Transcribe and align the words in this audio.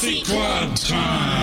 Coffee 0.00 0.22
Club 0.22 0.74
time. 0.76 1.39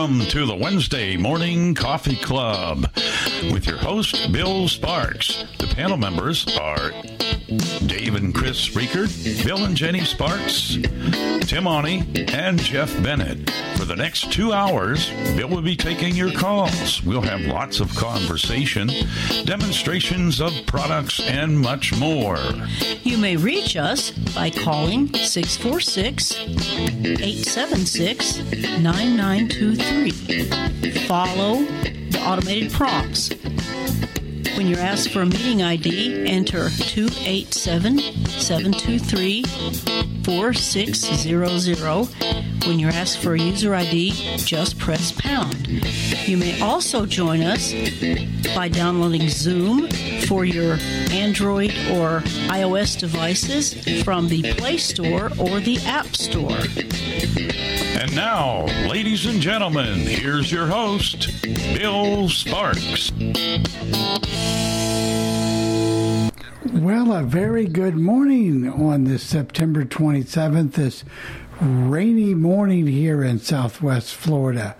Welcome 0.00 0.20
to 0.28 0.46
the 0.46 0.56
Wednesday 0.56 1.18
Morning 1.18 1.74
Coffee 1.74 2.16
Club 2.16 2.90
with 3.52 3.66
your 3.66 3.76
host, 3.76 4.32
Bill 4.32 4.66
Sparks. 4.66 5.44
The 5.58 5.66
panel 5.66 5.98
members 5.98 6.46
are 6.56 6.90
Dave 7.84 8.14
and 8.14 8.34
Chris 8.34 8.70
Riekert, 8.70 9.44
Bill 9.44 9.62
and 9.66 9.76
Jenny 9.76 10.06
Sparks, 10.06 10.76
Tim 10.76 11.64
Awney, 11.64 12.32
and 12.32 12.58
Jeff 12.58 12.90
Bennett. 13.02 13.50
The 13.90 13.96
next 13.96 14.32
two 14.32 14.52
hours, 14.52 15.10
Bill 15.34 15.48
will 15.48 15.62
be 15.62 15.74
taking 15.74 16.14
your 16.14 16.30
calls. 16.30 17.02
We'll 17.02 17.22
have 17.22 17.40
lots 17.40 17.80
of 17.80 17.92
conversation, 17.96 18.88
demonstrations 19.44 20.40
of 20.40 20.52
products, 20.66 21.18
and 21.18 21.58
much 21.58 21.98
more. 21.98 22.38
You 23.02 23.18
may 23.18 23.36
reach 23.36 23.76
us 23.76 24.12
by 24.32 24.50
calling 24.50 25.12
646 25.12 26.38
876 26.38 28.38
9923. 28.78 30.10
Follow 31.08 31.64
the 31.64 32.22
automated 32.24 32.70
prompts. 32.70 33.30
When 34.56 34.68
you're 34.68 34.78
asked 34.78 35.10
for 35.10 35.22
a 35.22 35.26
meeting 35.26 35.64
ID, 35.64 36.28
enter 36.28 36.70
287 36.70 37.98
723 37.98 39.42
4600. 40.22 42.49
When 42.66 42.78
you're 42.78 42.90
asked 42.90 43.18
for 43.18 43.34
a 43.34 43.40
user 43.40 43.74
ID, 43.74 44.10
just 44.36 44.78
press 44.78 45.12
pound. 45.12 45.68
You 46.26 46.36
may 46.36 46.60
also 46.60 47.06
join 47.06 47.42
us 47.42 47.72
by 48.54 48.68
downloading 48.68 49.28
Zoom 49.28 49.88
for 50.26 50.44
your 50.44 50.78
Android 51.10 51.70
or 51.90 52.20
iOS 52.48 52.98
devices 52.98 54.02
from 54.04 54.28
the 54.28 54.52
Play 54.54 54.76
Store 54.76 55.30
or 55.38 55.60
the 55.60 55.78
App 55.86 56.14
Store. 56.14 56.58
And 58.00 58.14
now, 58.14 58.66
ladies 58.88 59.26
and 59.26 59.40
gentlemen, 59.40 59.98
here's 60.00 60.52
your 60.52 60.66
host, 60.66 61.30
Bill 61.42 62.28
Sparks. 62.28 63.10
Well, 66.72 67.12
a 67.12 67.22
very 67.22 67.66
good 67.66 67.96
morning 67.96 68.68
on 68.68 69.04
this 69.04 69.22
September 69.22 69.84
27th, 69.84 70.72
this 70.72 71.04
rainy 71.60 72.34
morning 72.34 72.86
here 72.86 73.22
in 73.22 73.38
southwest 73.38 74.14
Florida. 74.14 74.76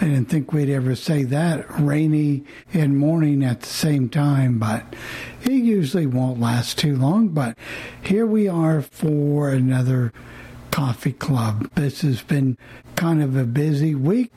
I 0.00 0.04
didn't 0.04 0.26
think 0.26 0.52
we'd 0.52 0.70
ever 0.70 0.94
say 0.94 1.24
that, 1.24 1.64
rainy 1.80 2.44
and 2.72 2.98
morning 2.98 3.42
at 3.42 3.60
the 3.60 3.66
same 3.66 4.08
time, 4.08 4.58
but 4.58 4.94
it 5.42 5.52
usually 5.52 6.06
won't 6.06 6.40
last 6.40 6.78
too 6.78 6.96
long. 6.96 7.28
But 7.28 7.56
here 8.02 8.26
we 8.26 8.48
are 8.48 8.82
for 8.82 9.50
another 9.50 10.12
coffee 10.70 11.12
club. 11.12 11.70
This 11.74 12.02
has 12.02 12.20
been 12.22 12.58
kind 12.94 13.22
of 13.22 13.36
a 13.36 13.44
busy 13.44 13.94
week. 13.94 14.32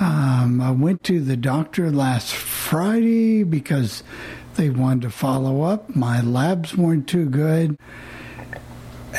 Um, 0.00 0.60
I 0.60 0.70
went 0.70 1.02
to 1.04 1.20
the 1.20 1.36
doctor 1.36 1.90
last 1.90 2.34
Friday 2.34 3.42
because 3.42 4.04
they 4.54 4.70
wanted 4.70 5.02
to 5.02 5.10
follow 5.10 5.62
up. 5.62 5.94
My 5.94 6.20
labs 6.20 6.76
weren't 6.76 7.08
too 7.08 7.28
good. 7.28 7.76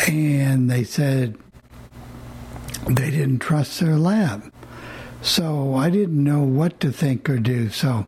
And 0.08 0.70
they 0.72 0.86
said 0.86 1.38
they 2.88 3.12
didn't 3.12 3.40
trust 3.40 3.80
their 3.80 3.98
lab. 3.98 4.52
So 5.22 5.76
I 5.76 5.90
didn't 5.90 6.24
know 6.24 6.42
what 6.44 6.80
to 6.80 6.92
think 6.92 7.30
or 7.30 7.38
do. 7.38 7.70
So 7.70 8.06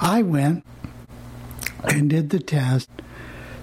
I 0.00 0.22
went 0.22 0.64
and 1.84 2.10
did 2.10 2.30
the 2.30 2.40
test. 2.40 2.90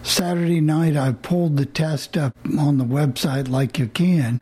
Saturday 0.04 0.62
night, 0.62 0.96
I 0.96 1.12
pulled 1.12 1.58
the 1.58 1.66
test 1.66 2.16
up 2.16 2.34
on 2.58 2.78
the 2.78 2.86
website 2.86 3.50
like 3.50 3.78
you 3.78 3.88
can. 3.88 4.40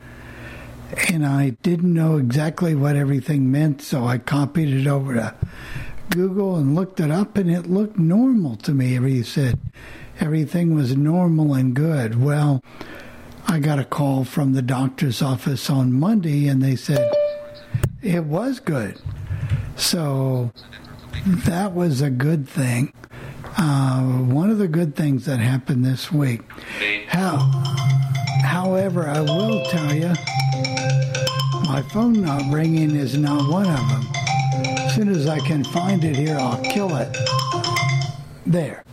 And 1.10 1.26
I 1.26 1.52
didn't 1.64 1.94
know 1.94 2.18
exactly 2.18 2.76
what 2.76 2.96
everything 2.96 3.52
meant, 3.52 3.82
so 3.82 4.06
I 4.06 4.20
copied 4.20 4.70
it 4.70 4.86
over 4.86 5.16
to 5.16 5.36
Google 6.12 6.56
and 6.56 6.76
looked 6.76 7.00
it 7.00 7.10
up, 7.10 7.36
and 7.38 7.50
it 7.50 7.66
looked 7.66 7.98
normal 7.98 8.56
to 8.58 8.72
me. 8.72 9.00
He 9.10 9.24
said 9.24 9.60
everything 10.20 10.76
was 10.76 10.96
normal 10.96 11.56
and 11.56 11.74
good. 11.76 12.22
Well, 12.22 12.64
I 13.48 13.60
got 13.60 13.80
a 13.80 13.86
call 13.86 14.24
from 14.24 14.54
the 14.54 14.62
doctor's 14.62 15.22
office 15.22 15.70
on 15.70 15.94
Monday, 15.94 16.48
and 16.48 16.62
they 16.62 16.76
said 16.76 17.10
it 18.02 18.24
was 18.26 18.60
good. 18.60 19.00
So 19.76 20.52
that 21.26 21.74
was 21.74 22.02
a 22.02 22.10
good 22.10 22.48
thing. 22.48 22.94
Uh, 23.58 24.02
one 24.02 24.50
of 24.50 24.58
the 24.58 24.68
good 24.68 24.96
things 24.96 25.26
that 25.26 25.40
happened 25.40 25.86
this 25.86 26.12
week. 26.12 26.42
How, 27.08 27.38
however, 28.44 29.08
I 29.08 29.22
will 29.22 29.66
tell 29.68 29.94
you, 29.94 30.14
my 31.64 31.84
phone 31.94 32.22
not 32.22 32.52
ringing 32.54 32.96
is 32.96 33.18
not 33.18 33.50
one 33.50 33.70
of 33.70 33.90
them. 33.90 34.06
As 34.78 34.96
soon 34.96 35.10
as 35.10 35.28
I 35.28 35.40
can 35.40 35.64
find 35.66 36.04
it 36.04 36.16
here, 36.16 36.38
I'll 36.38 36.62
kill 36.64 36.96
it. 36.96 37.16
There. 38.46 38.84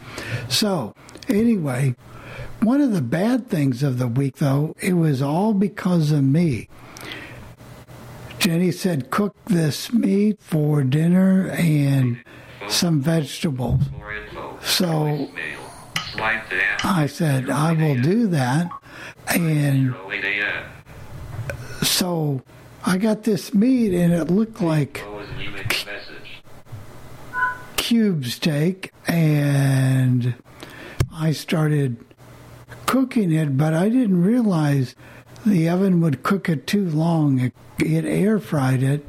So, 0.48 0.94
anyway, 1.28 1.94
one 2.60 2.80
of 2.80 2.92
the 2.92 3.02
bad 3.02 3.48
things 3.48 3.82
of 3.82 3.98
the 3.98 4.08
week, 4.08 4.36
though, 4.36 4.74
it 4.80 4.94
was 4.94 5.20
all 5.20 5.52
because 5.54 6.10
of 6.12 6.22
me. 6.22 6.68
Jenny 8.38 8.72
said, 8.72 9.10
cook 9.10 9.36
this 9.46 9.92
meat 9.92 10.40
for 10.40 10.82
dinner 10.82 11.50
and 11.50 12.22
some 12.68 13.00
vegetables. 13.00 13.82
So 14.62 15.28
I 16.84 17.06
said, 17.06 17.50
I 17.50 17.72
will 17.72 18.00
do 18.02 18.26
that. 18.28 18.70
And 19.28 19.94
so 21.82 22.42
I 22.84 22.98
got 22.98 23.22
this 23.22 23.54
meat, 23.54 23.94
and 23.94 24.12
it 24.12 24.24
looked 24.24 24.60
like 24.60 25.04
cube 27.76 28.24
steak. 28.26 28.92
And 29.06 30.34
I 31.12 31.30
started 31.32 32.04
cooking 32.92 33.32
it, 33.32 33.56
but 33.56 33.72
I 33.72 33.88
didn't 33.88 34.22
realize 34.22 34.94
the 35.46 35.66
oven 35.66 36.02
would 36.02 36.22
cook 36.22 36.50
it 36.50 36.66
too 36.66 36.86
long. 36.90 37.40
It, 37.40 37.54
it 37.78 38.04
air 38.04 38.38
fried 38.38 38.82
it 38.82 39.06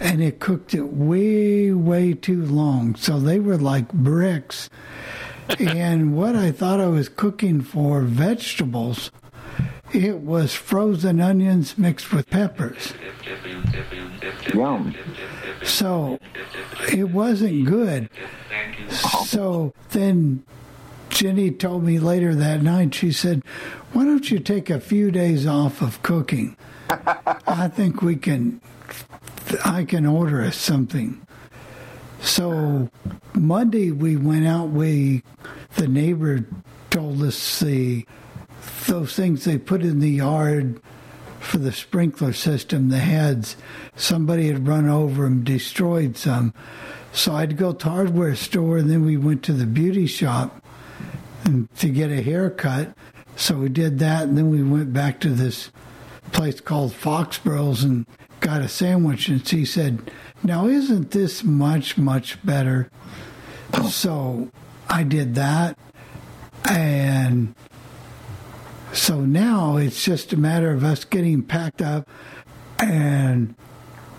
and 0.00 0.20
it 0.20 0.40
cooked 0.40 0.74
it 0.74 0.92
way, 0.92 1.70
way 1.70 2.14
too 2.14 2.44
long. 2.44 2.96
So 2.96 3.20
they 3.20 3.38
were 3.38 3.58
like 3.58 3.92
bricks. 3.92 4.68
and 5.60 6.16
what 6.16 6.34
I 6.34 6.50
thought 6.50 6.80
I 6.80 6.88
was 6.88 7.08
cooking 7.08 7.60
for 7.60 8.00
vegetables, 8.00 9.12
it 9.94 10.18
was 10.18 10.56
frozen 10.56 11.20
onions 11.20 11.78
mixed 11.78 12.12
with 12.12 12.28
peppers. 12.28 12.92
Yum. 14.52 14.96
So 15.62 16.18
it 16.92 17.10
wasn't 17.10 17.66
good. 17.66 18.10
So 18.90 19.74
then 19.90 20.42
Jenny 21.16 21.50
told 21.50 21.82
me 21.82 21.98
later 21.98 22.34
that 22.34 22.62
night, 22.62 22.94
she 22.94 23.10
said, 23.10 23.42
Why 23.94 24.04
don't 24.04 24.30
you 24.30 24.38
take 24.38 24.68
a 24.68 24.78
few 24.78 25.10
days 25.10 25.46
off 25.46 25.80
of 25.80 26.02
cooking? 26.02 26.58
I 26.90 27.68
think 27.68 28.02
we 28.02 28.16
can, 28.16 28.60
I 29.64 29.84
can 29.84 30.04
order 30.04 30.42
us 30.42 30.58
something. 30.58 31.26
So 32.20 32.90
Monday 33.32 33.92
we 33.92 34.18
went 34.18 34.46
out, 34.46 34.68
we, 34.68 35.22
the 35.76 35.88
neighbor 35.88 36.44
told 36.90 37.22
us 37.22 37.60
the, 37.60 38.04
those 38.86 39.16
things 39.16 39.46
they 39.46 39.56
put 39.56 39.80
in 39.80 40.00
the 40.00 40.10
yard 40.10 40.82
for 41.40 41.56
the 41.56 41.72
sprinkler 41.72 42.34
system, 42.34 42.90
the 42.90 42.98
heads, 42.98 43.56
somebody 43.96 44.48
had 44.48 44.68
run 44.68 44.86
over 44.86 45.22
them, 45.22 45.44
destroyed 45.44 46.18
some. 46.18 46.52
So 47.12 47.34
I'd 47.34 47.56
go 47.56 47.72
to 47.72 47.88
hardware 47.88 48.36
store, 48.36 48.76
and 48.76 48.90
then 48.90 49.06
we 49.06 49.16
went 49.16 49.42
to 49.44 49.54
the 49.54 49.64
beauty 49.64 50.06
shop 50.06 50.62
and, 51.46 51.74
to 51.78 51.88
get 51.88 52.10
a 52.10 52.22
haircut. 52.22 52.94
So 53.36 53.56
we 53.56 53.68
did 53.68 53.98
that, 53.98 54.24
and 54.24 54.36
then 54.36 54.50
we 54.50 54.62
went 54.62 54.92
back 54.92 55.20
to 55.20 55.30
this 55.30 55.70
place 56.32 56.60
called 56.60 56.92
Foxborough's 56.92 57.84
and 57.84 58.06
got 58.40 58.62
a 58.62 58.68
sandwich. 58.68 59.28
And 59.28 59.46
she 59.46 59.64
said, 59.64 60.10
"Now 60.42 60.66
isn't 60.66 61.10
this 61.10 61.44
much 61.44 61.98
much 61.98 62.44
better?" 62.44 62.90
So 63.90 64.50
I 64.88 65.02
did 65.02 65.34
that, 65.34 65.78
and 66.64 67.54
so 68.92 69.20
now 69.20 69.76
it's 69.76 70.02
just 70.02 70.32
a 70.32 70.36
matter 70.36 70.70
of 70.70 70.82
us 70.82 71.04
getting 71.04 71.42
packed 71.42 71.82
up 71.82 72.08
and 72.78 73.54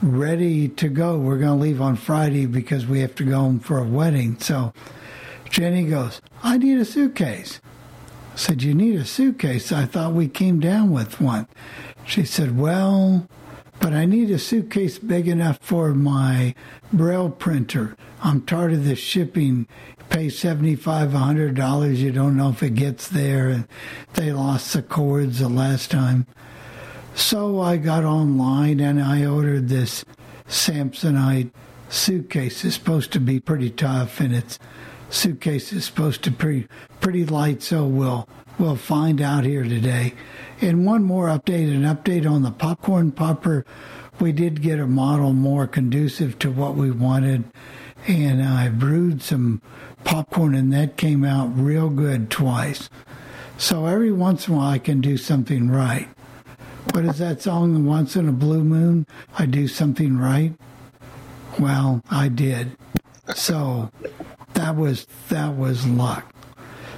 ready 0.02 0.68
to 0.70 0.88
go. 0.88 1.18
We're 1.18 1.40
going 1.40 1.58
to 1.58 1.64
leave 1.64 1.82
on 1.82 1.96
Friday 1.96 2.46
because 2.46 2.86
we 2.86 3.00
have 3.02 3.16
to 3.16 3.24
go 3.24 3.38
home 3.38 3.60
for 3.60 3.80
a 3.80 3.84
wedding. 3.84 4.40
So 4.40 4.74
Jenny 5.50 5.86
goes, 5.86 6.22
I 6.44 6.58
need 6.58 6.78
a 6.80 6.86
suitcase. 6.86 7.60
I 8.34 8.38
said, 8.38 8.64
You 8.64 8.74
need 8.74 9.00
a 9.00 9.06
suitcase? 9.06 9.72
I 9.72 9.86
thought 9.86 10.14
we 10.14 10.28
came 10.28 10.60
down 10.60 10.92
with 10.92 11.20
one. 11.20 11.48
She 12.06 12.26
said, 12.26 12.58
Well, 12.58 13.28
but 13.80 13.94
I 13.94 14.06
need 14.06 14.32
a 14.32 14.40
suitcase 14.40 15.00
big 15.00 15.28
enough 15.28 15.60
for 15.62 15.94
my 15.94 16.56
braille 16.92 17.30
printer. 17.30 17.96
I'm 18.24 18.42
tired 18.42 18.74
of 18.74 18.86
this 18.86 19.00
shipping. 19.00 19.68
Pay 20.10 20.30
seventy-five, 20.30 21.14
a 21.14 21.18
hundred 21.18 21.56
dollars. 21.56 22.02
You 22.02 22.12
don't 22.12 22.38
know 22.38 22.50
if 22.50 22.64
it 22.64 22.76
gets 22.76 23.08
there, 23.08 23.68
they 24.14 24.32
lost 24.32 24.74
the 24.74 24.82
cords 24.82 25.40
the 25.40 25.50
last 25.50 25.92
time. 25.92 26.26
So 27.14 27.60
I 27.60 27.78
got 27.78 28.04
online 28.04 28.80
and 28.80 29.02
I 29.02 29.26
ordered 29.26 29.68
this 29.68 30.06
Samsonite 30.48 31.52
suitcase. 31.90 32.64
It's 32.64 32.76
supposed 32.76 33.12
to 33.14 33.20
be 33.20 33.40
pretty 33.40 33.70
tough, 33.70 34.20
and 34.20 34.34
its 34.34 34.60
suitcase 35.09 35.71
is 35.74 35.86
supposed 35.86 36.24
to 36.24 36.31
be 36.31 36.38
pretty, 36.38 36.68
pretty 37.00 37.25
light. 37.25 37.62
So 37.62 37.86
we'll 37.86 38.27
we'll 38.59 38.75
find 38.75 39.21
out 39.21 39.44
here 39.44 39.63
today. 39.63 40.13
And 40.62 40.86
one 40.86 41.04
more 41.04 41.27
update, 41.27 41.74
an 41.74 41.83
update 41.83 42.30
on 42.30 42.44
the 42.44 42.51
popcorn 42.51 43.12
popper. 43.12 43.65
We 44.19 44.31
did 44.31 44.62
get 44.62 44.80
a 44.80 44.88
model 44.88 45.33
more 45.33 45.68
conducive 45.68 46.39
to 46.39 46.50
what 46.50 46.75
we 46.75 46.89
wanted, 46.89 47.44
and 48.07 48.42
I 48.42 48.69
brewed 48.69 49.21
some 49.21 49.62
popcorn, 50.04 50.56
and 50.56 50.74
that 50.74 50.98
came 50.98 51.24
out 51.24 51.56
real 51.56 51.89
good 51.89 52.31
twice. 52.31 52.89
So 53.59 53.86
every 53.86 54.12
once 54.12 54.48
in 54.48 54.56
a 54.56 54.57
while, 54.57 54.69
I 54.71 54.80
can 54.80 55.01
do 55.01 55.18
something 55.18 55.69
right. 55.69 56.07
What 56.94 57.06
is 57.06 57.19
that 57.19 57.42
song? 57.42 57.86
Once 57.86 58.15
in 58.15 58.27
a 58.27 58.31
blue 58.31 58.63
moon, 58.63 59.06
I 59.38 59.45
do 59.45 59.68
something 59.68 60.18
right. 60.18 60.54
Well, 61.59 62.01
I 62.09 62.30
did. 62.30 62.75
So 63.36 63.92
that 64.68 64.75
was 64.75 65.08
that 65.30 65.56
was 65.56 65.88
luck. 65.88 66.30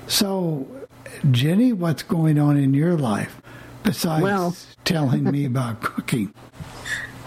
So, 0.08 0.68
Jenny, 1.30 1.72
what's 1.72 2.02
going 2.02 2.40
on 2.40 2.58
in 2.58 2.74
your 2.74 2.98
life 2.98 3.44
besides 3.84 4.24
Well- 4.24 4.56
telling 4.86 5.26
me 5.26 5.46
about 5.54 5.84
cooking? 5.84 6.34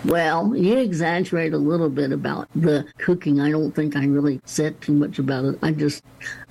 Well, 0.05 0.57
you 0.57 0.77
exaggerate 0.79 1.55
a 1.55 1.59
little 1.59 1.89
bit 1.89 2.11
about 2.11 2.49
the 2.57 2.85
cooking. 2.99 3.41
I 3.41 3.53
don't 3.53 3.71
think 3.71 3.95
I 3.95 4.05
really 4.05 4.41
said 4.45 4.81
too 4.81 4.95
much 4.95 5.21
about 5.21 5.45
it. 5.45 5.61
I 5.63 5.71
just 5.71 6.03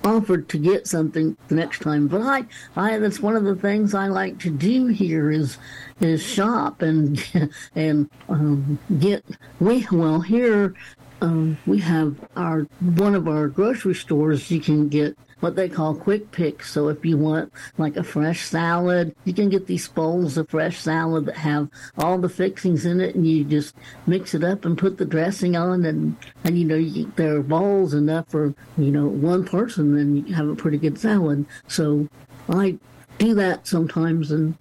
offered 0.04 0.48
to 0.48 0.58
get 0.58 0.86
something 0.86 1.36
the 1.48 1.56
next 1.56 1.82
time. 1.82 2.08
But 2.08 2.22
I, 2.22 2.46
I 2.76 2.96
that's 2.96 3.20
one 3.20 3.36
of 3.36 3.44
the 3.44 3.56
things 3.56 3.92
I 3.92 4.06
like 4.06 4.38
to 4.38 4.50
do 4.50 4.86
here 4.86 5.30
is 5.30 5.58
is 6.00 6.22
shop 6.22 6.80
and 6.80 7.22
and 7.74 8.08
um, 8.30 8.78
get. 8.98 9.22
We 9.60 9.86
well 9.92 10.22
here 10.22 10.74
um, 11.22 11.56
we 11.66 11.78
have 11.78 12.16
our 12.36 12.66
one 12.80 13.14
of 13.14 13.28
our 13.28 13.46
grocery 13.46 13.94
stores. 13.94 14.50
You 14.50 14.60
can 14.60 14.88
get 14.88 15.16
what 15.38 15.54
they 15.54 15.68
call 15.68 15.94
quick 15.94 16.32
picks. 16.32 16.70
So 16.72 16.88
if 16.88 17.04
you 17.04 17.16
want 17.16 17.52
like 17.78 17.96
a 17.96 18.02
fresh 18.02 18.44
salad, 18.44 19.14
you 19.24 19.32
can 19.32 19.48
get 19.48 19.68
these 19.68 19.86
bowls 19.86 20.36
of 20.36 20.50
fresh 20.50 20.78
salad 20.78 21.26
that 21.26 21.36
have 21.36 21.68
all 21.96 22.18
the 22.18 22.28
fixings 22.28 22.84
in 22.84 23.00
it, 23.00 23.14
and 23.14 23.24
you 23.26 23.44
just 23.44 23.76
mix 24.06 24.34
it 24.34 24.42
up 24.42 24.64
and 24.64 24.76
put 24.76 24.98
the 24.98 25.04
dressing 25.04 25.56
on, 25.56 25.84
and 25.84 26.16
and 26.42 26.58
you 26.58 26.64
know 26.64 26.74
you, 26.74 27.12
there 27.14 27.36
are 27.36 27.42
bowls 27.42 27.94
enough 27.94 28.28
for 28.28 28.52
you 28.76 28.90
know 28.90 29.06
one 29.06 29.44
person, 29.44 29.96
and 29.96 30.28
you 30.28 30.34
have 30.34 30.48
a 30.48 30.56
pretty 30.56 30.78
good 30.78 30.98
salad. 30.98 31.46
So 31.68 32.08
I 32.48 32.78
do 33.18 33.32
that 33.34 33.68
sometimes, 33.68 34.32
and 34.32 34.56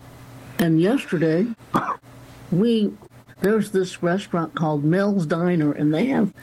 and 0.59 0.79
yesterday 0.79 1.47
we 2.51 2.93
there's 3.41 3.71
this 3.71 4.01
restaurant 4.01 4.55
called 4.55 4.83
Mel's 4.83 5.25
Diner, 5.25 5.71
and 5.71 5.93
they 5.93 6.07
have 6.07 6.33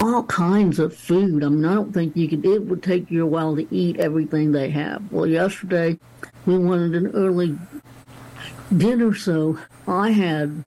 all 0.00 0.24
kinds 0.24 0.78
of 0.78 0.94
food. 0.94 1.42
I 1.42 1.48
mean, 1.48 1.64
I 1.64 1.74
don't 1.74 1.92
think 1.92 2.16
you 2.16 2.28
could. 2.28 2.44
It 2.44 2.66
would 2.66 2.82
take 2.82 3.10
you 3.10 3.22
a 3.22 3.26
while 3.26 3.56
to 3.56 3.66
eat 3.74 3.98
everything 3.98 4.52
they 4.52 4.70
have. 4.70 5.10
Well, 5.10 5.26
yesterday 5.26 5.98
we 6.44 6.58
wanted 6.58 6.94
an 6.94 7.12
early 7.12 7.56
dinner, 8.76 9.14
so 9.14 9.58
I 9.88 10.10
had 10.10 10.64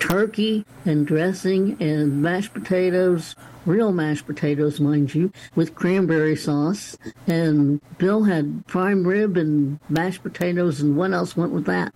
turkey 0.00 0.64
and 0.84 1.06
dressing 1.06 1.76
and 1.80 2.20
mashed 2.20 2.52
potatoes, 2.52 3.36
real 3.64 3.92
mashed 3.92 4.26
potatoes, 4.26 4.80
mind 4.80 5.14
you, 5.14 5.32
with 5.54 5.74
cranberry 5.74 6.36
sauce. 6.36 6.96
And 7.26 7.80
Bill 7.98 8.24
had 8.24 8.66
prime 8.66 9.06
rib 9.06 9.36
and 9.36 9.78
mashed 9.88 10.22
potatoes, 10.22 10.80
and 10.80 10.96
what 10.96 11.12
else 11.12 11.36
went 11.36 11.52
with 11.52 11.66
that? 11.66 11.94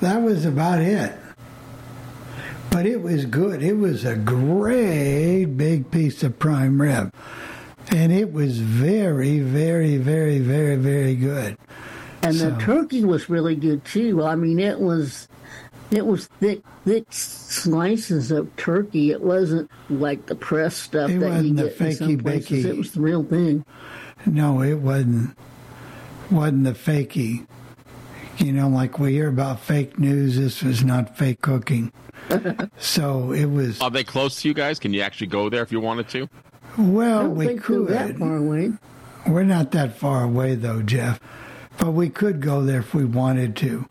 That 0.00 0.22
was 0.22 0.44
about 0.44 0.80
it. 0.80 1.14
But 2.72 2.86
it 2.86 3.02
was 3.02 3.26
good. 3.26 3.62
It 3.62 3.74
was 3.76 4.04
a 4.04 4.16
great 4.16 5.44
big 5.44 5.90
piece 5.90 6.22
of 6.22 6.38
prime 6.38 6.80
rib. 6.80 7.12
And 7.90 8.12
it 8.12 8.32
was 8.32 8.58
very, 8.58 9.40
very, 9.40 9.98
very, 9.98 10.38
very, 10.38 10.76
very 10.76 11.14
good. 11.14 11.56
And 12.22 12.34
So- 12.36 12.50
the 12.50 12.56
turkey 12.56 13.04
was 13.04 13.28
really 13.28 13.56
good 13.56 13.84
too. 13.84 14.24
I 14.24 14.36
mean, 14.36 14.58
it 14.58 14.80
was 14.80 15.28
it 15.90 16.06
was 16.06 16.26
thick, 16.40 16.62
thick 16.86 17.04
slices 17.10 18.30
of 18.30 18.54
turkey. 18.56 19.10
It 19.10 19.22
wasn't 19.22 19.70
like 19.90 20.24
the 20.24 20.34
pressed 20.34 20.78
stuff 20.82 21.10
It 21.10 21.20
that 21.20 21.44
you 21.44 21.52
get 21.52 21.66
in 21.78 21.92
some 21.94 22.08
fakey 22.08 22.22
places. 22.22 22.64
bakey. 22.64 22.68
It 22.70 22.76
was 22.78 22.92
the 22.92 23.00
real 23.02 23.22
thing. 23.24 23.64
No, 24.24 24.62
it 24.62 24.78
wasn't. 24.78 25.36
Wasn't 26.30 26.64
the 26.64 26.72
fakey. 26.72 27.46
You 28.38 28.52
know, 28.54 28.68
like 28.70 28.98
we 28.98 29.12
hear 29.12 29.28
about 29.28 29.60
fake 29.60 29.98
news. 29.98 30.38
This 30.38 30.62
was 30.62 30.82
not 30.82 31.18
fake 31.18 31.42
cooking. 31.42 31.92
So 32.78 33.32
it 33.32 33.46
was. 33.46 33.80
Are 33.80 33.90
they 33.90 34.04
close 34.04 34.40
to 34.42 34.48
you 34.48 34.54
guys? 34.54 34.78
Can 34.78 34.92
you 34.94 35.02
actually 35.02 35.26
go 35.28 35.48
there 35.48 35.62
if 35.62 35.72
you 35.72 35.80
wanted 35.80 36.08
to? 36.10 36.28
Well, 36.78 37.22
don't 37.22 37.36
we 37.36 37.46
think 37.46 37.66
they're 37.66 37.80
that 37.84 38.06
could. 38.08 38.18
far 38.18 38.36
away. 38.36 38.72
We're 39.26 39.44
not 39.44 39.70
that 39.72 39.96
far 39.96 40.24
away 40.24 40.54
though, 40.54 40.82
Jeff. 40.82 41.20
But 41.78 41.92
we 41.92 42.08
could 42.08 42.40
go 42.40 42.62
there 42.64 42.80
if 42.80 42.94
we 42.94 43.04
wanted 43.04 43.56
to. 43.56 43.86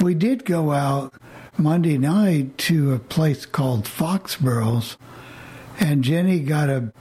We 0.00 0.14
did 0.14 0.44
go 0.44 0.72
out 0.72 1.14
Monday 1.56 1.98
night 1.98 2.58
to 2.58 2.92
a 2.92 2.98
place 2.98 3.46
called 3.46 3.86
Foxborough's, 3.86 4.96
and 5.78 6.02
Jenny 6.04 6.40
got 6.40 6.68
a 6.68 6.92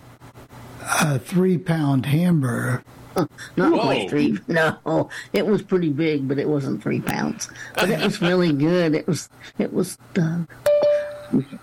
a 1.01 1.17
three 1.19 1.57
pound 1.57 2.05
hamburger. 2.07 2.83
Not 3.57 3.71
Whoa. 3.71 3.81
quite 3.81 4.09
three. 4.09 4.37
No, 4.47 5.09
it 5.33 5.45
was 5.45 5.61
pretty 5.61 5.89
big, 5.89 6.27
but 6.27 6.37
it 6.39 6.47
wasn't 6.47 6.81
three 6.81 7.01
pounds. 7.01 7.49
But 7.75 7.89
it 7.89 7.99
was 8.03 8.21
really 8.21 8.53
good. 8.69 8.95
It 8.95 9.07
was 9.07 9.29
it 9.57 9.71
was 9.73 9.97
uh, 10.19 10.43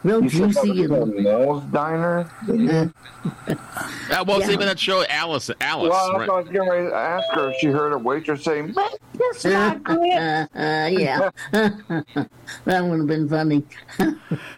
real 0.03 0.23
You 0.25 0.29
juicy 0.31 0.87
that 0.87 0.91
was 0.91 1.09
and 1.11 1.23
Mel's 1.25 1.63
Diner? 1.65 2.31
Uh, 2.49 4.25
well, 4.27 4.39
it's 4.39 4.47
Yeah. 4.49 4.55
even 4.55 4.67
that 4.67 4.79
show, 4.79 5.05
Alice. 5.09 5.51
Alice. 5.61 5.91
Well, 5.91 6.13
right? 6.19 6.29
I 6.29 6.33
was 6.41 6.47
getting 6.47 6.69
ready 6.69 6.89
to 6.89 6.95
ask 6.95 7.29
her 7.33 7.51
if 7.51 7.57
she 7.59 7.67
heard 7.69 7.93
a 7.93 7.99
waitress 7.99 8.43
say, 8.45 8.63
"Make 8.63 8.75
this 9.15 9.45
not 9.45 9.83
good." 9.85 9.99
uh, 9.99 10.47
uh, 10.55 10.89
yeah, 10.93 11.31
that 11.53 12.85
would 12.85 12.99
have 12.99 13.07
been 13.07 13.29
funny. 13.29 13.65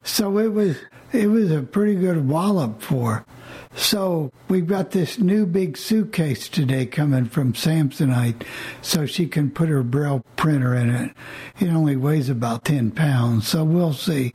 So 0.03 0.39
it 0.39 0.49
was 0.53 0.77
it 1.13 1.27
was 1.29 1.51
a 1.51 1.63
pretty 1.63 1.95
good 1.95 2.27
wallop 2.29 2.81
for 2.81 3.25
So 3.75 4.33
we've 4.49 4.67
got 4.67 4.91
this 4.91 5.19
new 5.19 5.47
big 5.47 5.77
suitcase 5.77 6.49
today 6.49 6.87
coming 6.87 7.25
from 7.25 7.55
Samsonite 7.55 8.45
so 8.83 9.07
she 9.07 9.27
can 9.27 9.51
put 9.51 9.69
her 9.69 9.83
braille 9.83 10.25
printer 10.37 10.75
in 10.75 10.91
it. 10.91 11.13
It 11.59 11.69
only 11.69 11.97
weighs 11.97 12.29
about 12.29 12.65
10 12.65 12.91
pounds, 12.91 13.49
so 13.49 13.65
we'll 13.65 13.95
see 13.95 14.35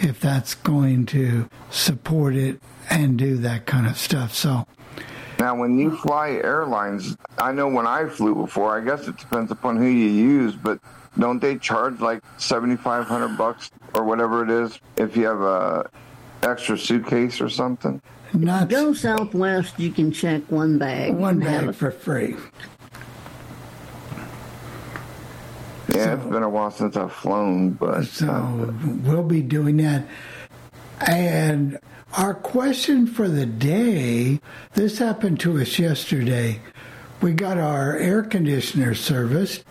if 0.00 0.20
that's 0.20 0.54
going 0.54 1.06
to 1.06 1.48
support 1.70 2.34
it 2.34 2.60
and 2.90 3.18
do 3.18 3.36
that 3.38 3.66
kind 3.66 3.86
of 3.86 3.96
stuff. 3.96 4.34
So 4.34 4.66
Now, 5.38 5.54
when 5.56 5.78
you 5.78 5.96
fly 5.96 6.30
airlines, 6.30 7.16
I 7.38 7.52
know 7.52 7.68
when 7.68 7.86
I 7.86 8.06
flew 8.06 8.34
before. 8.34 8.76
I 8.76 8.84
guess 8.84 9.08
it 9.08 9.16
depends 9.16 9.50
upon 9.50 9.76
who 9.76 9.86
you 9.86 10.08
use, 10.08 10.54
but 10.54 10.78
don't 11.18 11.40
they 11.40 11.56
charge 11.56 12.00
like 12.00 12.22
seventy 12.38 12.76
five 12.76 13.06
hundred 13.06 13.36
bucks 13.36 13.70
or 13.94 14.04
whatever 14.04 14.42
it 14.42 14.50
is 14.50 14.78
if 14.96 15.16
you 15.16 15.24
have 15.26 15.40
a 15.40 15.90
extra 16.42 16.76
suitcase 16.76 17.40
or 17.40 17.48
something? 17.48 18.00
Not 18.34 18.68
Go 18.68 18.92
Southwest, 18.92 19.78
you 19.78 19.90
can 19.90 20.12
check 20.12 20.42
one 20.50 20.78
bag. 20.78 21.14
one 21.14 21.40
bag 21.40 21.68
it. 21.68 21.72
for 21.74 21.90
free. 21.90 22.36
Yeah, 25.94 26.14
it's 26.14 26.24
been 26.24 26.42
a 26.42 26.48
while 26.48 26.70
since 26.70 26.96
I've 26.96 27.12
flown, 27.12 27.70
but 27.70 28.04
So 28.04 28.28
uh, 28.28 28.72
we'll 29.02 29.22
be 29.22 29.42
doing 29.42 29.76
that. 29.78 30.06
And 31.00 31.78
our 32.16 32.34
question 32.34 33.06
for 33.06 33.28
the 33.28 33.46
day 33.46 34.40
this 34.74 34.98
happened 34.98 35.40
to 35.40 35.60
us 35.60 35.78
yesterday. 35.78 36.60
We 37.20 37.32
got 37.32 37.58
our 37.58 37.96
air 37.96 38.22
conditioner 38.22 38.94
serviced, 38.94 39.64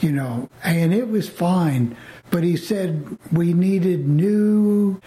you 0.00 0.12
know, 0.12 0.48
and 0.62 0.92
it 0.92 1.08
was 1.08 1.28
fine. 1.28 1.96
But 2.30 2.42
he 2.42 2.56
said 2.56 3.18
we 3.30 3.52
needed 3.52 4.08
new 4.08 5.00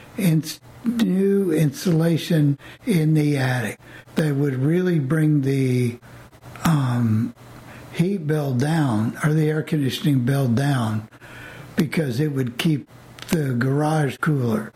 new 0.86 1.52
insulation 1.52 2.58
in 2.86 3.14
the 3.14 3.38
attic 3.38 3.78
that 4.16 4.36
would 4.36 4.56
really 4.56 5.00
bring 5.00 5.42
the 5.42 6.00
um, 6.64 7.36
heat 7.94 8.26
bill 8.28 8.54
down 8.54 9.18
or 9.24 9.32
the 9.34 9.50
air 9.50 9.62
conditioning 9.62 10.26
bill 10.26 10.48
down 10.48 11.08
because 11.76 12.20
it 12.20 12.32
would 12.32 12.58
keep 12.58 12.90
the 13.30 13.54
garage 13.54 14.18
cooler 14.18 14.74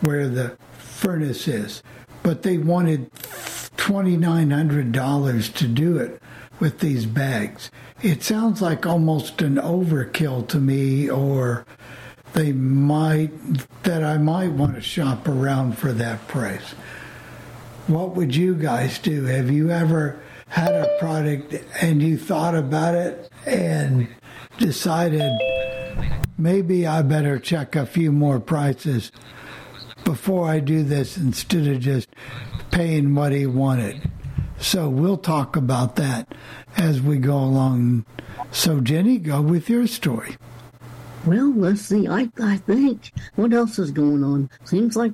where 0.00 0.28
the 0.28 0.56
furnace 0.78 1.48
is. 1.48 1.82
But 2.22 2.42
they 2.42 2.58
wanted 2.58 3.10
$2,900 3.12 5.54
to 5.54 5.68
do 5.68 5.98
it 5.98 6.22
with 6.60 6.78
these 6.80 7.06
bags. 7.06 7.70
It 8.02 8.22
sounds 8.22 8.60
like 8.62 8.86
almost 8.86 9.42
an 9.42 9.56
overkill 9.56 10.46
to 10.48 10.58
me, 10.58 11.10
or 11.10 11.66
they 12.34 12.52
might, 12.52 13.30
that 13.84 14.04
I 14.04 14.18
might 14.18 14.52
want 14.52 14.74
to 14.74 14.80
shop 14.80 15.26
around 15.26 15.78
for 15.78 15.92
that 15.92 16.26
price. 16.28 16.74
What 17.86 18.16
would 18.16 18.34
you 18.34 18.54
guys 18.54 18.98
do? 18.98 19.24
Have 19.24 19.50
you 19.50 19.70
ever 19.70 20.20
had 20.48 20.74
a 20.74 20.96
product 20.98 21.54
and 21.80 22.02
you 22.02 22.18
thought 22.18 22.54
about 22.54 22.94
it 22.94 23.30
and 23.46 24.08
decided 24.58 25.30
maybe 26.36 26.86
I 26.86 27.02
better 27.02 27.38
check 27.38 27.76
a 27.76 27.86
few 27.86 28.10
more 28.10 28.40
prices 28.40 29.12
before 30.04 30.48
I 30.48 30.60
do 30.60 30.82
this 30.82 31.16
instead 31.16 31.66
of 31.66 31.80
just 31.80 32.08
paying 32.70 33.14
what 33.14 33.32
he 33.32 33.46
wanted? 33.46 34.10
So 34.58 34.88
we'll 34.88 35.18
talk 35.18 35.56
about 35.56 35.96
that 35.96 36.34
as 36.76 37.00
we 37.00 37.18
go 37.18 37.36
along. 37.36 38.06
So, 38.50 38.80
Jenny, 38.80 39.18
go 39.18 39.40
with 39.40 39.68
your 39.68 39.86
story. 39.86 40.36
Well, 41.26 41.52
let's 41.54 41.80
see. 41.80 42.06
I 42.06 42.30
I 42.40 42.58
think 42.58 43.12
what 43.34 43.52
else 43.52 43.78
is 43.78 43.90
going 43.90 44.22
on? 44.22 44.50
Seems 44.64 44.94
like 44.94 45.12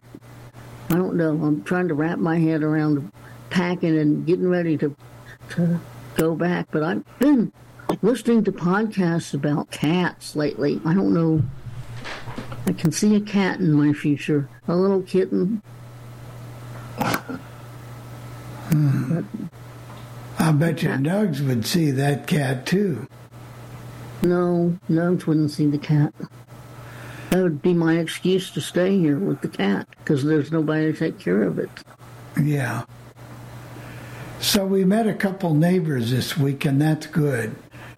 I 0.90 0.94
don't 0.94 1.14
know. 1.14 1.30
I'm 1.30 1.62
trying 1.62 1.88
to 1.88 1.94
wrap 1.94 2.18
my 2.18 2.38
head 2.38 2.62
around 2.62 3.12
packing 3.50 3.96
and 3.96 4.26
getting 4.26 4.48
ready 4.48 4.76
to 4.78 4.96
to 5.50 5.80
go 6.16 6.34
back. 6.34 6.68
But 6.72 6.82
I've 6.82 7.18
been 7.20 7.52
listening 8.02 8.42
to 8.44 8.52
podcasts 8.52 9.34
about 9.34 9.70
cats 9.70 10.34
lately. 10.34 10.80
I 10.84 10.94
don't 10.94 11.14
know. 11.14 11.42
I 12.66 12.72
can 12.72 12.90
see 12.90 13.14
a 13.14 13.20
cat 13.20 13.60
in 13.60 13.72
my 13.72 13.92
future, 13.92 14.48
a 14.66 14.76
little 14.76 15.02
kitten. 15.02 15.62
Hmm. 18.70 19.20
I 20.38 20.52
bet 20.52 20.82
your 20.82 20.96
dogs 20.96 21.42
would 21.42 21.66
see 21.66 21.90
that 21.92 22.26
cat 22.26 22.66
too. 22.66 23.06
No, 24.22 24.78
Nugs 24.88 25.26
wouldn't 25.26 25.50
see 25.50 25.66
the 25.66 25.78
cat. 25.78 26.12
That 27.30 27.42
would 27.42 27.62
be 27.62 27.74
my 27.74 27.98
excuse 27.98 28.50
to 28.50 28.60
stay 28.60 28.98
here 28.98 29.18
with 29.18 29.40
the 29.40 29.48
cat 29.48 29.88
because 29.98 30.24
there's 30.24 30.50
nobody 30.50 30.92
to 30.92 30.98
take 30.98 31.18
care 31.18 31.42
of 31.44 31.58
it. 31.58 31.70
Yeah. 32.40 32.84
So 34.40 34.66
we 34.66 34.84
met 34.84 35.06
a 35.06 35.14
couple 35.14 35.54
neighbors 35.54 36.10
this 36.10 36.36
week, 36.36 36.64
and 36.64 36.80
that's 36.80 37.06
good 37.06 37.54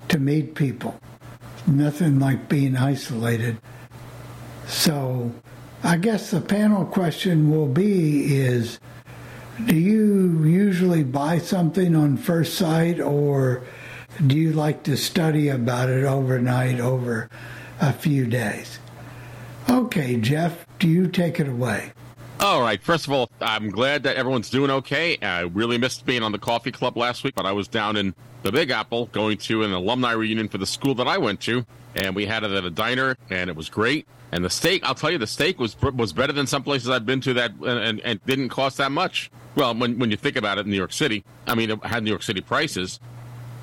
to 0.08 0.18
meet 0.18 0.54
people. 0.54 0.98
Nothing 1.66 2.18
like 2.18 2.48
being 2.48 2.76
isolated. 2.76 3.58
So 4.66 5.32
I 5.82 5.96
guess 5.96 6.30
the 6.30 6.40
panel 6.40 6.84
question 6.84 7.50
will 7.50 7.68
be 7.68 8.36
is 8.36 8.78
do 9.66 9.76
you 9.76 10.44
usually 10.44 11.04
buy 11.04 11.38
something 11.38 11.94
on 11.94 12.16
first 12.16 12.54
sight 12.54 13.00
or 13.00 13.62
do 14.26 14.36
you 14.36 14.52
like 14.52 14.82
to 14.84 14.96
study 14.96 15.48
about 15.48 15.88
it 15.88 16.04
overnight 16.04 16.80
over 16.80 17.28
a 17.80 17.92
few 17.92 18.26
days? 18.26 18.78
Okay, 19.68 20.16
Jeff, 20.16 20.66
do 20.78 20.88
you 20.88 21.08
take 21.08 21.40
it 21.40 21.48
away? 21.48 21.92
All 22.40 22.60
right. 22.60 22.82
First 22.82 23.06
of 23.06 23.12
all, 23.12 23.30
I'm 23.40 23.70
glad 23.70 24.02
that 24.02 24.16
everyone's 24.16 24.50
doing 24.50 24.70
okay. 24.70 25.16
I 25.22 25.42
really 25.42 25.78
missed 25.78 26.04
being 26.04 26.24
on 26.24 26.32
the 26.32 26.38
coffee 26.38 26.72
club 26.72 26.96
last 26.96 27.22
week, 27.22 27.34
but 27.36 27.46
I 27.46 27.52
was 27.52 27.68
down 27.68 27.96
in 27.96 28.14
the 28.42 28.50
Big 28.50 28.70
Apple 28.70 29.06
going 29.06 29.38
to 29.38 29.62
an 29.62 29.72
alumni 29.72 30.12
reunion 30.12 30.48
for 30.48 30.58
the 30.58 30.66
school 30.66 30.94
that 30.96 31.06
I 31.06 31.18
went 31.18 31.40
to, 31.42 31.64
and 31.94 32.16
we 32.16 32.26
had 32.26 32.42
it 32.42 32.50
at 32.50 32.64
a 32.64 32.70
diner, 32.70 33.16
and 33.30 33.48
it 33.48 33.54
was 33.54 33.68
great. 33.70 34.08
And 34.32 34.44
the 34.44 34.50
steak, 34.50 34.82
I'll 34.84 34.94
tell 34.94 35.10
you, 35.10 35.18
the 35.18 35.26
steak 35.26 35.60
was 35.60 35.80
was 35.80 36.12
better 36.12 36.32
than 36.32 36.46
some 36.46 36.62
places 36.62 36.88
I've 36.88 37.06
been 37.06 37.20
to 37.20 37.34
that, 37.34 37.52
and, 37.52 37.78
and, 37.78 38.00
and 38.00 38.26
didn't 38.26 38.48
cost 38.48 38.78
that 38.78 38.90
much. 38.90 39.30
Well, 39.54 39.74
when 39.74 39.98
when 39.98 40.10
you 40.10 40.16
think 40.16 40.36
about 40.36 40.58
it, 40.58 40.64
in 40.64 40.70
New 40.70 40.76
York 40.76 40.92
City, 40.92 41.24
I 41.46 41.54
mean, 41.54 41.70
it 41.70 41.84
had 41.84 42.02
New 42.02 42.10
York 42.10 42.22
City 42.22 42.40
prices, 42.40 42.98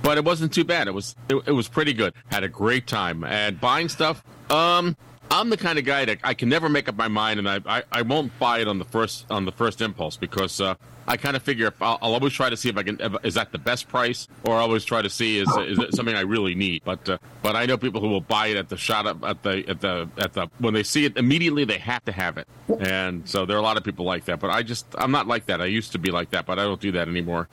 but 0.01 0.17
it 0.17 0.25
wasn't 0.25 0.53
too 0.53 0.63
bad. 0.63 0.87
It 0.87 0.93
was 0.93 1.15
it, 1.29 1.35
it 1.45 1.51
was 1.51 1.67
pretty 1.67 1.93
good. 1.93 2.13
Had 2.31 2.43
a 2.43 2.49
great 2.49 2.87
time 2.87 3.23
and 3.23 3.59
buying 3.59 3.89
stuff. 3.89 4.23
Um, 4.49 4.95
I'm 5.31 5.49
the 5.49 5.57
kind 5.57 5.77
of 5.77 5.85
guy 5.85 6.05
that 6.05 6.19
I 6.23 6.33
can 6.33 6.49
never 6.49 6.69
make 6.69 6.89
up 6.89 6.95
my 6.95 7.07
mind, 7.07 7.39
and 7.39 7.47
I, 7.47 7.59
I, 7.65 7.83
I 7.91 8.01
won't 8.01 8.37
buy 8.39 8.59
it 8.59 8.67
on 8.67 8.79
the 8.79 8.85
first 8.85 9.25
on 9.29 9.45
the 9.45 9.51
first 9.51 9.79
impulse 9.79 10.17
because 10.17 10.59
uh, 10.59 10.73
I 11.07 11.17
kind 11.17 11.35
of 11.35 11.43
figure 11.43 11.67
if 11.67 11.81
I'll, 11.81 11.99
I'll 12.01 12.13
always 12.13 12.33
try 12.33 12.49
to 12.49 12.57
see 12.57 12.69
if 12.69 12.77
I 12.77 12.83
can 12.83 12.99
if, 12.99 13.13
is 13.23 13.35
that 13.35 13.51
the 13.51 13.59
best 13.59 13.87
price, 13.87 14.27
or 14.43 14.55
I 14.55 14.61
always 14.61 14.85
try 14.85 15.01
to 15.03 15.09
see 15.09 15.37
is 15.37 15.47
is 15.57 15.77
it 15.77 15.95
something 15.95 16.15
I 16.15 16.21
really 16.21 16.55
need. 16.55 16.81
But 16.83 17.07
uh, 17.07 17.17
but 17.43 17.55
I 17.55 17.67
know 17.67 17.77
people 17.77 18.01
who 18.01 18.09
will 18.09 18.21
buy 18.21 18.47
it 18.47 18.57
at 18.57 18.69
the 18.69 18.77
shot 18.77 19.05
up 19.05 19.23
at 19.23 19.43
the 19.43 19.63
at 19.67 19.81
the 19.81 20.09
at 20.17 20.33
the 20.33 20.47
when 20.57 20.73
they 20.73 20.83
see 20.83 21.05
it 21.05 21.15
immediately 21.15 21.63
they 21.63 21.77
have 21.77 22.03
to 22.05 22.11
have 22.11 22.37
it, 22.39 22.47
and 22.79 23.27
so 23.29 23.45
there 23.45 23.55
are 23.55 23.59
a 23.59 23.63
lot 23.63 23.77
of 23.77 23.83
people 23.83 24.05
like 24.05 24.25
that. 24.25 24.39
But 24.39 24.49
I 24.49 24.63
just 24.63 24.87
I'm 24.97 25.11
not 25.11 25.27
like 25.27 25.45
that. 25.45 25.61
I 25.61 25.65
used 25.65 25.91
to 25.91 25.99
be 25.99 26.09
like 26.09 26.31
that, 26.31 26.47
but 26.47 26.57
I 26.57 26.63
don't 26.63 26.81
do 26.81 26.91
that 26.93 27.07
anymore. 27.07 27.49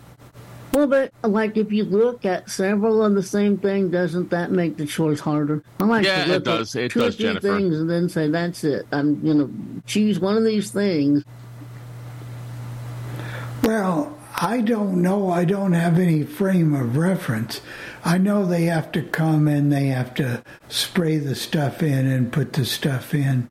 Well, 0.76 0.86
but 0.86 1.10
like 1.22 1.56
if 1.56 1.72
you 1.72 1.84
look 1.84 2.26
at 2.26 2.50
several 2.50 3.02
of 3.02 3.14
the 3.14 3.22
same 3.22 3.56
thing, 3.56 3.88
doesn't 3.90 4.28
that 4.28 4.50
make 4.50 4.76
the 4.76 4.84
choice 4.84 5.20
harder? 5.20 5.62
I 5.80 5.84
like 5.84 6.04
Yeah, 6.04 6.24
to 6.24 6.30
it 6.30 6.34
look 6.34 6.44
does. 6.44 6.76
at 6.76 6.82
It 6.82 6.90
two 6.90 7.00
does, 7.00 7.14
or 7.14 7.16
three 7.16 7.24
Jennifer. 7.28 7.56
things 7.56 7.80
and 7.80 7.88
then 7.88 8.10
say 8.10 8.28
that's 8.28 8.62
it. 8.62 8.86
I'm 8.92 9.24
gonna 9.24 9.48
choose 9.86 10.20
one 10.20 10.36
of 10.36 10.44
these 10.44 10.70
things. 10.70 11.24
Well, 13.62 14.18
I 14.38 14.60
don't 14.60 15.00
know. 15.00 15.30
I 15.30 15.46
don't 15.46 15.72
have 15.72 15.98
any 15.98 16.24
frame 16.24 16.74
of 16.74 16.98
reference. 16.98 17.62
I 18.04 18.18
know 18.18 18.44
they 18.44 18.64
have 18.64 18.92
to 18.92 19.02
come 19.02 19.48
and 19.48 19.72
they 19.72 19.86
have 19.86 20.12
to 20.16 20.42
spray 20.68 21.16
the 21.16 21.34
stuff 21.34 21.82
in 21.82 22.06
and 22.06 22.30
put 22.30 22.52
the 22.52 22.66
stuff 22.66 23.14
in. 23.14 23.48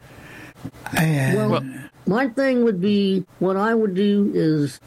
And 0.96 1.36
Well, 1.50 1.66
my 2.06 2.28
thing 2.28 2.64
would 2.66 2.80
be 2.80 3.26
what 3.40 3.58
I 3.58 3.74
would 3.74 3.96
do 3.96 4.32
is 4.36 4.80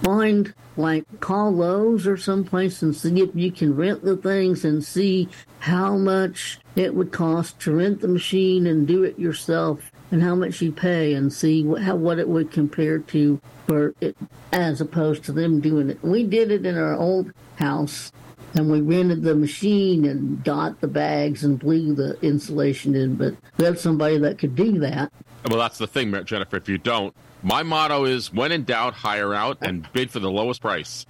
find 0.00 0.54
like 0.76 1.04
call 1.20 1.52
Lowe's 1.52 2.06
or 2.06 2.16
someplace 2.16 2.82
and 2.82 2.94
see 2.94 3.20
if 3.20 3.30
you 3.34 3.52
can 3.52 3.76
rent 3.76 4.04
the 4.04 4.16
things 4.16 4.64
and 4.64 4.84
see 4.84 5.28
how 5.60 5.96
much 5.96 6.58
it 6.76 6.94
would 6.94 7.12
cost 7.12 7.60
to 7.60 7.76
rent 7.76 8.00
the 8.00 8.08
machine 8.08 8.66
and 8.66 8.86
do 8.86 9.04
it 9.04 9.18
yourself 9.18 9.90
and 10.10 10.22
how 10.22 10.34
much 10.34 10.60
you 10.60 10.72
pay 10.72 11.14
and 11.14 11.32
see 11.32 11.64
what, 11.64 11.82
how 11.82 11.96
what 11.96 12.18
it 12.18 12.28
would 12.28 12.50
compare 12.50 12.98
to 12.98 13.40
for 13.66 13.94
it 14.00 14.16
as 14.52 14.80
opposed 14.80 15.24
to 15.24 15.32
them 15.32 15.60
doing 15.60 15.90
it. 15.90 16.02
We 16.02 16.24
did 16.24 16.50
it 16.50 16.66
in 16.66 16.76
our 16.76 16.94
old 16.94 17.32
house 17.56 18.12
and 18.54 18.70
we 18.70 18.80
rented 18.80 19.22
the 19.22 19.34
machine 19.34 20.04
and 20.04 20.42
got 20.44 20.80
the 20.80 20.86
bags 20.86 21.44
and 21.44 21.58
blew 21.58 21.94
the 21.94 22.18
insulation 22.20 22.94
in, 22.94 23.16
but 23.16 23.34
we 23.56 23.64
had 23.64 23.78
somebody 23.78 24.18
that 24.18 24.38
could 24.38 24.54
do 24.54 24.78
that. 24.80 25.12
Well, 25.48 25.58
that's 25.58 25.78
the 25.78 25.86
thing, 25.86 26.12
Jennifer. 26.24 26.56
If 26.56 26.68
you 26.68 26.78
don't, 26.78 27.14
my 27.44 27.62
motto 27.62 28.04
is 28.04 28.32
when 28.32 28.50
in 28.50 28.64
doubt, 28.64 28.94
hire 28.94 29.34
out 29.34 29.58
and 29.60 29.86
bid 29.92 30.10
for 30.10 30.18
the 30.18 30.30
lowest 30.30 30.60
price, 30.60 31.06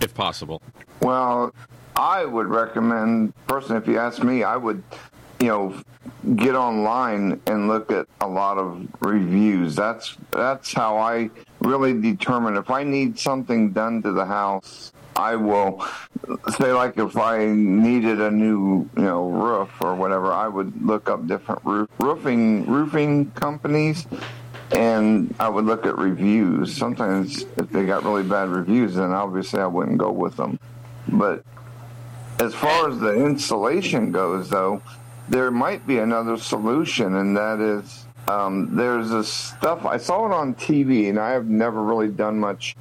if 0.00 0.14
possible. 0.14 0.60
Well, 1.00 1.54
I 1.94 2.24
would 2.24 2.48
recommend, 2.48 3.34
personally, 3.46 3.80
if 3.80 3.86
you 3.86 3.98
ask 3.98 4.22
me, 4.22 4.42
I 4.42 4.56
would 4.56 4.82
you 5.40 5.48
know, 5.48 5.80
get 6.36 6.54
online 6.54 7.40
and 7.46 7.68
look 7.68 7.92
at 7.92 8.06
a 8.20 8.26
lot 8.26 8.58
of 8.58 8.86
reviews. 9.00 9.76
That's 9.76 10.16
that's 10.30 10.72
how 10.72 10.96
I 10.96 11.30
really 11.60 11.92
determine 12.00 12.56
if 12.56 12.70
I 12.70 12.84
need 12.84 13.18
something 13.18 13.72
done 13.72 14.02
to 14.02 14.12
the 14.12 14.24
house. 14.24 14.92
I 15.14 15.34
will 15.36 15.86
say 16.58 16.72
like 16.72 16.98
if 16.98 17.16
I 17.16 17.46
needed 17.46 18.20
a 18.20 18.30
new, 18.30 18.88
you 18.96 19.02
know, 19.02 19.28
roof 19.28 19.70
or 19.80 19.94
whatever, 19.94 20.32
I 20.32 20.46
would 20.46 20.84
look 20.84 21.08
up 21.08 21.26
different 21.26 21.64
roof 21.64 21.88
roofing 21.98 22.66
roofing 22.66 23.30
companies 23.32 24.06
and 24.72 25.34
I 25.38 25.48
would 25.48 25.64
look 25.64 25.86
at 25.86 25.96
reviews. 25.98 26.76
Sometimes 26.76 27.44
if 27.56 27.70
they 27.70 27.84
got 27.84 28.04
really 28.04 28.22
bad 28.22 28.48
reviews, 28.48 28.94
then 28.94 29.12
obviously 29.12 29.60
I 29.60 29.66
wouldn't 29.66 29.98
go 29.98 30.10
with 30.10 30.36
them. 30.36 30.58
But 31.08 31.44
as 32.40 32.54
far 32.54 32.90
as 32.90 32.98
the 32.98 33.14
installation 33.14 34.12
goes, 34.12 34.50
though, 34.50 34.82
there 35.28 35.50
might 35.50 35.86
be 35.86 35.98
another 35.98 36.36
solution, 36.36 37.16
and 37.16 37.36
that 37.36 37.60
is 37.60 38.06
um, 38.28 38.74
there's 38.74 39.10
this 39.10 39.32
stuff 39.32 39.86
I 39.86 39.98
saw 39.98 40.26
it 40.26 40.32
on 40.32 40.54
TV, 40.54 41.08
and 41.08 41.18
I 41.18 41.30
have 41.30 41.46
never 41.46 41.82
really 41.82 42.08
done 42.08 42.38
much 42.38 42.76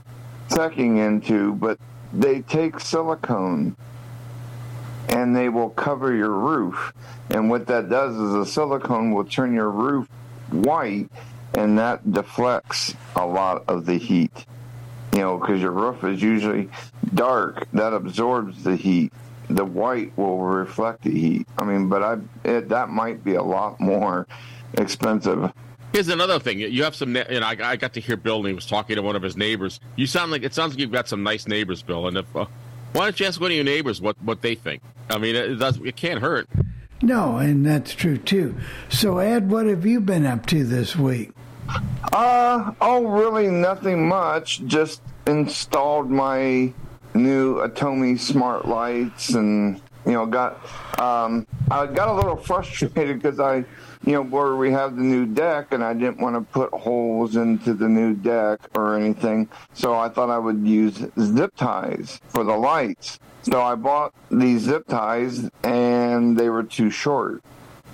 checking 0.53 0.97
into, 0.97 1.53
but 1.53 1.79
they 2.13 2.41
take 2.41 2.79
silicone 2.79 3.75
and 5.09 5.35
they 5.35 5.49
will 5.49 5.69
cover 5.69 6.15
your 6.15 6.31
roof. 6.31 6.93
And 7.29 7.49
what 7.49 7.67
that 7.67 7.89
does 7.89 8.15
is 8.15 8.33
the 8.33 8.45
silicone 8.45 9.11
will 9.11 9.25
turn 9.25 9.53
your 9.53 9.69
roof 9.69 10.07
white, 10.51 11.09
and 11.55 11.77
that 11.79 12.11
deflects 12.11 12.93
a 13.15 13.25
lot 13.25 13.63
of 13.67 13.85
the 13.85 13.97
heat. 13.97 14.45
You 15.13 15.21
know, 15.21 15.37
because 15.37 15.61
your 15.61 15.71
roof 15.71 16.03
is 16.03 16.21
usually 16.21 16.69
dark, 17.13 17.67
that 17.71 17.93
absorbs 17.93 18.63
the 18.63 18.75
heat. 18.75 19.13
The 19.49 19.63
white 19.63 20.17
will 20.17 20.39
reflect 20.39 21.03
the 21.03 21.11
heat. 21.11 21.47
I 21.57 21.63
mean, 21.63 21.87
but 21.87 22.03
I 22.03 22.17
it, 22.43 22.69
that 22.69 22.89
might 22.89 23.23
be 23.23 23.35
a 23.35 23.43
lot 23.43 23.79
more 23.79 24.27
expensive. 24.77 25.51
Here's 25.93 26.09
another 26.09 26.39
thing. 26.39 26.59
You 26.59 26.83
have 26.83 26.95
some, 26.95 27.15
you 27.15 27.39
know, 27.39 27.45
I, 27.45 27.55
I 27.61 27.75
got 27.77 27.93
to 27.93 28.01
hear 28.01 28.17
Bill 28.17 28.39
and 28.39 28.47
he 28.47 28.53
was 28.53 28.65
talking 28.65 28.97
to 28.97 29.01
one 29.01 29.15
of 29.15 29.21
his 29.21 29.37
neighbors. 29.37 29.79
You 29.95 30.07
sound 30.07 30.31
like, 30.31 30.43
it 30.43 30.53
sounds 30.53 30.73
like 30.73 30.79
you've 30.79 30.91
got 30.91 31.07
some 31.07 31.23
nice 31.23 31.47
neighbors, 31.47 31.81
Bill. 31.81 32.07
And 32.07 32.17
if, 32.17 32.35
uh, 32.35 32.47
why 32.91 33.05
don't 33.05 33.17
you 33.17 33.25
ask 33.25 33.39
one 33.39 33.51
of 33.51 33.55
your 33.55 33.63
neighbors 33.63 34.01
what, 34.01 34.21
what 34.21 34.41
they 34.41 34.55
think? 34.55 34.81
I 35.09 35.19
mean, 35.19 35.35
it, 35.35 35.55
does, 35.55 35.77
it 35.77 35.95
can't 35.95 36.19
hurt. 36.19 36.49
No, 37.01 37.37
and 37.37 37.65
that's 37.65 37.93
true 37.93 38.17
too. 38.17 38.55
So, 38.89 39.19
Ed, 39.19 39.49
what 39.49 39.67
have 39.67 39.85
you 39.85 40.01
been 40.01 40.25
up 40.25 40.45
to 40.47 40.65
this 40.65 40.97
week? 40.97 41.31
Uh, 42.11 42.71
oh, 42.81 43.05
really 43.05 43.47
nothing 43.47 44.07
much. 44.07 44.65
Just 44.65 45.01
installed 45.27 46.09
my 46.09 46.71
new 47.13 47.55
Atomi 47.55 48.19
smart 48.19 48.67
lights 48.67 49.33
and, 49.33 49.81
you 50.05 50.13
know, 50.13 50.25
got, 50.25 50.53
um, 50.99 51.47
I 51.71 51.85
got 51.87 52.09
a 52.09 52.13
little 52.13 52.35
frustrated 52.37 53.21
because 53.21 53.39
I, 53.39 53.65
you 54.05 54.13
know, 54.13 54.23
where 54.23 54.55
we 54.55 54.71
have 54.71 54.95
the 54.95 55.01
new 55.01 55.25
deck 55.25 55.67
and 55.71 55.83
I 55.83 55.93
didn't 55.93 56.19
want 56.19 56.35
to 56.35 56.41
put 56.53 56.71
holes 56.73 57.35
into 57.35 57.73
the 57.73 57.89
new 57.89 58.13
deck 58.13 58.59
or 58.75 58.95
anything. 58.95 59.49
So 59.73 59.95
I 59.95 60.09
thought 60.09 60.29
I 60.29 60.37
would 60.37 60.65
use 60.67 61.03
zip 61.19 61.55
ties 61.55 62.21
for 62.27 62.43
the 62.43 62.55
lights. 62.55 63.19
So 63.41 63.61
I 63.61 63.75
bought 63.75 64.13
these 64.29 64.61
zip 64.61 64.87
ties 64.87 65.49
and 65.63 66.37
they 66.37 66.49
were 66.49 66.63
too 66.63 66.89
short. 66.89 67.43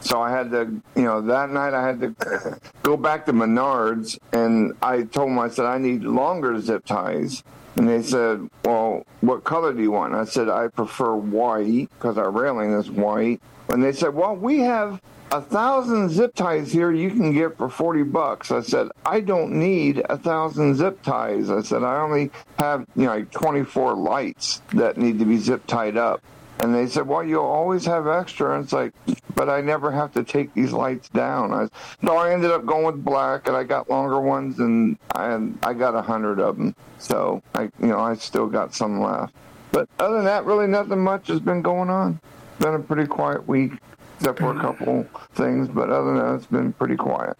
So 0.02 0.22
I 0.22 0.32
had 0.32 0.52
to, 0.52 0.82
you 0.96 1.04
know, 1.04 1.22
that 1.22 1.50
night 1.52 1.74
I 1.74 1.86
had 1.86 2.00
to 2.02 2.60
go 2.84 2.98
back 2.98 3.26
to 3.28 3.34
Menards 3.34 4.18
and 4.34 4.74
I 4.82 5.04
told 5.04 5.30
them, 5.30 5.40
I 5.40 5.50
said, 5.50 5.66
I 5.66 5.78
need 5.78 6.04
longer 6.04 6.60
zip 6.60 6.86
ties. 6.86 7.44
And 7.78 7.88
they 7.88 8.02
said, 8.02 8.50
well, 8.66 9.06
what 9.22 9.44
color 9.44 9.74
do 9.74 9.82
you 9.82 9.92
want? 9.92 10.14
I 10.14 10.26
said, 10.26 10.50
I 10.50 10.68
prefer 10.68 11.16
white 11.16 11.90
because 11.92 12.18
our 12.18 12.30
railing 12.30 12.74
is 12.74 12.92
white. 12.92 13.42
And 13.70 13.84
they 13.84 13.94
said, 13.94 14.14
well, 14.14 14.36
we 14.36 14.60
have 14.60 15.00
a 15.32 15.42
thousand 15.42 16.10
zip 16.10 16.36
ties 16.36 16.74
here 16.74 16.92
you 16.92 17.10
can 17.10 17.34
get 17.34 17.58
for 17.58 17.70
40 17.70 18.04
bucks. 18.04 18.52
I 18.52 18.62
said, 18.62 18.90
I 19.06 19.22
don't 19.22 19.54
need 19.54 20.04
a 20.10 20.18
thousand 20.18 20.76
zip 20.76 21.02
ties. 21.04 21.50
I 21.50 21.62
said, 21.62 21.84
I 21.84 22.02
only 22.02 22.32
have, 22.60 22.86
you 22.96 23.06
know, 23.06 23.16
like 23.16 23.32
24 23.32 23.96
lights 23.96 24.62
that 24.74 24.98
need 24.98 25.20
to 25.20 25.26
be 25.26 25.38
zip 25.38 25.66
tied 25.68 25.96
up. 25.96 26.22
And 26.62 26.76
they 26.76 26.86
said, 26.86 27.08
well, 27.08 27.24
you'll 27.24 27.44
always 27.44 27.86
have 27.88 28.08
extra. 28.08 28.56
And 28.56 28.64
it's 28.64 28.72
like, 28.72 28.94
but 29.34 29.50
I 29.50 29.62
never 29.62 29.92
have 29.92 30.14
to 30.14 30.24
take 30.24 30.54
these 30.54 30.72
lights 30.72 31.10
down. 31.10 31.52
I, 31.52 31.68
so 32.06 32.16
I 32.16 32.32
ended 32.32 32.52
up 32.52 32.68
going 32.68 32.86
with 32.86 33.04
black 33.04 33.48
and 33.48 33.58
I 33.58 33.64
got 33.64 33.90
longer 33.90 34.22
ones 34.22 34.60
and 34.60 34.96
I, 35.16 35.40
I 35.64 35.74
got 35.74 35.96
a 35.96 36.04
hundred 36.04 36.40
of 36.40 36.58
them. 36.58 36.76
So 37.00 37.42
I, 37.56 37.64
you 37.64 37.88
know, 37.88 38.00
I 38.00 38.14
still 38.14 38.46
got 38.46 38.76
some 38.76 39.02
left. 39.02 39.34
But 39.72 39.90
other 39.98 40.18
than 40.18 40.26
that, 40.26 40.46
really 40.46 40.68
nothing 40.68 41.00
much 41.00 41.30
has 41.30 41.40
been 41.40 41.64
going 41.64 41.90
on. 41.90 42.20
It's 42.52 42.64
been 42.64 42.76
a 42.76 42.80
pretty 42.80 43.08
quiet 43.08 43.48
week 43.48 43.72
except 44.20 44.38
for 44.38 44.56
a 44.56 44.60
couple 44.60 45.08
things, 45.34 45.68
but 45.68 45.90
other 45.90 46.14
than 46.14 46.18
that, 46.18 46.36
it's 46.36 46.46
been 46.46 46.74
pretty 46.74 46.96
quiet. 46.96 47.36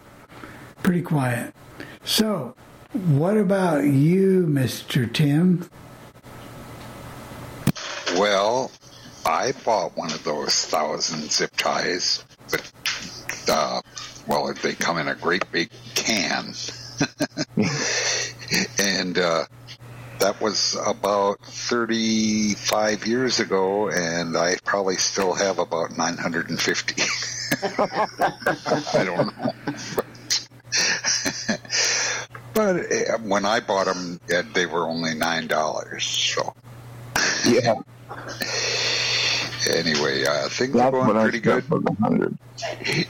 Pretty 0.82 1.04
quiet. 1.04 1.54
So, 2.04 2.56
what 2.92 3.38
about 3.38 3.84
you, 3.84 4.48
Mr. 4.48 5.12
Tim? 5.14 5.70
Well, 8.16 8.72
I 9.26 9.54
bought 9.64 9.96
one 9.96 10.12
of 10.12 10.24
those 10.24 10.66
thousand 10.66 11.32
zip 11.32 11.56
ties, 11.58 12.24
but 12.50 12.72
uh, 13.50 13.82
well, 14.28 14.54
they 14.62 14.74
come 14.74 14.98
in 14.98 15.08
a 15.08 15.16
great 15.16 15.50
big 15.52 15.70
can, 15.96 16.54
and 18.80 19.18
uh, 19.18 19.46
that 20.20 20.40
was 20.40 20.78
about 20.86 21.40
35 21.42 23.08
years 23.08 23.40
ago, 23.40 23.90
and 23.90 24.38
I 24.38 24.58
probably 24.64 24.98
still 24.98 25.34
have 25.34 25.58
about 25.60 25.98
950. 25.98 27.02
I 27.64 29.04
don't 29.04 29.38
know. 29.38 29.54
but 32.54 32.76
uh, 32.76 33.18
when 33.24 33.46
I 33.46 33.60
bought 33.60 33.86
them, 33.86 34.20
they 34.54 34.66
were 34.68 34.88
only 34.88 35.12
$9. 35.12 36.02
So. 36.02 36.54
Yeah. 37.48 37.76
Anyway, 39.70 40.24
uh, 40.26 40.50
things 40.50 40.74
That's 40.74 40.88
are 40.88 40.92
going 41.06 41.22
pretty 41.22 41.40
good. 41.40 41.64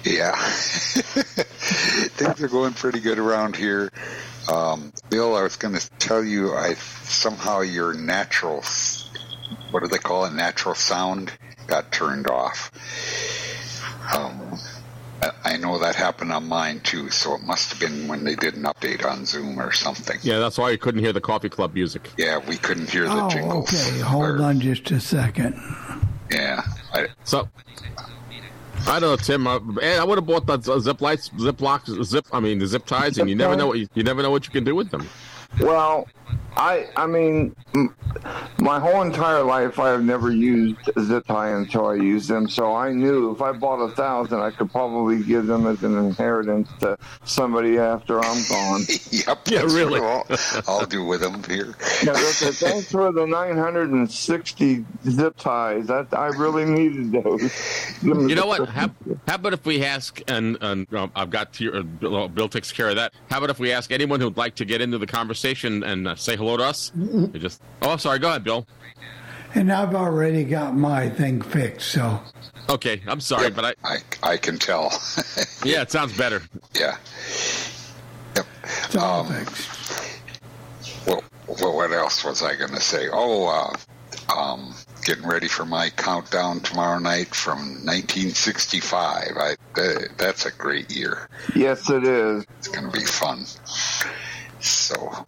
Yeah. 0.03 0.35
things 2.11 2.41
are 2.43 2.47
going 2.47 2.73
pretty 2.73 2.99
good 2.99 3.19
around 3.19 3.55
here. 3.55 3.91
Um, 4.51 4.91
Bill, 5.09 5.35
I 5.35 5.43
was 5.43 5.55
going 5.55 5.75
to 5.75 5.89
tell 5.99 6.23
you, 6.23 6.53
I 6.53 6.73
somehow 6.73 7.61
your 7.61 7.93
natural, 7.93 8.63
what 9.71 9.81
do 9.81 9.87
they 9.87 9.97
call 9.97 10.25
it, 10.25 10.33
natural 10.33 10.75
sound, 10.75 11.31
got 11.67 11.91
turned 11.91 12.27
off. 12.27 12.71
Um, 14.13 14.59
I 15.45 15.57
know 15.57 15.77
that 15.79 15.95
happened 15.95 16.33
on 16.33 16.47
mine 16.47 16.79
too, 16.81 17.11
so 17.11 17.35
it 17.35 17.43
must 17.43 17.69
have 17.71 17.79
been 17.79 18.07
when 18.07 18.23
they 18.23 18.35
did 18.35 18.55
an 18.55 18.63
update 18.63 19.05
on 19.05 19.25
Zoom 19.25 19.59
or 19.59 19.71
something. 19.71 20.17
Yeah, 20.23 20.39
that's 20.39 20.57
why 20.57 20.71
you 20.71 20.77
couldn't 20.79 21.01
hear 21.01 21.13
the 21.13 21.21
coffee 21.21 21.49
club 21.49 21.73
music. 21.75 22.09
Yeah, 22.17 22.39
we 22.39 22.57
couldn't 22.57 22.89
hear 22.89 23.07
the 23.07 23.25
oh, 23.25 23.29
jingles. 23.29 23.71
okay. 23.73 23.99
Hold 23.99 24.25
Or- 24.25 24.41
on 24.43 24.59
just 24.59 24.89
a 24.91 24.99
second. 24.99 25.55
Yeah. 26.31 26.63
I, 26.93 27.07
So, 27.23 27.47
I 28.87 28.99
don't 28.99 29.01
know, 29.01 29.15
Tim. 29.15 29.47
Uh, 29.47 29.59
I 29.81 30.03
would 30.03 30.17
have 30.17 30.25
bought 30.25 30.45
the 30.47 30.79
zip 30.79 31.01
lights, 31.01 31.29
zip 31.39 31.61
locks, 31.61 31.89
zip. 32.03 32.25
I 32.31 32.39
mean, 32.39 32.59
the 32.59 32.67
zip 32.67 32.85
ties, 32.85 33.17
and 33.17 33.29
you 33.29 33.35
never 33.35 33.55
know. 33.55 33.67
What 33.67 33.79
you, 33.79 33.87
you 33.93 34.03
never 34.03 34.21
know 34.23 34.31
what 34.31 34.45
you 34.45 34.51
can 34.51 34.63
do 34.63 34.75
with 34.75 34.89
them. 34.89 35.07
Well, 35.59 36.07
I 36.55 36.89
I 36.95 37.07
mean, 37.07 37.55
my 38.59 38.79
whole 38.79 39.01
entire 39.01 39.41
life 39.41 39.79
I 39.79 39.89
have 39.89 40.03
never 40.03 40.31
used 40.31 40.77
zip 40.99 41.25
tie 41.25 41.49
until 41.49 41.87
I 41.87 41.95
used 41.95 42.29
them. 42.29 42.49
So 42.49 42.75
I 42.75 42.91
knew 42.91 43.31
if 43.31 43.41
I 43.41 43.51
bought 43.51 43.81
a 43.81 43.89
thousand, 43.89 44.39
I 44.39 44.51
could 44.51 44.71
probably 44.71 45.23
give 45.23 45.47
them 45.47 45.65
as 45.65 45.81
an 45.83 45.97
inheritance 45.97 46.69
to 46.81 46.97
somebody 47.23 47.77
after 47.77 48.19
I'm 48.19 48.43
gone. 48.49 48.81
yep. 49.11 49.39
Yeah, 49.47 49.61
really. 49.61 49.99
I'll, 49.99 50.25
I'll 50.67 50.85
do 50.85 51.05
with 51.05 51.21
them 51.21 51.43
here. 51.43 51.75
Yeah, 52.03 52.11
okay, 52.11 52.51
thanks 52.51 52.91
for 52.91 53.11
the 53.11 53.25
960 53.25 54.85
zip 55.05 55.37
ties. 55.37 55.87
That 55.87 56.07
I 56.13 56.27
really 56.27 56.65
needed 56.65 57.11
those. 57.11 57.51
You 58.03 58.35
know 58.35 58.45
what? 58.45 58.69
How, 58.69 58.89
how 59.27 59.35
about 59.35 59.53
if 59.53 59.65
we 59.65 59.83
ask, 59.83 60.21
and, 60.27 60.57
and 60.61 60.93
um, 60.93 61.11
I've 61.15 61.29
got 61.29 61.53
to, 61.53 61.73
uh, 61.73 61.81
Bill, 61.81 62.27
Bill 62.27 62.49
takes 62.49 62.71
care 62.71 62.89
of 62.89 62.95
that. 62.97 63.13
How 63.29 63.37
about 63.37 63.49
if 63.49 63.59
we 63.59 63.71
ask 63.71 63.91
anyone 63.91 64.19
who'd 64.19 64.37
like 64.37 64.55
to 64.55 64.65
get 64.65 64.81
into 64.81 64.97
the 64.97 65.07
conversation 65.07 65.83
and 65.83 66.07
uh, 66.07 66.15
say 66.21 66.35
hello 66.35 66.57
to 66.57 66.63
us? 66.63 66.91
You 66.95 67.27
just. 67.33 67.61
Oh, 67.81 67.97
sorry. 67.97 68.19
Go 68.19 68.29
ahead, 68.29 68.43
Bill. 68.43 68.65
And 69.53 69.71
I've 69.71 69.95
already 69.95 70.43
got 70.45 70.75
my 70.75 71.09
thing 71.09 71.41
fixed, 71.41 71.91
so 71.91 72.21
Okay, 72.69 73.01
I'm 73.07 73.19
sorry, 73.19 73.49
but 73.49 73.65
I. 73.65 73.73
I, 73.83 73.97
I 74.23 74.37
can 74.37 74.57
tell. 74.57 74.91
Yeah, 75.63 75.81
it 75.83 75.91
sounds 75.91 76.17
better. 76.17 76.41
yeah. 76.73 76.97
Yep. 78.35 78.45
it's 78.63 78.95
all 78.95 79.21
Um, 79.27 79.27
fixed. 79.45 80.17
Well, 81.05 81.23
well, 81.47 81.75
what 81.75 81.91
else 81.91 82.23
was 82.23 82.41
I 82.41 82.55
going 82.55 82.71
to 82.71 82.79
say? 82.81 83.09
Oh, 83.11 83.45
uh, 83.47 84.33
um, 84.35 84.73
getting 85.03 85.27
ready 85.27 85.47
for 85.47 85.65
my 85.65 85.89
countdown 85.91 86.61
tomorrow 86.61 86.97
night 86.97 87.27
from 87.35 87.59
1965. 87.85 89.27
I, 89.37 89.55
uh, 89.79 89.83
that's 90.17 90.47
a 90.47 90.51
great 90.51 90.89
year. 90.89 91.29
Yes, 91.55 91.89
it 91.91 92.05
is. 92.05 92.43
It's 92.57 92.67
going 92.69 92.89
to 92.91 92.97
be 92.97 93.05
fun. 93.05 93.45
So, 94.61 95.25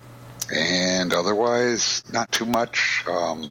and 0.52 1.14
otherwise, 1.14 2.04
not 2.12 2.32
too 2.32 2.46
much. 2.46 3.04
Um, 3.08 3.50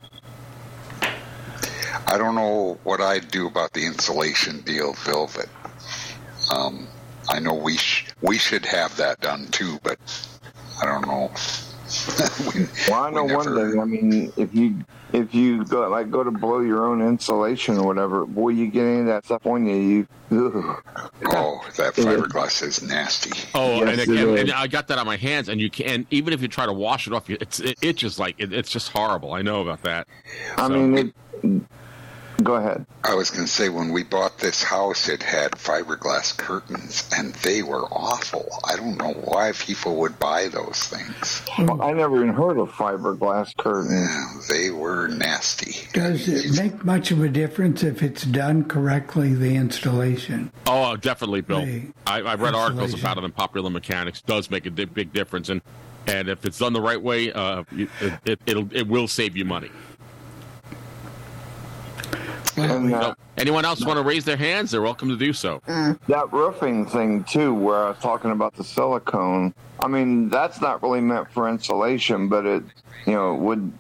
I 2.07 2.18
don't 2.18 2.35
know 2.35 2.78
what 2.85 3.00
I'd 3.00 3.28
do 3.31 3.46
about 3.46 3.72
the 3.72 3.87
insulation 3.87 4.61
deal, 4.61 4.92
Velvet. 4.94 5.48
um, 6.50 6.87
I 7.28 7.38
know 7.38 7.55
we 7.55 7.76
sh- 7.76 8.07
we 8.20 8.37
should 8.38 8.66
have 8.66 8.96
that 8.96 9.20
done 9.20 9.46
too, 9.48 9.78
but 9.83 9.98
I 10.83 10.87
don't 10.87 11.07
know. 11.07 11.31
We, 12.55 12.66
well, 12.88 13.05
I 13.05 13.11
know 13.11 13.24
one 13.24 13.44
thing. 13.44 13.81
I 13.81 13.85
mean, 13.85 14.33
if 14.37 14.55
you 14.55 14.76
if 15.12 15.35
you 15.35 15.64
go 15.64 15.88
like 15.88 16.11
go 16.11 16.24
to 16.24 16.31
blow 16.31 16.61
your 16.61 16.87
own 16.87 17.00
insulation 17.00 17.78
or 17.78 17.87
whatever, 17.87 18.24
boy, 18.24 18.50
you 18.50 18.68
get 18.68 18.85
any 18.85 19.00
of 19.00 19.07
that 19.07 19.24
stuff 19.24 19.46
on 19.46 19.66
you. 19.66 20.07
You 20.31 20.76
oh, 21.26 21.66
that 21.76 21.94
fiberglass 21.94 22.62
is 22.62 22.83
nasty. 22.83 23.48
Oh, 23.55 23.76
yes, 23.76 23.88
and, 23.88 24.00
it, 24.00 24.09
and, 24.09 24.38
and, 24.38 24.52
I 24.52 24.66
got 24.66 24.88
that 24.88 24.98
on 24.98 25.07
my 25.07 25.16
hands, 25.16 25.48
and 25.48 25.61
you 25.61 25.70
can 25.70 26.07
even 26.11 26.33
if 26.33 26.40
you 26.40 26.48
try 26.48 26.66
to 26.66 26.72
wash 26.72 27.07
it 27.07 27.12
off, 27.12 27.28
it's 27.28 27.61
it 27.61 27.78
itches 27.83 28.18
like 28.18 28.37
it, 28.38 28.52
it's 28.52 28.70
just 28.70 28.90
horrible. 28.90 29.35
I 29.35 29.42
know 29.42 29.61
about 29.61 29.83
that. 29.83 30.09
I 30.57 30.68
so. 30.68 30.68
mean, 30.70 31.12
it, 31.42 31.62
Go 32.42 32.55
ahead. 32.55 32.87
I 33.05 33.14
was 33.14 33.31
going 33.31 33.44
to 33.44 33.50
say 33.50 33.68
when 33.68 33.92
we 33.92 34.02
bought 34.02 34.38
this 34.38 34.62
house, 34.62 35.09
it 35.09 35.22
had 35.22 35.52
fiberglass 35.52 36.37
curtains, 36.37 37.09
and 37.16 37.35
they 37.37 37.62
were 37.62 37.85
awful. 37.85 38.48
I 38.64 38.76
don't 38.76 38.96
know 38.96 39.12
why 39.12 39.52
people 39.52 39.96
would 39.96 40.18
buy 40.18 40.48
those 40.48 40.85
things. 40.85 41.42
Well, 41.59 41.83
I 41.83 41.92
never 41.92 42.16
even 42.16 42.35
heard 42.35 42.59
of 42.59 42.70
fiberglass 42.70 43.57
curtains. 43.57 43.92
Yeah, 43.92 44.57
they 44.57 44.70
were 44.70 45.09
nasty. 45.09 45.88
Does 45.92 46.28
it 46.28 46.57
make 46.62 46.85
much 46.85 47.11
of 47.11 47.22
a 47.22 47.28
difference 47.28 47.83
if 47.83 48.02
it's 48.02 48.24
done 48.24 48.64
correctly, 48.64 49.35
the 49.35 49.57
installation? 49.57 50.52
Oh, 50.66 50.96
definitely, 50.96 51.42
Bill. 51.42 51.66
I, 52.07 52.22
have 52.22 52.40
read 52.40 52.55
articles 52.55 52.94
about 52.94 53.18
it 53.18 53.24
in 53.24 53.33
Popular 53.33 53.70
Mechanics. 53.70 54.22
Does 54.22 54.50
make 54.50 54.66
a 54.66 54.70
big 54.70 55.12
difference, 55.12 55.48
and 55.48 55.62
and 56.07 56.28
if 56.28 56.44
it's 56.44 56.59
done 56.59 56.72
the 56.72 56.81
right 56.81 57.00
way, 57.00 57.33
uh, 57.33 57.64
it, 57.72 57.88
it, 58.24 58.40
it'll 58.46 58.68
it 58.74 58.88
will 58.88 59.09
save 59.09 59.37
you 59.37 59.44
money. 59.44 59.70
And, 62.57 62.93
uh, 62.95 63.15
anyone 63.37 63.65
else 63.65 63.85
want 63.85 63.99
to 63.99 64.03
raise 64.03 64.25
their 64.25 64.37
hands? 64.37 64.71
They're 64.71 64.83
welcome 64.83 65.09
to 65.09 65.17
do 65.17 65.33
so. 65.33 65.62
That 65.67 66.33
roofing 66.33 66.87
thing 66.87 67.25
too, 67.25 67.55
where 67.55 67.85
I 67.85 67.88
was 67.91 67.99
talking 67.99 68.31
about 68.31 68.55
the 68.55 68.65
silicone. 68.65 69.55
I 69.81 69.88
mean, 69.88 70.29
that's 70.29 70.61
not 70.61 70.83
really 70.83 71.01
meant 71.01 71.31
for 71.33 71.49
insulation, 71.49 72.29
but 72.29 72.47
it, 72.47 72.62
you 73.07 73.15
know, 73.15 73.35
would, 73.35 73.73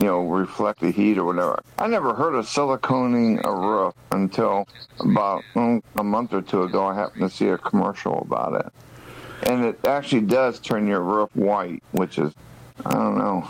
you 0.00 0.06
know, 0.06 0.22
reflect 0.22 0.80
the 0.80 0.90
heat 0.90 1.18
or 1.18 1.24
whatever. 1.24 1.60
I 1.78 1.86
never 1.86 2.14
heard 2.14 2.34
of 2.34 2.46
siliconing 2.46 3.44
a 3.44 3.54
roof 3.54 3.94
until 4.10 4.66
about 5.00 5.44
well, 5.54 5.80
a 5.96 6.04
month 6.04 6.32
or 6.32 6.42
two 6.42 6.62
ago. 6.62 6.86
I 6.86 6.94
happened 6.94 7.28
to 7.28 7.36
see 7.36 7.48
a 7.48 7.58
commercial 7.58 8.20
about 8.20 8.66
it, 8.66 9.48
and 9.48 9.64
it 9.64 9.84
actually 9.86 10.22
does 10.22 10.58
turn 10.58 10.86
your 10.88 11.02
roof 11.02 11.30
white, 11.34 11.82
which 11.92 12.18
is, 12.18 12.32
I 12.86 12.94
don't 12.94 13.18
know. 13.18 13.48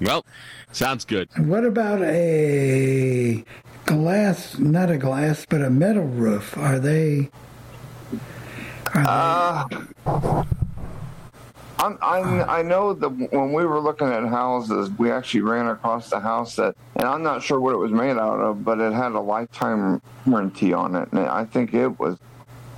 well, 0.00 0.26
sounds 0.72 1.04
good. 1.04 1.28
What 1.36 1.64
about 1.64 2.02
a 2.02 3.44
glass, 3.84 4.58
not 4.58 4.90
a 4.90 4.98
glass, 4.98 5.46
but 5.48 5.62
a 5.62 5.70
metal 5.70 6.04
roof. 6.04 6.56
Are 6.56 6.78
they? 6.78 7.30
Are 8.94 9.66
they 9.68 9.74
uh, 10.06 10.44
I'm, 11.78 11.98
I'm, 12.00 12.50
i 12.50 12.62
know 12.62 12.94
that 12.94 13.08
when 13.08 13.52
we 13.52 13.64
were 13.66 13.80
looking 13.80 14.08
at 14.08 14.24
houses, 14.26 14.90
we 14.98 15.10
actually 15.10 15.42
ran 15.42 15.68
across 15.68 16.10
the 16.10 16.18
house 16.18 16.56
that, 16.56 16.74
and 16.96 17.06
I'm 17.06 17.22
not 17.22 17.42
sure 17.42 17.60
what 17.60 17.74
it 17.74 17.78
was 17.78 17.92
made 17.92 18.16
out 18.16 18.40
of, 18.40 18.64
but 18.64 18.80
it 18.80 18.92
had 18.92 19.12
a 19.12 19.20
lifetime 19.20 20.00
warranty 20.24 20.72
on 20.72 20.96
it, 20.96 21.12
and 21.12 21.20
I 21.20 21.44
think 21.44 21.74
it 21.74 21.98
was 21.98 22.18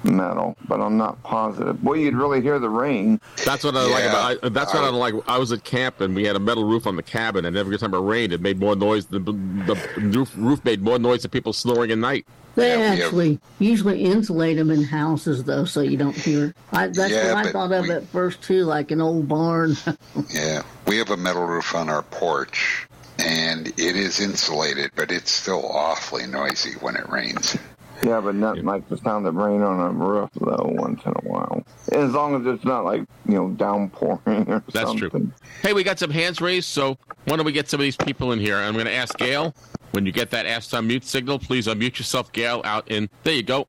metal, 0.05 0.57
but 0.69 0.81
I'm 0.81 0.97
not 0.97 1.23
positive. 1.23 1.83
Boy, 1.83 1.95
you'd 1.95 2.15
really 2.15 2.41
hear 2.41 2.59
the 2.59 2.69
rain. 2.69 3.21
That's 3.45 3.65
what 3.65 3.77
I 3.77 3.87
yeah. 3.87 3.95
like 3.95 4.05
about. 4.05 4.45
I, 4.45 4.49
that's 4.49 4.75
what 4.75 4.85
I, 4.85 4.89
I 4.89 4.91
like. 4.91 5.15
I 5.27 5.39
was 5.39 5.53
at 5.53 5.65
camp 5.65 6.01
and 6.01 6.15
we 6.15 6.25
had 6.25 6.37
a 6.37 6.41
metal 6.41 6.65
roof 6.65 6.87
on 6.87 6.97
the 6.97 7.03
cabin, 7.03 7.45
and 7.45 7.57
every 7.57 7.77
time 7.79 7.95
it 7.95 7.99
rained, 7.99 8.33
it 8.33 8.41
made 8.41 8.59
more 8.59 8.77
noise. 8.77 9.07
The, 9.07 9.19
the 9.19 9.79
roof, 9.97 10.33
roof 10.37 10.65
made 10.65 10.83
more 10.83 10.99
noise 10.99 11.23
than 11.23 11.31
people 11.31 11.53
snoring 11.53 11.91
at 11.91 11.99
night. 11.99 12.27
They 12.55 12.77
yeah, 12.77 13.05
actually 13.05 13.35
have, 13.35 13.41
usually 13.61 14.05
insulate 14.05 14.57
them 14.57 14.73
in 14.73 14.83
houses, 14.83 15.45
though, 15.45 15.65
so 15.65 15.81
you 15.81 15.97
don't 15.97 16.17
hear. 16.17 16.53
I, 16.73 16.89
that's 16.89 17.13
yeah, 17.13 17.33
what 17.33 17.47
I 17.47 17.53
thought 17.53 17.71
of 17.71 17.85
we, 17.85 17.93
at 17.93 18.05
first 18.09 18.43
too, 18.43 18.65
like 18.65 18.91
an 18.91 19.01
old 19.01 19.29
barn. 19.29 19.77
yeah, 20.35 20.63
we 20.87 20.99
have 20.99 21.11
a 21.11 21.17
metal 21.17 21.45
roof 21.45 21.77
on 21.77 21.89
our 21.89 22.03
porch, 22.03 22.89
and 23.21 23.69
it 23.69 23.95
is 23.95 24.19
insulated, 24.19 24.91
but 24.97 25.13
it's 25.13 25.31
still 25.31 25.65
awfully 25.69 26.27
noisy 26.27 26.73
when 26.81 26.97
it 26.97 27.09
rains. 27.09 27.57
Yeah, 28.03 28.21
but 28.21 28.35
not 28.35 28.59
like 28.65 28.89
the 28.89 28.97
sound 28.99 29.27
of 29.27 29.35
rain 29.35 29.63
on 29.63 29.81
a 29.81 29.91
roof 29.91 30.31
though. 30.41 30.71
Once 30.79 31.03
in 31.05 31.13
a 31.13 31.29
while, 31.29 31.65
as 31.93 32.13
long 32.13 32.41
as 32.41 32.55
it's 32.55 32.65
not 32.65 32.85
like 32.85 33.01
you 33.27 33.35
know 33.35 33.49
downpouring 33.51 34.49
or 34.49 34.63
That's 34.73 34.91
something. 34.91 35.11
true. 35.11 35.33
Hey, 35.63 35.73
we 35.73 35.83
got 35.83 35.99
some 35.99 36.11
hands 36.11 36.41
raised, 36.41 36.69
so 36.69 36.97
why 37.25 37.37
don't 37.37 37.45
we 37.45 37.53
get 37.53 37.69
some 37.69 37.81
of 37.81 37.83
these 37.83 37.97
people 37.97 38.33
in 38.33 38.39
here? 38.39 38.57
I'm 38.57 38.75
going 38.75 38.87
to 38.87 38.93
ask 38.95 39.17
Gail. 39.19 39.55
When 39.93 40.07
you 40.07 40.13
get 40.13 40.31
that 40.31 40.47
ask 40.47 40.71
to 40.71 40.77
unmute 40.77 41.05
signal, 41.05 41.39
please 41.39 41.67
unmute 41.67 41.99
yourself, 41.99 42.31
Gail. 42.33 42.61
Out 42.65 42.89
in 42.89 43.09
there 43.25 43.35
you 43.35 43.43
go. 43.43 43.67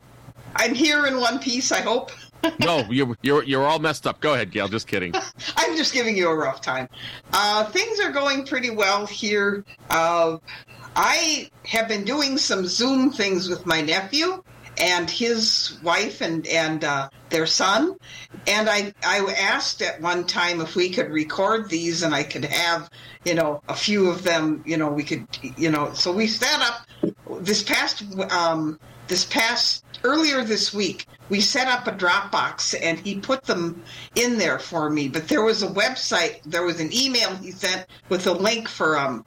I'm 0.56 0.76
here 0.76 1.06
in 1.06 1.20
one 1.20 1.40
piece. 1.40 1.72
I 1.72 1.82
hope. 1.82 2.12
no, 2.60 2.86
you're 2.90 3.18
you're 3.22 3.44
you're 3.44 3.66
all 3.66 3.80
messed 3.80 4.08
up. 4.08 4.20
Go 4.22 4.34
ahead, 4.34 4.52
Gail. 4.52 4.68
Just 4.68 4.88
kidding. 4.88 5.14
I'm 5.58 5.76
just 5.76 5.94
giving 5.94 6.16
you 6.16 6.30
a 6.30 6.36
rough 6.36 6.62
time. 6.62 6.88
Uh, 7.34 7.66
things 7.66 8.00
are 8.00 8.12
going 8.12 8.46
pretty 8.46 8.70
well 8.70 9.06
here. 9.06 9.66
Uh, 9.90 10.38
I 11.02 11.50
have 11.66 11.88
been 11.88 12.04
doing 12.04 12.38
some 12.38 12.66
Zoom 12.66 13.10
things 13.10 13.48
with 13.48 13.66
my 13.66 13.80
nephew 13.80 14.44
and 14.78 15.10
his 15.10 15.78
wife 15.82 16.20
and 16.20 16.46
and 16.46 16.84
uh, 16.84 17.08
their 17.30 17.46
son, 17.46 17.96
and 18.46 18.70
I 18.70 18.94
I 19.02 19.20
asked 19.40 19.82
at 19.82 20.02
one 20.02 20.26
time 20.26 20.60
if 20.60 20.76
we 20.76 20.90
could 20.90 21.10
record 21.10 21.70
these 21.70 22.04
and 22.04 22.14
I 22.14 22.24
could 22.24 22.44
have 22.44 22.90
you 23.24 23.34
know 23.34 23.62
a 23.70 23.76
few 23.76 24.10
of 24.10 24.24
them 24.24 24.62
you 24.66 24.76
know 24.76 24.90
we 24.90 25.04
could 25.04 25.26
you 25.56 25.72
know 25.72 25.94
so 25.94 26.12
we 26.12 26.28
set 26.28 26.60
up 26.60 26.86
this 27.44 27.64
past 27.64 28.04
um, 28.34 28.78
this 29.08 29.24
past 29.24 29.86
earlier 30.04 30.44
this 30.44 30.74
week 30.74 31.06
we 31.30 31.40
set 31.40 31.70
up 31.70 31.88
a 31.88 31.94
dropbox 31.94 32.76
and 32.82 33.00
he 33.00 33.20
put 33.20 33.44
them 33.44 33.82
in 34.16 34.38
there 34.38 34.60
for 34.60 34.90
me. 34.90 35.08
But 35.08 35.30
there 35.30 35.44
was 35.44 35.64
a 35.64 35.68
website 35.68 36.44
there 36.44 36.64
was 36.64 36.82
an 36.82 36.90
email 36.94 37.34
he 37.38 37.52
sent 37.52 37.86
with 38.10 38.28
a 38.28 38.34
link 38.34 38.68
for 38.68 38.98
um 38.98 39.24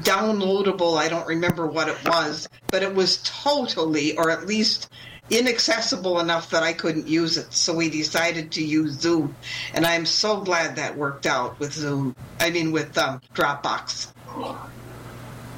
downloadable. 0.00 0.98
I 0.98 1.08
don't 1.08 1.26
remember 1.26 1.66
what 1.66 1.88
it 1.88 1.96
was, 2.06 2.48
but 2.68 2.82
it 2.82 2.94
was 2.94 3.18
totally, 3.22 4.16
or 4.16 4.30
at 4.30 4.46
least 4.46 4.90
inaccessible 5.30 6.20
enough 6.20 6.50
that 6.50 6.62
I 6.62 6.72
couldn't 6.72 7.08
use 7.08 7.36
it. 7.36 7.52
So 7.52 7.74
we 7.74 7.88
decided 7.88 8.52
to 8.52 8.64
use 8.64 9.00
Zoom, 9.00 9.34
and 9.74 9.86
I'm 9.86 10.06
so 10.06 10.40
glad 10.40 10.76
that 10.76 10.96
worked 10.96 11.26
out 11.26 11.58
with 11.58 11.72
Zoom. 11.72 12.16
I 12.40 12.50
mean, 12.50 12.72
with 12.72 12.96
um, 12.98 13.20
Dropbox. 13.34 14.12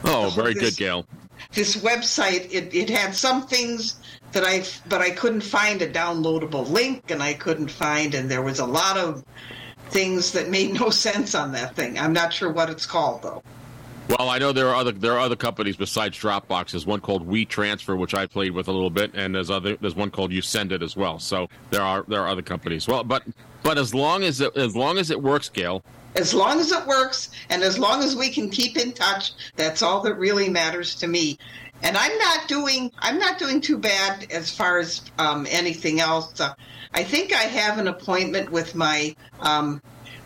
Oh, 0.04 0.32
very 0.34 0.54
this, 0.54 0.62
good, 0.62 0.76
Gail. 0.76 1.06
This 1.52 1.76
website 1.76 2.52
it, 2.52 2.74
it 2.74 2.90
had 2.90 3.14
some 3.14 3.46
things 3.46 3.96
that 4.32 4.44
I 4.44 4.64
but 4.88 5.00
I 5.00 5.10
couldn't 5.10 5.42
find 5.42 5.80
a 5.82 5.90
downloadable 5.90 6.68
link, 6.68 7.10
and 7.10 7.22
I 7.22 7.34
couldn't 7.34 7.70
find, 7.70 8.14
and 8.14 8.30
there 8.30 8.42
was 8.42 8.58
a 8.58 8.66
lot 8.66 8.96
of 8.96 9.24
things 9.90 10.32
that 10.32 10.48
made 10.50 10.74
no 10.74 10.90
sense 11.06 11.34
on 11.34 11.52
that 11.52 11.74
thing. 11.76 11.98
I'm 11.98 12.12
not 12.12 12.32
sure 12.32 12.52
what 12.52 12.70
it's 12.70 12.86
called 12.86 13.22
though. 13.22 13.42
Well, 14.08 14.28
I 14.28 14.38
know 14.38 14.52
there 14.52 14.68
are 14.68 14.74
other 14.74 14.92
there 14.92 15.12
are 15.12 15.20
other 15.20 15.36
companies 15.36 15.76
besides 15.76 16.18
Dropbox. 16.18 16.72
There's 16.72 16.84
one 16.84 17.00
called 17.00 17.26
WeTransfer, 17.26 17.96
which 17.96 18.14
I 18.14 18.26
played 18.26 18.52
with 18.52 18.68
a 18.68 18.72
little 18.72 18.90
bit, 18.90 19.12
and 19.14 19.34
there's 19.34 19.50
other 19.50 19.76
there's 19.76 19.94
one 19.94 20.10
called 20.10 20.30
YouSendIt 20.30 20.82
as 20.82 20.94
well. 20.94 21.18
So 21.18 21.48
there 21.70 21.80
are 21.80 22.04
there 22.06 22.20
are 22.20 22.28
other 22.28 22.42
companies. 22.42 22.86
Well, 22.86 23.02
but 23.02 23.22
but 23.62 23.78
as 23.78 23.94
long 23.94 24.22
as 24.22 24.42
it, 24.42 24.54
as 24.56 24.76
long 24.76 24.98
as 24.98 25.10
it 25.10 25.22
works, 25.22 25.48
Gail. 25.48 25.82
As 26.16 26.34
long 26.34 26.60
as 26.60 26.70
it 26.70 26.86
works, 26.86 27.30
and 27.48 27.62
as 27.62 27.78
long 27.78 28.04
as 28.04 28.14
we 28.14 28.30
can 28.30 28.50
keep 28.50 28.76
in 28.76 28.92
touch, 28.92 29.32
that's 29.56 29.82
all 29.82 30.00
that 30.02 30.14
really 30.14 30.48
matters 30.48 30.94
to 30.96 31.08
me. 31.08 31.38
And 31.82 31.96
I'm 31.96 32.16
not 32.18 32.46
doing 32.46 32.92
I'm 32.98 33.18
not 33.18 33.38
doing 33.38 33.60
too 33.60 33.78
bad 33.78 34.30
as 34.30 34.50
far 34.54 34.78
as 34.78 35.02
um, 35.18 35.46
anything 35.50 36.00
else. 36.00 36.38
Uh, 36.38 36.52
I 36.92 37.04
think 37.04 37.32
I 37.32 37.42
have 37.42 37.78
an 37.78 37.88
appointment 37.88 38.50
with 38.50 38.74
my 38.74 39.16
um, 39.40 39.82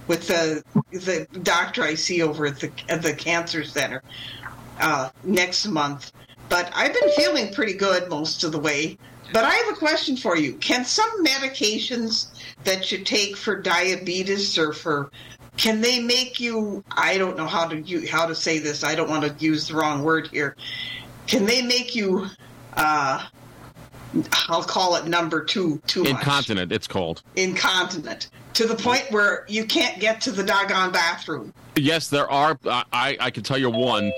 with 0.08 0.26
the 0.26 0.64
the 0.90 1.26
doctor 1.42 1.82
I 1.82 1.94
see 1.94 2.22
over 2.22 2.46
at 2.46 2.58
the 2.60 2.72
at 2.88 3.02
the 3.02 3.12
cancer 3.12 3.62
center 3.62 4.02
uh, 4.80 5.10
next 5.22 5.66
month. 5.66 6.12
But 6.48 6.72
I've 6.74 6.94
been 6.94 7.10
feeling 7.10 7.52
pretty 7.52 7.74
good 7.74 8.08
most 8.08 8.42
of 8.42 8.52
the 8.52 8.58
way. 8.58 8.98
But 9.32 9.44
I 9.44 9.50
have 9.50 9.74
a 9.74 9.76
question 9.76 10.16
for 10.16 10.38
you. 10.38 10.54
Can 10.54 10.86
some 10.86 11.24
medications 11.24 12.28
that 12.64 12.90
you 12.90 13.04
take 13.04 13.36
for 13.36 13.60
diabetes 13.60 14.56
or 14.56 14.72
for 14.72 15.10
can 15.58 15.82
they 15.82 16.00
make 16.00 16.40
you 16.40 16.82
I 16.90 17.18
don't 17.18 17.36
know 17.36 17.46
how 17.46 17.68
to 17.68 18.06
how 18.06 18.26
to 18.26 18.34
say 18.34 18.58
this. 18.58 18.82
I 18.82 18.94
don't 18.94 19.10
want 19.10 19.24
to 19.24 19.44
use 19.44 19.68
the 19.68 19.74
wrong 19.74 20.02
word 20.02 20.28
here. 20.28 20.56
Can 21.26 21.44
they 21.44 21.60
make 21.60 21.94
you 21.94 22.26
uh, 22.74 23.26
I'll 24.48 24.62
call 24.62 24.96
it 24.96 25.06
number 25.06 25.44
two 25.44 25.82
too 25.86 26.04
Incontinent, 26.04 26.70
much. 26.70 26.76
it's 26.76 26.86
called. 26.86 27.22
Incontinent. 27.36 28.30
To 28.58 28.66
the 28.66 28.74
point 28.74 29.06
where 29.10 29.44
you 29.46 29.64
can't 29.64 30.00
get 30.00 30.20
to 30.22 30.32
the 30.32 30.42
doggone 30.42 30.90
bathroom. 30.90 31.54
Yes, 31.76 32.08
there 32.08 32.28
are. 32.28 32.58
I, 32.66 33.16
I 33.20 33.30
can 33.30 33.44
tell 33.44 33.56
you 33.56 33.70
one 33.70 34.12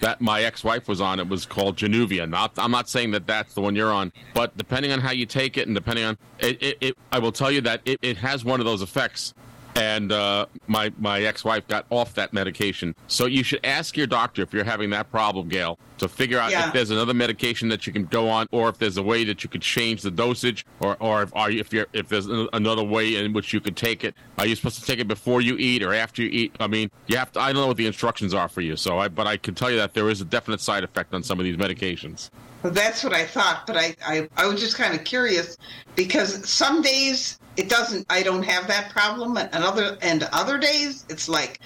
that 0.00 0.20
my 0.20 0.44
ex-wife 0.44 0.86
was 0.86 1.00
on. 1.00 1.18
It 1.18 1.28
was 1.28 1.44
called 1.44 1.74
Januvia. 1.74 2.30
Not, 2.30 2.52
I'm 2.56 2.70
not 2.70 2.88
saying 2.88 3.10
that 3.10 3.26
that's 3.26 3.54
the 3.54 3.60
one 3.60 3.74
you're 3.74 3.92
on, 3.92 4.12
but 4.32 4.56
depending 4.56 4.92
on 4.92 5.00
how 5.00 5.10
you 5.10 5.26
take 5.26 5.58
it 5.58 5.66
and 5.66 5.74
depending 5.74 6.04
on 6.04 6.18
it, 6.38 6.62
it, 6.62 6.78
it 6.80 6.98
I 7.10 7.18
will 7.18 7.32
tell 7.32 7.50
you 7.50 7.62
that 7.62 7.80
it, 7.84 7.98
it 8.00 8.16
has 8.18 8.44
one 8.44 8.60
of 8.60 8.64
those 8.64 8.80
effects. 8.80 9.34
And 9.80 10.12
uh, 10.12 10.44
my 10.66 10.92
my 10.98 11.22
ex 11.22 11.42
wife 11.42 11.66
got 11.66 11.86
off 11.88 12.12
that 12.14 12.34
medication. 12.34 12.94
So 13.06 13.24
you 13.24 13.42
should 13.42 13.64
ask 13.64 13.96
your 13.96 14.06
doctor 14.06 14.42
if 14.42 14.52
you're 14.52 14.62
having 14.62 14.90
that 14.90 15.10
problem, 15.10 15.48
Gail, 15.48 15.78
to 15.98 16.06
figure 16.06 16.38
out 16.38 16.50
Yeah. 16.50 16.66
if 16.66 16.74
there's 16.74 16.90
another 16.90 17.14
medication 17.14 17.70
that 17.70 17.86
you 17.86 17.92
can 17.92 18.04
go 18.04 18.28
on, 18.28 18.46
or 18.52 18.68
if 18.68 18.76
there's 18.76 18.98
a 18.98 19.02
way 19.02 19.24
that 19.24 19.42
you 19.42 19.48
could 19.48 19.62
change 19.62 20.02
the 20.02 20.10
dosage, 20.10 20.66
or 20.80 20.98
or 21.00 21.22
if 21.22 21.34
are 21.34 21.50
you, 21.50 21.60
if 21.60 21.72
you're 21.72 21.86
if 21.94 22.08
there's 22.08 22.26
another 22.52 22.84
way 22.84 23.16
in 23.16 23.32
which 23.32 23.54
you 23.54 23.60
could 23.60 23.76
take 23.76 24.04
it. 24.04 24.14
Are 24.38 24.46
you 24.46 24.54
supposed 24.54 24.78
to 24.80 24.84
take 24.84 24.98
it 24.98 25.08
before 25.08 25.40
you 25.40 25.56
eat 25.56 25.82
or 25.82 25.94
after 25.94 26.22
you 26.22 26.28
eat? 26.30 26.56
I 26.60 26.66
mean, 26.66 26.90
you 27.06 27.16
have 27.16 27.32
to. 27.32 27.40
I 27.40 27.52
don't 27.52 27.62
know 27.62 27.68
what 27.68 27.78
the 27.78 27.86
instructions 27.86 28.34
are 28.34 28.48
for 28.48 28.60
you, 28.60 28.76
so 28.76 28.98
I 28.98 29.08
but 29.08 29.26
I 29.26 29.38
can 29.38 29.54
tell 29.54 29.70
you 29.70 29.78
that 29.78 29.94
there 29.94 30.10
is 30.10 30.20
a 30.20 30.26
definite 30.26 30.60
side 30.60 30.84
effect 30.84 31.14
on 31.14 31.22
some 31.22 31.40
of 31.40 31.44
these 31.44 31.56
medications. 31.56 32.28
Well, 32.62 32.72
that's 32.74 33.02
what 33.02 33.14
I 33.14 33.24
thought, 33.24 33.66
but 33.66 33.78
I, 33.78 33.96
I, 34.06 34.28
I 34.36 34.46
was 34.46 34.60
just 34.60 34.76
kind 34.76 34.94
of 34.94 35.02
curious 35.04 35.56
because 35.96 36.46
some 36.46 36.82
days 36.82 37.38
it 37.60 37.68
doesn't. 37.68 38.06
I 38.08 38.22
don't 38.22 38.42
have 38.42 38.68
that 38.68 38.88
problem, 38.88 39.36
and 39.36 39.50
other 39.52 39.98
and 40.00 40.22
other 40.32 40.56
days 40.56 41.04
it's 41.10 41.28
like 41.28 41.60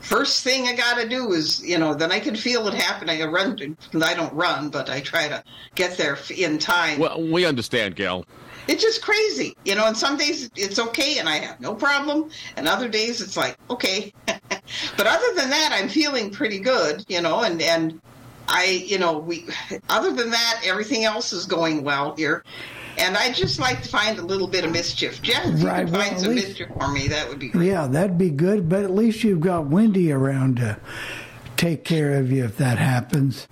first 0.00 0.44
thing 0.44 0.68
I 0.68 0.76
got 0.76 0.96
to 1.00 1.08
do 1.08 1.32
is 1.32 1.60
you 1.66 1.76
know 1.76 1.92
then 1.92 2.12
I 2.12 2.20
can 2.20 2.36
feel 2.36 2.68
it 2.68 2.74
happening. 2.74 3.20
I 3.20 3.26
run. 3.26 3.76
I 4.00 4.14
don't 4.14 4.32
run, 4.32 4.70
but 4.70 4.88
I 4.88 5.00
try 5.00 5.26
to 5.26 5.42
get 5.74 5.96
there 5.96 6.16
in 6.36 6.58
time. 6.58 7.00
Well, 7.00 7.20
we 7.20 7.44
understand, 7.44 7.96
Gail. 7.96 8.24
it's 8.68 8.80
just 8.80 9.02
crazy, 9.02 9.56
you 9.64 9.74
know. 9.74 9.86
And 9.86 9.96
some 9.96 10.16
days 10.16 10.48
it's 10.54 10.78
okay, 10.78 11.18
and 11.18 11.28
I 11.28 11.38
have 11.38 11.60
no 11.60 11.74
problem, 11.74 12.30
and 12.56 12.68
other 12.68 12.88
days 12.88 13.20
it's 13.20 13.36
like 13.36 13.56
okay. 13.68 14.12
but 14.26 15.06
other 15.06 15.34
than 15.34 15.50
that, 15.50 15.70
I'm 15.72 15.88
feeling 15.88 16.30
pretty 16.30 16.60
good, 16.60 17.04
you 17.08 17.20
know. 17.20 17.42
And 17.42 17.60
and 17.60 18.00
I, 18.46 18.84
you 18.86 18.98
know, 19.00 19.18
we. 19.18 19.46
Other 19.88 20.12
than 20.12 20.30
that, 20.30 20.60
everything 20.64 21.04
else 21.04 21.32
is 21.32 21.44
going 21.44 21.82
well 21.82 22.14
here. 22.14 22.44
And 22.98 23.16
I 23.16 23.32
just 23.32 23.58
like 23.58 23.82
to 23.82 23.88
find 23.88 24.18
a 24.18 24.22
little 24.22 24.46
bit 24.46 24.64
of 24.64 24.72
mischief. 24.72 25.20
Jeff, 25.22 25.44
if 25.46 25.60
you 25.60 25.66
Right, 25.66 25.84
could 25.84 25.92
well, 25.94 26.02
find 26.08 26.20
some 26.20 26.34
least- 26.34 26.48
mischief 26.48 26.68
for 26.78 26.88
me, 26.88 27.08
that 27.08 27.28
would 27.28 27.38
be 27.38 27.48
great. 27.48 27.66
Yeah, 27.68 27.86
that'd 27.86 28.18
be 28.18 28.30
good, 28.30 28.68
but 28.68 28.82
at 28.84 28.90
least 28.94 29.24
you've 29.24 29.40
got 29.40 29.66
Wendy 29.68 30.12
around 30.12 30.56
to 30.58 30.76
take 31.56 31.84
care 31.84 32.14
of 32.14 32.30
you 32.30 32.44
if 32.44 32.56
that 32.58 32.78
happens. 32.78 33.46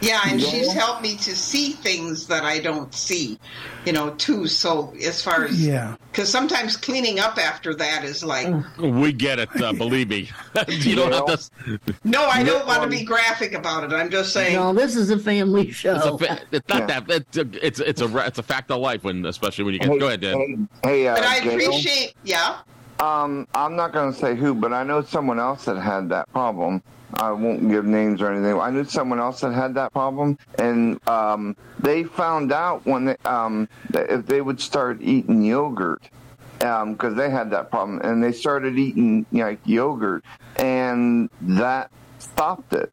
Yeah, 0.00 0.20
and 0.26 0.40
she's 0.40 0.72
helped 0.72 1.02
me 1.02 1.16
to 1.16 1.36
see 1.36 1.72
things 1.72 2.26
that 2.28 2.42
I 2.44 2.58
don't 2.58 2.94
see, 2.94 3.38
you 3.84 3.92
know, 3.92 4.10
too. 4.14 4.46
So 4.46 4.94
as 5.04 5.20
far 5.22 5.44
as 5.44 5.64
Yeah. 5.64 5.96
because 6.10 6.28
sometimes 6.30 6.76
cleaning 6.76 7.20
up 7.20 7.36
after 7.38 7.74
that 7.74 8.04
is 8.04 8.24
like, 8.24 8.48
We 8.78 9.12
get 9.12 9.38
it. 9.38 9.48
Uh, 9.60 9.72
believe 9.72 10.08
me. 10.08 10.30
you 10.68 10.94
don't 10.96 11.12
have 11.12 11.26
to. 11.26 11.78
no, 12.04 12.24
I 12.26 12.42
don't 12.42 12.66
want 12.66 12.82
to 12.82 12.88
be 12.88 13.04
graphic 13.04 13.52
about 13.52 13.84
it. 13.84 13.92
I'm 13.94 14.10
just 14.10 14.32
saying. 14.32 14.54
No, 14.56 14.72
this 14.72 14.96
is 14.96 15.10
a 15.10 15.18
family 15.18 15.70
show. 15.70 15.96
It's, 15.96 16.06
a, 16.06 16.18
fa- 16.18 16.40
it's 16.50 16.68
not 16.68 16.88
Yeah. 16.88 17.00
that. 17.00 17.10
It's 17.10 17.36
a, 17.36 17.66
it's 17.66 17.80
it's 17.80 18.00
a 18.00 18.18
it's 18.26 18.38
a 18.38 18.42
fact 18.42 18.70
of 18.70 18.80
life 18.80 19.04
when 19.04 19.26
especially 19.26 19.64
when 19.64 19.74
you 19.74 19.80
get. 19.80 19.90
Hey, 19.90 19.98
Go 19.98 20.06
ahead, 20.06 20.20
Dan. 20.20 20.68
Hey, 20.82 20.88
hey 21.02 21.08
uh, 21.08 21.14
but 21.14 21.24
I 21.24 21.40
Gail, 21.40 21.52
appreciate, 21.52 22.14
yeah. 22.24 22.58
Um, 23.00 23.48
I'm 23.54 23.76
not 23.76 23.92
going 23.92 24.12
to 24.12 24.18
say 24.18 24.36
who, 24.36 24.54
but 24.54 24.74
I 24.74 24.82
know 24.84 25.00
someone 25.00 25.40
else 25.40 25.64
that 25.64 25.80
had 25.80 26.10
that 26.10 26.30
problem. 26.32 26.82
I 27.14 27.32
won't 27.32 27.68
give 27.68 27.86
names 27.86 28.20
or 28.20 28.30
anything. 28.30 28.60
I 28.60 28.70
knew 28.70 28.84
someone 28.84 29.18
else 29.18 29.40
that 29.40 29.52
had 29.52 29.74
that 29.74 29.92
problem, 29.92 30.38
and 30.58 31.00
um, 31.08 31.56
they 31.78 32.04
found 32.04 32.52
out 32.52 32.84
when 32.86 33.06
they, 33.06 33.16
um, 33.24 33.68
if 33.94 34.26
they 34.26 34.42
would 34.42 34.60
start 34.60 35.00
eating 35.00 35.42
yogurt, 35.42 36.08
because 36.58 37.14
they 37.16 37.30
had 37.30 37.50
that 37.50 37.70
problem, 37.70 38.00
and 38.02 38.22
they 38.22 38.32
started 38.32 38.78
eating 38.78 39.24
like 39.32 39.60
yogurt, 39.64 40.22
and 40.56 41.30
that 41.40 41.90
stopped 42.18 42.74
it. 42.74 42.92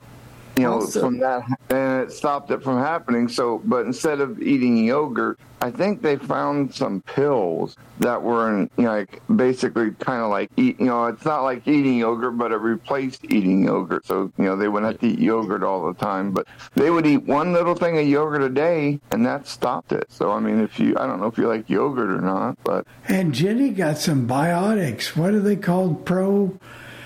You 0.58 0.64
know, 0.64 0.78
Awesome. 0.82 1.02
from 1.02 1.20
that, 1.20 1.44
and 1.70 2.02
it 2.02 2.12
stopped 2.12 2.50
it 2.50 2.64
from 2.64 2.80
happening. 2.80 3.28
So, 3.28 3.62
but 3.64 3.86
instead 3.86 4.20
of 4.22 4.42
eating 4.42 4.84
yogurt, 4.84 5.40
I 5.62 5.70
think 5.70 6.02
they 6.02 6.16
found 6.18 6.74
some 6.74 7.02
pills 7.02 7.76
that 8.00 8.24
were 8.24 8.50
in, 8.50 8.70
you 8.76 8.86
know, 8.86 8.94
like 8.94 9.22
basically 9.36 9.92
kind 9.92 10.24
of 10.24 10.32
like 10.32 10.50
eat. 10.58 10.80
You 10.80 10.88
know, 10.88 11.06
it's 11.06 11.26
not 11.26 11.44
like 11.44 11.68
eating 11.68 12.00
yogurt, 12.00 12.40
but 12.40 12.52
it 12.52 12.56
replaced 12.58 13.26
eating 13.26 13.66
yogurt. 13.66 14.08
So, 14.08 14.32
you 14.40 14.46
know, 14.46 14.56
they 14.56 14.68
wouldn't 14.68 14.92
have 14.94 15.02
to 15.02 15.08
eat 15.08 15.20
yogurt 15.20 15.62
all 15.62 15.86
the 15.86 15.94
time, 15.94 16.32
but 16.32 16.48
they 16.74 16.90
would 16.90 17.06
eat 17.06 17.24
one 17.28 17.54
little 17.54 17.76
thing 17.76 18.00
of 18.00 18.08
yogurt 18.08 18.42
a 18.42 18.50
day, 18.50 19.00
and 19.12 19.24
that 19.28 19.46
stopped 19.48 19.92
it. 19.92 20.06
So, 20.12 20.32
I 20.32 20.40
mean, 20.40 20.60
if 20.60 20.80
you, 20.80 20.98
I 20.98 21.06
don't 21.06 21.22
know 21.22 21.28
if 21.28 21.38
you 21.38 21.48
like 21.48 21.70
yogurt 21.70 22.10
or 22.10 22.22
not, 22.22 22.58
but 22.64 22.88
And 23.08 23.32
Jenny 23.32 23.70
got 23.70 24.00
some 24.00 24.28
biotics. 24.28 25.16
What 25.16 25.36
are 25.36 25.40
they 25.40 25.56
called? 25.56 26.04
Pro? 26.04 26.58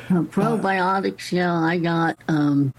Uh, 0.10 0.24
probiotics, 0.24 1.32
yeah, 1.32 1.54
I 1.54 1.78
got. 1.78 2.18
Um, 2.28 2.74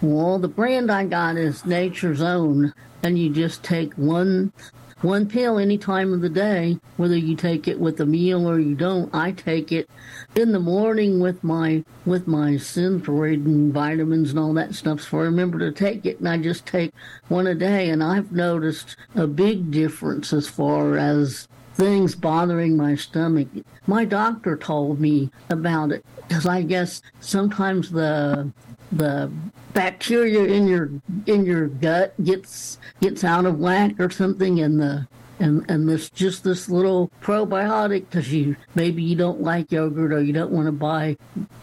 well, 0.00 0.38
the 0.38 0.48
brand 0.48 0.90
I 0.90 1.06
got 1.06 1.36
is 1.36 1.64
Nature's 1.64 2.22
Own, 2.22 2.72
and 3.02 3.18
you 3.18 3.30
just 3.30 3.62
take 3.62 3.94
one 3.94 4.52
one 5.00 5.28
pill 5.28 5.58
any 5.58 5.78
time 5.78 6.12
of 6.12 6.20
the 6.20 6.28
day, 6.28 6.76
whether 6.96 7.16
you 7.16 7.36
take 7.36 7.68
it 7.68 7.78
with 7.78 8.00
a 8.00 8.06
meal 8.06 8.50
or 8.50 8.58
you 8.58 8.74
don't. 8.74 9.14
I 9.14 9.30
take 9.30 9.70
it 9.70 9.88
in 10.34 10.50
the 10.50 10.58
morning 10.58 11.20
with 11.20 11.44
my 11.44 11.84
with 12.04 12.26
my 12.26 12.52
Synthroid 12.52 13.44
and 13.44 13.72
vitamins 13.72 14.30
and 14.30 14.38
all 14.38 14.52
that 14.54 14.74
stuff. 14.74 15.02
So 15.02 15.18
I 15.18 15.22
remember 15.22 15.58
to 15.60 15.72
take 15.72 16.04
it, 16.04 16.18
and 16.18 16.28
I 16.28 16.38
just 16.38 16.66
take 16.66 16.92
one 17.28 17.46
a 17.46 17.54
day, 17.54 17.90
and 17.90 18.02
I've 18.02 18.32
noticed 18.32 18.96
a 19.14 19.26
big 19.26 19.70
difference 19.70 20.32
as 20.32 20.48
far 20.48 20.96
as 20.96 21.46
things 21.74 22.16
bothering 22.16 22.76
my 22.76 22.96
stomach. 22.96 23.46
My 23.86 24.04
doctor 24.04 24.56
told 24.56 25.00
me 25.00 25.30
about 25.48 25.92
it 25.92 26.04
because 26.26 26.44
I 26.44 26.62
guess 26.62 27.00
sometimes 27.20 27.90
the 27.90 28.52
the 28.92 29.30
bacteria 29.74 30.44
in 30.44 30.66
your 30.66 30.90
in 31.26 31.44
your 31.44 31.68
gut 31.68 32.14
gets 32.24 32.78
gets 33.00 33.24
out 33.24 33.46
of 33.46 33.58
whack 33.58 33.98
or 33.98 34.10
something, 34.10 34.60
and 34.60 34.80
the 34.80 35.06
and 35.40 35.68
and 35.70 35.88
this 35.88 36.10
just 36.10 36.44
this 36.44 36.68
little 36.68 37.10
probiotic 37.22 38.06
because 38.10 38.32
you 38.32 38.56
maybe 38.74 39.02
you 39.02 39.16
don't 39.16 39.40
like 39.40 39.70
yogurt 39.70 40.12
or 40.12 40.22
you 40.22 40.32
don't 40.32 40.50
want 40.50 40.66
to 40.66 40.72
buy 40.72 41.16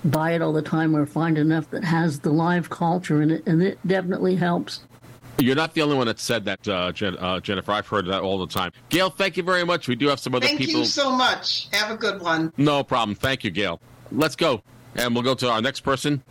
buy 0.06 0.32
it 0.32 0.42
all 0.42 0.54
the 0.54 0.62
time 0.62 0.96
or 0.96 1.06
find 1.06 1.38
enough 1.38 1.70
that 1.72 1.84
has 1.84 2.20
the 2.20 2.32
live 2.32 2.70
culture 2.70 3.22
in 3.22 3.32
it, 3.32 3.44
and 3.46 3.62
it 3.62 3.80
definitely 3.86 4.36
helps. 4.36 4.82
You're 5.38 5.56
not 5.56 5.74
the 5.74 5.82
only 5.82 5.98
one 5.98 6.08
that 6.08 6.18
said 6.20 6.46
that, 6.46 6.66
uh, 6.66 6.94
Jen, 6.94 7.18
uh, 7.18 7.42
Jennifer. 7.42 7.74
I've 7.74 7.88
heard 7.88 8.06
that 8.06 8.22
all 8.22 8.40
the 8.40 8.48
time. 8.48 8.72
Gail, 8.88 9.10
thank 9.10 9.36
you 9.36 9.44
very 9.44 9.66
much. 9.66 9.90
We 9.90 9.96
do 9.96 10.08
have 10.08 10.20
some 10.20 10.34
other 10.34 10.48
Thank 10.48 10.60
people. 10.60 10.80
you 10.80 10.86
so 10.86 11.12
much. 11.12 11.68
Have 11.74 11.92
a 11.92 11.98
good 11.98 12.22
one. 12.22 12.54
No 12.56 12.86
problem. 12.86 13.16
Thank 13.16 13.44
you, 13.44 13.52
Gail. 13.52 13.82
Let's 14.14 14.38
go, 14.38 14.62
and 14.96 15.14
we'll 15.14 15.24
go 15.24 15.36
to 15.36 15.52
our 15.52 15.62
next 15.62 15.82
person. 15.82 16.24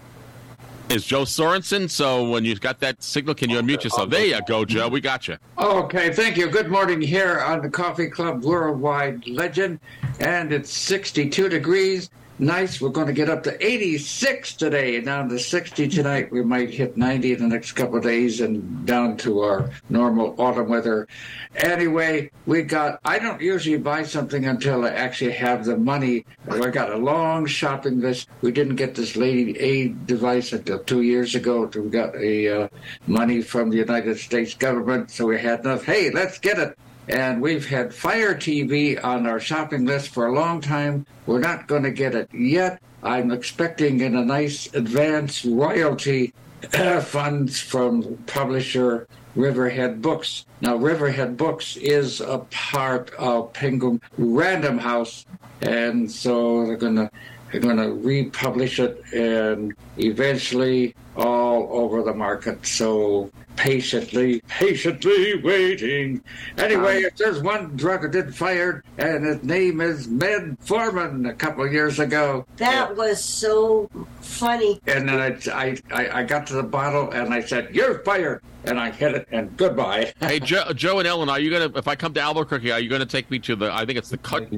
Is 0.90 1.06
Joe 1.06 1.22
Sorensen? 1.22 1.88
So 1.88 2.28
when 2.28 2.44
you've 2.44 2.60
got 2.60 2.78
that 2.80 3.02
signal, 3.02 3.34
can 3.34 3.48
you 3.48 3.58
unmute 3.60 3.84
yourself? 3.84 4.10
There 4.10 4.24
you 4.24 4.38
go, 4.46 4.64
Joe. 4.64 4.88
We 4.88 5.00
got 5.00 5.26
you. 5.26 5.38
Okay, 5.58 6.12
thank 6.12 6.36
you. 6.36 6.48
Good 6.48 6.70
morning 6.70 7.00
here 7.00 7.40
on 7.40 7.62
the 7.62 7.70
Coffee 7.70 8.08
Club 8.08 8.44
Worldwide 8.44 9.26
Legend. 9.26 9.80
And 10.20 10.52
it's 10.52 10.70
62 10.70 11.48
degrees. 11.48 12.10
Nice. 12.40 12.80
We're 12.80 12.88
going 12.88 13.06
to 13.06 13.12
get 13.12 13.30
up 13.30 13.44
to 13.44 13.64
86 13.64 14.54
today, 14.54 15.00
down 15.00 15.28
to 15.28 15.38
60 15.38 15.86
tonight. 15.86 16.32
We 16.32 16.42
might 16.42 16.68
hit 16.70 16.96
90 16.96 17.34
in 17.34 17.38
the 17.38 17.46
next 17.46 17.72
couple 17.72 17.98
of 17.98 18.02
days 18.02 18.40
and 18.40 18.84
down 18.84 19.16
to 19.18 19.40
our 19.40 19.70
normal 19.88 20.34
autumn 20.36 20.68
weather. 20.68 21.06
Anyway, 21.54 22.32
we 22.46 22.62
got, 22.62 22.98
I 23.04 23.20
don't 23.20 23.40
usually 23.40 23.78
buy 23.78 24.02
something 24.02 24.46
until 24.46 24.84
I 24.84 24.88
actually 24.90 25.30
have 25.32 25.64
the 25.64 25.76
money. 25.76 26.24
I 26.50 26.70
got 26.70 26.90
a 26.90 26.96
long 26.96 27.46
shopping 27.46 28.00
list. 28.00 28.28
We 28.40 28.50
didn't 28.50 28.76
get 28.76 28.96
this 28.96 29.14
lady 29.14 29.56
aid 29.60 30.04
device 30.08 30.52
until 30.52 30.80
two 30.80 31.02
years 31.02 31.36
ago. 31.36 31.70
We 31.72 31.88
got 31.88 32.16
a 32.16 32.64
uh, 32.64 32.68
money 33.06 33.42
from 33.42 33.70
the 33.70 33.76
United 33.76 34.18
States 34.18 34.54
government, 34.54 35.12
so 35.12 35.26
we 35.26 35.40
had 35.40 35.60
enough. 35.60 35.84
Hey, 35.84 36.10
let's 36.10 36.40
get 36.40 36.58
it. 36.58 36.76
And 37.08 37.42
we've 37.42 37.66
had 37.66 37.94
Fire 37.94 38.34
TV 38.34 39.02
on 39.02 39.26
our 39.26 39.38
shopping 39.38 39.84
list 39.84 40.08
for 40.08 40.26
a 40.26 40.34
long 40.34 40.60
time. 40.60 41.06
We're 41.26 41.40
not 41.40 41.66
going 41.66 41.82
to 41.82 41.90
get 41.90 42.14
it 42.14 42.32
yet. 42.32 42.80
I'm 43.02 43.30
expecting 43.30 44.00
in 44.00 44.16
a 44.16 44.24
nice 44.24 44.72
advance 44.74 45.44
royalty 45.44 46.32
funds 47.02 47.60
from 47.60 48.16
publisher 48.26 49.06
Riverhead 49.36 50.00
Books. 50.00 50.46
Now, 50.60 50.76
Riverhead 50.76 51.36
Books 51.36 51.76
is 51.76 52.20
a 52.20 52.38
part 52.50 53.10
of 53.18 53.52
Penguin 53.52 54.00
Random 54.16 54.78
House, 54.78 55.26
and 55.60 56.10
so 56.10 56.66
they're 56.66 56.76
going 56.76 56.96
to 56.96 57.10
they're 57.50 57.60
going 57.60 57.76
to 57.76 57.92
republish 57.92 58.80
it 58.80 59.00
and 59.12 59.74
eventually 59.96 60.94
all 61.16 61.68
over 61.70 62.02
the 62.02 62.14
market. 62.14 62.66
So 62.66 63.30
patiently, 63.56 64.40
patiently 64.48 65.40
waiting. 65.42 66.22
Anyway, 66.58 67.02
it 67.02 67.16
says 67.18 67.40
one 67.40 67.76
drug 67.76 68.02
that 68.02 68.12
did 68.12 68.34
fired, 68.34 68.84
and 68.98 69.24
his 69.24 69.42
name 69.42 69.80
is 69.80 70.06
Metformin. 70.08 71.28
A 71.28 71.34
couple 71.34 71.64
of 71.64 71.72
years 71.72 71.98
ago, 71.98 72.46
That 72.56 72.96
was 72.96 73.22
so 73.22 73.88
funny. 74.20 74.80
and 74.86 75.08
then 75.08 75.20
I, 75.52 75.76
I, 75.92 76.20
I 76.20 76.22
got 76.24 76.46
to 76.48 76.54
the 76.54 76.62
bottle 76.62 77.10
and 77.10 77.32
I 77.32 77.40
said, 77.42 77.74
"You're 77.74 78.00
fired." 78.00 78.42
And 78.66 78.78
I 78.80 78.90
hit 78.90 79.14
it, 79.14 79.28
and 79.30 79.56
goodbye. 79.56 80.12
Hey, 80.20 80.40
Joe, 80.40 80.72
Joe 80.74 80.98
and 80.98 81.06
Ellen, 81.08 81.28
are 81.28 81.38
you 81.38 81.50
gonna? 81.50 81.70
If 81.78 81.86
I 81.86 81.94
come 81.96 82.14
to 82.14 82.20
Albuquerque, 82.20 82.72
are 82.72 82.80
you 82.80 82.88
gonna 82.88 83.04
take 83.06 83.30
me 83.30 83.38
to 83.40 83.54
the? 83.56 83.72
I 83.72 83.84
think 83.84 83.98
it's 83.98 84.08
the 84.08 84.18
Cutco, 84.18 84.50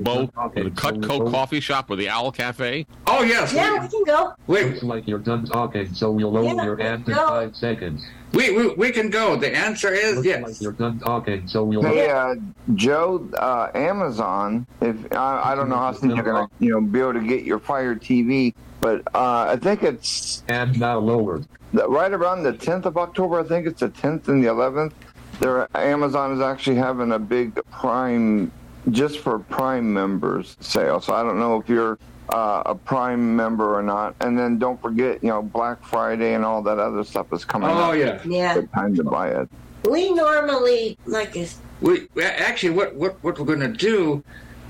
the 0.54 0.70
Cutco 0.70 1.30
Coffee 1.30 1.60
Shop 1.60 1.90
or 1.90 1.96
the 1.96 2.08
Owl 2.08 2.30
Cafe. 2.32 2.86
Oh 3.06 3.22
yes, 3.22 3.52
Yeah, 3.52 3.82
we 3.82 3.88
can 3.88 4.04
go. 4.04 4.34
we, 4.46 4.62
Looks 4.64 4.82
like 4.82 5.06
you're 5.08 5.18
done 5.18 5.44
talking, 5.44 5.92
so 5.92 6.10
we'll 6.12 6.30
lower 6.32 6.44
Yeah, 6.44 6.64
your 6.64 6.76
hand 6.76 7.06
in 7.08 7.14
no. 7.14 7.26
five 7.26 7.56
seconds. 7.56 8.04
we, 8.32 8.50
we 8.56 8.68
we 8.74 8.90
can 8.92 9.10
go. 9.10 9.36
The 9.36 9.54
answer 9.56 9.92
is 9.92 10.16
Looks 10.16 10.26
yes. 10.26 10.42
like 10.46 10.60
you're 10.60 10.72
done 10.72 10.98
talking, 11.00 11.46
so 11.48 11.64
we'll 11.64 11.82
Hey, 11.82 12.08
uh, 12.10 12.36
Joe, 12.74 13.28
uh, 13.38 13.70
Amazon. 13.74 14.66
If 14.80 15.12
I, 15.12 15.52
I 15.52 15.54
don't 15.54 15.68
know 15.68 15.76
how 15.76 15.92
soon 15.92 16.14
you're 16.14 16.24
gonna, 16.24 16.48
you 16.60 16.70
know, 16.70 16.80
be 16.80 17.00
able 17.00 17.14
to 17.14 17.20
get 17.26 17.42
your 17.44 17.58
Fire 17.58 17.94
TV, 17.96 18.54
but 18.80 19.02
uh, 19.14 19.46
I 19.50 19.56
think 19.56 19.82
it's 19.82 20.42
and 20.48 20.78
now 20.78 20.98
lowered. 20.98 21.46
The- 21.76 21.88
right 21.88 22.12
around 22.12 22.42
the 22.42 22.52
10th 22.52 22.86
of 22.86 22.96
October. 22.96 23.40
I 23.40 23.44
think 23.44 23.66
it's 23.66 23.80
the 23.80 23.88
10th 23.90 24.28
and 24.28 24.42
the 24.42 24.48
11th. 24.48 24.92
There, 25.40 25.68
Amazon 25.76 26.32
is 26.32 26.40
actually 26.40 26.76
having 26.76 27.12
a 27.12 27.18
big 27.18 27.60
Prime 27.70 28.50
just 28.90 29.18
for 29.18 29.38
Prime 29.38 29.92
members 29.92 30.56
sale. 30.60 31.00
So 31.00 31.12
I 31.14 31.22
don't 31.22 31.38
know 31.38 31.60
if 31.60 31.68
you're 31.68 31.98
uh, 32.30 32.62
a 32.66 32.74
Prime 32.74 33.36
member 33.36 33.76
or 33.76 33.82
not. 33.82 34.14
And 34.20 34.38
then 34.38 34.58
don't 34.58 34.80
forget, 34.80 35.22
you 35.22 35.28
know, 35.28 35.42
Black 35.42 35.84
Friday 35.84 36.34
and 36.34 36.44
all 36.44 36.62
that 36.62 36.78
other 36.78 37.04
stuff 37.04 37.26
is 37.32 37.44
coming. 37.44 37.68
Oh 37.68 37.92
up. 37.92 37.96
yeah. 37.96 38.20
Yeah. 38.24 38.54
Good 38.54 38.72
time 38.72 38.96
to 38.96 39.04
buy 39.04 39.28
it. 39.30 39.48
We 39.88 40.12
normally 40.12 40.98
like 41.06 41.36
is 41.36 41.58
We 41.82 42.08
we- 42.14 42.24
actually 42.24 42.70
what 42.70 42.94
what 42.96 43.22
what 43.22 43.38
we're 43.38 43.44
going 43.44 43.60
to 43.60 43.68
do. 43.68 44.24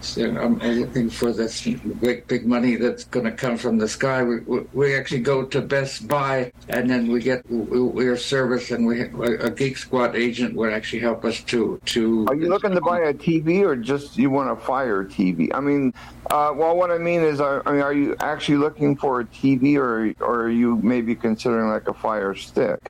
So 0.06 0.24
I'm 0.24 0.60
I'm 0.62 0.80
looking 0.80 1.10
for 1.10 1.32
this 1.32 1.62
big 2.00 2.26
big 2.26 2.46
money 2.46 2.76
that's 2.76 3.04
going 3.04 3.26
to 3.26 3.32
come 3.32 3.56
from 3.58 3.78
the 3.78 3.88
sky. 3.88 4.22
We, 4.22 4.38
we 4.72 4.94
actually 4.96 5.20
go 5.20 5.44
to 5.44 5.60
Best 5.60 6.06
Buy 6.06 6.52
and 6.68 6.88
then 6.88 7.10
we 7.10 7.20
get 7.20 7.48
we, 7.50 7.80
we're 7.82 8.16
service 8.16 8.70
and 8.70 8.86
we 8.86 9.00
a 9.00 9.50
Geek 9.50 9.76
Squad 9.76 10.14
agent 10.14 10.54
would 10.54 10.72
actually 10.72 11.00
help 11.00 11.24
us 11.24 11.40
to 11.42 11.80
to. 11.86 12.26
Are 12.28 12.34
you 12.34 12.48
looking 12.48 12.72
to 12.72 12.80
buy 12.80 13.00
a 13.00 13.14
TV 13.14 13.62
or 13.62 13.76
just 13.76 14.16
you 14.16 14.30
want 14.30 14.50
a 14.50 14.56
Fire 14.56 15.04
TV? 15.04 15.50
I 15.52 15.60
mean, 15.60 15.92
uh, 16.30 16.52
well, 16.54 16.76
what 16.76 16.90
I 16.90 16.98
mean 16.98 17.22
is, 17.22 17.40
are, 17.40 17.62
I 17.66 17.72
mean, 17.72 17.82
are 17.82 17.92
you 17.92 18.16
actually 18.20 18.58
looking 18.58 18.96
for 18.96 19.20
a 19.20 19.24
TV 19.24 19.76
or, 19.76 20.14
or 20.24 20.42
are 20.42 20.50
you 20.50 20.76
maybe 20.76 21.14
considering 21.14 21.68
like 21.68 21.88
a 21.88 21.94
Fire 21.94 22.34
Stick 22.34 22.80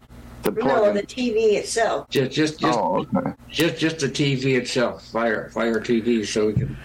to 0.55 0.65
no 0.65 0.93
the? 0.93 1.03
TV 1.03 1.55
itself. 1.55 2.09
Just 2.11 2.33
just 2.33 2.65
oh, 2.65 2.67
just, 2.69 2.79
Oh, 2.79 3.19
okay. 3.19 3.33
just 3.51 3.79
just 3.79 3.99
the 4.01 4.09
TV 4.09 4.57
itself, 4.57 5.07
Fire 5.07 5.51
Fire 5.51 5.81
TV, 5.81 6.27
so 6.27 6.47
we 6.47 6.55
can. 6.55 6.77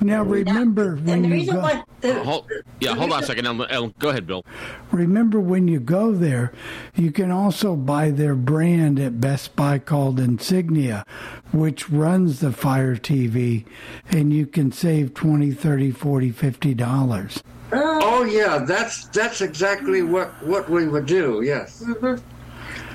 Now 0.00 0.22
remember 0.22 0.96
when 0.96 1.22
the 1.22 1.38
you 1.38 1.52
go, 1.52 1.60
why 1.60 1.82
the, 2.00 2.20
uh, 2.20 2.24
Hold, 2.24 2.50
yeah, 2.80 2.94
hold 2.94 3.12
on 3.12 3.22
a 3.22 3.26
second. 3.26 3.46
Ellen, 3.46 3.66
Ellen, 3.70 3.94
go 3.98 4.10
ahead, 4.10 4.26
Bill. 4.26 4.44
remember 4.92 5.40
when 5.40 5.68
you 5.68 5.80
go 5.80 6.12
there, 6.12 6.52
you 6.94 7.10
can 7.10 7.30
also 7.30 7.74
buy 7.74 8.10
their 8.10 8.34
brand 8.34 9.00
at 9.00 9.20
Best 9.20 9.56
Buy 9.56 9.78
called 9.78 10.20
Insignia, 10.20 11.04
which 11.50 11.88
runs 11.88 12.40
the 12.40 12.52
Fire 12.52 12.94
TV, 12.94 13.64
and 14.10 14.32
you 14.32 14.46
can 14.46 14.70
save 14.70 15.14
20, 15.14 15.52
30, 15.52 15.90
40, 15.90 16.30
50 16.30 16.74
dollars. 16.74 17.42
Oh. 17.72 18.00
oh 18.02 18.24
yeah, 18.24 18.58
that's 18.58 19.08
that's 19.08 19.40
exactly 19.40 20.02
what 20.02 20.30
what 20.46 20.68
we 20.68 20.86
would 20.86 21.06
do. 21.06 21.42
Yes. 21.42 21.82
Mm-hmm. 21.82 22.22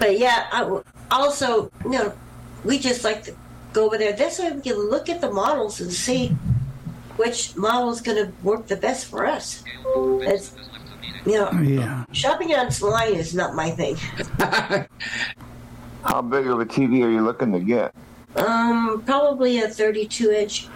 But 0.01 0.17
yeah, 0.17 0.47
I, 0.51 0.81
also 1.11 1.71
you 1.85 1.91
know 1.91 2.11
we 2.65 2.79
just 2.79 3.03
like 3.03 3.23
to 3.25 3.35
go 3.71 3.85
over 3.85 3.97
there. 3.97 4.13
This 4.13 4.39
way 4.39 4.51
we 4.51 4.61
can 4.61 4.77
look 4.89 5.07
at 5.09 5.21
the 5.21 5.31
models 5.31 5.79
and 5.79 5.93
see 5.93 6.29
which 7.17 7.55
model 7.55 7.91
is 7.91 8.01
going 8.01 8.17
to 8.17 8.33
work 8.43 8.65
the 8.67 8.75
best 8.75 9.05
for 9.05 9.25
us. 9.27 9.63
It's 9.95 10.55
you 11.25 11.33
know 11.33 11.51
Yeah. 11.61 12.05
shopping 12.13 12.51
online 12.51 13.13
is 13.13 13.35
not 13.35 13.53
my 13.53 13.69
thing. 13.69 13.95
How 16.03 16.21
big 16.23 16.47
of 16.47 16.59
a 16.59 16.65
TV 16.65 17.03
are 17.05 17.11
you 17.11 17.21
looking 17.21 17.51
to 17.53 17.59
get? 17.59 17.93
Um, 18.35 19.03
probably 19.05 19.59
a 19.61 19.67
32 19.67 20.31
inch. 20.31 20.67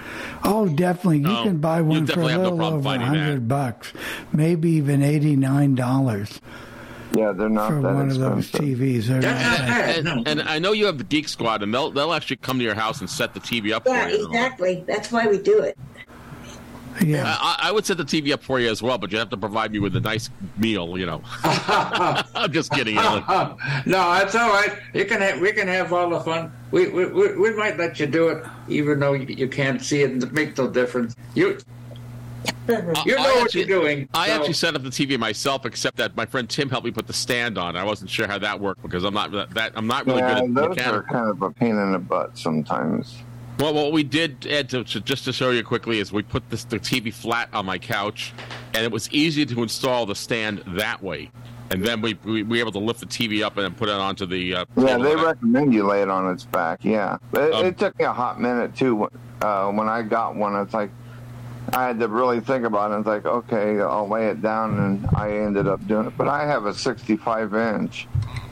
Oh, 0.44 0.68
definitely. 0.68 1.18
You 1.20 1.24
No, 1.24 1.44
can 1.44 1.58
buy 1.58 1.82
one 1.82 2.06
for 2.06 2.20
a 2.20 2.28
definitely 2.28 2.32
have 2.34 2.42
no 2.44 2.50
little 2.52 2.74
over 2.76 2.90
a 2.90 3.00
hundred 3.00 3.36
that. 3.38 3.48
bucks, 3.48 3.94
maybe 4.34 4.70
even 4.72 5.02
eighty 5.02 5.36
nine 5.36 5.74
dollars 5.74 6.40
Yeah, 7.14 7.32
they're 7.32 7.50
not 7.50 7.70
for 7.70 7.82
that 7.82 7.94
one 7.94 8.10
of 8.12 8.18
those 8.20 8.40
expensive. 8.46 8.78
TVs. 8.80 9.04
They're 9.06 9.22
That's 9.22 10.04
not 10.04 10.16
not. 10.16 10.28
And, 10.28 10.40
and 10.40 10.50
I 10.50 10.60
know 10.60 10.72
you 10.74 10.86
have 10.88 10.98
the 10.98 11.04
Geek 11.04 11.28
Squad, 11.30 11.64
and 11.64 11.74
they'll 11.74 11.92
they'll 11.92 12.14
actually 12.14 12.38
come 12.38 12.58
to 12.58 12.64
your 12.64 12.76
house 12.76 13.00
and 13.00 13.10
set 13.10 13.34
the 13.34 13.40
TV 13.40 13.72
up 13.72 13.84
Yeah, 13.86 14.04
for 14.06 14.10
you. 14.10 14.26
exactly. 14.28 14.84
That's 14.88 15.12
why 15.12 15.28
we 15.28 15.38
do 15.38 15.60
it. 15.62 15.78
yeah. 17.04 17.36
I, 17.40 17.58
I 17.64 17.72
would 17.72 17.86
set 17.86 17.98
the 17.98 18.04
TV 18.06 18.32
up 18.34 18.42
for 18.42 18.60
you 18.60 18.70
as 18.70 18.82
well, 18.82 18.98
but 18.98 19.12
you 19.12 19.18
have 19.18 19.30
to 19.30 19.38
provide 19.38 19.72
me 19.72 19.80
with 19.80 19.96
a 19.96 20.00
nice 20.02 20.30
meal. 20.58 20.98
You 20.98 21.06
know, 21.06 21.22
I'm 21.44 22.52
just 22.52 22.72
kidding, 22.72 22.98
Ellen. 22.98 23.24
no, 23.86 23.98
that's 24.14 24.36
all 24.36 24.50
right. 24.50 24.78
You 24.94 25.06
can 25.06 25.22
have, 25.22 25.40
we 25.42 25.52
can 25.52 25.68
have 25.68 25.92
all 25.94 26.10
the 26.10 26.20
fun. 26.22 26.52
We, 26.72 26.88
we 26.88 27.06
we 27.06 27.36
we 27.38 27.54
might 27.56 27.78
let 27.78 28.00
you 28.00 28.08
do 28.08 28.30
it, 28.30 28.46
even 28.68 29.00
though 29.00 29.14
you, 29.14 29.28
you 29.28 29.48
can't 29.48 29.82
see 29.82 30.04
it. 30.04 30.12
and 30.12 30.24
It 30.24 30.34
makes 30.34 30.58
no 30.58 30.70
difference. 30.70 31.16
You 31.34 31.58
you 33.06 33.16
know 33.16 33.22
I 33.24 33.34
what 33.36 33.44
actually- 33.44 33.68
you're 33.68 33.80
doing. 33.82 34.10
I 34.14 34.28
so- 34.28 34.34
actually 34.36 34.54
set 34.54 34.76
up 34.76 34.84
the 34.84 34.90
TV 34.90 35.18
myself, 35.20 35.66
except 35.66 35.98
that 35.98 36.16
my 36.16 36.26
friend 36.26 36.50
Tim 36.50 36.70
helped 36.70 36.86
me 36.86 36.92
put 36.92 37.08
the 37.08 37.14
stand 37.14 37.58
on. 37.58 37.76
I 37.76 37.84
wasn't 37.84 38.10
sure 38.10 38.28
how 38.28 38.38
that 38.40 38.60
worked 38.60 38.82
because 38.82 39.04
I'm 39.04 39.14
not 39.14 39.32
that 39.54 39.72
I'm 39.76 39.88
not 39.88 40.06
really 40.06 40.20
Yeah, 40.20 40.42
good 40.42 40.58
at 40.58 40.76
those 40.76 40.86
are 40.88 41.04
kind 41.04 41.30
of 41.30 41.42
a 41.42 41.52
pain 41.52 41.78
in 41.78 41.92
the 41.92 42.00
butt 42.00 42.38
sometimes. 42.38 43.18
Well, 43.60 43.74
what 43.74 43.94
we 43.94 44.04
did, 44.04 44.46
Ed, 44.48 44.68
to, 44.72 44.84
to, 44.84 45.00
just 45.00 45.24
to 45.26 45.32
show 45.32 45.52
you 45.52 45.64
quickly, 45.64 46.00
is 46.00 46.12
we 46.12 46.24
put 46.24 46.50
this 46.50 46.66
the 46.66 46.78
TV 46.78 47.14
flat 47.14 47.48
on 47.54 47.66
my 47.66 47.78
couch, 47.78 48.34
and 48.74 48.84
it 48.84 48.92
was 48.92 49.10
easy 49.14 49.46
to 49.46 49.64
install 49.64 50.06
the 50.06 50.16
stand 50.16 50.62
that 50.68 51.02
way. 51.02 51.32
And 51.72 51.82
then 51.82 52.02
we, 52.02 52.16
we, 52.26 52.44
we 52.44 52.58
were 52.58 52.58
able 52.58 52.74
to 52.74 52.80
lift 52.80 53.00
the 53.00 53.06
TV 53.06 53.44
up 53.44 53.56
and 53.56 53.64
then 53.64 53.74
put 53.74 53.88
it 53.88 53.96
onto 53.96 54.26
the. 54.26 54.56
Uh, 54.56 54.66
Yeah, 54.78 54.98
they 54.98 55.16
recommend 55.16 55.74
you 55.74 55.88
lay 55.88 56.02
it 56.02 56.10
on 56.10 56.30
its 56.34 56.44
back. 56.44 56.84
Yeah, 56.84 57.18
it, 57.34 57.54
Um, 57.54 57.66
it 57.66 57.78
took 57.78 57.98
me 57.98 58.04
a 58.04 58.12
hot 58.14 58.42
minute 58.42 58.76
too. 58.76 59.08
Uh, 59.42 59.72
when 59.72 59.88
I 59.88 60.02
got 60.02 60.36
one, 60.36 60.54
it's 60.58 60.74
like 60.74 60.92
I 61.74 61.84
had 61.88 62.00
to 62.00 62.08
really 62.08 62.40
think 62.40 62.66
about 62.66 62.92
it. 62.92 62.98
It's 63.00 63.08
like, 63.08 63.26
okay, 63.26 63.80
I'll 63.82 64.08
lay 64.08 64.28
it 64.28 64.42
down, 64.42 64.78
and 64.80 65.08
I 65.16 65.32
ended 65.32 65.68
up 65.68 65.86
doing 65.88 66.08
it. 66.08 66.14
But 66.18 66.28
I 66.28 66.46
have 66.46 66.66
a 66.66 66.74
65 66.74 67.54
inch, 67.56 68.08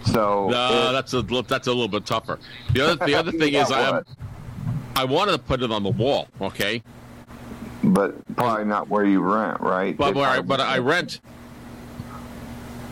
so 0.06 0.50
No, 0.50 0.90
it- 0.90 0.92
that's 0.94 1.14
a 1.14 1.22
that's 1.22 1.68
a 1.68 1.72
little 1.72 1.88
bit 1.88 2.06
tougher. 2.06 2.40
The 2.74 2.82
other 2.82 3.06
the 3.06 3.16
other 3.16 3.32
thing 3.40 3.54
is 3.54 3.72
I 3.72 3.82
have, 3.82 4.08
I 4.96 5.06
wanted 5.06 5.34
to 5.34 5.40
put 5.40 5.62
it 5.62 5.72
on 5.72 5.84
the 5.84 5.90
wall, 5.92 6.28
okay, 6.42 6.82
but 7.84 8.16
probably 8.36 8.66
not 8.66 8.90
where 8.90 9.06
you 9.06 9.22
rent, 9.22 9.60
right? 9.62 9.96
but 9.98 10.16
where 10.16 10.28
I, 10.28 10.42
but 10.42 10.60
I 10.60 10.80
rent. 10.80 11.20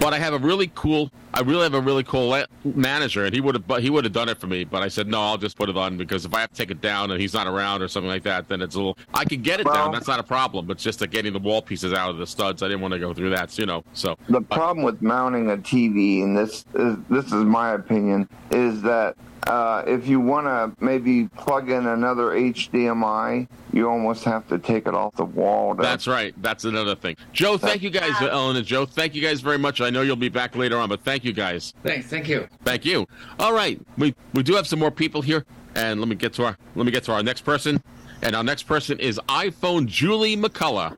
But 0.02 0.16
I 0.16 0.18
have 0.18 0.34
a 0.34 0.40
really 0.40 0.72
cool. 0.74 1.12
I 1.32 1.42
really 1.42 1.62
have 1.62 1.76
a 1.76 1.80
really 1.80 2.04
cool 2.04 2.30
la- 2.30 2.46
manager, 2.66 3.24
and 3.26 3.36
he 3.36 3.40
would 3.40 3.54
have, 3.54 3.84
he 3.84 3.92
would 3.92 4.04
have 4.04 4.12
done 4.12 4.30
it 4.30 4.40
for 4.40 4.48
me. 4.48 4.64
But 4.64 4.82
I 4.82 4.88
said 4.88 5.08
no. 5.08 5.22
I'll 5.22 5.38
just 5.38 5.56
put 5.56 5.70
it 5.70 5.78
on 5.78 5.96
because 5.96 6.26
if 6.26 6.34
I 6.34 6.40
have 6.40 6.50
to 6.50 6.56
take 6.56 6.72
it 6.72 6.82
down 6.82 7.12
and 7.12 7.22
he's 7.22 7.36
not 7.36 7.46
around 7.46 7.84
or 7.84 7.88
something 7.88 8.10
like 8.10 8.24
that, 8.24 8.48
then 8.50 8.64
it's 8.64 8.74
a 8.74 8.80
little. 8.80 8.98
I 9.14 9.26
could 9.26 9.44
get 9.44 9.60
it 9.60 9.68
Well- 9.68 9.76
down. 9.76 9.92
That's 9.92 10.08
not 10.08 10.20
a 10.20 10.24
problem. 10.24 10.66
But 10.66 10.80
just 10.80 10.98
that 11.00 11.12
getting 11.12 11.34
the 11.34 11.40
wall 11.40 11.62
pieces 11.62 11.94
out 11.94 12.10
of 12.10 12.18
the 12.18 12.26
studs, 12.26 12.64
I 12.64 12.68
didn't 12.68 12.82
want 12.82 12.96
to 12.96 13.00
go 13.00 13.14
through 13.14 13.30
that. 13.30 13.56
You 13.60 13.68
know. 13.68 13.84
So 13.94 14.18
The 14.28 14.42
problem 14.42 14.84
with 14.84 15.04
mounting 15.04 15.52
a 15.52 15.58
TV, 15.58 16.24
and 16.24 16.36
this 16.36 16.66
is 16.74 16.98
this 17.12 17.26
is 17.28 17.34
my 17.46 17.74
opinion, 17.74 18.28
is 18.50 18.82
that 18.82 19.16
uh, 19.46 19.84
if 19.86 20.08
you 20.08 20.20
want 20.20 20.48
to 20.48 20.84
maybe 20.84 21.28
plug 21.28 21.70
in 21.70 21.86
another 21.86 22.32
HDMI, 22.32 23.48
you 23.74 23.90
almost 23.90 24.24
have 24.26 24.48
to 24.50 24.60
take 24.60 24.88
it 24.88 24.94
off 24.94 25.16
the 25.16 25.26
wall. 25.26 25.76
To, 25.76 25.82
That's 25.82 26.08
right. 26.08 26.34
That's 26.42 26.66
another 26.66 26.96
thing. 26.96 27.16
Joe, 27.34 27.58
thank 27.58 27.82
you 27.82 27.90
guys, 27.90 28.14
Ellen 28.22 28.56
and 28.56 28.66
Joe. 28.66 28.86
Thank 28.86 29.16
you 29.16 29.22
guys 29.22 29.42
very 29.42 29.58
much. 29.58 29.82
I 29.82 29.90
know 29.90 30.02
you'll 30.02 30.16
be 30.16 30.30
back 30.30 30.56
later 30.56 30.78
on, 30.78 30.90
but 30.90 31.04
thank 31.04 31.24
you 31.24 31.34
guys. 31.34 31.74
Thanks. 31.84 32.08
thank 32.08 32.28
you. 32.28 32.48
Thank 32.64 32.86
you. 32.86 33.08
All 33.40 33.54
right, 33.54 33.80
we 33.98 34.14
we 34.34 34.44
do 34.44 34.54
have 34.56 34.68
some 34.68 34.80
more 34.80 34.92
people 34.92 35.22
here, 35.22 35.46
and 35.76 36.00
let 36.00 36.10
me 36.10 36.16
get 36.16 36.34
to 36.34 36.46
our 36.46 36.58
let 36.76 36.86
me 36.86 36.92
get 36.92 37.04
to 37.06 37.14
our 37.14 37.24
next 37.24 37.42
person, 37.42 37.82
and 38.22 38.36
our 38.36 38.44
next 38.44 38.64
person 38.64 39.00
is 39.00 39.20
iPhone 39.30 39.86
Julie 39.86 40.36
McCullough, 40.36 40.98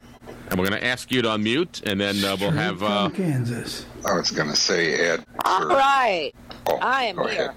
and 0.50 0.60
we're 0.60 0.68
going 0.68 0.80
to 0.80 0.86
ask 0.86 1.12
you 1.12 1.22
to 1.22 1.30
unmute, 1.30 1.84
and 1.84 2.00
then 2.00 2.24
uh, 2.24 2.36
we'll 2.40 2.52
have. 2.52 2.82
Uh, 2.82 3.10
Kansas. 3.10 3.86
I 4.06 4.14
was 4.16 4.32
going 4.32 4.50
to 4.50 4.56
say, 4.56 4.96
Ed. 4.96 5.26
All 5.46 5.62
sure. 5.62 5.70
right. 5.70 6.32
Oh, 6.68 6.78
I 6.78 7.04
am 7.04 7.18
here. 7.18 7.54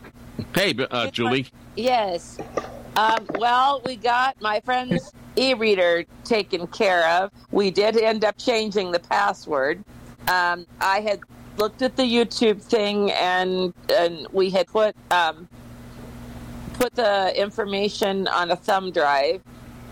ahead. 0.55 0.76
hey, 0.79 0.87
uh, 0.90 1.11
Julie. 1.11 1.46
Yes. 1.76 2.38
Um, 2.96 3.26
well, 3.35 3.82
we 3.85 3.96
got 3.96 4.40
my 4.40 4.61
friend's 4.61 5.12
e-reader 5.37 6.04
taken 6.24 6.66
care 6.66 7.06
of. 7.11 7.30
We 7.50 7.70
did 7.70 7.98
end 7.98 8.24
up 8.24 8.38
changing 8.38 8.90
the 8.90 8.98
password. 8.98 9.85
Um, 10.28 10.66
I 10.80 11.00
had 11.00 11.20
looked 11.59 11.82
at 11.82 11.96
the 11.96 12.02
YouTube 12.02 12.62
thing, 12.62 13.12
and 13.12 13.74
and 13.94 14.26
we 14.32 14.48
had 14.48 14.66
put 14.66 14.96
um, 15.11 15.46
put 16.74 16.94
the 16.94 17.38
information 17.38 18.28
on 18.28 18.50
a 18.50 18.56
thumb 18.56 18.90
drive, 18.90 19.42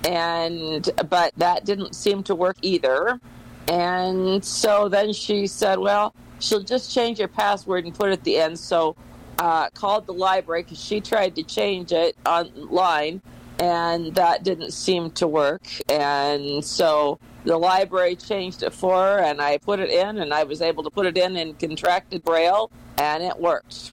and 0.09 0.89
but 1.11 1.35
that 1.37 1.67
didn't 1.67 1.95
seem 1.95 2.23
to 2.25 2.35
work 2.35 2.57
either. 2.63 3.21
And 3.69 4.43
so 4.43 4.89
then 4.89 5.13
she 5.13 5.47
said, 5.47 5.79
"Well, 5.79 6.15
she'll 6.39 6.63
just 6.63 6.93
change 6.93 7.19
your 7.19 7.29
password 7.29 7.85
and 7.85 7.95
put 7.95 8.09
it 8.09 8.13
at 8.13 8.25
the 8.25 8.39
end." 8.39 8.59
So 8.59 8.97
uh, 9.39 9.71
called 9.71 10.07
the 10.07 10.13
library 10.13 10.63
because 10.63 10.83
she 10.83 11.01
tried 11.01 11.35
to 11.37 11.43
change 11.43 11.93
it 11.93 12.17
online, 12.27 13.21
and 13.59 14.15
that 14.15 14.45
didn't 14.45 14.73
seem 14.73 15.11
to 15.13 15.27
work. 15.27 15.63
And 15.89 16.65
so 16.65 17.19
the 17.45 17.57
library 17.57 18.17
changed 18.17 18.63
it 18.63 18.73
for 18.73 18.95
her, 18.95 19.19
and 19.19 19.41
I 19.41 19.59
put 19.59 19.81
it 19.81 19.91
in, 19.91 20.19
and 20.19 20.33
I 20.33 20.45
was 20.45 20.63
able 20.63 20.83
to 20.85 20.91
put 20.91 21.07
it 21.07 21.17
in 21.17 21.37
in 21.37 21.55
contracted 21.55 22.25
braille, 22.25 22.71
and 22.99 23.23
it 23.23 23.39
worked. 23.39 23.93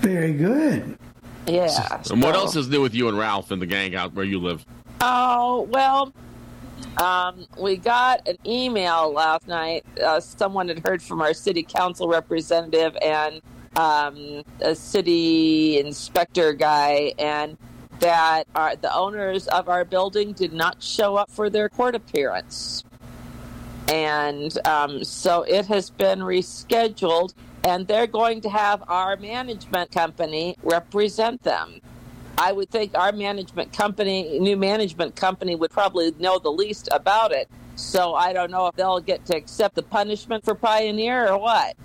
Very 0.00 0.32
good. 0.32 0.98
Yeah. 1.46 2.00
And 2.10 2.22
what 2.22 2.34
so- 2.34 2.40
else 2.40 2.56
is 2.56 2.68
new 2.68 2.82
with 2.82 2.94
you 2.94 3.08
and 3.08 3.18
Ralph 3.18 3.50
and 3.50 3.60
the 3.60 3.66
gang 3.66 3.94
out 3.94 4.14
where 4.14 4.24
you 4.24 4.38
live? 4.38 4.64
Oh, 5.00 5.62
well, 5.70 6.12
um, 6.98 7.46
we 7.58 7.76
got 7.76 8.26
an 8.28 8.36
email 8.46 9.12
last 9.12 9.48
night. 9.48 9.84
Uh, 10.02 10.20
someone 10.20 10.68
had 10.68 10.80
heard 10.86 11.02
from 11.02 11.22
our 11.22 11.34
city 11.34 11.62
council 11.62 12.08
representative 12.08 12.96
and 13.02 13.40
um, 13.76 14.42
a 14.60 14.74
city 14.74 15.78
inspector 15.78 16.52
guy, 16.52 17.12
and 17.18 17.56
that 18.00 18.46
our, 18.54 18.76
the 18.76 18.92
owners 18.94 19.46
of 19.48 19.68
our 19.68 19.84
building 19.84 20.32
did 20.32 20.52
not 20.52 20.82
show 20.82 21.16
up 21.16 21.30
for 21.30 21.48
their 21.48 21.68
court 21.68 21.94
appearance. 21.94 22.84
And 23.88 24.56
um, 24.66 25.04
so 25.04 25.42
it 25.42 25.66
has 25.66 25.90
been 25.90 26.20
rescheduled, 26.20 27.34
and 27.64 27.86
they're 27.86 28.06
going 28.06 28.40
to 28.42 28.50
have 28.50 28.82
our 28.88 29.16
management 29.16 29.90
company 29.92 30.56
represent 30.62 31.42
them. 31.42 31.80
I 32.38 32.52
would 32.52 32.70
think 32.70 32.96
our 32.96 33.12
management 33.12 33.72
company, 33.72 34.38
new 34.38 34.56
management 34.56 35.16
company, 35.16 35.54
would 35.54 35.70
probably 35.70 36.12
know 36.18 36.38
the 36.38 36.50
least 36.50 36.88
about 36.92 37.32
it. 37.32 37.48
So 37.76 38.14
I 38.14 38.32
don't 38.32 38.50
know 38.50 38.66
if 38.66 38.74
they'll 38.74 39.00
get 39.00 39.24
to 39.26 39.36
accept 39.36 39.74
the 39.74 39.82
punishment 39.82 40.44
for 40.44 40.54
Pioneer 40.54 41.28
or 41.28 41.38
what. 41.38 41.76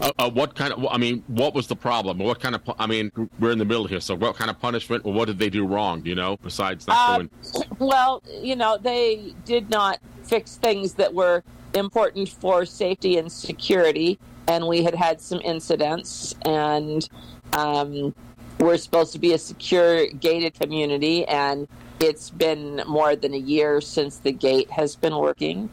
Uh, 0.00 0.12
uh, 0.18 0.30
what 0.30 0.54
kind 0.54 0.72
of? 0.72 0.86
I 0.86 0.96
mean, 0.96 1.22
what 1.26 1.54
was 1.54 1.66
the 1.66 1.76
problem? 1.76 2.18
What 2.18 2.40
kind 2.40 2.54
of? 2.54 2.62
I 2.78 2.86
mean, 2.86 3.12
we're 3.38 3.50
in 3.52 3.58
the 3.58 3.66
middle 3.66 3.86
here. 3.86 4.00
So, 4.00 4.14
what 4.14 4.34
kind 4.34 4.50
of 4.50 4.58
punishment? 4.58 5.04
Or 5.04 5.12
what 5.12 5.26
did 5.26 5.38
they 5.38 5.50
do 5.50 5.66
wrong? 5.66 6.04
You 6.06 6.14
know, 6.14 6.38
besides 6.42 6.86
not 6.86 7.20
Um, 7.20 7.30
going. 7.52 7.66
Well, 7.78 8.22
you 8.40 8.56
know, 8.56 8.78
they 8.78 9.34
did 9.44 9.68
not 9.70 10.00
fix 10.22 10.56
things 10.56 10.94
that 10.94 11.12
were 11.12 11.42
important 11.74 12.28
for 12.28 12.64
safety 12.64 13.18
and 13.18 13.30
security, 13.30 14.18
and 14.48 14.66
we 14.66 14.82
had 14.82 14.94
had 14.94 15.20
some 15.20 15.40
incidents, 15.44 16.34
and 16.46 17.06
um, 17.52 18.14
we're 18.60 18.76
supposed 18.76 19.12
to 19.12 19.18
be 19.18 19.32
a 19.32 19.38
secure, 19.38 20.06
gated 20.08 20.54
community, 20.58 21.26
and 21.26 21.66
it's 21.98 22.30
been 22.30 22.82
more 22.86 23.16
than 23.16 23.34
a 23.34 23.38
year 23.38 23.80
since 23.80 24.18
the 24.18 24.32
gate 24.32 24.70
has 24.70 24.96
been 24.96 25.16
working, 25.16 25.70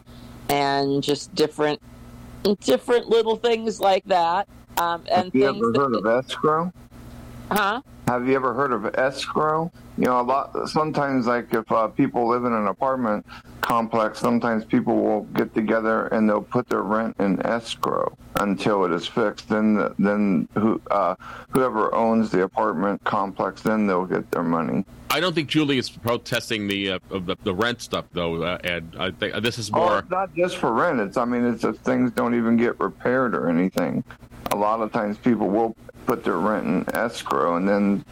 and 0.48 1.02
just 1.02 1.34
different, 1.34 1.80
different 2.60 3.08
little 3.08 3.36
things 3.36 3.80
like 3.80 4.04
that, 4.06 4.48
um, 4.78 5.04
and 5.10 5.26
Have 5.26 5.34
you 5.34 5.52
things. 5.52 5.76
ever 5.76 5.80
heard 5.84 5.94
of 5.94 6.06
escrow? 6.06 6.72
huh? 7.50 7.82
Have 8.06 8.26
you 8.26 8.34
ever 8.36 8.54
heard 8.54 8.72
of 8.72 8.86
escrow? 8.94 9.70
You 9.98 10.04
know, 10.04 10.20
a 10.20 10.22
lot. 10.22 10.68
Sometimes, 10.68 11.26
like 11.26 11.52
if 11.52 11.70
uh, 11.70 11.88
people 11.88 12.26
live 12.26 12.44
in 12.44 12.52
an 12.54 12.68
apartment 12.68 13.26
complex, 13.72 14.18
sometimes 14.18 14.64
people 14.64 14.96
will 14.96 15.22
get 15.34 15.54
together 15.54 16.06
and 16.06 16.26
they'll 16.28 16.40
put 16.40 16.66
their 16.70 16.82
rent 16.82 17.14
in 17.18 17.44
escrow 17.44 18.16
until 18.40 18.84
it 18.86 18.92
is 18.92 19.06
fixed. 19.06 19.46
Then, 19.50 19.74
the, 19.74 19.94
then 19.98 20.48
who, 20.54 20.80
uh, 20.90 21.14
whoever 21.50 21.94
owns 21.94 22.30
the 22.30 22.42
apartment 22.44 23.04
complex, 23.04 23.60
then 23.60 23.86
they'll 23.86 24.06
get 24.06 24.30
their 24.30 24.42
money. 24.42 24.86
I 25.10 25.20
don't 25.20 25.34
think 25.34 25.50
Julie 25.50 25.76
is 25.76 25.90
protesting 25.90 26.66
the 26.66 26.92
uh, 26.92 26.98
the, 27.10 27.36
the 27.42 27.54
rent 27.54 27.80
stuff 27.80 28.04
though, 28.12 28.42
uh, 28.42 28.58
Ed. 28.64 28.94
I 28.98 29.10
think 29.10 29.34
this 29.42 29.58
is 29.58 29.70
Oh, 29.72 29.78
more. 29.78 29.98
it's 30.00 30.10
not 30.10 30.34
just 30.34 30.56
for 30.56 30.72
rent. 30.72 31.00
It's 31.00 31.16
I 31.16 31.24
mean, 31.24 31.44
it's 31.44 31.64
if 31.64 31.76
things 31.78 32.10
don't 32.12 32.34
even 32.34 32.56
get 32.56 32.78
repaired 32.80 33.34
or 33.34 33.48
anything. 33.48 34.04
A 34.52 34.56
lot 34.56 34.80
of 34.80 34.92
times, 34.92 35.16
people 35.18 35.48
will 35.48 35.76
put 36.06 36.24
their 36.24 36.36
rent 36.38 36.66
in 36.66 36.94
escrow 36.94 37.56
and 37.56 37.66
then 37.68 38.04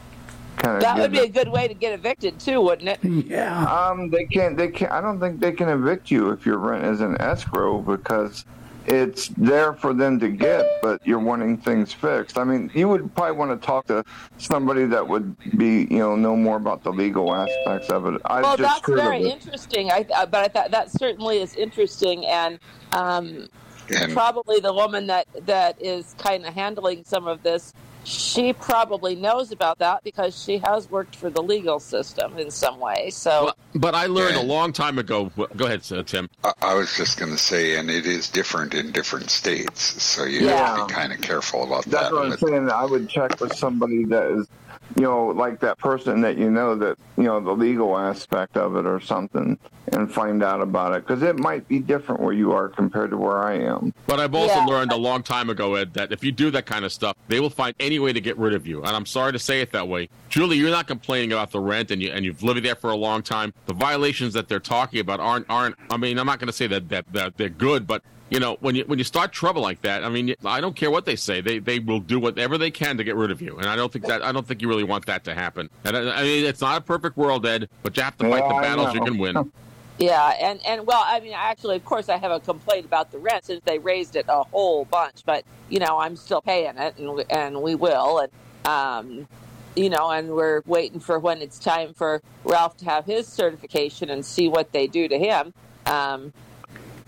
kind 0.56 0.76
of. 0.76 0.82
That 0.82 0.98
would 0.98 1.12
be 1.12 1.20
a 1.20 1.28
good 1.28 1.48
way 1.48 1.68
to 1.68 1.74
get 1.74 1.92
evicted 1.92 2.38
too, 2.38 2.60
wouldn't 2.60 2.88
it? 2.88 2.98
Yeah. 3.26 3.64
Um, 3.64 4.10
they 4.10 4.24
can't. 4.24 4.56
They 4.56 4.68
can't. 4.68 4.92
I 4.92 5.00
don't 5.00 5.18
think 5.18 5.40
they 5.40 5.52
can 5.52 5.68
evict 5.68 6.10
you 6.10 6.30
if 6.30 6.46
your 6.46 6.58
rent 6.58 6.84
is 6.84 7.00
in 7.00 7.20
escrow 7.20 7.80
because 7.80 8.44
it's 8.86 9.28
there 9.28 9.72
for 9.72 9.92
them 9.92 10.20
to 10.20 10.28
get, 10.28 10.64
but 10.80 11.04
you're 11.04 11.18
wanting 11.18 11.56
things 11.56 11.92
fixed. 11.92 12.38
I 12.38 12.44
mean, 12.44 12.70
you 12.72 12.88
would 12.88 13.12
probably 13.14 13.36
want 13.36 13.60
to 13.60 13.66
talk 13.66 13.86
to 13.88 14.04
somebody 14.38 14.84
that 14.86 15.06
would 15.06 15.36
be, 15.58 15.88
you 15.90 15.98
know, 15.98 16.14
know 16.14 16.36
more 16.36 16.56
about 16.56 16.84
the 16.84 16.92
legal 16.92 17.34
aspects 17.34 17.88
of 17.90 18.06
it. 18.06 18.20
I 18.24 18.42
well, 18.42 18.56
just 18.56 18.84
that's 18.86 18.96
very 18.96 19.28
interesting. 19.28 19.90
I, 19.90 20.06
uh, 20.14 20.26
but 20.26 20.44
I 20.44 20.48
thought 20.48 20.70
that 20.70 20.90
certainly 20.92 21.38
is 21.40 21.54
interesting, 21.56 22.26
and 22.26 22.58
um, 22.92 23.48
And- 23.88 24.12
probably 24.12 24.60
the 24.60 24.72
woman 24.72 25.06
that 25.08 25.26
that 25.46 25.80
is 25.82 26.14
kind 26.18 26.46
of 26.46 26.54
handling 26.54 27.02
some 27.04 27.26
of 27.26 27.42
this, 27.42 27.72
she 28.06 28.52
probably 28.52 29.16
knows 29.16 29.50
about 29.50 29.78
that 29.78 30.04
because 30.04 30.40
she 30.40 30.58
has 30.58 30.88
worked 30.88 31.16
for 31.16 31.28
the 31.28 31.42
legal 31.42 31.80
system 31.80 32.38
in 32.38 32.50
some 32.52 32.78
way. 32.78 33.10
So, 33.10 33.52
But 33.74 33.94
I 33.96 34.06
learned 34.06 34.36
Yeah. 34.36 34.42
a 34.42 34.44
long 34.44 34.72
time 34.72 34.98
ago. 34.98 35.30
Go 35.56 35.66
ahead, 35.66 35.82
uh, 35.90 36.02
Tim. 36.04 36.28
I, 36.44 36.52
I 36.62 36.74
was 36.74 36.94
just 36.96 37.18
going 37.18 37.32
to 37.32 37.38
say, 37.38 37.76
and 37.78 37.90
it 37.90 38.06
is 38.06 38.28
different 38.30 38.74
in 38.74 38.92
different 38.92 39.30
states, 39.30 40.00
so 40.02 40.24
you 40.24 40.46
have 40.48 40.78
to 40.78 40.86
be 40.86 40.92
kind 40.92 41.12
of 41.12 41.20
careful 41.20 41.64
about 41.64 41.84
That's 41.86 42.10
that. 42.10 42.14
what 42.14 42.32
I'm 42.32 42.38
saying. 42.38 42.70
I 42.70 42.84
would 42.84 43.08
check 43.08 43.40
with 43.40 43.54
somebody 43.56 44.04
that 44.04 44.30
is, 44.38 44.46
you 44.94 45.02
know, 45.02 45.26
like 45.26 45.60
that 45.60 45.78
person 45.78 46.20
that 46.22 46.38
you 46.38 46.50
know 46.50 46.76
that 46.76 46.96
you 47.16 47.24
know 47.24 47.40
the 47.40 47.52
legal 47.52 47.96
aspect 47.98 48.56
of 48.56 48.76
it 48.76 48.86
or 48.86 49.00
something, 49.00 49.58
and 49.92 50.12
find 50.12 50.42
out 50.42 50.60
about 50.60 50.94
it 50.94 51.06
because 51.06 51.22
it 51.22 51.38
might 51.38 51.66
be 51.68 51.78
different 51.80 52.20
where 52.20 52.32
you 52.32 52.52
are 52.52 52.68
compared 52.68 53.10
to 53.10 53.16
where 53.16 53.42
I 53.42 53.54
am. 53.58 53.92
But 54.06 54.20
I've 54.20 54.34
also 54.34 54.60
Yeah. 54.60 54.66
learned 54.66 54.92
a 54.92 54.96
long 54.96 55.22
time 55.22 55.50
ago, 55.50 55.74
Ed, 55.74 55.94
that 55.94 56.12
if 56.12 56.22
you 56.22 56.30
do 56.32 56.50
that 56.52 56.66
kind 56.66 56.84
of 56.84 56.92
stuff, 56.92 57.16
they 57.28 57.40
will 57.40 57.50
find 57.50 57.74
any 57.80 57.98
way 57.98 58.12
to 58.12 58.20
get 58.20 58.38
rid 58.38 58.54
of 58.54 58.66
you. 58.66 58.78
And 58.82 58.94
I'm 58.94 59.06
sorry 59.06 59.32
to 59.32 59.38
say 59.38 59.60
it 59.60 59.72
that 59.72 59.88
way. 59.88 60.08
Julie, 60.28 60.56
you're 60.56 60.70
not 60.70 60.86
complaining 60.86 61.32
about 61.32 61.50
the 61.50 61.60
rent, 61.60 61.90
and 61.90 62.00
you 62.00 62.10
and 62.10 62.24
you've 62.24 62.42
lived 62.42 62.62
there 62.62 62.76
for 62.76 62.90
a 62.90 62.96
long 62.96 63.22
time. 63.22 63.52
The 63.66 63.74
violations 63.74 64.32
that 64.34 64.48
they're 64.48 64.60
talking 64.60 65.00
about 65.00 65.20
aren't 65.20 65.46
aren't. 65.48 65.74
I 65.90 65.96
mean, 65.96 66.18
I'm 66.18 66.26
not 66.26 66.38
going 66.38 66.46
to 66.48 66.52
say 66.52 66.66
that, 66.68 66.88
that 66.90 67.12
that 67.12 67.36
they're 67.36 67.48
good, 67.48 67.86
but 67.86 68.02
you 68.28 68.40
know, 68.40 68.56
when 68.60 68.74
you 68.74 68.84
when 68.84 68.98
you 68.98 69.04
start 69.04 69.32
trouble 69.32 69.62
like 69.62 69.82
that, 69.82 70.02
I 70.04 70.08
mean, 70.08 70.34
I 70.44 70.60
don't 70.60 70.74
care 70.74 70.90
what 70.90 71.04
they 71.04 71.16
say. 71.16 71.40
They 71.40 71.58
they 71.58 71.78
will 71.78 72.00
do 72.00 72.18
whatever 72.18 72.58
they 72.58 72.70
can 72.70 72.96
to 72.96 73.04
get 73.04 73.14
rid 73.14 73.30
of 73.30 73.40
you. 73.40 73.56
And 73.56 73.66
I 73.66 73.76
don't 73.76 73.92
think 73.92 74.06
that 74.06 74.24
I 74.24 74.32
don't 74.32 74.46
think 74.46 74.62
you 74.62 74.68
really 74.68 74.84
want 74.84 75.06
that 75.06 75.24
to 75.24 75.34
happen. 75.34 75.70
And 75.84 75.96
I, 75.96 76.20
I 76.20 76.22
mean, 76.22 76.44
it's 76.44 76.60
not 76.60 76.78
a 76.78 76.80
perfect 76.80 77.16
world, 77.16 77.46
Ed, 77.46 77.68
but 77.82 77.96
you 77.96 78.02
have 78.02 78.16
to 78.18 78.28
fight 78.28 78.42
Yeah, 78.42 78.48
the 78.48 78.62
battles 78.62 78.94
you 78.94 79.00
can 79.00 79.18
win. 79.18 79.52
yeah, 79.98 80.34
and 80.40 80.60
and 80.66 80.86
well, 80.86 81.04
I 81.06 81.20
mean, 81.20 81.34
actually, 81.36 81.76
of 81.76 81.84
course, 81.84 82.08
I 82.08 82.16
have 82.16 82.32
a 82.32 82.40
complaint 82.40 82.84
about 82.84 83.12
the 83.12 83.18
rent 83.18 83.44
since 83.44 83.62
they 83.64 83.78
raised 83.78 84.16
it 84.16 84.26
a 84.28 84.42
whole 84.42 84.84
bunch, 84.86 85.22
but 85.24 85.44
you 85.68 85.78
know, 85.78 85.98
I'm 85.98 86.16
still 86.16 86.40
paying 86.40 86.76
it, 86.76 86.98
and 86.98 87.14
we, 87.14 87.24
and 87.30 87.62
we 87.62 87.76
will, 87.76 88.18
and 88.18 88.32
um, 88.66 89.28
you 89.76 89.88
know, 89.88 90.10
and 90.10 90.30
we're 90.30 90.62
waiting 90.66 90.98
for 90.98 91.20
when 91.20 91.42
it's 91.42 91.60
time 91.60 91.94
for 91.94 92.20
Ralph 92.42 92.76
to 92.78 92.86
have 92.86 93.04
his 93.04 93.28
certification 93.28 94.10
and 94.10 94.26
see 94.26 94.48
what 94.48 94.72
they 94.72 94.88
do 94.88 95.06
to 95.06 95.16
him. 95.16 95.54
Um, 95.84 96.32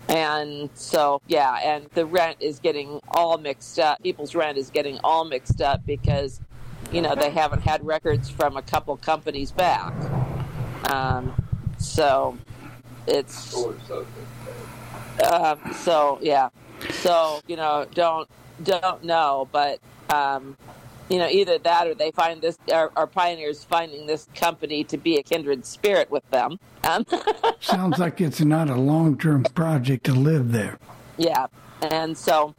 and 0.09 0.71
so, 0.73 1.21
yeah, 1.27 1.59
and 1.63 1.85
the 1.93 2.05
rent 2.05 2.37
is 2.39 2.59
getting 2.59 2.99
all 3.09 3.37
mixed 3.37 3.77
up. 3.77 4.01
People's 4.01 4.33
rent 4.33 4.57
is 4.57 4.71
getting 4.71 4.99
all 5.03 5.23
mixed 5.23 5.61
up 5.61 5.85
because, 5.85 6.41
you 6.91 7.01
know, 7.01 7.13
they 7.13 7.29
haven't 7.29 7.61
had 7.61 7.85
records 7.85 8.27
from 8.27 8.57
a 8.57 8.61
couple 8.63 8.97
companies 8.97 9.51
back. 9.51 9.93
Um, 10.91 11.33
so 11.77 12.35
it's, 13.05 13.55
um, 15.31 15.59
so 15.75 16.17
yeah. 16.21 16.49
So, 16.89 17.41
you 17.47 17.55
know, 17.55 17.85
don't, 17.93 18.27
don't 18.63 19.03
know, 19.03 19.47
but, 19.51 19.79
um, 20.09 20.57
you 21.09 21.17
know, 21.17 21.27
either 21.27 21.57
that 21.57 21.87
or 21.87 21.95
they 21.95 22.11
find 22.11 22.41
this, 22.41 22.57
or, 22.71 22.91
or 22.95 23.07
pioneers 23.07 23.63
finding 23.63 24.05
this 24.05 24.27
company 24.35 24.83
to 24.85 24.97
be 24.97 25.17
a 25.17 25.23
kindred 25.23 25.65
spirit 25.65 26.09
with 26.11 26.27
them. 26.29 26.59
Um, 26.83 27.05
Sounds 27.59 27.97
like 27.97 28.21
it's 28.21 28.41
not 28.41 28.69
a 28.69 28.75
long 28.75 29.17
term 29.17 29.43
project 29.43 30.05
to 30.05 30.13
live 30.13 30.51
there. 30.51 30.77
yeah, 31.17 31.47
and 31.81 32.17
so, 32.17 32.53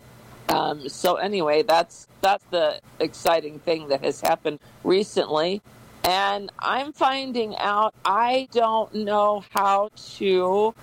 um, 0.49 0.89
so 0.89 1.17
anyway, 1.17 1.63
that's 1.63 2.09
that's 2.21 2.45
the 2.51 2.81
exciting 2.99 3.61
thing 3.61 3.89
that 3.89 4.05
has 4.05 4.21
happened 4.21 4.59
recently, 4.83 5.63
and 6.05 6.51
I'm 6.59 6.93
finding 6.93 7.57
out 7.57 7.95
I 8.05 8.49
don't 8.53 8.93
know 8.95 9.45
how 9.51 9.91
to. 10.19 10.75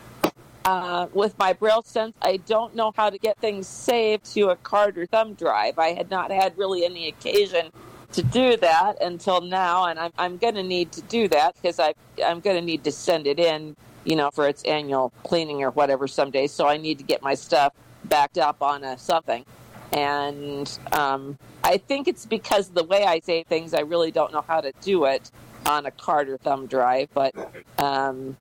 Uh, 0.67 1.07
with 1.13 1.37
my 1.37 1.53
Braille 1.53 1.81
Sense, 1.81 2.13
I 2.21 2.35
don't 2.35 2.75
know 2.75 2.91
how 2.93 3.09
to 3.09 3.17
get 3.17 3.37
things 3.37 3.65
saved 3.67 4.25
to 4.33 4.49
a 4.49 4.57
card 4.57 4.97
or 4.97 5.05
thumb 5.05 5.33
drive. 5.33 5.79
I 5.79 5.93
had 5.93 6.09
not 6.09 6.29
had 6.29 6.57
really 6.57 6.83
any 6.83 7.07
occasion 7.07 7.71
to 8.11 8.21
do 8.21 8.57
that 8.57 9.01
until 9.01 9.39
now, 9.39 9.85
and 9.85 9.97
I'm, 9.97 10.11
I'm 10.17 10.35
going 10.35 10.55
to 10.55 10.63
need 10.63 10.91
to 10.91 11.01
do 11.03 11.29
that 11.29 11.55
because 11.55 11.79
I'm 11.79 12.41
going 12.41 12.57
to 12.57 12.61
need 12.61 12.83
to 12.83 12.91
send 12.91 13.27
it 13.27 13.39
in, 13.39 13.77
you 14.03 14.17
know, 14.17 14.29
for 14.29 14.45
its 14.45 14.61
annual 14.63 15.13
cleaning 15.23 15.63
or 15.63 15.71
whatever 15.71 16.05
someday. 16.05 16.47
So 16.47 16.67
I 16.67 16.75
need 16.75 16.97
to 16.97 17.05
get 17.05 17.21
my 17.21 17.35
stuff 17.35 17.71
backed 18.03 18.37
up 18.37 18.61
on 18.61 18.83
a 18.83 18.97
something, 18.97 19.45
and 19.93 20.79
um, 20.91 21.37
I 21.63 21.77
think 21.77 22.09
it's 22.09 22.25
because 22.25 22.71
the 22.71 22.83
way 22.83 23.05
I 23.05 23.21
say 23.21 23.43
things, 23.43 23.73
I 23.73 23.83
really 23.83 24.11
don't 24.11 24.33
know 24.33 24.43
how 24.45 24.59
to 24.59 24.73
do 24.81 25.05
it 25.05 25.31
on 25.65 25.85
a 25.85 25.91
card 25.91 26.27
or 26.27 26.37
thumb 26.37 26.67
drive, 26.67 27.07
but. 27.13 27.33
Um, 27.77 28.35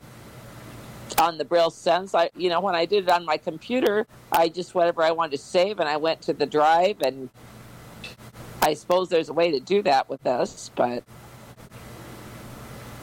on 1.19 1.39
the 1.39 1.45
Braille 1.45 1.71
Sense, 1.71 2.15
I 2.15 2.31
you 2.37 2.49
know 2.49 2.61
when 2.61 2.75
I 2.75 2.85
did 2.85 3.05
it 3.05 3.11
on 3.11 3.25
my 3.25 3.37
computer, 3.37 4.07
I 4.33 4.49
just 4.49 4.75
whatever 4.75 5.03
I 5.03 5.11
wanted 5.11 5.33
to 5.33 5.43
save, 5.43 5.81
and 5.81 5.89
I 5.89 5.97
went 5.97 6.23
to 6.23 6.33
the 6.33 6.47
drive, 6.47 7.01
and 7.03 7.31
I 8.63 8.75
suppose 8.75 9.09
there's 9.09 9.29
a 9.29 9.33
way 9.33 9.51
to 9.51 9.61
do 9.61 9.83
that 9.83 10.09
with 10.09 10.23
this, 10.23 10.71
but 10.75 11.05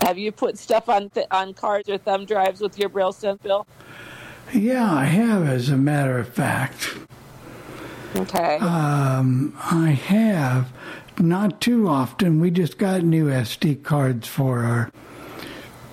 have 0.02 0.18
you 0.18 0.32
put 0.32 0.58
stuff 0.58 0.90
on 0.90 1.10
th- 1.10 1.28
on 1.32 1.54
cards 1.54 1.90
or 1.90 1.98
thumb 1.98 2.26
drives 2.26 2.60
with 2.60 2.78
your 2.78 2.90
Braille 2.90 3.14
Sense, 3.14 3.42
Bill? 3.42 3.66
Yeah, 4.54 4.92
I 4.94 5.06
have, 5.06 5.48
as 5.48 5.70
a 5.70 5.78
matter 5.78 6.20
of 6.20 6.28
fact. 6.28 6.98
Okay. 8.16 8.58
Um, 8.58 9.58
I 9.60 9.92
have 9.92 10.72
not 11.20 11.62
too 11.62 11.88
often. 11.88 12.40
We 12.40 12.52
just 12.52 12.78
got 12.78 13.02
new 13.02 13.28
SD 13.28 13.84
cards 13.84 14.28
for 14.28 14.64
our 14.64 14.92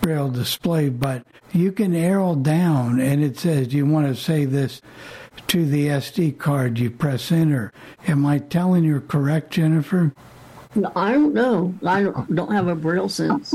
braille 0.03 0.29
display, 0.29 0.89
but 0.89 1.25
you 1.53 1.73
can 1.73 1.95
arrow 1.95 2.35
down 2.35 3.01
and 3.01 3.23
it 3.23 3.39
says 3.39 3.75
you 3.75 3.87
want 3.87 4.07
to 4.07 4.15
save 4.15 4.51
this 4.53 4.81
to 5.49 5.67
the 5.67 5.89
SD 5.89 6.39
card. 6.39 6.79
You 6.79 6.91
press 6.91 7.33
enter. 7.33 7.73
Am 8.07 8.25
I 8.27 8.39
telling 8.39 8.85
you 8.85 9.01
correct, 9.01 9.53
Jennifer? 9.53 10.13
I 10.95 11.13
don't 11.13 11.35
know. 11.35 11.75
I 11.85 12.03
don't, 12.03 12.53
have 12.53 12.69
a 12.69 12.77
braille 12.77 13.09
sense. 13.09 13.53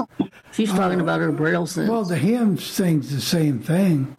She's 0.52 0.72
talking 0.72 1.00
about 1.00 1.22
her 1.22 1.32
braille 1.32 1.66
sense. 1.66 1.90
Well, 1.90 2.04
the 2.04 2.18
HIMS 2.18 2.76
thing's 2.76 3.10
the 3.10 3.22
same 3.22 3.60
thing. 3.60 4.18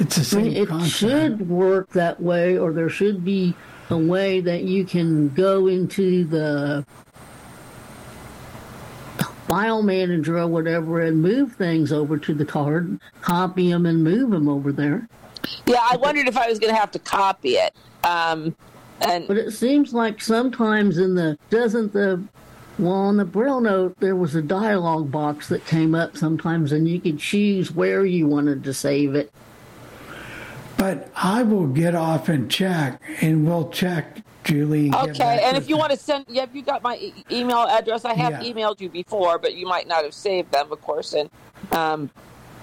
It's 0.00 0.16
the 0.16 0.38
I 0.38 0.42
mean, 0.42 0.56
it 0.56 0.68
concept. 0.68 0.90
should 0.98 1.48
work 1.48 1.90
that 1.90 2.20
way, 2.20 2.58
or 2.58 2.72
there 2.72 2.88
should 2.88 3.24
be 3.24 3.54
a 3.90 3.96
way 3.96 4.40
that 4.40 4.62
you 4.62 4.84
can 4.84 5.28
go 5.28 5.68
into 5.68 6.24
the 6.24 6.84
file 9.50 9.82
manager 9.82 10.38
or 10.38 10.46
whatever 10.46 11.00
and 11.00 11.20
move 11.20 11.52
things 11.54 11.92
over 11.92 12.16
to 12.16 12.32
the 12.32 12.44
card, 12.44 13.00
copy 13.20 13.70
them 13.70 13.84
and 13.84 14.04
move 14.04 14.30
them 14.30 14.48
over 14.48 14.70
there. 14.70 15.08
Yeah, 15.66 15.84
I 15.90 15.96
wondered 15.96 16.28
if 16.28 16.36
I 16.36 16.48
was 16.48 16.60
going 16.60 16.72
to 16.72 16.78
have 16.78 16.92
to 16.92 17.00
copy 17.00 17.54
it. 17.54 17.74
Um, 18.04 18.54
and 19.00 19.26
But 19.26 19.38
it 19.38 19.50
seems 19.50 19.92
like 19.92 20.22
sometimes 20.22 20.98
in 20.98 21.16
the 21.16 21.36
doesn't 21.48 21.92
the 21.92 22.22
well 22.78 22.92
on 22.92 23.16
the 23.16 23.24
braille 23.24 23.60
note 23.60 23.98
there 23.98 24.14
was 24.14 24.34
a 24.36 24.42
dialog 24.42 25.10
box 25.10 25.48
that 25.48 25.66
came 25.66 25.94
up 25.94 26.16
sometimes 26.16 26.70
and 26.70 26.88
you 26.88 27.00
could 27.00 27.18
choose 27.18 27.72
where 27.72 28.04
you 28.06 28.26
wanted 28.28 28.62
to 28.64 28.72
save 28.72 29.14
it. 29.16 29.32
But 30.76 31.10
I 31.16 31.42
will 31.42 31.66
get 31.66 31.94
off 31.94 32.30
and 32.30 32.50
check, 32.50 33.02
and 33.20 33.46
we'll 33.46 33.68
check, 33.68 34.22
Julie. 34.54 34.92
Okay, 34.92 35.40
and 35.44 35.56
if 35.56 35.68
you 35.68 35.76
want 35.76 35.92
to 35.92 35.96
send, 35.96 36.24
yeah, 36.28 36.40
have 36.42 36.54
you 36.54 36.62
got 36.62 36.82
my 36.82 36.96
e- 36.96 37.24
email 37.30 37.58
address? 37.68 38.04
I 38.04 38.14
have 38.14 38.42
Yeah. 38.42 38.52
emailed 38.52 38.80
you 38.80 38.88
before, 38.88 39.38
but 39.38 39.54
you 39.54 39.66
might 39.66 39.86
not 39.86 40.02
have 40.04 40.14
saved 40.14 40.50
them, 40.50 40.72
of 40.72 40.80
course. 40.82 41.12
And 41.12 41.30
um, 41.72 42.10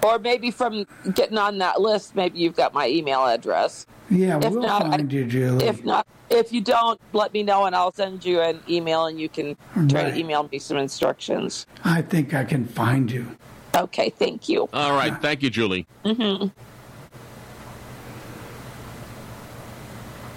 or 0.04 0.20
maybe 0.20 0.52
from 0.52 0.86
getting 1.14 1.38
on 1.38 1.58
that 1.60 1.80
list, 1.80 2.16
maybe 2.16 2.40
you've 2.40 2.56
got 2.56 2.74
my 2.74 2.88
email 2.90 3.26
address. 3.26 3.86
Yeah, 4.10 4.38
If 4.42 4.52
we'll 4.52 4.62
not, 4.64 4.84
I- 4.84 4.90
find 4.98 5.12
you, 5.12 5.26
Julie. 5.26 5.66
If 5.66 5.84
not, 5.86 6.06
if 6.30 6.52
you 6.52 6.60
don't, 6.62 7.00
let 7.14 7.34
me 7.34 7.42
know, 7.44 7.66
and 7.66 7.76
I'll 7.76 7.94
send 7.94 8.26
you 8.26 8.42
an 8.42 8.60
email, 8.70 9.06
and 9.06 9.20
you 9.20 9.30
can 9.30 9.56
try 9.88 10.04
Right. 10.04 10.14
to 10.14 10.20
email 10.20 10.48
me 10.52 10.60
some 10.60 10.78
instructions. 10.78 11.66
I 11.86 12.02
think 12.02 12.34
I 12.34 12.44
can 12.44 12.66
find 12.66 13.10
you. 13.10 13.26
Okay, 13.76 14.10
thank 14.10 14.50
you. 14.50 14.68
All 14.74 14.92
right. 14.94 15.14
Thank 15.22 15.42
you, 15.42 15.50
Julie. 15.50 15.86
hmm 16.04 16.48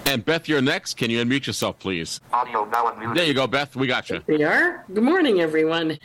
And 0.05 0.25
Beth, 0.25 0.49
you're 0.49 0.61
next. 0.61 0.97
Can 0.97 1.09
you 1.09 1.23
unmute 1.23 1.47
yourself, 1.47 1.79
please? 1.79 2.19
Audio 2.33 2.65
now 2.65 2.91
unmuted. 2.91 3.15
There 3.15 3.25
you 3.25 3.33
go, 3.33 3.47
Beth. 3.47 3.75
We 3.75 3.87
got 3.87 4.09
you. 4.09 4.21
We 4.27 4.43
are. 4.43 4.83
Good 4.93 5.03
morning, 5.03 5.39
everyone. 5.41 5.97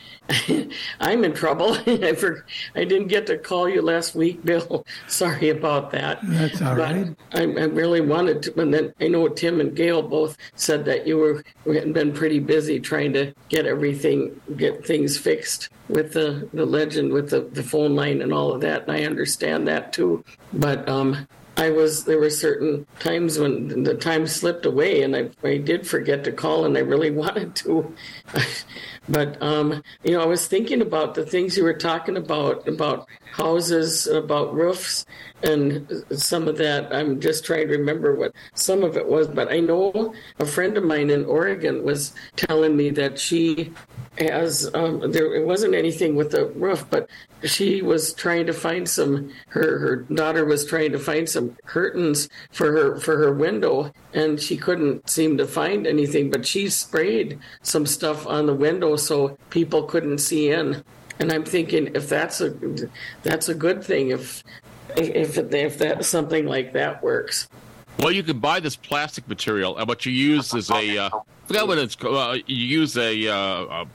I'm 0.99 1.25
in 1.25 1.33
trouble. 1.33 1.73
I 1.87 2.13
for, 2.13 2.45
I 2.75 2.83
didn't 2.85 3.07
get 3.07 3.27
to 3.27 3.37
call 3.37 3.67
you 3.67 3.81
last 3.81 4.15
week, 4.15 4.45
Bill. 4.45 4.85
Sorry 5.07 5.49
about 5.49 5.91
that. 5.91 6.19
That's 6.23 6.61
all 6.61 6.75
But 6.75 6.95
right. 6.95 7.15
I, 7.33 7.41
I 7.41 7.65
really 7.65 8.01
wanted 8.01 8.43
to, 8.43 8.61
and 8.61 8.73
then 8.73 8.93
I 9.01 9.07
know 9.07 9.27
Tim 9.27 9.59
and 9.59 9.75
Gail 9.75 10.01
both 10.01 10.37
said 10.55 10.85
that 10.85 11.07
you 11.07 11.17
were 11.17 11.43
had 11.73 11.93
been 11.93 12.13
pretty 12.13 12.39
busy 12.39 12.79
trying 12.79 13.13
to 13.13 13.33
get 13.49 13.65
everything, 13.65 14.39
get 14.55 14.85
things 14.85 15.17
fixed 15.17 15.69
with 15.89 16.13
the, 16.13 16.47
the 16.53 16.65
legend, 16.65 17.11
with 17.13 17.29
the, 17.29 17.41
the 17.41 17.63
phone 17.63 17.95
line 17.95 18.21
and 18.21 18.33
all 18.33 18.53
of 18.53 18.61
that. 18.61 18.83
And 18.83 18.91
I 18.91 19.03
understand 19.05 19.67
that 19.67 19.91
too. 19.93 20.23
But 20.53 20.87
um, 20.87 21.27
I 21.57 21.71
was 21.71 22.05
there 22.05 22.19
were 22.19 22.29
certain 22.29 22.85
times 22.99 23.39
when 23.39 23.83
the 23.83 23.95
time 23.95 24.27
slipped 24.27 24.67
away, 24.67 25.01
and 25.01 25.15
I, 25.15 25.29
I 25.43 25.57
did 25.57 25.87
forget 25.87 26.23
to 26.25 26.31
call, 26.31 26.65
and 26.65 26.77
I 26.77 26.81
really 26.81 27.09
wanted 27.23 27.55
to. 27.57 27.95
but 29.09 29.41
um, 29.41 29.81
you 30.03 30.11
know, 30.11 30.21
I 30.21 30.27
was 30.27 30.47
thinking 30.47 30.81
about 30.81 31.15
the 31.15 31.25
things 31.25 31.57
you 31.57 31.63
were 31.63 31.73
talking 31.73 32.15
about 32.15 32.67
about 32.67 33.07
houses, 33.31 34.05
about 34.05 34.53
roofs, 34.53 35.07
and 35.41 36.03
some 36.11 36.47
of 36.47 36.57
that. 36.57 36.93
I'm 36.93 37.19
just 37.19 37.43
trying 37.43 37.67
to 37.69 37.77
remember 37.77 38.15
what 38.15 38.33
some 38.53 38.83
of 38.83 38.95
it 38.95 39.07
was, 39.07 39.27
but 39.27 39.51
I 39.51 39.59
know 39.59 40.13
a 40.37 40.45
friend 40.45 40.77
of 40.77 40.83
mine 40.83 41.09
in 41.09 41.25
Oregon 41.25 41.83
was 41.83 42.13
telling 42.35 42.77
me 42.77 42.91
that 42.91 43.17
she 43.17 43.73
has 44.19 44.69
um, 44.73 45.11
there 45.11 45.33
it 45.35 45.45
wasn't 45.45 45.75
anything 45.75 46.15
with 46.15 46.31
the 46.31 46.47
roof, 46.47 46.85
but 46.89 47.09
she 47.43 47.81
was 47.81 48.13
trying 48.13 48.45
to 48.47 48.53
find 48.53 48.87
some. 48.87 49.31
Her 49.49 49.77
her 49.79 49.95
daughter 49.97 50.45
was 50.45 50.65
trying 50.65 50.91
to 50.91 50.99
find 50.99 51.29
some 51.29 51.55
curtains 51.65 52.29
for 52.51 52.71
her 52.71 52.99
for 52.99 53.17
her 53.17 53.33
window, 53.33 53.91
and 54.13 54.39
she 54.39 54.57
couldn't 54.57 55.09
seem 55.09 55.37
to 55.37 55.45
find 55.45 55.85
anything. 55.85 56.31
But 56.31 56.45
she 56.45 56.69
sprayed 56.69 57.39
some 57.61 57.85
stuff 57.85 58.25
on 58.25 58.45
the 58.47 58.55
window 58.55 58.95
so 58.95 59.37
people 59.49 59.83
couldn't 59.83 60.19
see 60.19 60.51
in. 60.51 60.83
And 61.19 61.31
I'm 61.31 61.45
thinking 61.45 61.95
if 61.95 62.09
that's 62.09 62.41
a 62.41 62.55
that's 63.23 63.49
a 63.49 63.55
good 63.55 63.83
thing 63.83 64.09
if 64.09 64.43
if 64.95 65.37
if 65.37 65.77
that 65.77 66.05
something 66.05 66.45
like 66.45 66.73
that 66.73 67.03
works. 67.03 67.47
Well, 67.99 68.11
you 68.11 68.21
can 68.21 68.39
buy 68.39 68.59
this 68.59 68.75
plastic 68.75 69.27
material, 69.27 69.77
and 69.77 69.87
what 69.87 70.05
you 70.05 70.11
use 70.11 70.53
is 70.53 70.69
a. 70.69 70.97
Uh, 70.97 71.09
forgot 71.47 71.67
what 71.67 71.77
it's 71.77 71.95
called. 71.95 72.15
Uh, 72.15 72.37
you 72.45 72.65
use 72.65 72.97
a 72.97 73.27
uh, 73.27 73.33
uh, 73.33 73.85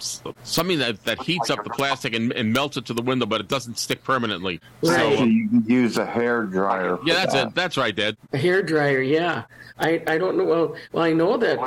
something 0.42 0.78
that, 0.78 1.04
that 1.04 1.22
heats 1.22 1.50
up 1.50 1.62
the 1.64 1.70
plastic 1.70 2.14
and, 2.14 2.32
and 2.32 2.52
melts 2.52 2.76
it 2.76 2.86
to 2.86 2.94
the 2.94 3.02
window, 3.02 3.26
but 3.26 3.40
it 3.40 3.48
doesn't 3.48 3.78
stick 3.78 4.02
permanently. 4.04 4.60
So, 4.82 4.92
Actually, 4.92 5.30
you 5.30 5.48
can 5.48 5.64
use 5.66 5.98
a 5.98 6.06
hair 6.06 6.44
dryer. 6.44 6.98
yeah, 7.04 7.14
that's 7.14 7.34
that. 7.34 7.48
it. 7.48 7.54
That's 7.54 7.76
right, 7.76 7.94
Dad. 7.94 8.16
A 8.32 8.38
hair 8.38 8.62
dryer, 8.62 9.00
yeah. 9.00 9.44
I, 9.78 10.02
I 10.06 10.18
don't 10.18 10.36
know. 10.36 10.44
Well, 10.44 10.76
well, 10.92 11.04
I 11.04 11.12
know 11.12 11.36
that 11.38 11.58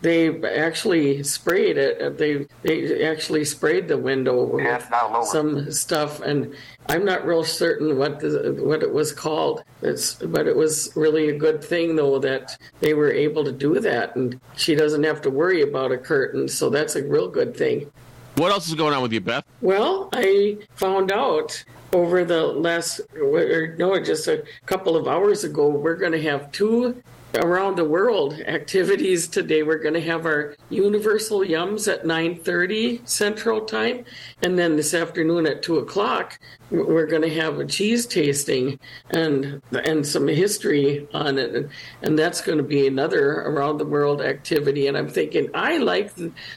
they 0.00 0.42
actually 0.44 1.22
sprayed 1.22 1.78
it. 1.78 2.18
They 2.18 2.46
they 2.62 3.04
actually 3.04 3.44
sprayed 3.44 3.88
the 3.88 3.98
window 3.98 4.44
with 4.44 4.88
some 5.24 5.72
stuff, 5.72 6.20
and 6.20 6.54
I'm 6.88 7.04
not 7.04 7.26
real 7.26 7.44
certain 7.44 7.98
what 7.98 8.20
the, 8.20 8.56
what 8.60 8.82
it 8.82 8.92
was 8.92 9.12
called. 9.12 9.62
It's, 9.82 10.14
but 10.14 10.46
it 10.46 10.56
was 10.56 10.92
really 10.96 11.30
a 11.30 11.38
good 11.38 11.62
thing 11.62 11.96
though 11.96 12.18
that 12.20 12.56
they 12.80 12.94
were 12.94 13.10
able 13.10 13.44
to 13.44 13.52
do 13.52 13.80
that, 13.80 14.16
and 14.16 14.40
she 14.56 14.74
doesn't 14.74 15.02
have 15.04 15.20
to 15.22 15.30
worry 15.30 15.62
about 15.62 15.92
a 15.92 15.98
curtain. 15.98 16.48
So 16.48 16.70
that's 16.70 16.96
a 16.96 17.02
real 17.04 17.28
good 17.28 17.56
thing. 17.56 17.90
What 18.36 18.52
else 18.52 18.68
is 18.68 18.74
going 18.74 18.94
on 18.94 19.02
with 19.02 19.12
you, 19.12 19.20
Beth? 19.20 19.44
Well, 19.62 20.10
I 20.12 20.58
found 20.74 21.10
out 21.10 21.64
over 21.92 22.24
the 22.24 22.46
last, 22.46 23.00
or 23.18 23.74
no, 23.78 23.98
just 23.98 24.28
a 24.28 24.44
couple 24.66 24.96
of 24.96 25.08
hours 25.08 25.44
ago, 25.44 25.68
we're 25.68 25.96
going 25.96 26.12
to 26.12 26.22
have 26.22 26.52
two 26.52 27.02
around 27.36 27.76
the 27.76 27.84
world 27.84 28.40
activities 28.46 29.28
today. 29.28 29.62
We're 29.62 29.78
going 29.78 29.94
to 29.94 30.00
have 30.00 30.26
our 30.26 30.56
Universal 30.70 31.40
Yums 31.40 31.92
at 31.92 32.04
9.30 32.04 33.06
Central 33.08 33.62
Time. 33.64 34.04
And 34.42 34.58
then 34.58 34.76
this 34.76 34.94
afternoon 34.94 35.46
at 35.46 35.62
2 35.62 35.78
o'clock, 35.78 36.38
we're 36.70 37.06
going 37.06 37.22
to 37.22 37.34
have 37.34 37.58
a 37.58 37.66
cheese 37.66 38.06
tasting 38.06 38.78
and 39.10 39.62
and 39.84 40.06
some 40.06 40.26
history 40.26 41.06
on 41.12 41.38
it. 41.38 41.70
And, 42.02 42.16
that's 42.16 42.40
going 42.40 42.56
to 42.56 42.64
be 42.64 42.86
another 42.86 43.42
around 43.42 43.76
the 43.76 43.84
world 43.84 44.22
activity. 44.22 44.86
And 44.86 44.96
I'm 44.96 45.08
thinking, 45.08 45.50
I 45.52 45.76
like 45.76 46.12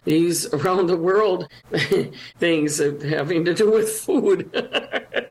these 0.05 0.45
around 0.53 0.87
the 0.87 0.97
world 0.97 1.49
things 2.39 2.77
having 2.77 3.43
to 3.45 3.53
do 3.53 3.69
with 3.69 3.89
food. 3.89 4.49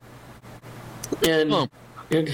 and 1.27 1.69
and 2.11 2.29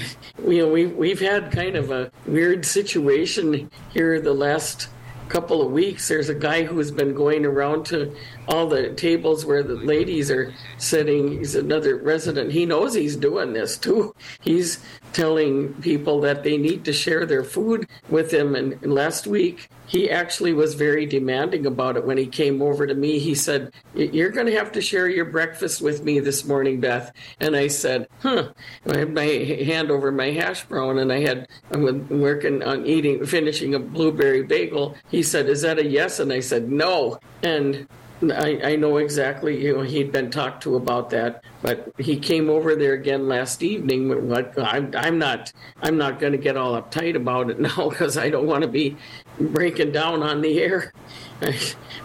you 0.47 0.59
know 0.59 0.71
we 0.71 0.85
we've 0.85 1.19
had 1.19 1.51
kind 1.51 1.75
of 1.75 1.91
a 1.91 2.11
weird 2.25 2.65
situation 2.65 3.69
here 3.91 4.19
the 4.21 4.33
last 4.33 4.89
couple 5.29 5.61
of 5.61 5.71
weeks. 5.71 6.07
There's 6.07 6.29
a 6.29 6.35
guy 6.35 6.63
who's 6.63 6.91
been 6.91 7.13
going 7.13 7.45
around 7.45 7.85
to 7.87 8.15
all 8.47 8.67
the 8.67 8.93
tables 8.93 9.45
where 9.45 9.63
the 9.63 9.75
ladies 9.75 10.29
are 10.29 10.53
sitting. 10.77 11.39
He's 11.39 11.55
another 11.55 11.97
resident. 11.97 12.51
He 12.51 12.65
knows 12.65 12.93
he's 12.93 13.15
doing 13.15 13.53
this 13.53 13.77
too. 13.77 14.15
He's 14.41 14.83
telling 15.13 15.73
people 15.81 16.21
that 16.21 16.43
they 16.43 16.57
need 16.57 16.85
to 16.85 16.93
share 16.93 17.25
their 17.25 17.43
food 17.43 17.87
with 18.09 18.31
him. 18.31 18.55
And 18.55 18.79
last 18.83 19.27
week, 19.27 19.67
he 19.87 20.09
actually 20.09 20.53
was 20.53 20.73
very 20.73 21.05
demanding 21.05 21.65
about 21.65 21.97
it 21.97 22.05
when 22.05 22.17
he 22.17 22.25
came 22.25 22.61
over 22.61 22.87
to 22.87 22.93
me. 22.93 23.19
He 23.19 23.35
said, 23.35 23.71
You're 23.93 24.29
going 24.29 24.47
to 24.47 24.55
have 24.57 24.71
to 24.73 24.81
share 24.81 25.07
your 25.07 25.25
breakfast 25.25 25.81
with 25.81 26.03
me 26.03 26.19
this 26.19 26.45
morning, 26.45 26.79
Beth. 26.79 27.11
And 27.39 27.55
I 27.55 27.67
said, 27.67 28.07
Huh. 28.19 28.49
I 28.89 28.97
had 28.97 29.13
my 29.13 29.25
hand 29.25 29.91
over 29.91 30.11
my 30.11 30.31
hash 30.31 30.65
brown 30.65 30.97
and 30.99 31.11
I 31.11 31.19
had, 31.19 31.47
I 31.71 31.77
was 31.77 31.95
working 32.09 32.63
on 32.63 32.85
eating, 32.85 33.25
finishing 33.25 33.75
a 33.75 33.79
blueberry 33.79 34.43
bagel. 34.43 34.95
He 35.09 35.21
said, 35.21 35.47
Is 35.47 35.61
that 35.61 35.79
a 35.79 35.85
yes? 35.85 36.19
And 36.19 36.31
I 36.33 36.39
said, 36.39 36.69
No. 36.69 37.19
And 37.43 37.87
I, 38.23 38.59
I 38.63 38.75
know 38.77 38.97
exactly, 38.97 39.61
you 39.61 39.75
know, 39.75 39.81
he'd 39.81 40.11
been 40.11 40.31
talked 40.31 40.63
to 40.63 40.75
about 40.75 41.09
that, 41.09 41.43
but 41.61 41.91
he 41.97 42.17
came 42.17 42.49
over 42.49 42.75
there 42.75 42.93
again 42.93 43.27
last 43.27 43.61
evening. 43.61 44.07
But 44.29 44.57
I'm, 44.57 44.93
I'm 44.95 45.19
not, 45.19 45.51
I'm 45.81 45.97
not 45.97 46.19
going 46.19 46.31
to 46.31 46.37
get 46.37 46.55
all 46.55 46.81
uptight 46.81 47.15
about 47.15 47.49
it 47.49 47.59
now 47.75 47.89
because 47.89 48.17
I 48.17 48.29
don't 48.29 48.45
want 48.47 48.61
to 48.61 48.69
be 48.69 48.95
breaking 49.39 49.91
down 49.91 50.23
on 50.23 50.41
the 50.41 50.61
air. 50.61 50.93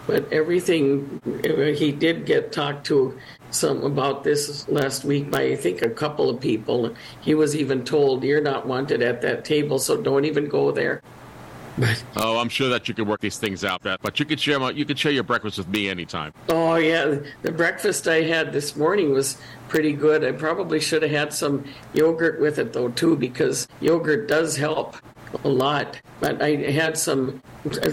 But 0.07 0.33
everything, 0.33 1.21
uh, 1.45 1.77
he 1.77 1.91
did 1.91 2.25
get 2.25 2.51
talked 2.51 2.87
to 2.87 3.17
some 3.51 3.83
about 3.83 4.23
this 4.23 4.67
last 4.67 5.05
week 5.05 5.29
by 5.29 5.43
I 5.43 5.55
think 5.55 5.83
a 5.83 5.89
couple 5.89 6.29
of 6.29 6.41
people. 6.41 6.95
He 7.21 7.35
was 7.35 7.55
even 7.55 7.85
told, 7.85 8.23
"You're 8.23 8.41
not 8.41 8.67
wanted 8.67 9.01
at 9.03 9.21
that 9.21 9.45
table, 9.45 9.77
so 9.77 10.01
don't 10.01 10.25
even 10.25 10.49
go 10.49 10.71
there." 10.71 11.01
Oh, 12.17 12.37
I'm 12.37 12.49
sure 12.49 12.69
that 12.69 12.87
you 12.87 12.93
can 12.93 13.07
work 13.07 13.21
these 13.21 13.37
things 13.37 13.63
out, 13.63 13.81
Beth. 13.81 13.99
But 14.01 14.19
you 14.19 14.25
could 14.25 14.39
share 14.39 14.59
my, 14.59 14.71
you 14.71 14.85
could 14.85 14.99
share 14.99 15.11
your 15.11 15.23
breakfast 15.23 15.57
with 15.57 15.67
me 15.69 15.89
anytime. 15.89 16.33
Oh 16.49 16.75
yeah, 16.75 17.19
the 17.41 17.51
breakfast 17.51 18.07
I 18.07 18.21
had 18.21 18.51
this 18.51 18.75
morning 18.75 19.11
was 19.11 19.37
pretty 19.67 19.93
good. 19.93 20.23
I 20.23 20.31
probably 20.31 20.79
should 20.79 21.01
have 21.01 21.11
had 21.11 21.33
some 21.33 21.65
yogurt 21.93 22.41
with 22.41 22.59
it 22.59 22.73
though 22.73 22.89
too, 22.89 23.15
because 23.15 23.67
yogurt 23.79 24.27
does 24.27 24.57
help 24.57 24.97
a 25.43 25.47
lot. 25.49 25.97
But 26.19 26.41
I 26.41 26.55
had 26.55 26.97
some. 26.97 27.41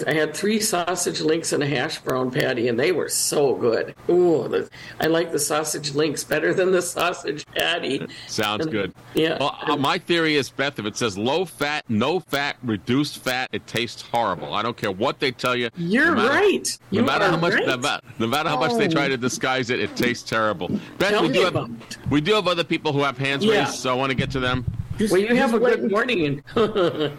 I 0.06 0.14
had 0.14 0.34
three 0.34 0.60
sausage 0.60 1.20
links 1.20 1.52
and 1.52 1.62
a 1.62 1.66
hash 1.66 1.98
brown 1.98 2.30
patty, 2.30 2.68
and 2.68 2.80
they 2.80 2.90
were 2.90 3.08
so 3.10 3.54
good. 3.54 3.94
Ooh, 4.08 4.48
the, 4.48 4.68
I 4.98 5.08
like 5.08 5.30
the 5.30 5.38
sausage 5.38 5.94
links 5.94 6.24
better 6.24 6.54
than 6.54 6.72
the 6.72 6.80
sausage 6.80 7.44
patty. 7.54 8.06
Sounds 8.28 8.62
And- 8.64 8.72
good. 8.72 8.94
Yeah. 9.14 9.36
Well, 9.38 9.56
uh, 9.62 9.76
my 9.76 9.98
theory 9.98 10.36
is, 10.36 10.48
Beth, 10.48 10.78
if 10.78 10.86
it 10.86 10.96
says 10.96 11.18
low 11.18 11.44
fat, 11.44 11.84
no 11.90 12.18
fat, 12.18 12.56
reduced 12.62 13.18
fat, 13.22 13.50
it 13.52 13.66
tastes 13.66 14.00
horrible. 14.00 14.54
I 14.54 14.62
don't 14.62 14.76
care 14.76 14.90
what 14.92 15.20
they 15.20 15.32
tell 15.32 15.54
you. 15.54 15.68
You're 15.76 16.14
no 16.14 16.22
matter, 16.22 16.28
right. 16.30 16.78
No 16.90 16.98
You 17.00 17.04
matter 17.04 17.24
how 17.26 17.36
much, 17.36 17.52
right. 17.52 17.66
no, 17.66 17.76
ma- 17.76 18.00
no 18.18 18.26
matter 18.26 18.48
how 18.48 18.58
much 18.58 18.72
they 18.78 18.86
Oh. 18.86 18.90
try 18.90 19.08
to 19.08 19.18
disguise 19.18 19.68
it, 19.68 19.80
it 19.80 19.94
tastes 19.96 20.28
terrible. 20.28 20.70
Beth, 20.98 21.20
we 21.20 21.28
do 21.30 21.42
have 21.44 21.68
we 22.10 22.22
do 22.22 22.32
have 22.34 22.48
other 22.48 22.64
people 22.64 22.94
who 22.94 23.02
have 23.02 23.18
hands 23.18 23.44
Yeah. 23.44 23.64
raised, 23.66 23.74
so 23.74 23.90
I 23.90 23.94
want 23.94 24.08
to 24.10 24.16
get 24.16 24.30
to 24.30 24.40
them. 24.40 24.64
Well, 25.00 25.18
you 25.18 25.34
have 25.36 25.54
a 25.54 25.58
good 25.58 25.90
morning. 25.90 26.42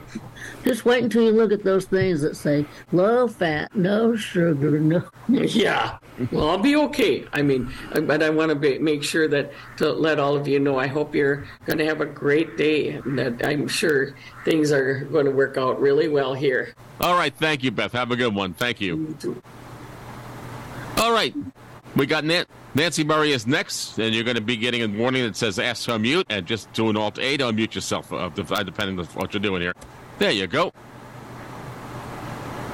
Just 0.64 0.86
wait 0.86 1.04
until 1.04 1.24
you 1.24 1.32
look 1.32 1.52
at 1.52 1.64
those 1.64 1.86
things 1.86 2.22
that 2.22 2.36
say 2.36 2.66
low 2.92 3.28
fat, 3.28 3.74
no 3.76 4.16
sugar, 4.16 4.80
no. 4.80 5.04
yeah. 5.30 5.98
Well, 6.32 6.50
I'll 6.50 6.58
be 6.58 6.76
okay. 6.76 7.26
I 7.32 7.42
mean, 7.42 7.72
but 7.94 8.22
I 8.22 8.30
want 8.30 8.50
to 8.50 8.56
be, 8.56 8.78
make 8.80 9.04
sure 9.04 9.28
that 9.30 9.52
to 9.78 9.92
let 9.92 10.20
all 10.20 10.36
of 10.36 10.48
you 10.48 10.60
know. 10.60 10.78
I 10.78 10.88
hope 10.88 11.16
you're 11.16 11.46
going 11.66 11.78
to 11.78 11.86
have 11.86 12.02
a 12.02 12.06
great 12.06 12.58
day, 12.58 12.90
and 12.90 13.18
that 13.18 13.46
I'm 13.46 13.68
sure 13.68 14.16
things 14.44 14.72
are 14.72 15.02
going 15.06 15.26
to 15.26 15.32
work 15.32 15.58
out 15.58 15.80
really 15.80 16.10
well 16.10 16.34
here. 16.34 16.74
All 17.00 17.16
right, 17.16 17.34
thank 17.34 17.64
you, 17.64 17.72
Beth. 17.72 17.94
Have 17.94 18.12
a 18.12 18.18
good 18.18 18.36
one. 18.36 18.54
Thank 18.54 18.82
you. 18.82 19.16
All 20.98 21.14
right, 21.14 21.34
we 22.00 22.06
got 22.06 22.24
Nan- 22.24 22.46
Nancy 22.76 23.04
Murray 23.04 23.34
is 23.34 23.46
next, 23.46 24.00
and 24.00 24.16
you're 24.16 24.24
going 24.24 24.36
to 24.36 24.42
be 24.42 24.56
getting 24.56 24.82
a 24.82 24.88
warning 24.88 25.24
that 25.24 25.36
says 25.36 25.60
"Ask 25.60 25.86
to 25.86 25.92
unmute," 25.92 26.24
and 26.30 26.46
just 26.46 26.72
do 26.74 26.90
an 26.90 26.98
Alt 26.98 27.20
A 27.20 27.38
to 27.38 27.44
unmute 27.44 27.76
yourself, 27.76 28.12
uh, 28.14 28.30
uh, 28.38 28.64
depending 28.64 28.98
on 28.98 29.06
what 29.08 29.34
you're 29.34 29.42
doing 29.42 29.62
here. 29.62 29.74
There 30.18 30.32
you 30.32 30.48
go. 30.48 30.72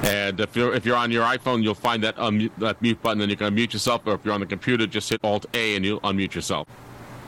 And 0.04 0.38
if 0.38 0.54
you're 0.54 0.72
if 0.74 0.86
you're 0.86 0.96
on 0.96 1.10
your 1.10 1.24
iPhone, 1.24 1.62
you'll 1.62 1.74
find 1.74 2.04
that 2.04 2.16
unmute, 2.16 2.52
that 2.58 2.80
mute 2.80 3.02
button, 3.02 3.20
and 3.20 3.30
you 3.30 3.36
can 3.36 3.52
unmute 3.54 3.72
yourself. 3.72 4.02
Or 4.06 4.14
if 4.14 4.24
you're 4.24 4.34
on 4.34 4.40
the 4.40 4.46
computer, 4.46 4.86
just 4.86 5.10
hit 5.10 5.20
Alt 5.24 5.46
A 5.54 5.74
and 5.74 5.84
you'll 5.84 6.00
unmute 6.00 6.34
yourself. 6.34 6.68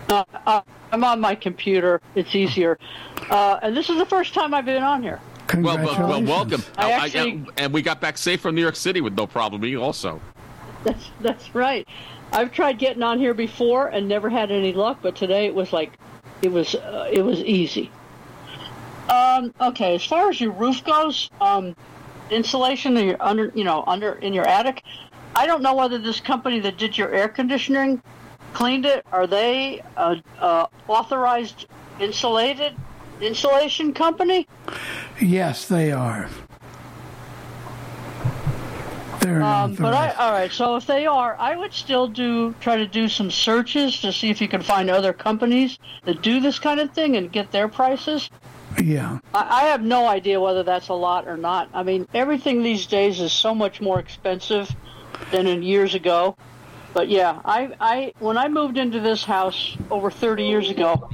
Uh, 0.08 0.24
uh, 0.46 0.62
I'm 0.92 1.02
on 1.04 1.20
my 1.20 1.34
computer. 1.34 2.00
It's 2.14 2.34
easier. 2.34 2.78
Uh, 3.28 3.58
and 3.62 3.76
this 3.76 3.90
is 3.90 3.98
the 3.98 4.06
first 4.06 4.32
time 4.34 4.54
I've 4.54 4.64
been 4.64 4.82
on 4.82 5.02
here. 5.02 5.20
Well, 5.54 5.78
well, 5.78 6.08
well, 6.08 6.22
welcome. 6.22 6.62
I 6.76 6.90
I- 6.92 6.92
actually- 6.92 7.44
and 7.56 7.72
we 7.72 7.82
got 7.82 8.00
back 8.00 8.16
safe 8.18 8.40
from 8.40 8.54
New 8.54 8.60
York 8.62 8.76
City 8.76 9.00
with 9.00 9.16
no 9.16 9.26
problem. 9.26 9.62
Me 9.62 9.76
also. 9.76 10.20
That's 10.88 11.10
that's 11.20 11.54
right. 11.54 11.86
I've 12.32 12.50
tried 12.50 12.78
getting 12.78 13.02
on 13.02 13.18
here 13.18 13.34
before 13.34 13.88
and 13.88 14.08
never 14.08 14.30
had 14.30 14.50
any 14.50 14.72
luck, 14.72 15.00
but 15.02 15.16
today 15.16 15.44
it 15.44 15.54
was 15.54 15.70
like 15.70 15.92
it 16.40 16.50
was 16.50 16.74
uh, 16.74 17.10
it 17.12 17.22
was 17.22 17.40
easy. 17.40 17.90
Um, 19.10 19.52
okay, 19.60 19.94
as 19.94 20.04
far 20.04 20.30
as 20.30 20.40
your 20.40 20.52
roof 20.52 20.82
goes, 20.84 21.30
um, 21.42 21.76
insulation 22.30 22.96
in 22.96 23.08
your 23.08 23.16
under 23.20 23.52
you 23.54 23.64
know 23.64 23.84
under 23.86 24.12
in 24.14 24.32
your 24.32 24.48
attic, 24.48 24.82
I 25.36 25.46
don't 25.46 25.62
know 25.62 25.74
whether 25.74 25.98
this 25.98 26.20
company 26.20 26.58
that 26.60 26.78
did 26.78 26.96
your 26.96 27.12
air 27.12 27.28
conditioning 27.28 28.02
cleaned 28.54 28.86
it. 28.86 29.04
Are 29.12 29.26
they 29.26 29.82
a, 29.98 30.22
uh 30.38 30.66
authorized 30.86 31.66
insulated 32.00 32.74
insulation 33.20 33.92
company? 33.92 34.46
Yes, 35.20 35.68
they 35.68 35.92
are. 35.92 36.30
They're 39.28 39.42
Um, 39.42 39.74
but 39.74 39.94
I, 39.94 40.10
all 40.12 40.32
right. 40.32 40.50
So 40.50 40.76
if 40.76 40.86
they 40.86 41.06
are, 41.06 41.36
I 41.38 41.54
would 41.56 41.72
still 41.72 42.08
do 42.08 42.54
try 42.60 42.76
to 42.76 42.86
do 42.86 43.08
some 43.08 43.30
searches 43.30 44.00
to 44.00 44.12
see 44.12 44.30
if 44.30 44.40
you 44.40 44.48
can 44.48 44.62
find 44.62 44.88
other 44.88 45.12
companies 45.12 45.78
that 46.04 46.22
do 46.22 46.40
this 46.40 46.58
kind 46.58 46.80
of 46.80 46.92
thing 46.92 47.16
and 47.16 47.30
get 47.30 47.52
their 47.52 47.68
prices. 47.68 48.30
yeah. 48.82 49.18
I, 49.34 49.62
I 49.62 49.64
have 49.64 49.82
no 49.82 50.06
idea 50.06 50.40
whether 50.40 50.62
that's 50.62 50.88
a 50.88 50.94
lot 50.94 51.28
or 51.28 51.36
not. 51.36 51.68
I 51.74 51.82
mean, 51.82 52.08
everything 52.14 52.62
these 52.62 52.86
days 52.86 53.20
is 53.20 53.32
so 53.32 53.54
much 53.54 53.80
more 53.80 53.98
expensive 53.98 54.74
than 55.30 55.46
in 55.46 55.62
years 55.62 55.94
ago. 55.94 56.36
But 56.94 57.10
yeah, 57.10 57.40
I, 57.44 57.74
I 57.80 58.12
when 58.18 58.38
I 58.38 58.48
moved 58.48 58.78
into 58.78 58.98
this 59.00 59.22
house 59.22 59.76
over 59.90 60.10
30 60.10 60.44
years 60.44 60.70
ago, 60.70 61.10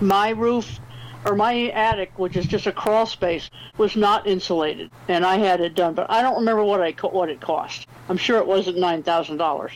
my 0.00 0.30
roof 0.30 0.80
or 1.28 1.34
my 1.36 1.68
attic, 1.68 2.10
which 2.18 2.36
is 2.36 2.46
just 2.46 2.66
a 2.66 2.72
crawl 2.72 3.06
space, 3.06 3.50
was 3.76 3.96
not 3.96 4.26
insulated, 4.26 4.90
and 5.08 5.24
I 5.26 5.36
had 5.36 5.60
it 5.60 5.74
done. 5.74 5.94
But 5.94 6.10
I 6.10 6.22
don't 6.22 6.36
remember 6.36 6.64
what 6.64 6.80
I 6.80 6.92
what 7.08 7.28
it 7.28 7.40
cost. 7.40 7.86
I'm 8.08 8.16
sure 8.16 8.38
it 8.38 8.46
wasn't 8.46 8.78
nine 8.78 9.02
thousand 9.02 9.36
dollars. 9.36 9.72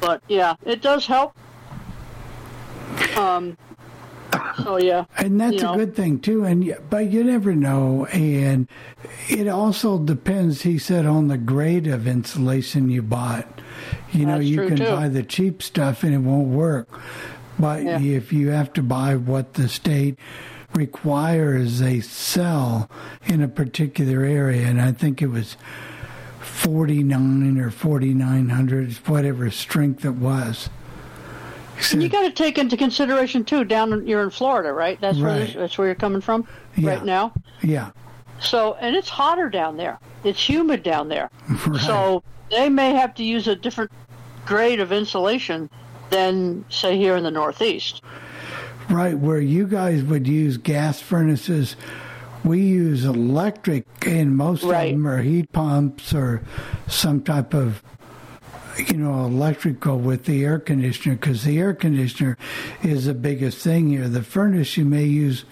But 0.00 0.22
yeah, 0.28 0.54
it 0.64 0.82
does 0.82 1.06
help. 1.06 1.34
Um. 3.16 3.56
So 4.64 4.76
yeah, 4.78 5.04
And 5.16 5.40
that's 5.40 5.54
you 5.54 5.62
know. 5.62 5.74
a 5.74 5.76
good 5.76 5.96
thing 5.96 6.18
too. 6.18 6.44
And 6.44 6.76
but 6.90 7.10
you 7.10 7.24
never 7.24 7.54
know. 7.54 8.06
And 8.06 8.68
it 9.28 9.48
also 9.48 9.98
depends. 9.98 10.62
He 10.62 10.78
said 10.78 11.06
on 11.06 11.28
the 11.28 11.38
grade 11.38 11.86
of 11.86 12.06
insulation 12.06 12.90
you 12.90 13.02
bought. 13.02 13.60
You 14.12 14.26
know, 14.26 14.38
you 14.38 14.66
can 14.66 14.76
too. 14.76 14.84
buy 14.84 15.08
the 15.08 15.22
cheap 15.22 15.62
stuff 15.62 16.02
and 16.02 16.14
it 16.14 16.18
won't 16.18 16.48
work. 16.48 16.88
But 17.58 17.84
Yeah. 17.84 18.00
if 18.00 18.32
you 18.32 18.48
have 18.48 18.72
to 18.74 18.82
buy 18.82 19.16
what 19.16 19.54
the 19.54 19.68
state 19.68 20.18
requires 20.74 21.78
they 21.80 22.00
sell 22.00 22.90
in 23.24 23.42
a 23.42 23.48
particular 23.48 24.24
area, 24.24 24.66
and 24.66 24.80
I 24.80 24.92
think 24.92 25.22
it 25.22 25.28
was 25.28 25.56
forty 26.40 27.02
nine 27.02 27.58
or 27.58 27.70
forty 27.70 28.14
nine 28.14 28.48
hundred, 28.48 28.92
whatever 29.08 29.50
strength 29.50 30.04
it 30.04 30.10
was. 30.14 30.68
And 31.92 32.02
you 32.02 32.08
got 32.08 32.22
to 32.22 32.30
take 32.30 32.56
into 32.56 32.76
consideration 32.76 33.44
too. 33.44 33.62
Down 33.64 34.06
you're 34.06 34.22
in 34.22 34.30
Florida, 34.30 34.72
right? 34.72 34.98
That's 35.00 35.18
where 35.18 35.30
Right. 35.32 35.46
this, 35.46 35.54
that's 35.54 35.76
where 35.78 35.86
you're 35.88 35.94
coming 35.94 36.22
from 36.22 36.46
Yeah. 36.74 36.90
right 36.90 37.04
now. 37.04 37.32
Yeah. 37.62 37.90
So, 38.40 38.74
and 38.80 38.96
it's 38.96 39.08
hotter 39.10 39.48
down 39.50 39.76
there. 39.76 39.98
It's 40.24 40.46
humid 40.48 40.82
down 40.82 41.08
there. 41.08 41.30
Right. 41.66 41.80
So 41.82 42.22
they 42.50 42.68
may 42.70 42.94
have 42.94 43.14
to 43.16 43.24
use 43.24 43.46
a 43.46 43.54
different 43.56 43.90
grade 44.46 44.80
of 44.80 44.90
insulation 44.92 45.68
than 46.10 46.64
say 46.70 46.96
here 46.96 47.16
in 47.16 47.24
the 47.24 47.30
Northeast. 47.30 48.02
Right, 48.88 49.18
where 49.18 49.40
you 49.40 49.66
guys 49.66 50.02
would 50.04 50.28
use 50.28 50.58
gas 50.58 51.00
furnaces, 51.00 51.74
we 52.44 52.60
use 52.62 53.04
electric, 53.04 53.84
and 54.06 54.36
most 54.36 54.62
of 54.62 54.70
them 54.70 55.06
are 55.08 55.22
heat 55.22 55.50
pumps 55.52 56.14
or 56.14 56.42
some 56.86 57.22
type 57.22 57.52
of, 57.52 57.82
you 58.86 58.96
know, 58.96 59.24
electrical 59.24 59.98
with 59.98 60.24
the 60.26 60.44
air 60.44 60.60
conditioner, 60.60 61.16
because 61.16 61.42
the 61.42 61.58
air 61.58 61.74
conditioner 61.74 62.38
is 62.82 63.06
the 63.06 63.14
biggest 63.14 63.58
thing 63.58 63.88
here. 63.88 64.08
The 64.08 64.22
furnace 64.22 64.76
you 64.76 64.84
may 64.84 65.04
use 65.04 65.44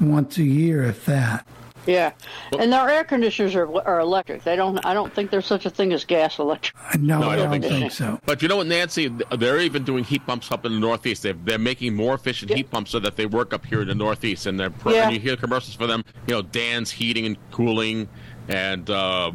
once 0.00 0.36
a 0.38 0.44
year, 0.44 0.82
if 0.82 1.06
that. 1.06 1.46
Yeah, 1.86 2.12
and 2.58 2.74
our 2.74 2.88
air 2.90 3.04
conditioners 3.04 3.54
are 3.54 3.66
are 3.86 4.00
electric. 4.00 4.44
They 4.44 4.54
don't. 4.54 4.84
I 4.84 4.92
don't 4.94 5.12
think 5.14 5.30
there's 5.30 5.46
such 5.46 5.64
a 5.66 5.70
thing 5.70 5.92
as 5.92 6.04
gas 6.04 6.38
electric. 6.38 6.76
No, 7.00 7.22
I 7.22 7.32
I 7.32 7.36
don't 7.36 7.50
don't 7.50 7.62
think 7.62 7.64
think 7.80 7.92
so. 7.92 8.20
But 8.26 8.42
you 8.42 8.48
know 8.48 8.56
what, 8.58 8.66
Nancy? 8.66 9.08
They're 9.38 9.60
even 9.60 9.82
doing 9.84 10.04
heat 10.04 10.26
pumps 10.26 10.52
up 10.52 10.66
in 10.66 10.72
the 10.72 10.78
Northeast. 10.78 11.22
They're, 11.22 11.32
they're 11.32 11.58
making 11.58 11.94
more 11.96 12.14
efficient 12.14 12.52
heat 12.52 12.70
pumps 12.70 12.90
so 12.90 12.98
that 13.00 13.16
they 13.16 13.24
work 13.26 13.54
up 13.54 13.64
here 13.64 13.80
in 13.80 13.88
the 13.88 13.94
Northeast. 13.94 14.46
And 14.46 14.60
they're 14.60 14.72
Yeah. 14.86 15.04
and 15.04 15.14
you 15.14 15.20
hear 15.20 15.36
commercials 15.36 15.74
for 15.74 15.86
them. 15.86 16.04
You 16.26 16.34
know, 16.34 16.42
Dan's 16.42 16.90
Heating 16.90 17.24
and 17.26 17.36
Cooling, 17.50 18.08
and 18.48 18.88
uh, 18.90 19.32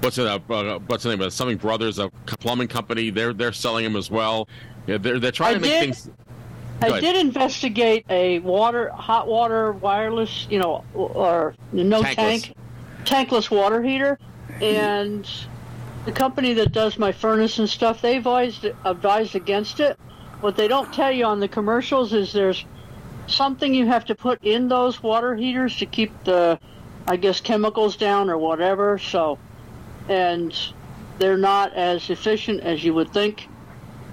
what's 0.00 0.18
it? 0.18 0.26
Uh, 0.26 0.38
uh, 0.50 0.78
what's 0.86 1.04
the 1.04 1.10
name 1.10 1.20
of 1.22 1.28
it? 1.28 1.30
Something 1.30 1.56
Brothers, 1.56 1.98
a 1.98 2.10
plumbing 2.40 2.68
company. 2.68 3.08
They're 3.10 3.32
they're 3.32 3.52
selling 3.52 3.84
them 3.84 3.96
as 3.96 4.10
well. 4.10 4.48
Yeah, 4.86 4.98
they're 4.98 5.18
they're 5.18 5.32
trying 5.32 5.52
I 5.52 5.54
to 5.54 5.60
make 5.60 5.70
did- 5.70 5.80
things. 5.94 6.10
I 6.82 7.00
did 7.00 7.16
investigate 7.16 8.04
a 8.10 8.38
water, 8.40 8.90
hot 8.90 9.26
water, 9.26 9.72
wireless, 9.72 10.46
you 10.50 10.58
know, 10.58 10.84
or 10.94 11.54
no 11.72 12.02
Tankless. 12.02 12.14
tank, 12.14 12.54
tankless 13.04 13.50
water 13.50 13.82
heater, 13.82 14.18
and 14.60 15.28
the 16.04 16.12
company 16.12 16.54
that 16.54 16.72
does 16.72 16.98
my 16.98 17.12
furnace 17.12 17.58
and 17.58 17.68
stuff, 17.68 18.00
they've 18.00 18.18
advised, 18.18 18.66
advised 18.84 19.34
against 19.34 19.80
it. 19.80 19.98
What 20.40 20.56
they 20.56 20.68
don't 20.68 20.92
tell 20.92 21.10
you 21.10 21.24
on 21.24 21.40
the 21.40 21.48
commercials 21.48 22.12
is 22.12 22.32
there's 22.32 22.64
something 23.26 23.74
you 23.74 23.86
have 23.86 24.04
to 24.06 24.14
put 24.14 24.44
in 24.44 24.68
those 24.68 25.02
water 25.02 25.34
heaters 25.34 25.76
to 25.78 25.86
keep 25.86 26.12
the, 26.24 26.58
I 27.08 27.16
guess, 27.16 27.40
chemicals 27.40 27.96
down 27.96 28.30
or 28.30 28.38
whatever. 28.38 28.98
So, 28.98 29.38
and 30.08 30.56
they're 31.18 31.38
not 31.38 31.72
as 31.74 32.08
efficient 32.10 32.60
as 32.60 32.84
you 32.84 32.94
would 32.94 33.12
think. 33.12 33.48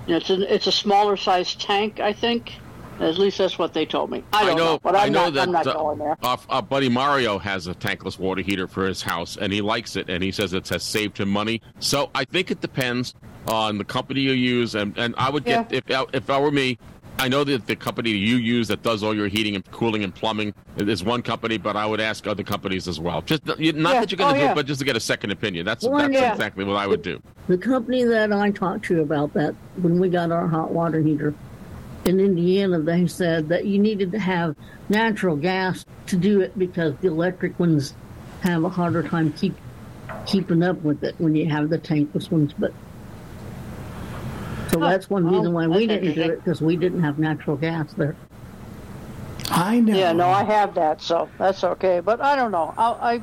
It's 0.08 0.30
a 0.30 0.54
it's 0.54 0.68
a 0.68 0.72
smaller 0.72 1.18
size 1.18 1.56
tank, 1.56 2.00
I 2.00 2.14
think. 2.14 2.54
At 3.00 3.18
least 3.18 3.40
that's 3.40 3.58
what 3.58 3.74
they 3.74 3.86
told 3.86 4.12
me. 4.12 4.24
I 4.32 4.46
don't 4.46 4.58
know, 4.58 4.80
but 4.82 4.96
I'm 4.96 5.02
I 5.02 5.10
know 5.10 5.24
not. 5.26 5.34
that 5.34 5.42
I'm 5.48 5.52
not 5.52 5.68
uh, 5.68 5.74
going 5.74 5.98
there. 5.98 6.18
Our, 6.22 6.38
our 6.50 6.62
buddy 6.62 6.90
Mario 6.90 7.40
has 7.40 7.66
a 7.68 7.74
tankless 7.74 8.20
water 8.20 8.42
heater 8.42 8.68
for 8.68 8.86
his 8.86 9.02
house, 9.02 9.36
and 9.36 9.52
he 9.52 9.62
likes 9.62 9.96
it, 9.96 10.10
and 10.10 10.24
he 10.24 10.32
says 10.32 10.54
it 10.54 10.70
has 10.70 10.84
saved 10.84 11.18
him 11.18 11.30
money. 11.30 11.62
So 11.80 12.12
I 12.14 12.24
think 12.24 12.52
it 12.52 12.62
depends 12.62 13.16
on 13.48 13.80
the 13.80 13.84
company 13.84 14.22
you 14.22 14.34
use, 14.34 14.76
and, 14.76 14.96
and 14.98 15.16
I 15.18 15.30
would 15.32 15.44
get 15.44 15.72
if 15.72 15.84
if 15.90 16.30
I 16.30 16.40
were 16.40 16.52
me, 16.52 16.78
I 17.24 17.30
know 17.30 17.46
that 17.46 17.68
the 17.68 17.76
company 17.78 18.10
you 18.10 18.36
use 18.36 18.68
that 18.68 18.84
does 18.84 19.02
all 19.02 19.16
your 19.16 19.30
heating 19.30 19.56
and 19.56 19.64
cooling 19.72 20.04
and 20.04 20.14
plumbing 20.14 20.54
is 20.76 21.06
one 21.06 21.22
company, 21.22 21.58
but 21.58 21.78
I 21.78 21.86
would 21.86 22.02
ask 22.02 22.28
other 22.28 22.44
companies 22.44 22.86
as 22.90 23.00
well. 23.00 23.22
Just 23.22 23.46
not 23.46 23.58
Yeah. 23.62 23.72
that 23.72 24.12
you're 24.12 24.18
going 24.18 24.34
to 24.34 24.36
Oh, 24.36 24.40
do 24.40 24.40
yeah. 24.42 24.52
it, 24.52 24.56
but 24.56 24.66
just 24.66 24.80
to 24.80 24.86
get 24.86 24.98
a 24.98 25.00
second 25.00 25.32
opinion. 25.32 25.66
That's 25.66 25.86
Well, 25.86 26.00
that's 26.00 26.14
yeah. 26.14 26.34
exactly 26.34 26.66
what 26.66 26.76
I 26.76 26.86
would 26.86 27.02
do. 27.02 27.22
The 27.48 27.58
company 27.58 28.04
that 28.04 28.34
I 28.34 28.52
talked 28.52 28.84
to 28.88 29.00
about 29.00 29.34
that 29.36 29.56
when 29.82 30.00
we 30.02 30.10
got 30.10 30.32
our 30.34 30.50
hot 30.50 30.74
water 30.74 31.00
heater 31.00 31.34
in 32.04 32.20
Indiana, 32.20 32.82
they 32.82 33.08
said 33.08 33.48
that 33.48 33.64
you 33.68 33.80
needed 33.80 34.12
to 34.12 34.20
have 34.20 34.58
natural 34.90 35.38
gas 35.38 35.86
to 36.08 36.18
do 36.18 36.42
it 36.42 36.60
because 36.60 36.94
the 37.00 37.08
electric 37.08 37.58
ones 37.58 37.94
have 38.42 38.66
a 38.66 38.70
harder 38.70 39.02
time 39.02 39.32
keep 39.32 39.56
keeping 40.26 40.62
up 40.62 40.82
with 40.84 41.02
it 41.06 41.16
when 41.20 41.36
you 41.36 41.50
have 41.50 41.70
the 41.70 41.78
tankless 41.80 42.30
ones. 42.30 42.52
But 42.60 42.74
so 44.74 44.80
Huh. 44.80 44.90
that's 44.90 45.10
one 45.10 45.26
reason 45.26 45.54
why 45.54 45.68
we 45.68 45.86
that's 45.86 46.02
didn't 46.02 46.16
do 46.16 46.22
it 46.24 46.44
because 46.44 46.62
we 46.62 46.76
didn't 46.76 47.02
have 47.02 47.20
natural 47.20 47.56
gas 47.56 47.94
there. 47.94 48.16
I 49.52 49.80
know. 49.80 49.96
Yeah, 49.96 50.14
no, 50.14 50.30
I 50.30 50.44
have 50.44 50.74
that, 50.76 51.00
so 51.02 51.30
that's 51.38 51.64
okay. 51.64 52.00
But 52.00 52.22
I 52.22 52.36
don't 52.36 52.52
know. 52.52 52.74
I, 52.76 53.14
I 53.14 53.22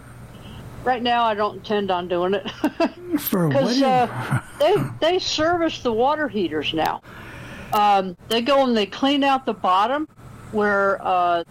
right 0.84 1.02
now 1.02 1.24
I 1.24 1.34
don't 1.34 1.56
intend 1.56 1.90
on 1.90 2.06
doing 2.08 2.34
it 2.34 2.48
For 3.18 3.48
what? 3.48 3.58
because 3.58 3.82
uh, 3.82 4.40
they 4.60 4.76
they 5.00 5.18
service 5.18 5.82
the 5.82 5.92
water 5.92 6.28
heaters 6.28 6.72
now. 6.72 7.02
Um, 7.72 8.16
they 8.28 8.42
go 8.42 8.64
and 8.64 8.76
they 8.76 8.86
clean 8.86 9.24
out 9.24 9.44
the 9.44 9.54
bottom 9.54 10.08
where 10.52 11.04
uh, 11.04 11.42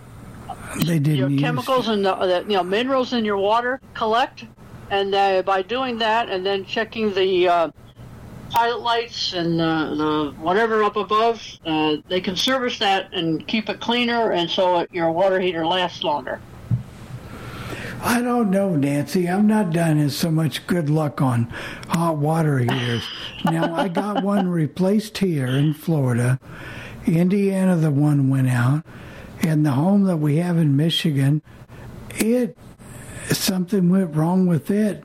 they 0.86 1.00
didn't 1.00 1.32
your 1.32 1.40
chemicals 1.40 1.90
and 1.90 2.06
the, 2.06 2.16
the 2.16 2.42
you 2.48 2.56
know 2.56 2.64
minerals 2.64 3.12
in 3.12 3.26
your 3.26 3.38
water 3.38 3.82
collect, 3.96 4.46
and 4.92 5.14
uh, 5.14 5.42
by 5.42 5.62
doing 5.62 5.98
that 5.98 6.30
and 6.30 6.46
then 6.46 6.64
checking 6.64 7.14
the 7.14 7.48
uh, 7.50 7.70
pilot 8.50 8.82
lights 8.82 9.34
and 9.34 9.60
the, 9.60 9.96
the 9.96 10.42
whatever 10.42 10.84
up 10.84 10.96
above, 10.96 11.42
uh, 11.66 11.98
they 12.08 12.22
can 12.22 12.36
service 12.36 12.80
that 12.80 13.14
and 13.14 13.48
keep 13.48 13.70
it 13.70 13.80
cleaner, 13.80 14.32
and 14.32 14.50
so 14.50 14.80
it, 14.80 14.92
your 14.92 15.12
water 15.12 15.40
heater 15.40 15.66
lasts 15.66 16.04
longer. 16.04 16.40
I 18.02 18.22
don't 18.22 18.50
know, 18.50 18.76
Nancy. 18.76 19.28
I'm 19.28 19.46
not 19.46 19.74
done 19.74 20.00
as 20.00 20.16
so 20.16 20.32
much 20.32 20.66
good 20.68 20.90
luck 20.90 21.22
on 21.22 21.46
hot 21.90 22.18
water 22.18 22.60
heaters. 22.60 23.04
now, 23.46 23.76
I 23.76 23.90
got 23.90 24.24
one 24.24 24.48
replaced 24.48 25.18
here 25.18 25.48
in 25.48 25.74
Florida. 25.74 26.40
Indiana, 27.06 27.76
the 27.76 27.92
one 27.92 28.30
went 28.30 28.50
out. 28.50 28.84
And 29.42 29.66
the 29.66 29.72
home 29.72 30.04
that 30.04 30.18
we 30.18 30.38
have 30.38 30.58
in 30.58 30.76
Michigan, 30.78 31.42
it 32.12 32.58
something 33.28 33.90
went 33.90 34.16
wrong 34.16 34.48
with 34.48 34.72
it. 34.72 35.04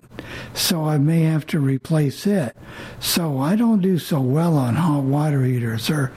So 0.54 0.84
I 0.84 0.98
may 0.98 1.22
have 1.22 1.46
to 1.48 1.60
replace 1.60 2.26
it. 2.26 2.56
So 3.00 3.38
I 3.38 3.56
don't 3.56 3.80
do 3.80 3.98
so 3.98 4.20
well 4.20 4.56
on 4.56 4.74
hot 4.74 5.04
water 5.04 5.42
heaters. 5.44 5.90
Or, 5.90 6.12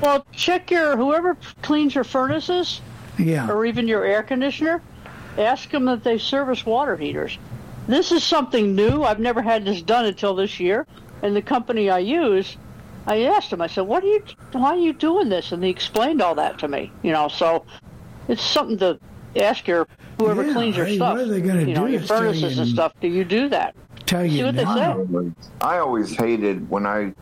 Well, 0.00 0.26
check 0.32 0.70
your 0.70 0.96
whoever 0.96 1.36
cleans 1.62 1.94
your 1.94 2.04
furnaces 2.04 2.80
yeah. 3.18 3.50
or 3.50 3.64
even 3.66 3.88
your 3.88 4.04
air 4.04 4.22
conditioner. 4.22 4.82
Ask 5.38 5.70
them 5.70 5.86
that 5.86 6.04
they 6.04 6.18
service 6.18 6.66
water 6.66 6.96
heaters. 6.96 7.38
This 7.88 8.12
is 8.12 8.22
something 8.22 8.74
new. 8.74 9.02
I've 9.02 9.18
never 9.20 9.42
had 9.42 9.64
this 9.64 9.82
done 9.82 10.04
until 10.04 10.34
this 10.34 10.60
year. 10.60 10.86
And 11.22 11.34
the 11.34 11.42
company 11.42 11.88
I 11.88 12.00
use, 12.00 12.56
I 13.06 13.22
asked 13.22 13.52
him. 13.52 13.60
I 13.60 13.66
said, 13.66 13.82
"What 13.82 14.04
are 14.04 14.08
you? 14.08 14.22
Why 14.52 14.70
are 14.70 14.76
you 14.76 14.92
doing 14.92 15.28
this?" 15.28 15.52
And 15.52 15.62
he 15.64 15.70
explained 15.70 16.20
all 16.20 16.34
that 16.34 16.58
to 16.58 16.68
me. 16.68 16.92
You 17.02 17.12
know, 17.12 17.28
so 17.28 17.64
it's 18.28 18.42
something 18.42 18.78
to 18.78 18.98
ask 19.36 19.66
your 19.66 19.86
whoever 20.18 20.44
Yeah, 20.44 20.52
cleans 20.52 20.76
your 20.76 20.86
hey, 20.86 20.96
stuff. 20.96 21.16
what 21.16 21.20
are 21.22 21.26
they 21.26 21.40
gonna 21.40 21.62
you 21.62 21.74
know, 21.74 21.86
do 21.86 21.92
your 21.92 22.02
furnaces 22.02 22.56
you 22.56 22.62
and 22.62 22.70
stuff. 22.70 22.92
Do 23.00 23.08
you 23.08 23.24
do 23.24 23.48
that? 23.48 23.74
Tell 24.06 24.22
See 24.22 24.38
you 24.38 24.46
what 24.46 24.56
they 24.56 24.64
say. 24.64 25.32
I 25.60 25.78
always 25.78 26.14
hated 26.16 26.68
when 26.68 26.86
I 26.86 27.14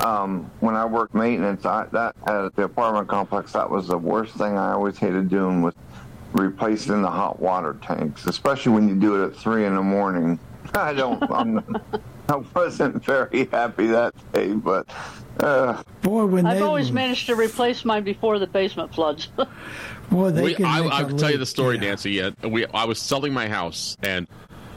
um, 0.00 0.50
when 0.60 0.74
I 0.74 0.84
worked 0.84 1.14
maintenance. 1.14 1.64
I, 1.64 1.86
that 1.92 2.16
at 2.26 2.54
the 2.56 2.64
apartment 2.64 3.08
complex, 3.08 3.52
that 3.52 3.70
was 3.70 3.88
the 3.88 3.98
worst 3.98 4.34
thing 4.34 4.56
I 4.56 4.72
always 4.72 4.98
hated 4.98 5.28
doing 5.28 5.62
was 5.62 5.74
replacing 6.32 7.02
the 7.02 7.10
hot 7.10 7.38
water 7.40 7.76
tanks, 7.82 8.26
especially 8.26 8.72
when 8.72 8.88
you 8.88 8.94
do 8.94 9.22
it 9.22 9.26
at 9.26 9.36
three 9.36 9.64
in 9.66 9.74
the 9.74 9.82
morning. 9.82 10.38
I 10.74 10.92
don't. 10.92 11.22
I'm, 11.30 11.64
I 12.28 12.36
wasn't 12.54 13.04
very 13.04 13.46
happy 13.46 13.88
that 13.88 14.14
day, 14.32 14.52
but 14.52 14.86
uh, 15.40 15.82
Boy, 16.02 16.26
when 16.26 16.46
I've 16.46 16.58
they 16.58 16.62
always 16.62 16.92
managed 16.92 17.26
to 17.26 17.34
replace 17.34 17.84
mine 17.84 18.04
before 18.04 18.38
the 18.38 18.46
basement 18.46 18.94
floods. 18.94 19.28
boy, 20.10 20.30
they 20.30 20.42
We, 20.42 20.54
can 20.54 20.64
I, 20.64 20.80
make 20.82 20.92
I 20.92 21.00
a 21.02 21.06
will 21.06 21.18
tell 21.18 21.30
you 21.30 21.38
the 21.38 21.46
story, 21.46 21.76
Yeah. 21.76 21.82
Nancy. 21.82 22.10
Yeah, 22.12 22.30
we 22.46 22.66
I 22.66 22.84
was 22.84 22.98
selling 23.00 23.32
my 23.32 23.48
house, 23.48 23.96
and 24.02 24.26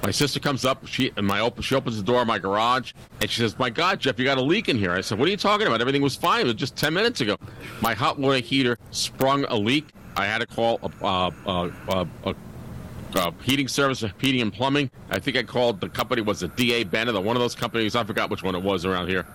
my 0.03 0.11
sister 0.11 0.39
comes 0.39 0.65
up. 0.65 0.85
She 0.87 1.11
and 1.17 1.25
my 1.25 1.39
open, 1.39 1.61
she 1.63 1.75
opens 1.75 1.97
the 1.97 2.03
door 2.03 2.21
of 2.21 2.27
my 2.27 2.39
garage, 2.39 2.93
and 3.21 3.29
she 3.29 3.41
says, 3.41 3.57
"My 3.57 3.69
God, 3.69 3.99
Jeff, 3.99 4.17
you 4.19 4.25
got 4.25 4.37
a 4.37 4.41
leak 4.41 4.69
in 4.69 4.77
here." 4.77 4.91
I 4.91 5.01
said, 5.01 5.17
"What 5.19 5.27
are 5.27 5.31
you 5.31 5.37
talking 5.37 5.67
about? 5.67 5.81
Everything 5.81 6.01
was 6.01 6.15
fine. 6.15 6.41
It 6.41 6.45
was 6.45 6.55
just 6.55 6.75
ten 6.75 6.93
minutes 6.93 7.21
ago. 7.21 7.37
My 7.81 7.93
hot 7.93 8.19
water 8.19 8.39
heater 8.39 8.77
sprung 8.91 9.45
a 9.45 9.55
leak. 9.55 9.89
I 10.17 10.25
had 10.25 10.39
to 10.39 10.47
call 10.47 10.79
a, 10.81 11.05
uh, 11.05 11.31
uh, 11.45 11.69
uh, 11.89 12.05
a, 12.25 12.35
uh, 13.15 13.31
heating 13.43 13.67
service, 13.67 14.03
heating 14.19 14.41
and 14.41 14.53
plumbing. 14.53 14.89
I 15.09 15.19
think 15.19 15.35
I 15.37 15.43
called 15.43 15.81
the 15.81 15.89
company 15.89 16.21
was 16.21 16.43
a 16.43 16.47
DA 16.49 16.83
Bennett, 16.83 17.15
or 17.15 17.21
one 17.21 17.35
of 17.35 17.41
those 17.41 17.55
companies. 17.55 17.95
I 17.95 18.03
forgot 18.03 18.29
which 18.29 18.43
one 18.43 18.55
it 18.55 18.63
was 18.63 18.85
around 18.85 19.07
here. 19.09 19.25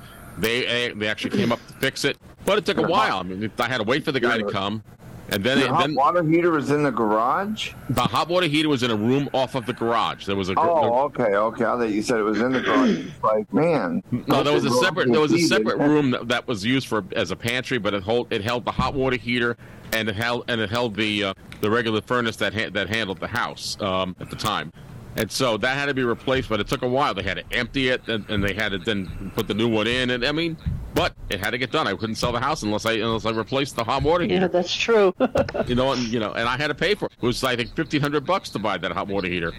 They 0.40 0.66
eh, 0.66 0.92
they 0.96 1.06
actually 1.08 1.36
came 1.36 1.52
up 1.52 1.64
to 1.66 1.72
fix 1.74 2.04
it, 2.04 2.16
but 2.44 2.58
it 2.58 2.64
took 2.66 2.78
a 2.78 2.82
while. 2.82 3.18
I 3.18 3.22
mean, 3.22 3.50
I 3.58 3.68
had 3.68 3.78
to 3.78 3.84
wait 3.84 4.04
for 4.04 4.12
the 4.12 4.20
guy 4.20 4.38
to 4.38 4.50
come, 4.50 4.82
and 5.28 5.44
then 5.44 5.60
the 5.60 5.68
hot 5.68 5.80
then 5.80 5.94
water 5.94 6.22
heater 6.24 6.50
was 6.50 6.70
in 6.70 6.82
the 6.82 6.90
garage. 6.90 7.72
the 7.90 8.00
hot 8.02 8.28
water 8.28 8.46
heater 8.46 8.68
was 8.68 8.82
in 8.82 8.90
a 8.90 8.96
room 8.96 9.28
off 9.34 9.54
of 9.54 9.66
the 9.66 9.72
garage. 9.72 10.26
There 10.26 10.36
was 10.36 10.48
a 10.48 10.54
Oh, 10.58 11.02
okay, 11.04 11.34
okay. 11.34 11.64
I 11.64 11.76
thought 11.76 11.90
you 11.90 12.02
said 12.02 12.18
it 12.18 12.22
was 12.22 12.40
in 12.40 12.52
the 12.52 12.60
garage. 12.60 13.06
Like, 13.22 13.52
man. 13.52 14.02
no, 14.10 14.42
there 14.42 14.54
was 14.54 14.64
a 14.64 14.70
separate 14.70 15.10
there 15.10 15.20
was 15.20 15.32
a 15.32 15.38
separate 15.38 15.78
room 15.78 16.10
that, 16.12 16.28
that 16.28 16.48
was 16.48 16.64
used 16.64 16.88
for 16.88 17.04
as 17.14 17.30
a 17.30 17.36
pantry, 17.36 17.78
but 17.78 17.92
it 17.92 18.02
hold 18.02 18.32
it 18.32 18.42
held 18.42 18.64
the 18.64 18.72
hot 18.72 18.94
water 18.94 19.16
heater 19.16 19.56
and 19.92 20.08
it 20.08 20.16
held 20.16 20.44
and 20.48 20.60
it 20.60 20.70
held 20.70 20.96
the 20.96 21.24
uh, 21.24 21.34
the 21.60 21.70
regular 21.70 22.00
furnace 22.00 22.36
that 22.36 22.54
ha- 22.54 22.70
that 22.70 22.88
handled 22.88 23.20
the 23.20 23.28
house 23.28 23.76
um, 23.80 24.16
at 24.20 24.30
the 24.30 24.36
time. 24.36 24.72
And 25.16 25.30
so 25.30 25.56
that 25.56 25.76
had 25.76 25.86
to 25.86 25.94
be 25.94 26.04
replaced, 26.04 26.48
but 26.48 26.60
it 26.60 26.68
took 26.68 26.82
a 26.82 26.88
while. 26.88 27.14
They 27.14 27.22
had 27.24 27.38
to 27.38 27.44
empty 27.52 27.88
it, 27.88 28.06
and, 28.08 28.28
and 28.30 28.42
they 28.44 28.54
had 28.54 28.70
to 28.70 28.78
then 28.78 29.32
put 29.34 29.48
the 29.48 29.54
new 29.54 29.68
one 29.68 29.86
in. 29.88 30.10
And 30.10 30.24
I 30.24 30.30
mean, 30.32 30.56
but 30.94 31.14
it 31.28 31.40
had 31.40 31.50
to 31.50 31.58
get 31.58 31.72
done. 31.72 31.86
I 31.88 31.94
couldn't 31.94 32.14
sell 32.14 32.30
the 32.32 32.38
house 32.40 32.62
unless 32.62 32.86
I 32.86 32.92
unless 32.92 33.26
I 33.26 33.30
replaced 33.30 33.74
the 33.76 33.82
hot 33.84 34.02
water 34.02 34.22
heater. 34.22 34.34
yeah, 34.42 34.46
that's 34.46 34.74
true. 34.74 35.14
You 35.66 35.74
know, 35.74 35.92
and 35.92 36.02
you 36.02 36.20
know, 36.20 36.32
and 36.32 36.48
I 36.48 36.56
had 36.56 36.68
to 36.68 36.74
pay 36.74 36.94
for 36.94 37.06
it. 37.06 37.12
It 37.20 37.26
was 37.26 37.42
I 37.44 37.56
think 37.56 37.74
fifteen 37.74 38.00
hundred 38.00 38.24
bucks 38.24 38.50
to 38.50 38.58
buy 38.58 38.78
that 38.78 38.92
hot 38.92 39.08
water 39.08 39.28
heater. 39.28 39.52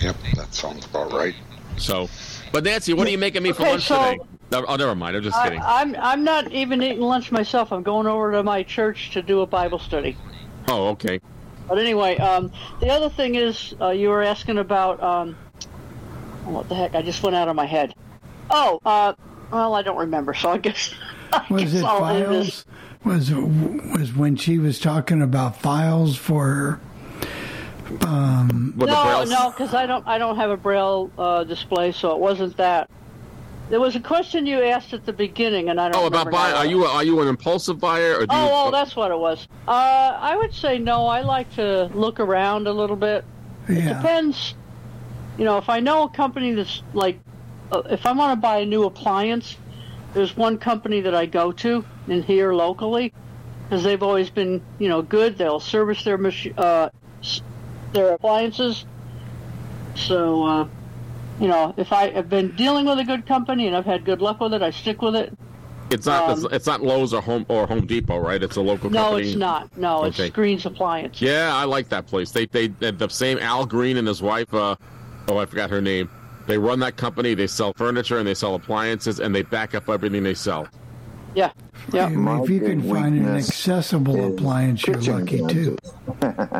Yep, 0.00 0.16
that 0.36 0.54
sounds 0.54 0.86
about 0.86 1.12
right. 1.12 1.34
So, 1.76 2.08
but 2.52 2.64
Nancy, 2.64 2.94
what 2.94 3.06
are 3.06 3.10
you 3.10 3.18
making 3.18 3.42
me 3.42 3.52
for 3.52 3.62
Okay, 3.62 3.70
lunch 3.72 3.86
so- 3.86 4.12
today? 4.12 4.18
No, 4.52 4.64
oh, 4.68 4.76
never 4.76 4.94
mind. 4.94 5.16
I'm 5.16 5.22
just 5.22 5.36
I, 5.36 5.44
kidding. 5.44 5.60
I'm 5.64 5.96
I'm 5.96 6.22
not 6.22 6.52
even 6.52 6.82
eating 6.82 7.00
lunch 7.00 7.32
myself. 7.32 7.72
I'm 7.72 7.82
going 7.82 8.06
over 8.06 8.30
to 8.32 8.42
my 8.42 8.62
church 8.62 9.10
to 9.12 9.22
do 9.22 9.40
a 9.40 9.46
Bible 9.46 9.78
study. 9.78 10.16
Oh, 10.68 10.88
okay. 10.90 11.20
But 11.68 11.78
anyway, 11.78 12.16
um, 12.18 12.52
the 12.80 12.90
other 12.90 13.08
thing 13.08 13.34
is 13.34 13.74
uh, 13.80 13.90
you 13.90 14.08
were 14.10 14.22
asking 14.22 14.58
about 14.58 15.02
um, 15.02 15.34
what 16.44 16.68
the 16.68 16.74
heck? 16.74 16.94
I 16.94 17.02
just 17.02 17.22
went 17.22 17.36
out 17.36 17.48
of 17.48 17.56
my 17.56 17.66
head. 17.66 17.94
Oh, 18.50 18.80
uh, 18.84 19.14
well, 19.50 19.74
I 19.74 19.82
don't 19.82 19.96
remember. 19.96 20.34
So 20.34 20.50
I 20.50 20.58
guess 20.58 20.94
I 21.32 21.46
Was 21.50 21.62
guess 21.62 21.74
it 21.74 21.84
I'll 21.84 22.00
files? 22.00 22.66
Was 23.04 23.32
was 23.32 24.14
when 24.14 24.36
she 24.36 24.58
was 24.58 24.78
talking 24.80 25.22
about 25.22 25.60
files 25.60 26.16
for 26.16 26.80
um, 28.02 28.72
no, 28.76 29.24
no, 29.24 29.50
because 29.50 29.74
I 29.74 29.86
don't 29.86 30.06
I 30.06 30.18
don't 30.18 30.36
have 30.36 30.50
a 30.50 30.56
braille 30.56 31.10
uh, 31.18 31.44
display, 31.44 31.92
so 31.92 32.12
it 32.12 32.18
wasn't 32.18 32.56
that. 32.56 32.90
There 33.70 33.80
was 33.80 33.96
a 33.96 34.00
question 34.00 34.44
you 34.46 34.62
asked 34.62 34.92
at 34.92 35.06
the 35.06 35.12
beginning, 35.12 35.70
and 35.70 35.80
I 35.80 35.88
don't. 35.88 36.02
Oh, 36.02 36.06
about 36.06 36.30
buying? 36.30 36.54
Are 36.54 36.66
you 36.66 36.84
are 36.84 37.02
you 37.02 37.20
an 37.20 37.28
impulsive 37.28 37.80
buyer 37.80 38.14
or 38.16 38.26
do 38.26 38.26
Oh, 38.30 38.44
you? 38.44 38.50
oh, 38.52 38.70
that's 38.70 38.94
what 38.94 39.10
it 39.10 39.18
was. 39.18 39.48
Uh, 39.66 39.70
I 39.70 40.36
would 40.36 40.52
say 40.52 40.78
no. 40.78 41.06
I 41.06 41.22
like 41.22 41.52
to 41.54 41.86
look 41.94 42.20
around 42.20 42.66
a 42.66 42.72
little 42.72 42.96
bit. 42.96 43.24
It 43.68 43.82
depends. 43.88 44.54
You 45.38 45.44
know, 45.46 45.56
if 45.58 45.68
I 45.70 45.80
know 45.80 46.02
a 46.04 46.08
company 46.10 46.52
that's 46.52 46.82
like, 46.92 47.18
uh, 47.72 47.82
if 47.90 48.04
I 48.06 48.12
want 48.12 48.36
to 48.36 48.40
buy 48.40 48.58
a 48.58 48.66
new 48.66 48.84
appliance, 48.84 49.56
there's 50.12 50.36
one 50.36 50.58
company 50.58 51.00
that 51.00 51.14
I 51.14 51.24
go 51.26 51.50
to 51.50 51.84
in 52.06 52.22
here 52.22 52.52
locally 52.52 53.12
because 53.64 53.82
they've 53.82 54.02
always 54.02 54.28
been, 54.28 54.60
you 54.78 54.90
know, 54.90 55.00
good. 55.00 55.38
They'll 55.38 55.58
service 55.58 56.04
their 56.04 56.18
mach- 56.18 56.56
uh, 56.58 56.90
their 57.94 58.12
appliances. 58.12 58.84
So, 59.96 60.44
uh, 60.44 60.68
you 61.40 61.48
know, 61.48 61.74
if 61.76 61.92
I 61.92 62.10
have 62.10 62.28
been 62.28 62.54
dealing 62.56 62.86
with 62.86 62.98
a 62.98 63.04
good 63.04 63.26
company 63.26 63.66
and 63.66 63.76
I've 63.76 63.84
had 63.86 64.04
good 64.04 64.20
luck 64.22 64.40
with 64.40 64.54
it, 64.54 64.62
I 64.62 64.70
stick 64.70 65.02
with 65.02 65.16
it. 65.16 65.36
It's 65.90 66.06
not. 66.06 66.30
um, 66.30 66.44
it's, 66.44 66.54
it's 66.54 66.66
not 66.66 66.82
Lowe's 66.82 67.12
or 67.12 67.20
Home 67.20 67.44
or 67.48 67.66
Home 67.66 67.86
Depot, 67.86 68.18
right? 68.18 68.42
It's 68.42 68.56
a 68.56 68.60
local 68.62 68.88
No, 68.90 69.02
company. 69.10 69.28
it's 69.28 69.36
not. 69.36 69.76
No, 69.76 70.04
it's 70.04 70.18
Okay. 70.18 70.30
Green's 70.30 70.64
Appliance. 70.66 71.20
Yeah, 71.20 71.54
I 71.54 71.64
like 71.64 71.88
that 71.90 72.06
place. 72.06 72.30
They 72.32 72.46
they, 72.46 72.68
they 72.68 72.90
the 72.90 73.08
same 73.08 73.38
Al 73.38 73.66
Green 73.66 73.96
and 73.98 74.08
his 74.08 74.22
wife. 74.22 74.52
Uh, 74.52 74.76
oh, 75.28 75.36
I 75.38 75.46
forgot 75.46 75.70
her 75.70 75.80
name. 75.82 76.10
They 76.46 76.58
run 76.58 76.78
that 76.80 76.96
company. 76.96 77.34
They 77.34 77.46
sell 77.46 77.72
furniture 77.74 78.18
and 78.18 78.26
they 78.26 78.34
sell 78.34 78.54
appliances 78.54 79.20
and 79.20 79.34
they 79.34 79.42
back 79.42 79.74
up 79.74 79.88
everything 79.88 80.22
they 80.22 80.34
sell. 80.34 80.68
Yeah. 81.34 81.52
Yeah. 81.92 82.08
If 82.42 82.48
you 82.50 82.60
can 82.60 82.82
find 82.88 83.18
an 83.18 83.34
accessible 83.36 84.34
appliance, 84.34 84.86
you're 84.86 85.00
lucky 85.00 85.44
too. 85.46 85.76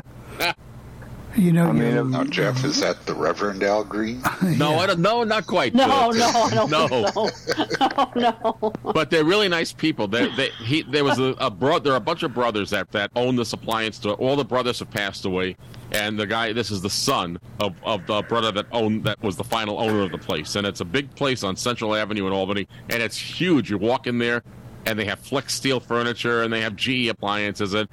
You 1.37 1.53
know, 1.53 1.67
I 1.69 1.73
mean, 1.73 1.95
you- 1.95 2.05
now, 2.05 2.25
Jeff, 2.25 2.65
is 2.65 2.81
that 2.81 3.07
the 3.07 3.15
Reverend 3.15 3.63
Al 3.63 3.83
Green? 3.85 4.23
No, 4.43 4.77
I 4.79 4.87
don't. 4.87 5.01
No, 5.01 5.25
not 5.25 5.47
quite. 5.47 5.75
No, 5.75 6.11
no, 6.11 6.25
I 6.27 6.51
don't 6.55 6.71
no. 6.71 6.87
think 6.87 7.35
so. 7.35 8.11
no. 8.17 8.73
But 8.93 9.11
they're 9.11 9.25
really 9.25 9.49
nice 9.49 9.73
people. 9.73 10.07
They, 10.07 10.29
they, 10.37 10.51
he, 10.65 10.83
there 10.83 11.03
was 11.03 11.19
a, 11.19 11.35
a 11.39 11.51
bro, 11.51 11.79
There 11.81 11.93
are 11.93 11.97
a 11.97 12.01
bunch 12.01 12.23
of 12.23 12.33
brothers 12.35 12.71
that 12.71 12.93
that 12.93 13.11
own 13.17 13.35
this 13.37 13.53
appliance 13.53 13.97
store. 13.97 14.15
All 14.15 14.37
the 14.37 14.45
brothers 14.45 14.79
have 14.79 14.91
passed 14.91 15.25
away, 15.25 15.57
and 15.93 16.19
the 16.19 16.27
guy. 16.27 16.53
This 16.53 16.71
is 16.71 16.83
the 16.83 16.91
son 16.91 17.39
of, 17.59 17.75
of 17.85 18.07
the 18.07 18.23
brother 18.23 18.53
that 18.53 18.67
owned 18.71 19.05
that 19.05 19.21
was 19.23 19.37
the 19.37 19.45
final 19.45 19.81
owner 19.81 20.03
of 20.03 20.13
the 20.13 20.19
place. 20.19 20.55
And 20.57 20.67
it's 20.67 20.81
a 20.81 20.85
big 20.85 21.15
place 21.17 21.43
on 21.43 21.57
Central 21.57 21.95
Avenue 21.95 22.27
in 22.27 22.33
Albany, 22.33 22.69
and 22.91 23.03
it's 23.03 23.17
huge. 23.19 23.71
You 23.71 23.79
walk 23.79 24.07
in 24.07 24.19
there, 24.19 24.43
and 24.87 24.97
they 24.99 25.07
have 25.07 25.21
Flexsteel 25.21 25.83
furniture, 25.83 26.43
and 26.43 26.53
they 26.53 26.61
have 26.61 26.77
GE 26.77 27.09
appliances, 27.09 27.75
and 27.75 27.89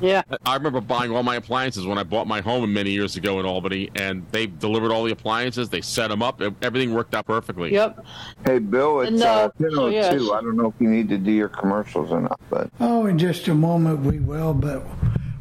Yeah. 0.00 0.22
I 0.46 0.54
remember 0.56 0.80
buying 0.80 1.10
all 1.10 1.22
my 1.22 1.36
appliances 1.36 1.86
when 1.86 1.98
I 1.98 2.02
bought 2.02 2.26
my 2.26 2.40
home 2.40 2.72
many 2.72 2.90
years 2.90 3.16
ago 3.16 3.38
in 3.40 3.46
Albany, 3.46 3.90
and 3.94 4.26
they 4.32 4.46
delivered 4.46 4.92
all 4.92 5.04
the 5.04 5.12
appliances. 5.12 5.68
They 5.68 5.80
set 5.80 6.08
them 6.08 6.22
up. 6.22 6.40
Everything 6.62 6.94
worked 6.94 7.14
out 7.14 7.26
perfectly. 7.26 7.72
Yep. 7.72 8.04
Hey, 8.46 8.58
Bill, 8.58 9.00
it's 9.00 9.10
And, 9.10 9.22
uh, 9.22 9.26
uh, 9.26 9.48
10:02. 9.58 9.74
so, 9.74 9.86
yes. 9.88 10.12
I 10.14 10.40
don't 10.40 10.56
know 10.56 10.66
if 10.68 10.74
you 10.80 10.88
need 10.88 11.08
to 11.10 11.18
do 11.18 11.30
your 11.32 11.48
commercials 11.48 12.10
or 12.10 12.20
not, 12.20 12.40
but 12.48 12.70
Oh, 12.80 13.06
in 13.06 13.18
just 13.18 13.46
a 13.48 13.54
moment 13.54 14.00
we 14.00 14.18
will, 14.18 14.54
but 14.54 14.86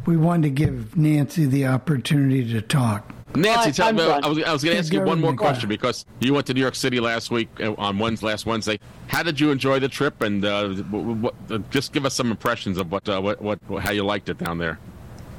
we 0.06 0.18
wanted 0.18 0.44
to 0.44 0.50
give 0.50 0.98
Nancy 0.98 1.46
the 1.46 1.66
opportunity 1.68 2.52
to 2.54 2.62
talk. 2.62 3.14
Nancy, 3.36 3.70
I- 3.70 3.72
tell 3.72 3.88
I'm 3.90 3.96
me. 3.96 4.04
I 4.04 4.28
was, 4.28 4.44
I 4.44 4.54
was 4.54 4.64
going 4.64 4.76
to 4.76 4.80
ask 4.80 4.92
you 4.92 5.02
one 5.02 5.20
more 5.20 5.36
question 5.36 5.70
because 5.70 6.06
you 6.20 6.34
went 6.34 6.48
to 6.48 6.54
New 6.54 6.62
York 6.62 6.76
City 6.76 7.00
last 7.00 7.30
week 7.32 7.50
uh, 7.60 7.74
on 7.78 7.98
Wednesday, 8.00 8.28
last 8.28 8.46
Wednesday. 8.46 8.80
How 9.08 9.24
did 9.24 9.40
you 9.40 9.52
enjoy 9.52 9.80
the 9.80 9.88
trip? 9.90 10.22
And 10.22 10.44
uh, 10.44 10.70
what, 10.70 11.04
what, 11.04 11.36
uh, 11.52 11.60
just 11.70 11.94
give 11.94 12.06
us 12.06 12.16
some 12.16 12.32
impressions 12.32 12.78
of 12.78 12.92
what, 12.92 13.08
uh, 13.08 13.22
what, 13.22 13.42
what, 13.42 13.60
how 13.80 13.92
you 13.92 14.04
liked 14.04 14.30
it 14.30 14.38
down 14.40 14.58
there. 14.58 14.80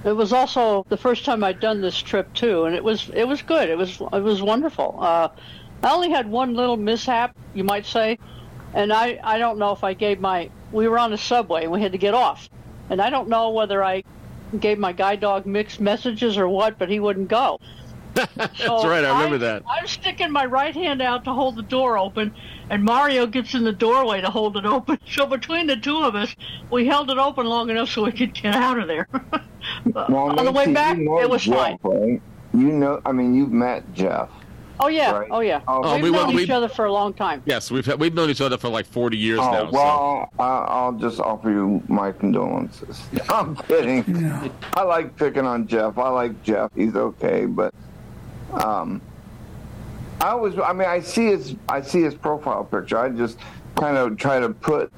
It 0.05 0.13
was 0.13 0.33
also 0.33 0.87
the 0.89 0.97
first 0.97 1.25
time 1.25 1.45
I'd 1.45 1.61
done 1.61 1.83
this 1.83 1.99
trip 1.99 2.33
too, 2.33 2.65
and 2.65 2.75
it 2.75 2.83
was 2.83 3.11
it 3.13 3.29
was 3.29 3.43
good. 3.43 3.69
It 3.69 3.77
was 3.77 4.01
it 4.01 4.23
was 4.23 4.41
wonderful. 4.41 4.97
Uh, 4.99 5.29
I 5.83 5.93
only 5.93 6.09
had 6.11 6.27
one 6.27 6.55
little 6.55 6.79
mishap, 6.79 7.37
you 7.53 7.65
might 7.65 7.85
say, 7.85 8.19
and 8.73 8.95
I 8.95 9.21
I 9.23 9.37
don't 9.37 9.59
know 9.59 9.73
if 9.73 9.85
I 9.85 9.93
gave 9.93 10.19
my. 10.19 10.49
We 10.73 10.89
were 10.89 10.99
on 10.99 11.11
the 11.11 11.19
subway 11.19 11.65
and 11.65 11.73
we 11.73 11.83
had 11.83 11.93
to 11.93 11.99
get 11.99 12.15
off, 12.15 12.49
and 12.89 13.03
I 13.03 13.11
don't 13.11 13.29
know 13.29 13.51
whether 13.51 13.85
I 13.85 14.03
gave 14.59 14.79
my 14.79 14.93
guide 14.93 15.21
dog 15.21 15.45
mixed 15.45 15.81
messages 15.81 16.39
or 16.39 16.49
what, 16.49 16.79
but 16.79 16.89
he 16.89 16.99
wouldn't 16.99 17.29
go. 17.29 17.61
That's 18.15 18.61
right. 18.85 19.05
I 19.05 19.11
remember 19.23 19.39
that. 19.39 19.63
I'm 19.69 19.87
sticking 19.87 20.31
my 20.31 20.45
right 20.45 20.75
hand 20.75 21.01
out 21.01 21.25
to 21.25 21.33
hold 21.33 21.57
the 21.57 21.63
door 21.63 21.97
open, 21.99 22.35
and 22.69 22.83
Mario 22.85 23.27
gets 23.27 23.55
in 23.55 23.65
the 23.65 23.73
doorway 23.73 24.21
to 24.21 24.29
hold 24.31 24.57
it 24.57 24.65
open. 24.67 24.99
So 25.11 25.27
between 25.27 25.67
the 25.67 25.77
two 25.77 26.03
of 26.03 26.15
us, 26.15 26.35
we 26.71 26.87
held 26.87 27.11
it 27.11 27.19
open 27.19 27.47
long 27.47 27.69
enough 27.71 27.89
so 27.91 28.05
we 28.05 28.13
could 28.13 28.33
get 28.35 28.55
out 28.55 28.79
of 28.79 28.87
there. 28.89 29.09
well, 29.85 30.39
on 30.39 30.45
the 30.45 30.53
way 30.53 30.73
back, 30.73 30.97
you 30.99 31.05
know 31.05 31.21
it 31.21 31.29
was 31.29 31.43
Jeff, 31.43 31.57
fine. 31.57 31.79
Right? 31.83 32.23
You 32.55 32.69
know, 32.73 33.01
I 33.05 33.13
mean, 33.13 33.35
you've 33.35 33.53
met 33.53 33.93
Jeff. 33.95 34.29
Oh 34.83 34.89
yeah, 34.89 35.11
Right. 35.13 35.29
oh 35.31 35.41
yeah. 35.41 35.61
Oh, 35.69 35.95
We've 35.97 36.05
we 36.05 36.11
known 36.11 36.29
went- 36.29 36.41
each 36.41 36.49
we- 36.49 36.55
other 36.55 36.69
for 36.69 36.87
a 36.87 36.93
long 36.93 37.13
time. 37.13 37.43
Yes, 37.45 37.71
we've 37.71 37.87
we've 37.99 38.15
known 38.15 38.31
each 38.31 38.41
other 38.41 38.57
for 38.57 38.69
like 38.71 38.87
40 38.87 39.17
years 39.19 39.39
Oh, 39.41 39.51
now. 39.53 39.65
so. 39.67 39.73
well, 39.73 40.33
I, 40.39 40.65
I'll 40.69 40.93
just 40.93 41.21
offer 41.21 41.51
you 41.51 41.83
my 41.89 42.13
condolences. 42.13 43.03
I'm 43.29 43.57
kidding. 43.57 44.41
I 44.75 44.83
like 44.83 45.17
picking 45.17 45.45
on 45.45 45.67
Jeff. 45.67 45.99
I 45.99 46.09
like 46.09 46.43
Jeff. 46.43 46.71
He's 46.75 46.97
okay, 46.97 47.45
but 47.45 47.75
um, 48.53 49.01
I 50.21 50.29
always, 50.31 50.59
I 50.59 50.73
mean, 50.73 50.89
I 50.89 51.01
see 51.01 51.27
his, 51.27 51.57
I 51.69 51.81
see 51.81 52.03
his 52.03 52.15
profile 52.15 52.65
picture. 52.65 52.99
I 52.99 53.09
just 53.09 53.39
kind 53.77 53.97
of 53.97 54.17
try 54.19 54.39
to 54.41 54.51
put 54.51 54.93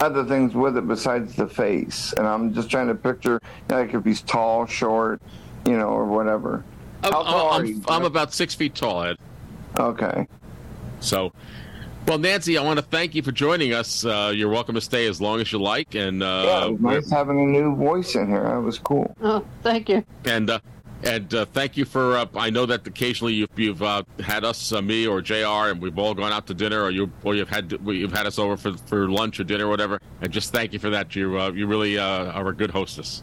other 0.00 0.24
things 0.24 0.54
with 0.54 0.76
it 0.76 0.86
besides 0.86 1.34
the 1.34 1.46
face, 1.46 2.14
and 2.16 2.26
I'm 2.26 2.54
just 2.54 2.70
trying 2.70 2.88
to 2.88 2.94
picture 2.94 3.40
like 3.68 3.92
if 3.94 4.04
he's 4.04 4.22
tall, 4.22 4.66
short, 4.66 5.20
you 5.66 5.76
know, 5.76 5.88
or 5.88 6.06
whatever. 6.06 6.64
I'm, 7.02 7.12
How 7.12 7.22
tall 7.22 7.50
I'm, 7.52 7.66
you, 7.66 7.82
I'm 7.88 8.04
about 8.04 8.32
six 8.32 8.54
feet 8.54 8.74
tall, 8.74 9.02
Ed. 9.04 9.16
Okay. 9.78 10.26
So, 11.00 11.32
well, 12.06 12.18
Nancy, 12.18 12.56
I 12.58 12.62
want 12.62 12.78
to 12.78 12.84
thank 12.84 13.14
you 13.14 13.22
for 13.22 13.32
joining 13.32 13.72
us. 13.72 14.04
Uh, 14.04 14.32
you're 14.34 14.48
welcome 14.48 14.74
to 14.74 14.80
stay 14.80 15.06
as 15.06 15.20
long 15.20 15.40
as 15.40 15.50
you 15.52 15.60
like, 15.60 15.94
and 15.94 16.22
uh, 16.22 16.42
Yeah, 16.46 16.64
it 16.66 16.72
was 16.72 16.80
nice 16.80 17.10
having 17.10 17.40
a 17.40 17.46
new 17.46 17.74
voice 17.74 18.14
in 18.14 18.26
here. 18.28 18.44
That 18.44 18.60
was 18.60 18.78
cool. 18.78 19.14
Oh, 19.22 19.44
thank 19.62 19.88
you. 19.88 20.04
and 20.24 20.48
uh, 20.50 20.60
and 21.02 21.34
uh, 21.34 21.44
thank 21.46 21.76
you 21.76 21.84
for. 21.84 22.16
Uh, 22.16 22.26
I 22.34 22.50
know 22.50 22.66
that 22.66 22.86
occasionally 22.86 23.34
you've, 23.34 23.50
you've 23.56 23.82
uh, 23.82 24.02
had 24.20 24.44
us, 24.44 24.72
uh, 24.72 24.82
me 24.82 25.06
or 25.06 25.22
Jr., 25.22 25.70
and 25.70 25.80
we've 25.80 25.98
all 25.98 26.14
gone 26.14 26.32
out 26.32 26.46
to 26.48 26.54
dinner, 26.54 26.82
or 26.82 26.90
you 26.90 27.10
or 27.22 27.34
you've 27.34 27.48
had 27.48 27.72
you've 27.86 28.12
had 28.12 28.26
us 28.26 28.38
over 28.38 28.56
for, 28.56 28.76
for 28.86 29.10
lunch 29.10 29.40
or 29.40 29.44
dinner, 29.44 29.66
or 29.66 29.70
whatever. 29.70 30.00
And 30.20 30.32
just 30.32 30.52
thank 30.52 30.72
you 30.72 30.78
for 30.78 30.90
that. 30.90 31.14
You 31.16 31.38
uh, 31.38 31.52
you 31.52 31.66
really 31.66 31.98
uh, 31.98 32.32
are 32.32 32.48
a 32.48 32.54
good 32.54 32.70
hostess. 32.70 33.22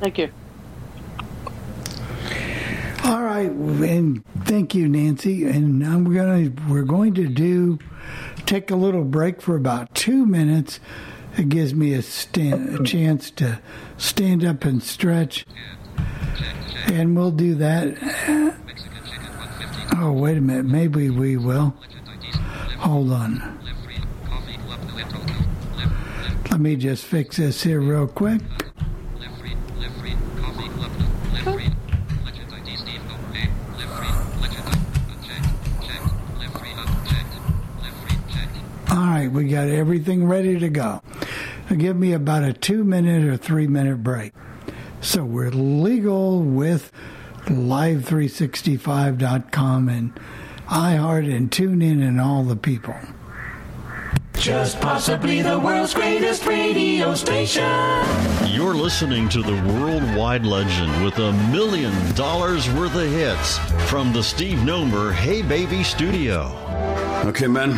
Thank 0.00 0.18
you. 0.18 0.30
All 3.04 3.22
right, 3.22 3.50
and 3.50 4.24
thank 4.44 4.74
you, 4.74 4.88
Nancy. 4.88 5.44
And 5.44 5.78
now 5.78 5.98
we're 5.98 6.14
gonna 6.14 6.52
we're 6.68 6.84
going 6.84 7.14
to 7.14 7.28
do 7.28 7.78
take 8.46 8.70
a 8.70 8.76
little 8.76 9.04
break 9.04 9.40
for 9.40 9.56
about 9.56 9.94
two 9.94 10.26
minutes. 10.26 10.80
It 11.36 11.48
gives 11.48 11.74
me 11.74 11.94
a, 11.94 12.02
stand, 12.02 12.80
a 12.80 12.84
chance 12.84 13.30
to 13.32 13.60
stand 13.96 14.44
up 14.44 14.64
and 14.64 14.82
stretch, 14.82 15.44
and 16.86 17.16
we'll 17.16 17.30
do 17.30 17.54
that. 17.56 17.96
Oh, 19.96 20.12
wait 20.12 20.36
a 20.36 20.40
minute. 20.40 20.66
Maybe 20.66 21.10
we 21.10 21.36
will. 21.36 21.74
Hold 22.78 23.12
on. 23.12 23.58
Let 26.50 26.60
me 26.60 26.76
just 26.76 27.04
fix 27.04 27.36
this 27.36 27.62
here 27.62 27.80
real 27.80 28.06
quick. 28.06 28.40
All 38.90 38.98
right, 39.00 39.28
we 39.28 39.48
got 39.48 39.68
everything 39.68 40.26
ready 40.26 40.58
to 40.58 40.68
go. 40.68 41.02
Give 41.76 41.96
me 41.96 42.12
about 42.12 42.44
a 42.44 42.52
two 42.52 42.84
minute 42.84 43.24
or 43.24 43.36
three 43.36 43.66
minute 43.66 44.02
break. 44.04 44.32
So 45.04 45.22
we're 45.22 45.50
legal 45.50 46.40
with 46.40 46.90
live365.com 47.44 49.88
and 49.90 50.18
iHeart 50.68 51.30
and 51.30 51.50
TuneIn 51.50 52.02
and 52.02 52.18
all 52.18 52.42
the 52.42 52.56
people. 52.56 52.94
Just 54.32 54.80
possibly 54.80 55.42
the 55.42 55.58
world's 55.58 55.92
greatest 55.92 56.46
radio 56.46 57.14
station. 57.14 57.62
You're 58.46 58.74
listening 58.74 59.28
to 59.28 59.42
the 59.42 59.52
worldwide 59.74 60.46
legend 60.46 61.04
with 61.04 61.18
a 61.18 61.34
million 61.52 61.92
dollars 62.14 62.70
worth 62.70 62.94
of 62.94 63.02
hits 63.02 63.58
from 63.90 64.14
the 64.14 64.22
Steve 64.22 64.60
Nomer 64.60 65.12
Hey 65.12 65.42
Baby 65.42 65.84
studio. 65.84 66.50
Okay, 67.26 67.46
men, 67.46 67.76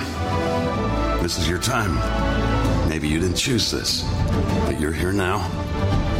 this 1.23 1.39
is 1.39 1.49
your 1.49 1.59
time. 1.59 1.99
Maybe 2.89 3.09
you 3.09 3.19
didn't 3.19 3.35
choose 3.35 3.73
this, 3.73 4.05
but 4.65 4.79
you're 4.79 4.93
here 4.93 5.13
now. 5.13 5.66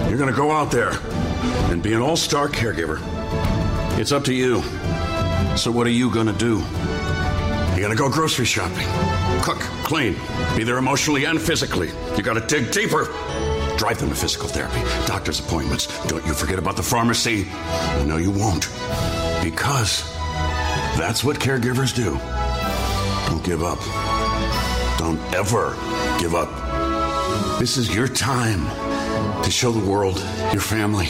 You're 0.09 0.19
going 0.19 0.31
to 0.31 0.37
go 0.37 0.53
out 0.53 0.71
there 0.71 0.93
and 1.71 1.83
be 1.83 1.93
an 1.93 2.01
all 2.01 2.17
star 2.17 2.49
caregiver. 2.49 3.01
It's 3.99 4.13
up 4.13 4.25
to 4.25 4.33
you. 4.33 4.63
So, 5.57 5.71
what 5.71 5.87
are 5.87 5.91
you 5.91 6.11
going 6.11 6.27
to 6.27 6.33
do? 6.33 6.59
You're 7.71 7.81
going 7.81 7.91
to 7.91 7.97
go 7.97 8.09
grocery 8.09 8.47
shopping, 8.47 8.87
cook, 9.43 9.59
clean, 9.85 10.17
be 10.57 10.65
there 10.65 10.79
emotionally 10.79 11.25
and 11.25 11.41
physically. 11.41 11.91
You 12.17 12.23
got 12.23 12.35
to 12.35 12.47
dig 12.47 12.73
deeper. 12.73 13.05
Drive 13.77 13.99
them 13.99 14.09
to 14.09 14.15
physical 14.15 14.49
therapy, 14.49 14.81
doctor's 15.07 15.41
appointments. 15.41 15.87
Don't 16.07 16.25
you 16.25 16.33
forget 16.33 16.59
about 16.59 16.77
the 16.77 16.83
pharmacy. 16.83 17.45
Know 18.07 18.17
you 18.17 18.31
won't. 18.31 18.71
Because 19.45 20.03
that's 20.97 21.23
what 21.23 21.39
caregivers 21.39 21.95
do. 21.95 22.19
Don't 23.29 23.45
give 23.45 23.63
up. 23.63 23.81
Don't 24.99 25.21
ever 25.35 25.77
give 26.19 26.35
up. 26.35 27.59
This 27.59 27.77
is 27.77 27.95
your 27.95 28.09
time 28.09 28.65
to 29.43 29.51
show 29.51 29.73
the 29.73 29.91
world, 29.91 30.19
your 30.53 30.61
family, 30.61 31.09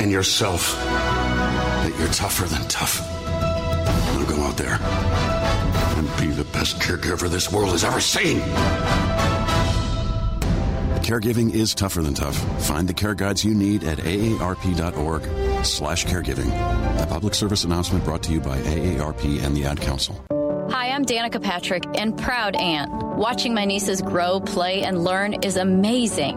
and 0.00 0.10
yourself 0.10 0.74
that 0.76 1.92
you're 1.98 2.08
tougher 2.08 2.46
than 2.46 2.66
tough. 2.68 3.00
Now 3.26 4.24
go 4.28 4.42
out 4.42 4.56
there 4.56 4.78
and 5.96 6.20
be 6.20 6.28
the 6.28 6.44
best 6.52 6.78
caregiver 6.80 7.28
this 7.28 7.50
world 7.52 7.70
has 7.70 7.84
ever 7.84 8.00
seen. 8.00 8.40
Caregiving 11.06 11.54
is 11.54 11.72
tougher 11.72 12.02
than 12.02 12.14
tough. 12.14 12.36
Find 12.66 12.88
the 12.88 12.94
care 12.94 13.14
guides 13.14 13.44
you 13.44 13.54
need 13.54 13.84
at 13.84 13.98
aarp.org 13.98 15.64
slash 15.64 16.04
caregiving. 16.04 16.50
A 17.00 17.06
public 17.06 17.34
service 17.34 17.62
announcement 17.62 18.04
brought 18.04 18.24
to 18.24 18.32
you 18.32 18.40
by 18.40 18.58
AARP 18.58 19.44
and 19.44 19.56
the 19.56 19.66
Ad 19.66 19.80
Council. 19.80 20.20
Hi, 20.70 20.90
I'm 20.90 21.04
Danica 21.04 21.40
Patrick 21.40 21.84
and 21.94 22.18
proud 22.18 22.56
aunt. 22.56 22.90
Watching 23.16 23.54
my 23.54 23.64
nieces 23.64 24.02
grow, 24.02 24.40
play, 24.40 24.82
and 24.82 25.04
learn 25.04 25.34
is 25.44 25.56
amazing, 25.56 26.36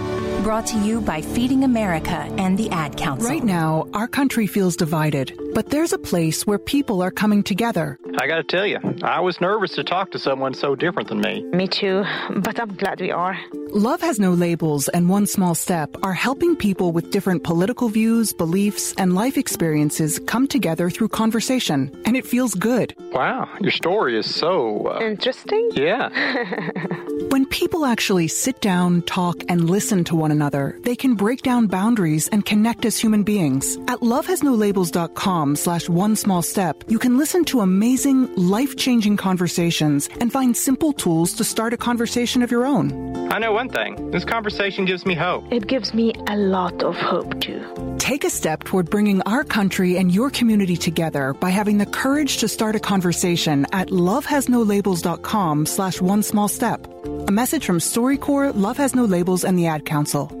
Brought 0.43 0.65
to 0.67 0.77
you 0.79 1.01
by 1.01 1.21
Feeding 1.21 1.63
America 1.63 2.27
and 2.39 2.57
the 2.57 2.67
Ad 2.71 2.97
Council. 2.97 3.29
Right 3.29 3.43
now, 3.43 3.87
our 3.93 4.07
country 4.07 4.47
feels 4.47 4.75
divided, 4.75 5.39
but 5.53 5.69
there's 5.69 5.93
a 5.93 5.97
place 5.97 6.45
where 6.47 6.59
people 6.59 7.01
are 7.01 7.11
coming 7.11 7.43
together. 7.43 7.99
I 8.17 8.27
gotta 8.27 8.43
tell 8.43 8.65
you, 8.65 8.79
I 9.03 9.19
was 9.19 9.41
nervous 9.41 9.75
to 9.75 9.83
talk 9.83 10.11
to 10.11 10.19
someone 10.19 10.53
so 10.53 10.75
different 10.75 11.09
than 11.09 11.21
me. 11.21 11.43
Me 11.53 11.67
too, 11.67 12.03
but 12.37 12.59
I'm 12.59 12.73
glad 12.75 13.01
we 13.01 13.11
are. 13.11 13.37
Love 13.73 14.01
Has 14.01 14.19
No 14.19 14.33
Labels 14.33 14.89
and 14.89 15.09
One 15.09 15.25
Small 15.25 15.55
Step 15.55 15.95
are 16.03 16.13
helping 16.13 16.55
people 16.55 16.91
with 16.91 17.11
different 17.11 17.43
political 17.43 17.89
views, 17.89 18.33
beliefs, 18.33 18.93
and 18.97 19.15
life 19.15 19.37
experiences 19.37 20.19
come 20.27 20.47
together 20.47 20.89
through 20.89 21.07
conversation, 21.09 21.89
and 22.05 22.17
it 22.17 22.25
feels 22.25 22.53
good. 22.53 22.93
Wow, 23.13 23.49
your 23.61 23.71
story 23.71 24.17
is 24.17 24.33
so. 24.33 24.87
Uh, 24.87 24.99
Interesting? 25.01 25.69
Yeah. 25.73 26.09
when 27.29 27.45
people 27.45 27.85
actually 27.85 28.27
sit 28.27 28.59
down, 28.61 29.03
talk, 29.03 29.43
and 29.47 29.69
listen 29.69 30.03
to 30.05 30.15
one 30.15 30.31
another, 30.31 30.77
they 30.83 30.95
can 30.95 31.15
break 31.15 31.41
down 31.41 31.67
boundaries 31.67 32.27
and 32.27 32.45
connect 32.45 32.85
as 32.85 32.97
human 32.97 33.23
beings. 33.23 33.77
At 33.87 34.01
lovehasnolabels.com 34.01 35.40
slash 35.55 35.89
one 35.89 36.15
small 36.15 36.41
step, 36.41 36.83
you 36.87 36.99
can 36.99 37.17
listen 37.17 37.43
to 37.45 37.61
amazing, 37.61 38.33
life-changing 38.35 39.17
conversations 39.17 40.09
and 40.19 40.31
find 40.31 40.55
simple 40.55 40.93
tools 40.93 41.33
to 41.33 41.43
start 41.43 41.73
a 41.73 41.77
conversation 41.77 42.41
of 42.41 42.51
your 42.51 42.65
own. 42.65 43.31
I 43.31 43.39
know 43.39 43.53
one 43.53 43.69
thing. 43.69 44.11
This 44.11 44.25
conversation 44.25 44.85
gives 44.85 45.05
me 45.05 45.15
hope. 45.15 45.43
It 45.51 45.67
gives 45.67 45.93
me 45.93 46.13
a 46.27 46.37
lot 46.37 46.83
of 46.83 46.95
hope 46.95 47.39
too. 47.39 47.61
Take 47.97 48.23
a 48.23 48.29
step 48.29 48.63
toward 48.63 48.89
bringing 48.89 49.21
our 49.23 49.43
country 49.43 49.97
and 49.97 50.13
your 50.13 50.29
community 50.29 50.75
together 50.75 51.33
by 51.33 51.49
having 51.49 51.77
the 51.77 51.85
courage 51.85 52.37
to 52.37 52.47
start 52.47 52.75
a 52.75 52.79
conversation 52.79 53.65
at 53.71 53.89
lovehasnolabels.com 53.89 55.65
slash 55.65 56.01
one 56.01 56.23
small 56.23 56.47
step. 56.47 56.87
A 57.27 57.31
message 57.31 57.65
from 57.65 57.79
StoryCorps, 57.79 58.53
Love 58.55 58.77
Has 58.77 58.95
No 58.95 59.05
Labels, 59.05 59.43
and 59.43 59.57
the 59.57 59.67
Ad 59.67 59.85
Council. 59.85 60.40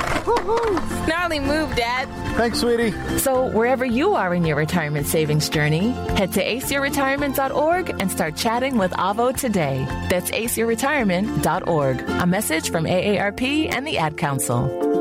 Gnarly 1.07 1.39
move, 1.39 1.75
Dad. 1.75 2.07
Thanks, 2.35 2.59
sweetie. 2.59 2.91
So, 3.17 3.45
wherever 3.49 3.85
you 3.85 4.13
are 4.13 4.33
in 4.33 4.45
your 4.45 4.55
retirement 4.55 5.07
savings 5.07 5.49
journey, 5.49 5.91
head 5.91 6.31
to 6.33 6.45
aceyourretirement.org 6.45 7.89
and 7.99 8.11
start 8.11 8.35
chatting 8.35 8.77
with 8.77 8.91
Avo 8.91 9.35
today. 9.35 9.85
That's 10.09 10.31
aceyourretirement.org. 10.31 12.01
A 12.09 12.27
message 12.27 12.69
from 12.69 12.85
AARP 12.85 13.73
and 13.73 13.87
the 13.87 13.97
Ad 13.97 14.17
Council. 14.17 14.91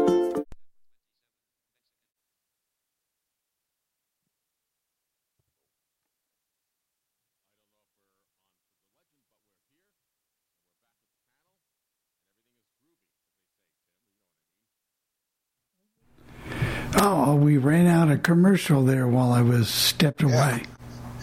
Oh, 17.03 17.37
we 17.37 17.49
ran 17.64 17.86
out 17.86 18.11
of 18.11 18.22
commercial 18.22 18.84
there 18.84 19.06
while 19.06 19.32
I 19.32 19.42
was 19.42 19.68
stepped 19.68 20.22
away. 20.22 20.64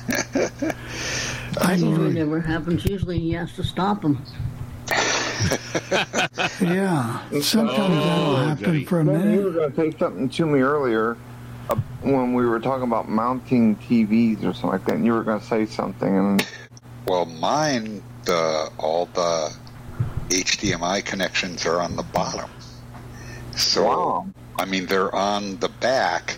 I 1.61 1.73
usually 1.73 2.13
never 2.13 2.39
happens. 2.39 2.85
Usually 2.85 3.19
he 3.19 3.33
has 3.33 3.53
to 3.55 3.63
stop 3.63 4.01
them. 4.01 4.23
yeah, 6.61 7.29
sometimes 7.41 7.95
that'll 8.03 8.35
happen 8.37 8.85
for 8.85 9.01
a 9.01 9.03
Then 9.03 9.33
You 9.33 9.43
were 9.43 9.51
going 9.51 9.71
to 9.71 9.75
say 9.75 9.97
something 9.97 10.29
to 10.29 10.45
me 10.45 10.59
earlier 10.59 11.17
uh, 11.69 11.75
when 12.01 12.33
we 12.33 12.45
were 12.45 12.59
talking 12.59 12.83
about 12.83 13.09
mounting 13.09 13.75
TVs 13.77 14.39
or 14.39 14.53
something 14.53 14.69
like 14.69 14.85
that. 14.85 14.95
And 14.95 15.05
you 15.05 15.13
were 15.13 15.23
going 15.23 15.39
to 15.39 15.45
say 15.45 15.65
something, 15.65 16.17
and 16.17 16.47
Well, 17.07 17.25
mine, 17.25 18.01
the 18.25 18.71
all 18.77 19.07
the 19.07 19.53
HDMI 20.29 21.03
connections 21.03 21.65
are 21.65 21.81
on 21.81 21.95
the 21.95 22.03
bottom. 22.03 22.49
So, 23.55 24.27
I 24.59 24.65
mean, 24.65 24.85
they're 24.87 25.13
on 25.13 25.57
the 25.57 25.69
back, 25.69 26.37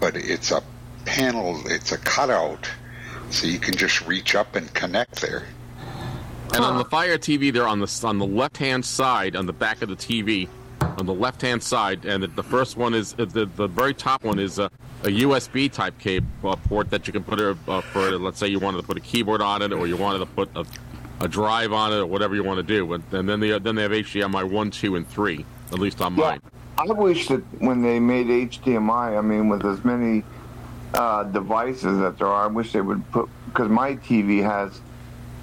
but 0.00 0.16
it's 0.16 0.50
a 0.50 0.62
panel, 1.04 1.60
it's 1.66 1.92
a 1.92 1.98
cutout, 1.98 2.70
so 3.30 3.46
you 3.46 3.58
can 3.58 3.76
just 3.76 4.06
reach 4.06 4.34
up 4.34 4.56
and 4.56 4.72
connect 4.74 5.20
there. 5.20 5.46
And 6.54 6.64
on 6.64 6.76
the 6.76 6.84
Fire 6.84 7.16
TV, 7.16 7.52
they're 7.52 7.66
on 7.66 7.80
the 7.80 8.00
on 8.04 8.18
the 8.18 8.26
left 8.26 8.58
hand 8.58 8.84
side, 8.84 9.36
on 9.36 9.46
the 9.46 9.52
back 9.52 9.80
of 9.80 9.88
the 9.88 9.96
TV, 9.96 10.48
on 10.98 11.06
the 11.06 11.14
left 11.14 11.40
hand 11.40 11.62
side, 11.62 12.04
and 12.04 12.22
the, 12.22 12.26
the 12.28 12.42
first 12.42 12.76
one 12.76 12.94
is 12.94 13.14
uh, 13.18 13.24
the 13.24 13.46
the 13.46 13.66
very 13.66 13.94
top 13.94 14.22
one 14.22 14.38
is 14.38 14.58
a, 14.58 14.70
a 15.04 15.08
USB 15.08 15.72
type 15.72 15.98
cable 15.98 16.26
uh, 16.44 16.56
port 16.56 16.90
that 16.90 17.06
you 17.06 17.12
can 17.12 17.24
put 17.24 17.40
a, 17.40 17.56
uh, 17.68 17.80
for. 17.80 18.18
Let's 18.18 18.38
say 18.38 18.48
you 18.48 18.58
wanted 18.58 18.82
to 18.82 18.86
put 18.86 18.98
a 18.98 19.00
keyboard 19.00 19.40
on 19.40 19.62
it, 19.62 19.72
or 19.72 19.86
you 19.86 19.96
wanted 19.96 20.18
to 20.18 20.26
put 20.26 20.50
a, 20.54 20.66
a 21.20 21.28
drive 21.28 21.72
on 21.72 21.92
it, 21.92 21.96
or 21.96 22.06
whatever 22.06 22.34
you 22.34 22.44
want 22.44 22.58
to 22.58 22.62
do. 22.62 22.92
And, 22.92 23.04
and 23.12 23.26
then 23.26 23.40
they 23.40 23.58
then 23.58 23.74
they 23.74 23.82
have 23.82 23.92
HDMI 23.92 24.50
one, 24.50 24.70
two, 24.70 24.96
and 24.96 25.08
three, 25.08 25.46
at 25.70 25.78
least 25.78 26.02
on 26.02 26.14
mine. 26.14 26.40
I 26.82 26.92
wish 26.92 27.28
that 27.28 27.42
when 27.60 27.80
they 27.82 28.00
made 28.00 28.26
HDMI, 28.26 29.16
I 29.16 29.20
mean, 29.20 29.48
with 29.48 29.64
as 29.64 29.84
many 29.84 30.24
uh, 30.94 31.22
devices 31.24 31.98
that 32.00 32.18
there 32.18 32.26
are, 32.26 32.44
I 32.44 32.46
wish 32.48 32.72
they 32.72 32.80
would 32.80 33.08
put 33.12 33.28
because 33.46 33.68
my 33.68 33.94
TV 33.96 34.42
has 34.42 34.80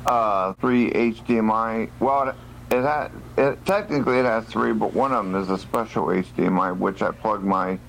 uh, 0.05 0.51
three 0.53 0.91
HDMI. 0.91 1.89
Well, 2.01 2.29
it, 2.29 2.35
it 2.75 2.81
has 2.83 3.11
it, 3.37 3.65
technically 3.65 4.19
it 4.19 4.25
has 4.25 4.43
three, 4.45 4.73
but 4.73 4.93
one 4.93 5.13
of 5.13 5.23
them 5.25 5.35
is 5.41 5.49
a 5.49 5.57
special 5.57 6.07
HDMI, 6.07 6.77
which 6.77 7.01
I 7.01 7.11
plug 7.11 7.41
my 7.43 7.79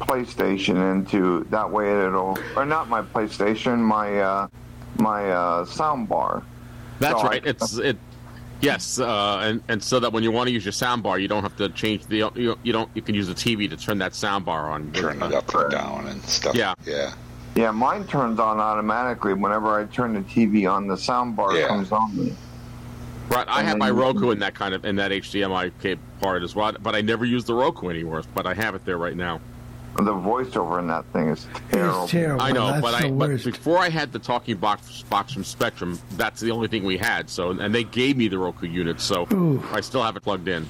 PlayStation 0.00 0.92
into. 0.92 1.44
That 1.50 1.68
way, 1.70 1.90
it'll 1.90 2.38
or 2.54 2.64
not 2.64 2.88
my 2.88 3.02
PlayStation, 3.02 3.78
my 3.80 4.20
uh, 4.20 4.48
my 4.98 5.30
uh, 5.30 5.64
sound 5.64 6.08
bar. 6.08 6.44
That's 7.00 7.20
So 7.20 7.26
I- 7.26 7.30
right. 7.30 7.46
It's 7.46 7.76
it. 7.78 7.98
Yes, 8.64 8.98
uh, 8.98 9.38
and 9.42 9.62
and 9.68 9.82
so 9.82 10.00
that 10.00 10.12
when 10.12 10.22
you 10.22 10.32
want 10.32 10.48
to 10.48 10.52
use 10.52 10.64
your 10.64 10.72
sound 10.72 11.02
bar, 11.02 11.18
you 11.18 11.28
don't 11.28 11.42
have 11.42 11.56
to 11.56 11.68
change 11.70 12.06
the 12.06 12.30
you, 12.34 12.58
you 12.62 12.72
don't 12.72 12.88
you 12.94 13.02
can 13.02 13.14
use 13.14 13.28
the 13.28 13.34
TV 13.34 13.68
to 13.68 13.76
turn 13.76 13.98
that 13.98 14.14
sound 14.14 14.44
bar 14.44 14.70
on. 14.70 14.90
Turn 14.92 15.22
it 15.22 15.32
up 15.34 15.54
and 15.54 15.70
down 15.70 16.06
and 16.06 16.22
stuff. 16.22 16.54
Yeah, 16.54 16.74
yeah. 16.86 17.14
Yeah, 17.54 17.70
mine 17.70 18.04
turns 18.06 18.40
on 18.40 18.58
automatically 18.58 19.32
whenever 19.34 19.78
I 19.78 19.84
turn 19.84 20.14
the 20.14 20.22
TV 20.22 20.68
on. 20.70 20.88
The 20.88 20.96
sound 20.96 21.36
bar 21.36 21.56
Yeah. 21.56 21.68
comes 21.68 21.92
on. 21.92 22.36
Right, 23.28 23.46
I 23.48 23.62
have 23.62 23.78
my 23.78 23.90
Roku 23.90 24.30
in 24.30 24.38
that 24.40 24.54
kind 24.54 24.74
of 24.74 24.84
in 24.84 24.96
that 24.96 25.12
HDMI 25.12 25.98
part 26.20 26.42
as 26.42 26.54
well, 26.54 26.72
but 26.82 26.94
I 26.94 27.00
never 27.00 27.24
use 27.24 27.44
the 27.44 27.54
Roku 27.54 27.88
anymore. 27.88 28.22
But 28.34 28.46
I 28.46 28.54
have 28.54 28.74
it 28.74 28.84
there 28.84 28.98
right 28.98 29.16
now. 29.16 29.40
The 29.96 30.12
voiceover 30.12 30.80
in 30.80 30.88
that 30.88 31.04
thing 31.12 31.28
is 31.28 31.46
terrible. 31.70 32.08
terrible. 32.08 32.42
I 32.42 32.50
know, 32.50 32.66
That's 32.66 32.82
but 32.82 33.00
the 33.00 33.06
I 33.06 33.10
but 33.10 33.44
before 33.44 33.78
I 33.78 33.88
had 33.88 34.12
the 34.12 34.18
talking 34.18 34.56
box 34.56 35.02
box 35.02 35.32
from 35.32 35.44
Spectrum, 35.44 36.00
that's 36.16 36.40
the 36.40 36.50
only 36.50 36.66
thing 36.66 36.82
we 36.82 36.96
had. 36.96 37.30
So 37.30 37.50
and 37.50 37.72
they 37.74 37.84
gave 37.84 38.16
me 38.16 38.26
the 38.26 38.38
Roku 38.38 38.66
unit, 38.66 39.00
so 39.00 39.28
Ooh. 39.32 39.62
I 39.72 39.80
still 39.80 40.02
have 40.02 40.16
it 40.16 40.22
plugged 40.22 40.48
in. 40.48 40.68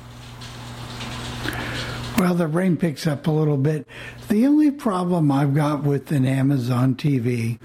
Well, 2.18 2.34
the 2.34 2.46
rain 2.46 2.76
picks 2.76 3.06
up 3.06 3.26
a 3.26 3.30
little 3.30 3.56
bit. 3.56 3.88
The 4.28 4.46
only 4.46 4.70
problem 4.70 5.32
I've 5.32 5.54
got 5.54 5.82
with 5.82 6.12
an 6.12 6.26
Amazon 6.26 6.94
TV, 6.94 7.58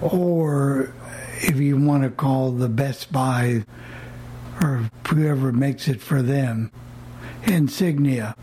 or 0.00 0.92
if 1.40 1.56
you 1.56 1.76
want 1.76 2.04
to 2.04 2.10
call 2.10 2.52
the 2.52 2.68
Best 2.68 3.10
Buy 3.10 3.64
or 4.62 4.88
whoever 5.08 5.50
makes 5.50 5.88
it 5.88 6.00
for 6.00 6.22
them, 6.22 6.70
Insignia, 7.44 8.36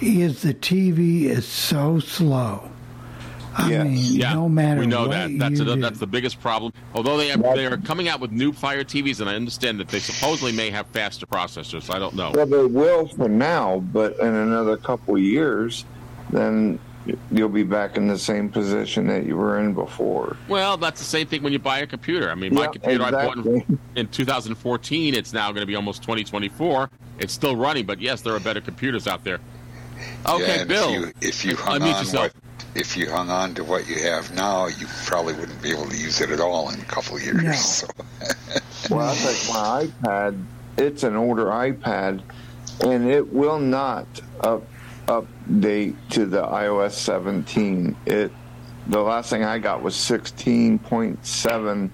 is 0.00 0.42
the 0.42 0.54
TV 0.54 1.24
is 1.24 1.46
so 1.46 1.98
slow. 2.00 2.70
I 3.56 3.68
mean, 3.82 3.96
yeah, 3.96 4.32
no 4.32 4.48
matter 4.48 4.80
we 4.80 4.86
know 4.86 5.02
what 5.02 5.10
that. 5.10 5.38
That's 5.38 5.58
you 5.58 5.70
a, 5.70 5.74
do. 5.74 5.80
that's 5.80 5.98
the 5.98 6.06
biggest 6.06 6.40
problem. 6.40 6.72
Although 6.94 7.16
they 7.16 7.28
have, 7.28 7.42
they 7.42 7.66
are 7.66 7.76
coming 7.78 8.08
out 8.08 8.20
with 8.20 8.30
new 8.30 8.52
Fire 8.52 8.84
TVs, 8.84 9.20
and 9.20 9.28
I 9.28 9.34
understand 9.34 9.80
that 9.80 9.88
they 9.88 9.98
supposedly 9.98 10.52
may 10.52 10.70
have 10.70 10.86
faster 10.88 11.26
processors. 11.26 11.92
I 11.92 11.98
don't 11.98 12.14
know. 12.14 12.30
Well, 12.32 12.46
they 12.46 12.64
will 12.64 13.08
for 13.08 13.28
now, 13.28 13.80
but 13.92 14.18
in 14.20 14.28
another 14.34 14.76
couple 14.76 15.16
of 15.16 15.20
years, 15.20 15.84
then 16.30 16.78
you'll 17.32 17.48
be 17.48 17.64
back 17.64 17.96
in 17.96 18.06
the 18.06 18.18
same 18.18 18.48
position 18.50 19.06
that 19.08 19.26
you 19.26 19.36
were 19.36 19.58
in 19.58 19.74
before. 19.74 20.36
Well, 20.48 20.76
that's 20.76 21.00
the 21.00 21.06
same 21.06 21.26
thing 21.26 21.42
when 21.42 21.52
you 21.52 21.58
buy 21.58 21.80
a 21.80 21.86
computer. 21.86 22.30
I 22.30 22.34
mean, 22.36 22.54
my 22.54 22.62
Yeah, 22.62 22.68
computer 22.68 23.04
I 23.04 23.10
bought 23.10 23.36
in, 23.38 23.78
in 23.96 24.06
2014. 24.08 25.14
It's 25.14 25.32
now 25.32 25.48
going 25.50 25.62
to 25.62 25.66
be 25.66 25.74
almost 25.74 26.02
2024. 26.02 26.88
It's 27.18 27.32
still 27.32 27.56
running, 27.56 27.84
but 27.84 28.00
yes, 28.00 28.20
there 28.20 28.34
are 28.34 28.40
better 28.40 28.60
computers 28.60 29.08
out 29.08 29.24
there. 29.24 29.40
Okay, 30.26 30.58
Yeah, 30.58 30.64
Bill. 30.64 30.88
If 30.88 30.94
you, 30.94 31.12
if 31.20 31.44
you 31.44 31.56
hung 31.56 31.80
unmute 31.80 31.94
on 31.94 32.04
yourself. 32.04 32.34
what, 32.34 32.34
if 32.74 32.96
you 32.96 33.10
hung 33.10 33.30
on 33.30 33.54
to 33.54 33.64
what 33.64 33.88
you 33.88 34.02
have 34.02 34.32
now, 34.34 34.66
you 34.66 34.86
probably 35.04 35.34
wouldn't 35.34 35.62
be 35.62 35.70
able 35.70 35.88
to 35.88 35.96
use 35.96 36.20
it 36.20 36.30
at 36.30 36.40
all 36.40 36.70
in 36.70 36.80
a 36.80 36.84
couple 36.84 37.16
of 37.16 37.22
years. 37.22 37.42
No. 37.42 37.52
So. 38.80 38.96
Well, 38.96 39.10
I 39.10 39.14
think 39.14 39.54
my 39.54 39.86
iPad, 39.86 40.44
it's 40.78 41.02
an 41.02 41.14
older 41.14 41.46
iPad, 41.46 42.22
and 42.82 43.08
it 43.08 43.32
will 43.32 43.58
not 43.58 44.06
up, 44.40 44.66
update 45.06 45.94
to 46.10 46.24
the 46.24 46.42
iOS 46.42 46.92
17. 46.92 47.94
It 48.06 48.32
the 48.86 49.00
last 49.00 49.30
thing 49.30 49.44
I 49.44 49.58
got 49.58 49.82
was 49.82 49.94
16.7 49.94 51.90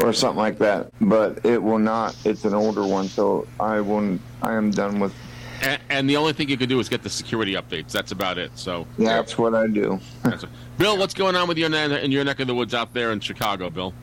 or 0.00 0.12
something 0.12 0.38
like 0.38 0.58
that, 0.58 0.90
but 1.00 1.44
it 1.44 1.62
will 1.62 1.78
not. 1.78 2.16
It's 2.24 2.44
an 2.44 2.54
older 2.54 2.86
one, 2.86 3.08
so 3.08 3.46
I 3.60 3.80
won't. 3.80 4.20
I 4.42 4.54
am 4.54 4.70
done 4.70 5.00
with. 5.00 5.14
And, 5.62 5.80
and 5.88 6.10
the 6.10 6.16
only 6.16 6.32
thing 6.32 6.48
you 6.48 6.56
can 6.56 6.68
do 6.68 6.80
is 6.80 6.88
get 6.88 7.02
the 7.02 7.10
security 7.10 7.54
updates. 7.54 7.92
That's 7.92 8.12
about 8.12 8.38
it. 8.38 8.50
So, 8.56 8.86
That's 8.98 9.38
what 9.38 9.54
I 9.54 9.66
do. 9.66 10.00
That's 10.22 10.44
Bill, 10.78 10.98
what's 10.98 11.14
going 11.14 11.36
on 11.36 11.46
with 11.48 11.58
your 11.58 11.68
ne- 11.68 12.02
in 12.02 12.10
your 12.10 12.24
neck 12.24 12.40
of 12.40 12.46
the 12.46 12.54
woods 12.54 12.74
out 12.74 12.92
there 12.92 13.12
in 13.12 13.20
Chicago, 13.20 13.70
Bill? 13.70 13.94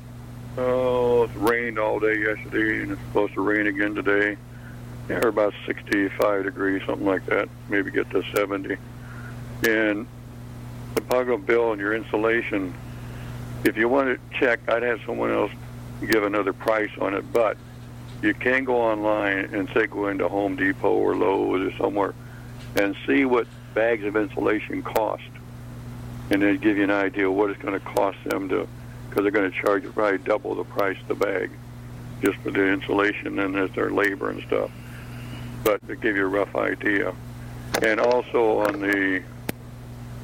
Oh, 0.57 1.23
it's 1.23 1.35
rained 1.35 1.79
all 1.79 1.99
day 1.99 2.19
yesterday, 2.19 2.81
and 2.81 2.91
it's 2.91 3.01
supposed 3.01 3.33
to 3.33 3.41
rain 3.41 3.67
again 3.67 3.95
today. 3.95 4.37
Yeah, 5.09 5.19
or 5.23 5.29
about 5.29 5.53
65 5.65 6.43
degrees, 6.43 6.81
something 6.85 7.05
like 7.05 7.25
that. 7.25 7.49
Maybe 7.69 7.91
get 7.91 8.09
to 8.11 8.23
70. 8.35 8.77
And 9.67 10.07
the 10.95 11.01
Pago 11.01 11.37
bill 11.37 11.71
and 11.71 11.81
your 11.81 11.93
insulation, 11.93 12.73
if 13.63 13.77
you 13.77 13.89
want 13.89 14.07
to 14.09 14.39
check, 14.39 14.59
I'd 14.69 14.83
have 14.83 15.01
someone 15.05 15.31
else 15.31 15.51
give 16.09 16.23
another 16.23 16.53
price 16.53 16.91
on 16.99 17.13
it, 17.13 17.31
but 17.31 17.57
you 18.21 18.33
can 18.33 18.63
go 18.63 18.75
online 18.75 19.49
and 19.53 19.69
say 19.73 19.87
go 19.87 20.07
into 20.07 20.27
Home 20.27 20.55
Depot 20.55 20.93
or 20.93 21.15
Lowe's 21.15 21.73
or 21.73 21.77
somewhere 21.77 22.13
and 22.75 22.95
see 23.05 23.25
what 23.25 23.47
bags 23.73 24.03
of 24.05 24.15
insulation 24.15 24.83
cost, 24.83 25.23
and 26.29 26.41
then 26.41 26.57
give 26.57 26.77
you 26.77 26.83
an 26.83 26.91
idea 26.91 27.29
what 27.29 27.49
it's 27.49 27.61
going 27.61 27.77
to 27.77 27.85
cost 27.85 28.17
them 28.25 28.47
to, 28.49 28.67
because 29.09 29.23
they're 29.23 29.31
going 29.31 29.51
to 29.51 29.61
charge 29.61 29.83
you 29.83 29.91
probably 29.91 30.19
double 30.19 30.55
the 30.55 30.63
price 30.63 30.97
of 31.01 31.07
the 31.07 31.15
bag, 31.15 31.49
just 32.23 32.37
for 32.39 32.51
the 32.51 32.65
insulation 32.65 33.39
and 33.39 33.55
there's 33.55 33.71
their 33.71 33.89
labor 33.89 34.29
and 34.29 34.43
stuff. 34.43 34.71
But 35.63 35.85
to 35.87 35.95
give 35.95 36.15
you 36.15 36.25
a 36.25 36.29
rough 36.29 36.55
idea, 36.55 37.13
and 37.81 37.99
also 37.99 38.59
on 38.59 38.79
the 38.81 39.23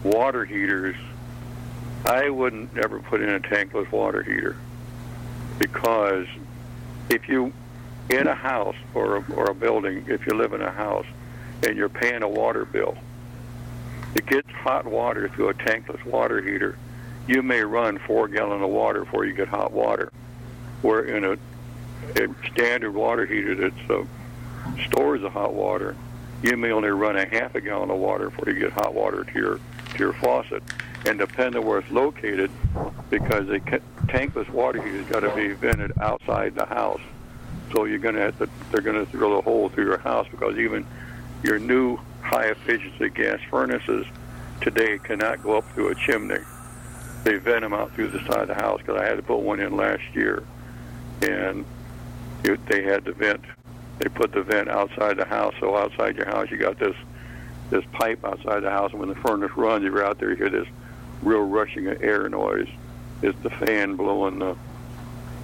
water 0.04 0.46
heaters, 0.46 0.96
I 2.06 2.30
wouldn't 2.30 2.78
ever 2.78 3.00
put 3.00 3.22
in 3.22 3.30
a 3.30 3.40
tankless 3.40 3.92
water 3.92 4.24
heater 4.24 4.56
because 5.60 6.28
if 7.10 7.28
you 7.28 7.52
in 8.10 8.28
a 8.28 8.36
house 8.36 8.76
or 8.94 9.18
a, 9.18 9.34
or 9.34 9.46
a 9.46 9.54
building, 9.54 10.06
if 10.08 10.26
you 10.26 10.34
live 10.34 10.54
in 10.54 10.62
a 10.62 10.72
house 10.72 11.06
and 11.66 11.76
you're 11.76 11.90
paying 11.90 12.24
a 12.24 12.30
water 12.30 12.66
bill, 12.66 12.98
to 14.16 14.22
get 14.22 14.46
hot 14.48 14.86
water 14.86 15.30
through 15.30 15.50
a 15.50 15.54
tankless 15.54 16.04
water 16.06 16.42
heater, 16.42 16.78
you 17.28 17.44
may 17.44 17.62
run 17.62 18.00
four 18.00 18.28
gallon 18.28 18.62
of 18.62 18.70
water 18.70 19.04
before 19.04 19.26
you 19.26 19.34
get 19.34 19.48
hot 19.48 19.72
water. 19.72 20.12
Where 20.82 21.04
in 21.04 21.24
a, 21.24 21.34
a 22.22 22.28
standard 22.52 22.94
water 22.94 23.26
heater 23.26 23.56
that 23.56 23.74
uh, 23.90 24.06
stores 24.86 25.22
the 25.22 25.30
hot 25.30 25.54
water, 25.54 25.96
you 26.44 26.56
may 26.56 26.72
only 26.72 26.90
run 26.90 27.18
a 27.18 27.26
half 27.26 27.56
a 27.56 27.62
gallon 27.62 27.90
of 27.90 27.98
water 27.98 28.30
before 28.30 28.54
you 28.54 28.60
get 28.60 28.72
hot 28.72 28.94
water 28.94 29.24
to 29.24 29.34
your 29.34 29.60
to 29.94 30.00
your 30.00 30.14
faucet. 30.14 30.64
And 31.06 31.20
depending 31.20 31.66
where 31.66 31.80
it's 31.80 31.92
located, 31.92 32.52
because 33.10 33.50
a 33.50 33.60
tankless 33.60 34.50
water 34.50 34.82
heater's 34.82 35.08
got 35.08 35.22
to 35.22 35.36
be 35.36 35.54
vented 35.54 35.94
outside 36.00 36.56
the 36.56 36.66
house, 36.66 37.02
so 37.72 37.86
you're 37.86 38.00
going 38.00 38.16
to 38.16 38.22
have 38.22 38.38
to 38.40 38.50
they're 38.72 38.82
going 38.82 39.06
to 39.06 39.12
drill 39.12 39.38
a 39.38 39.42
hole 39.42 39.70
through 39.70 39.86
your 39.86 39.98
house 39.98 40.28
because 40.30 40.58
even 40.58 40.86
your 41.44 41.60
new 41.60 41.98
high 42.22 42.48
efficiency 42.48 43.10
gas 43.10 43.40
furnaces 43.50 44.06
today 44.62 44.98
cannot 44.98 45.42
go 45.44 45.58
up 45.58 45.72
through 45.72 45.90
a 45.90 45.96
chimney. 45.96 46.40
They 47.24 47.36
vent 47.36 47.62
them 47.62 47.74
out 47.74 47.94
through 47.94 48.10
the 48.10 48.20
side 48.20 48.42
of 48.42 48.48
the 48.48 48.56
house 48.56 48.80
because 48.80 49.00
I 49.00 49.06
had 49.06 49.16
to 49.16 49.24
put 49.24 49.40
one 49.40 49.60
in 49.60 49.76
last 49.76 50.04
year, 50.14 50.44
and 51.22 51.66
it, 52.44 52.66
they 52.68 52.84
had 52.84 53.06
the 53.06 53.12
vent. 53.12 53.44
They 54.00 54.10
put 54.10 54.32
the 54.32 54.44
vent 54.44 54.70
outside 54.70 55.18
the 55.18 55.26
house, 55.26 55.54
so 55.60 55.76
outside 55.76 56.16
your 56.16 56.28
house 56.28 56.50
you 56.52 56.58
got 56.58 56.80
this 56.80 56.96
this 57.70 57.84
pipe 57.92 58.24
outside 58.24 58.62
the 58.62 58.70
house, 58.70 58.92
and 58.92 59.00
when 59.00 59.10
the 59.10 59.16
furnace 59.16 59.52
runs, 59.58 59.84
you're 59.84 60.06
out 60.06 60.20
there, 60.20 60.30
you 60.30 60.38
hear 60.38 60.50
this 60.50 60.68
real 61.22 61.42
rushing 61.42 61.88
of 61.88 62.02
air 62.02 62.30
noise. 62.30 62.70
It's 63.22 63.38
the 63.40 63.50
fan 63.50 63.96
blowing 63.96 64.40
the 64.40 64.56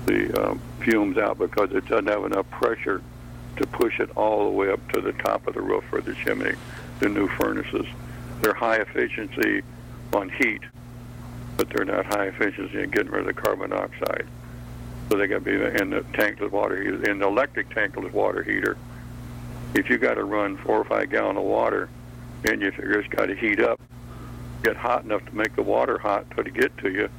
the 0.05 0.49
um, 0.49 0.61
fumes 0.81 1.17
out 1.17 1.37
because 1.37 1.71
it 1.71 1.85
doesn't 1.87 2.07
have 2.07 2.25
enough 2.25 2.49
pressure 2.49 3.01
to 3.57 3.67
push 3.67 3.99
it 3.99 4.09
all 4.15 4.45
the 4.45 4.51
way 4.51 4.69
up 4.69 4.91
to 4.91 5.01
the 5.01 5.13
top 5.13 5.47
of 5.47 5.53
the 5.53 5.61
roof 5.61 5.83
or 5.91 6.01
the 6.01 6.15
chimney. 6.15 6.53
The 6.99 7.09
new 7.09 7.27
furnaces, 7.27 7.85
they're 8.41 8.53
high 8.53 8.77
efficiency 8.77 9.61
on 10.13 10.29
heat, 10.29 10.61
but 11.57 11.69
they're 11.69 11.85
not 11.85 12.05
high 12.05 12.25
efficiency 12.25 12.81
in 12.81 12.89
getting 12.89 13.11
rid 13.11 13.21
of 13.21 13.27
the 13.27 13.33
carbon 13.33 13.69
dioxide. 13.69 14.25
So 15.09 15.17
they 15.17 15.27
got 15.27 15.43
to 15.43 15.45
be 15.45 15.53
in 15.53 15.89
the 15.89 16.01
tankless 16.13 16.51
water 16.51 16.81
heater. 16.81 17.09
In 17.09 17.19
the 17.19 17.27
electric 17.27 17.69
tankless 17.69 18.11
water 18.11 18.41
heater, 18.41 18.77
if 19.75 19.89
you 19.89 19.97
got 19.97 20.15
to 20.15 20.23
run 20.23 20.57
four 20.57 20.79
or 20.79 20.85
five 20.85 21.09
gallon 21.09 21.37
of 21.37 21.43
water, 21.43 21.89
and 22.45 22.61
you 22.61 22.71
figure 22.71 22.99
it's 22.99 23.07
got 23.09 23.27
to 23.27 23.35
heat 23.35 23.59
up, 23.59 23.79
get 24.63 24.75
hot 24.75 25.03
enough 25.03 25.25
to 25.25 25.35
make 25.35 25.55
the 25.55 25.61
water 25.61 25.97
hot 25.97 26.25
to 26.37 26.43
get 26.43 26.75
to 26.79 26.91
you, 26.91 27.09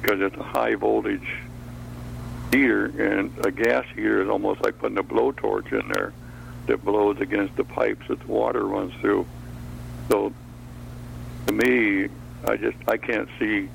because 0.00 0.20
it's 0.20 0.36
a 0.36 0.42
high 0.42 0.74
voltage 0.74 1.28
heater, 2.50 2.86
and 2.86 3.32
a 3.44 3.50
gas 3.50 3.84
heater 3.94 4.22
is 4.22 4.28
almost 4.28 4.62
like 4.62 4.78
putting 4.78 4.98
a 4.98 5.02
blowtorch 5.02 5.72
in 5.72 5.88
there 5.92 6.12
that 6.66 6.84
blows 6.84 7.20
against 7.20 7.56
the 7.56 7.64
pipes 7.64 8.06
that 8.08 8.20
the 8.20 8.26
water 8.26 8.64
runs 8.64 8.92
through. 9.00 9.26
So, 10.08 10.32
to 11.46 11.52
me, 11.52 12.08
I 12.44 12.56
just 12.56 12.76
I 12.88 12.96
can't 12.96 13.28
see 13.38 13.68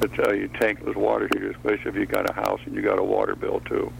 to 0.00 0.08
tell 0.08 0.30
uh, 0.30 0.32
you 0.32 0.48
tankless 0.48 0.94
water 0.94 1.28
heater, 1.32 1.50
especially 1.50 1.90
if 1.90 1.96
you 1.96 2.06
got 2.06 2.28
a 2.28 2.32
house 2.32 2.60
and 2.66 2.74
you 2.74 2.82
got 2.82 2.98
a 2.98 3.02
water 3.02 3.34
bill 3.34 3.60
too. 3.60 3.92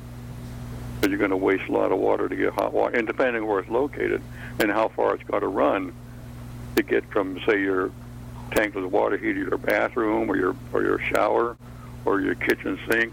Because 0.97 1.11
you're 1.11 1.19
going 1.19 1.31
to 1.31 1.37
waste 1.37 1.69
a 1.69 1.73
lot 1.73 1.93
of 1.93 1.99
water 1.99 2.29
to 2.29 2.37
get 2.37 2.53
hot 2.53 2.73
water, 2.73 2.97
and 2.97 3.07
depending 3.07 3.47
where 3.47 3.61
it's 3.61 3.71
located 3.71 4.23
and 4.59 4.71
how 4.71 4.89
far 4.89 5.15
it's 5.15 5.25
got 5.25 5.41
to 5.41 5.49
run 5.49 5.93
to 6.77 6.83
get 6.83 7.11
from, 7.11 7.41
say, 7.47 7.61
your 7.61 7.91
tankless 8.51 8.89
water 8.89 9.17
heater, 9.17 9.41
your 9.41 9.59
bathroom, 9.59 10.31
or 10.31 10.37
your 10.37 10.55
or 10.73 10.83
your 10.83 10.99
shower, 10.99 11.57
or 12.05 12.21
your 12.21 12.35
kitchen 12.35 12.79
sink, 12.91 13.13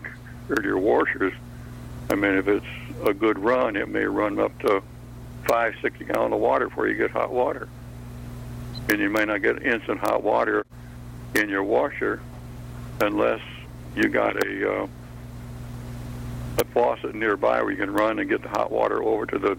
your 0.61 0.77
washers. 0.77 1.33
I 2.09 2.15
mean, 2.15 2.33
if 2.33 2.47
it's 2.47 2.65
a 3.05 3.13
good 3.13 3.39
run, 3.39 3.75
it 3.75 3.87
may 3.87 4.05
run 4.05 4.39
up 4.39 4.57
to 4.59 4.81
five, 5.47 5.75
six 5.81 5.97
gallon 5.99 6.33
of 6.33 6.39
water 6.39 6.67
before 6.67 6.87
you 6.87 6.95
get 6.95 7.11
hot 7.11 7.31
water, 7.31 7.67
and 8.89 8.99
you 8.99 9.09
may 9.09 9.25
not 9.25 9.41
get 9.41 9.63
instant 9.63 9.99
hot 9.99 10.23
water 10.23 10.65
in 11.35 11.49
your 11.49 11.63
washer 11.63 12.21
unless 13.01 13.41
you 13.95 14.07
got 14.09 14.35
a 14.45 14.71
uh, 14.71 14.87
a 16.59 16.65
faucet 16.65 17.15
nearby 17.15 17.61
where 17.61 17.71
you 17.71 17.77
can 17.77 17.91
run 17.91 18.19
and 18.19 18.29
get 18.29 18.41
the 18.41 18.49
hot 18.49 18.71
water 18.71 19.01
over 19.01 19.25
to 19.25 19.39
the 19.39 19.57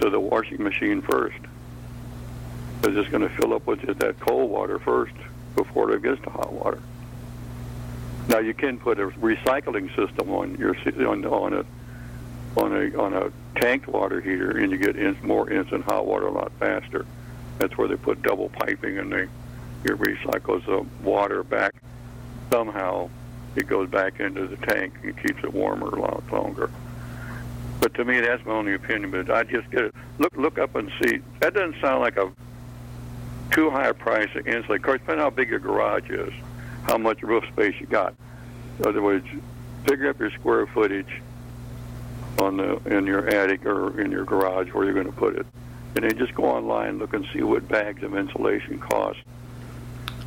to 0.00 0.10
the 0.10 0.20
washing 0.20 0.62
machine 0.62 1.02
first. 1.02 1.38
It's 2.84 3.08
going 3.10 3.28
to 3.28 3.34
fill 3.36 3.54
up 3.54 3.66
with 3.66 3.80
just 3.80 3.98
that 3.98 4.18
cold 4.20 4.50
water 4.50 4.78
first 4.78 5.14
before 5.56 5.92
it 5.92 6.02
gets 6.02 6.22
to 6.22 6.30
hot 6.30 6.52
water. 6.52 6.80
Now 8.28 8.40
you 8.40 8.52
can 8.52 8.78
put 8.78 9.00
a 9.00 9.08
recycling 9.08 9.88
system 9.96 10.30
on 10.30 10.56
your 10.56 10.76
on 11.08 11.24
on 11.24 11.54
a 11.54 11.64
on 12.60 12.76
a 12.76 12.98
on 12.98 13.14
a 13.14 13.32
tanked 13.58 13.88
water 13.88 14.20
heater, 14.20 14.58
and 14.58 14.70
you 14.70 14.76
get 14.76 14.96
in, 14.96 15.16
more 15.22 15.50
instant 15.50 15.84
hot 15.84 16.06
water 16.06 16.26
a 16.26 16.32
lot 16.32 16.52
faster. 16.58 17.06
That's 17.58 17.76
where 17.78 17.88
they 17.88 17.96
put 17.96 18.22
double 18.22 18.50
piping, 18.50 18.98
and 18.98 19.10
they 19.10 19.28
it 19.84 19.98
recycles 19.98 20.64
the 20.66 20.86
water 21.02 21.42
back 21.42 21.74
somehow. 22.50 23.08
It 23.56 23.66
goes 23.66 23.88
back 23.88 24.20
into 24.20 24.46
the 24.46 24.56
tank 24.58 24.94
and 25.02 25.16
keeps 25.16 25.42
it 25.42 25.52
warmer 25.52 25.88
a 25.88 26.00
lot 26.00 26.22
longer. 26.30 26.70
But 27.80 27.94
to 27.94 28.04
me, 28.04 28.20
that's 28.20 28.44
my 28.44 28.52
only 28.52 28.74
opinion. 28.74 29.10
But 29.10 29.30
I 29.30 29.44
just 29.44 29.70
get 29.70 29.84
it. 29.84 29.94
Look 30.18 30.36
look 30.36 30.58
up 30.58 30.74
and 30.74 30.90
see. 31.02 31.20
That 31.40 31.54
doesn't 31.54 31.80
sound 31.80 32.02
like 32.02 32.18
a 32.18 32.30
too 33.52 33.70
high 33.70 33.88
a 33.88 33.94
price 33.94 34.28
to 34.34 34.40
insulate. 34.40 34.80
Of 34.80 34.82
course, 34.82 35.00
depending 35.00 35.24
on 35.24 35.30
how 35.30 35.34
big 35.34 35.48
your 35.48 35.60
garage 35.60 36.10
is, 36.10 36.32
how 36.88 36.98
much 36.98 37.22
roof 37.22 37.44
space 37.52 37.74
you 37.78 37.86
got. 37.86 38.14
In 38.78 38.86
other 38.86 39.02
words, 39.02 39.26
figure 39.86 40.08
up 40.08 40.18
your 40.18 40.30
square 40.30 40.66
footage 40.66 41.20
on 42.38 42.56
the 42.56 42.76
in 42.96 43.06
your 43.06 43.28
attic 43.28 43.66
or 43.66 44.00
in 44.00 44.10
your 44.10 44.24
garage 44.24 44.72
where 44.72 44.84
you're 44.84 44.94
going 44.94 45.06
to 45.06 45.12
put 45.12 45.36
it, 45.36 45.46
and 45.94 46.04
then 46.04 46.16
just 46.18 46.34
go 46.34 46.44
online, 46.44 46.98
look 46.98 47.12
and 47.12 47.26
see 47.32 47.42
what 47.42 47.68
bags 47.68 48.02
of 48.02 48.16
insulation 48.16 48.78
cost. 48.78 49.18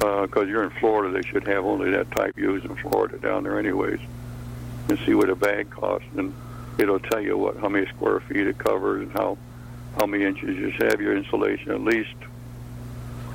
Uh, 0.02 0.22
because 0.22 0.48
you're 0.48 0.64
in 0.64 0.72
Florida, 0.80 1.12
they 1.12 1.28
should 1.28 1.46
have 1.48 1.64
only 1.66 1.92
that 1.92 2.10
type 2.12 2.38
used 2.38 2.66
in 2.66 2.76
Florida 2.76 3.18
down 3.20 3.44
there, 3.44 3.60
anyways. 3.60 4.00
And 4.90 4.98
see 5.06 5.14
what 5.14 5.30
a 5.30 5.36
bag 5.36 5.70
costs, 5.70 6.08
and 6.18 6.34
it'll 6.78 7.00
tell 7.00 7.22
you 7.22 7.38
what 7.38 7.58
how 7.58 7.70
many 7.70 7.86
square 7.88 8.20
feet 8.22 8.48
it 8.48 8.58
covers 8.58 9.04
and 9.04 9.12
how 9.14 9.38
how 9.98 10.06
many 10.06 10.26
inches 10.26 10.58
you 10.58 10.72
should 10.72 10.92
have 10.92 11.02
your 11.02 11.16
insulation 11.16 11.72
at 11.72 11.82
least 11.82 12.16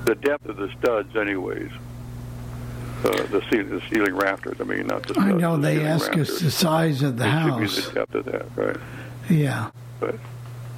the 0.06 0.14
depth 0.14 0.46
of 0.46 0.56
the 0.56 0.70
studs, 0.78 1.16
anyways. 1.16 1.70
Uh, 3.06 3.22
the 3.26 3.40
ceiling, 3.50 3.68
the 3.70 3.80
ceiling 3.88 4.16
rafters. 4.16 4.60
I 4.60 4.64
mean, 4.64 4.88
not 4.88 5.04
the. 5.06 5.20
I 5.20 5.30
know 5.30 5.56
the 5.56 5.62
they 5.62 5.84
ask 5.84 6.16
us 6.16 6.40
the 6.40 6.50
size 6.50 7.02
of 7.02 7.16
the 7.16 7.24
It 7.24 7.28
house. 7.28 7.84
Should 7.84 7.94
be 7.94 8.18
of 8.18 8.24
that, 8.24 8.46
right? 8.56 8.76
Yeah. 9.30 9.70
But 10.00 10.16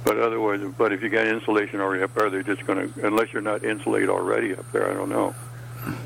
but 0.03 0.19
otherwise, 0.19 0.61
but 0.77 0.93
if 0.93 1.01
you 1.01 1.09
got 1.09 1.25
insulation 1.25 1.79
already 1.81 2.03
up 2.03 2.13
there, 2.13 2.29
they're 2.29 2.43
just 2.43 2.67
going 2.67 2.93
to 2.93 3.07
unless 3.07 3.33
you're 3.33 3.41
not 3.41 3.63
insulated 3.63 4.09
already 4.09 4.55
up 4.55 4.71
there. 4.71 4.91
I 4.91 4.93
don't 4.93 5.09
know. 5.09 5.33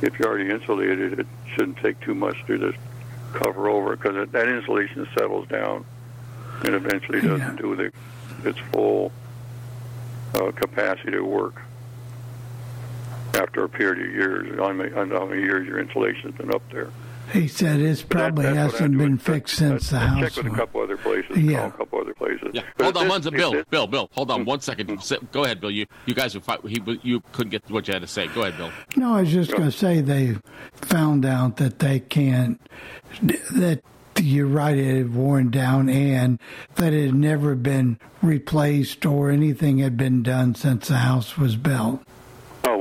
If 0.01 0.17
you're 0.17 0.29
already 0.29 0.49
insulated, 0.49 1.19
it 1.19 1.27
shouldn't 1.55 1.77
take 1.77 1.99
too 1.99 2.15
much 2.15 2.37
to 2.47 2.57
just 2.57 2.77
cover 3.33 3.67
over 3.67 3.95
because 3.97 4.29
that 4.29 4.47
insulation 4.47 5.05
settles 5.17 5.47
down 5.49 5.83
and 6.63 6.75
eventually 6.75 7.19
doesn't 7.19 7.57
do 7.57 7.75
the 7.75 7.91
its 8.47 8.59
full 8.71 9.11
uh, 10.35 10.51
capacity 10.51 11.11
to 11.11 11.21
work 11.21 11.61
after 13.35 13.63
a 13.63 13.69
period 13.69 14.07
of 14.07 14.13
years. 14.13 14.59
I 14.61 14.71
mean, 14.73 14.87
I 14.93 14.95
don't 14.95 15.09
know 15.09 15.19
how 15.19 15.25
many 15.25 15.41
years 15.43 15.67
your 15.67 15.79
insulation's 15.79 16.35
been 16.35 16.53
up 16.53 16.61
there. 16.71 16.89
He 17.31 17.47
said 17.47 17.79
it 17.79 18.05
probably 18.09 18.43
that's 18.43 18.55
what 18.55 18.59
I 18.59 18.63
hasn't 18.83 18.91
do. 18.91 18.97
been 18.97 19.17
fixed 19.17 19.55
since 19.55 19.89
the 19.89 19.99
house. 19.99 20.19
Check 20.35 20.43
with 20.43 20.53
a 20.53 20.55
couple 20.55 20.81
other 20.81 20.97
places. 20.97 21.37
Yeah. 21.37 21.59
Call 21.59 21.67
a 21.67 21.71
couple 21.71 22.01
other 22.01 22.13
places. 22.13 22.49
Yeah. 22.53 22.63
But 22.77 22.83
Hold 22.83 22.97
on, 22.97 23.03
this- 23.03 23.11
one 23.11 23.23
second, 23.23 23.37
Bill. 23.37 23.51
this- 23.53 23.65
Bill, 23.69 23.87
Bill. 23.87 24.09
Hold 24.13 24.29
on 24.29 24.45
one 24.45 24.59
second. 24.59 24.89
Mm-hmm. 24.89 25.25
Go 25.31 25.45
ahead, 25.45 25.61
Bill. 25.61 25.71
You 25.71 25.85
you 26.05 26.13
guys 26.13 26.35
were 26.35 26.41
fi- 26.41 26.59
he 26.67 26.81
you 27.01 27.23
couldn't 27.31 27.51
get 27.51 27.69
what 27.71 27.87
you 27.87 27.93
had 27.93 28.01
to 28.01 28.07
say. 28.07 28.27
Go 28.27 28.41
ahead, 28.41 28.57
Bill. 28.57 28.71
No, 28.97 29.15
I 29.15 29.21
was 29.21 29.31
just 29.31 29.51
going 29.51 29.63
to 29.63 29.71
say 29.71 30.01
they 30.01 30.35
found 30.73 31.25
out 31.25 31.55
that 31.57 31.79
they 31.79 32.01
can't, 32.01 32.59
that 33.21 33.81
you're 34.19 34.45
right, 34.45 34.77
it 34.77 34.97
had 34.97 35.15
worn 35.15 35.49
down 35.49 35.89
and 35.89 36.39
that 36.75 36.93
it 36.93 37.05
had 37.05 37.15
never 37.15 37.55
been 37.55 37.99
replaced 38.21 39.05
or 39.05 39.31
anything 39.31 39.77
had 39.79 39.95
been 39.97 40.21
done 40.23 40.55
since 40.55 40.89
the 40.89 40.97
house 40.97 41.37
was 41.37 41.55
built. 41.55 42.01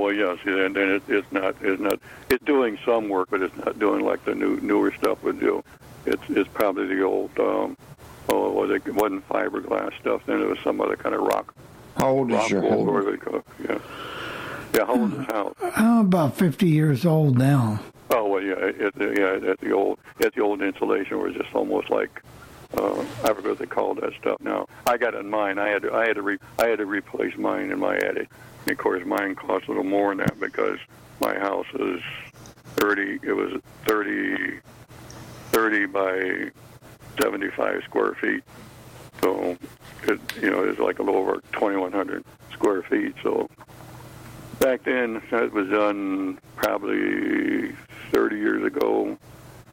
Well, 0.03 0.13
yes, 0.13 0.39
yeah, 0.45 0.67
and 0.67 0.75
then 0.75 0.89
it, 0.91 1.03
it's 1.07 1.31
not 1.31 1.55
it's 1.61 1.81
not 1.81 2.01
it's 2.29 2.45
doing 2.45 2.77
some 2.85 3.09
work, 3.09 3.29
but 3.31 3.41
it's 3.41 3.57
not 3.59 3.79
doing 3.79 4.05
like 4.05 4.25
the 4.25 4.35
new 4.35 4.59
newer 4.61 4.93
stuff 4.99 5.23
would 5.23 5.39
do. 5.39 5.63
It's 6.07 6.23
it's 6.29 6.49
probably 6.53 6.87
the 6.87 7.03
old 7.03 7.31
um, 7.39 7.77
oh 8.29 8.49
it 8.49 8.53
wasn't 8.53 8.87
it 8.89 8.95
wasn't 8.97 9.29
fiberglass 9.29 9.97
stuff. 10.01 10.23
Then 10.27 10.41
it 10.41 10.49
was 10.49 10.59
some 10.65 10.81
other 10.81 10.97
kind 10.97 11.15
of 11.15 11.21
rock. 11.21 11.55
How 11.97 12.09
old 12.09 12.33
is 12.33 12.51
your 12.51 12.63
home? 12.63 12.89
or 12.89 13.05
they 13.05 13.17
call 13.17 13.37
it, 13.37 13.45
Yeah, 13.61 13.79
yeah. 14.75 14.87
How 14.87 14.95
old 14.95 15.13
is 15.13 15.19
the 15.27 15.33
house? 15.33 15.55
I'm 15.77 15.99
about 16.07 16.37
50 16.37 16.69
years 16.69 17.07
old 17.07 17.39
now. 17.39 17.79
Oh 18.11 18.27
well, 18.27 18.43
yeah, 18.43 18.55
it, 18.59 18.95
yeah. 18.99 19.51
At 19.53 19.61
the 19.61 19.71
old 19.71 20.01
at 20.21 20.35
the 20.35 20.41
old 20.41 20.63
insulation 20.63 21.21
was 21.21 21.35
just 21.35 21.55
almost 21.55 21.91
like 21.91 22.23
uh, 22.77 23.01
I 23.23 23.29
forget 23.29 23.51
what 23.51 23.59
they 23.59 23.67
called 23.67 24.01
that 24.01 24.13
stuff. 24.21 24.41
Now 24.41 24.67
I 24.87 24.97
got 24.97 25.15
in 25.15 25.29
mine. 25.29 25.59
I 25.59 25.69
had 25.69 25.83
to 25.83 25.93
I 25.93 26.07
had 26.07 26.17
to 26.17 26.23
re, 26.23 26.39
I 26.59 26.69
had 26.69 26.79
to 26.79 26.87
replace 26.87 27.37
mine 27.37 27.71
in 27.71 27.79
my 27.79 27.97
attic. 27.97 28.31
And 28.63 28.71
of 28.71 28.79
course, 28.79 29.05
mine 29.05 29.35
cost 29.35 29.67
a 29.67 29.69
little 29.69 29.85
more 29.85 30.15
than 30.15 30.19
that 30.19 30.41
because 30.41 30.79
my 31.21 31.39
house 31.39 31.67
is 31.75 32.01
thirty. 32.77 33.19
It 33.23 33.33
was 33.33 33.61
30, 33.87 34.61
30 35.51 35.87
by 35.87 36.51
seventy 37.21 37.51
five 37.51 37.83
square 37.85 38.15
feet. 38.15 38.43
So 39.21 39.57
it 40.05 40.21
you 40.41 40.51
know 40.51 40.65
it's 40.65 40.79
like 40.81 40.99
a 40.99 41.03
little 41.03 41.21
over 41.21 41.43
twenty 41.53 41.77
one 41.77 41.93
hundred 41.93 42.25
square 42.53 42.83
feet. 42.83 43.15
So 43.23 43.51
back 44.61 44.85
then 44.85 45.23
that 45.31 45.53
was 45.53 45.69
done 45.69 46.39
probably 46.57 47.73
30 48.13 48.37
years 48.37 48.65
ago. 48.65 49.19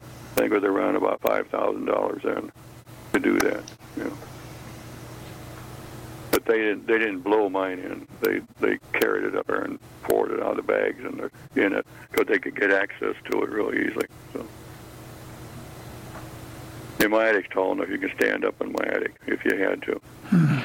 I 0.01 0.41
think 0.41 0.51
it 0.51 0.55
was 0.55 0.63
around 0.63 0.95
about 0.95 1.21
five 1.21 1.47
thousand 1.47 1.85
dollars 1.85 2.21
then 2.23 2.51
to 3.13 3.19
do 3.19 3.37
that. 3.39 3.63
You 3.97 4.03
know. 4.05 4.17
But 6.31 6.45
they 6.45 6.57
didn't. 6.57 6.87
They 6.87 6.97
didn't 6.99 7.21
blow 7.21 7.49
mine 7.49 7.79
in. 7.79 8.07
They 8.21 8.41
they 8.59 8.79
carried 8.93 9.25
it 9.25 9.35
up 9.35 9.47
there 9.47 9.61
and 9.61 9.79
poured 10.03 10.31
it 10.31 10.41
out 10.41 10.51
of 10.51 10.57
the 10.57 10.63
bags 10.63 11.03
and 11.03 11.19
they're 11.19 11.65
in 11.65 11.73
it 11.73 11.85
because 12.11 12.27
they 12.27 12.39
could 12.39 12.55
get 12.55 12.71
access 12.71 13.15
to 13.31 13.43
it 13.43 13.49
really 13.49 13.87
easily. 13.87 14.07
So. 14.33 14.45
And 16.99 17.11
my 17.11 17.29
attic's 17.29 17.47
tall 17.49 17.71
enough 17.71 17.89
you 17.89 17.97
can 17.97 18.11
stand 18.15 18.43
up 18.43 18.59
in 18.61 18.71
my 18.71 18.85
attic 18.85 19.15
if 19.27 19.45
you 19.45 19.57
had 19.57 19.81
to. 19.83 20.01
Hmm. 20.29 20.59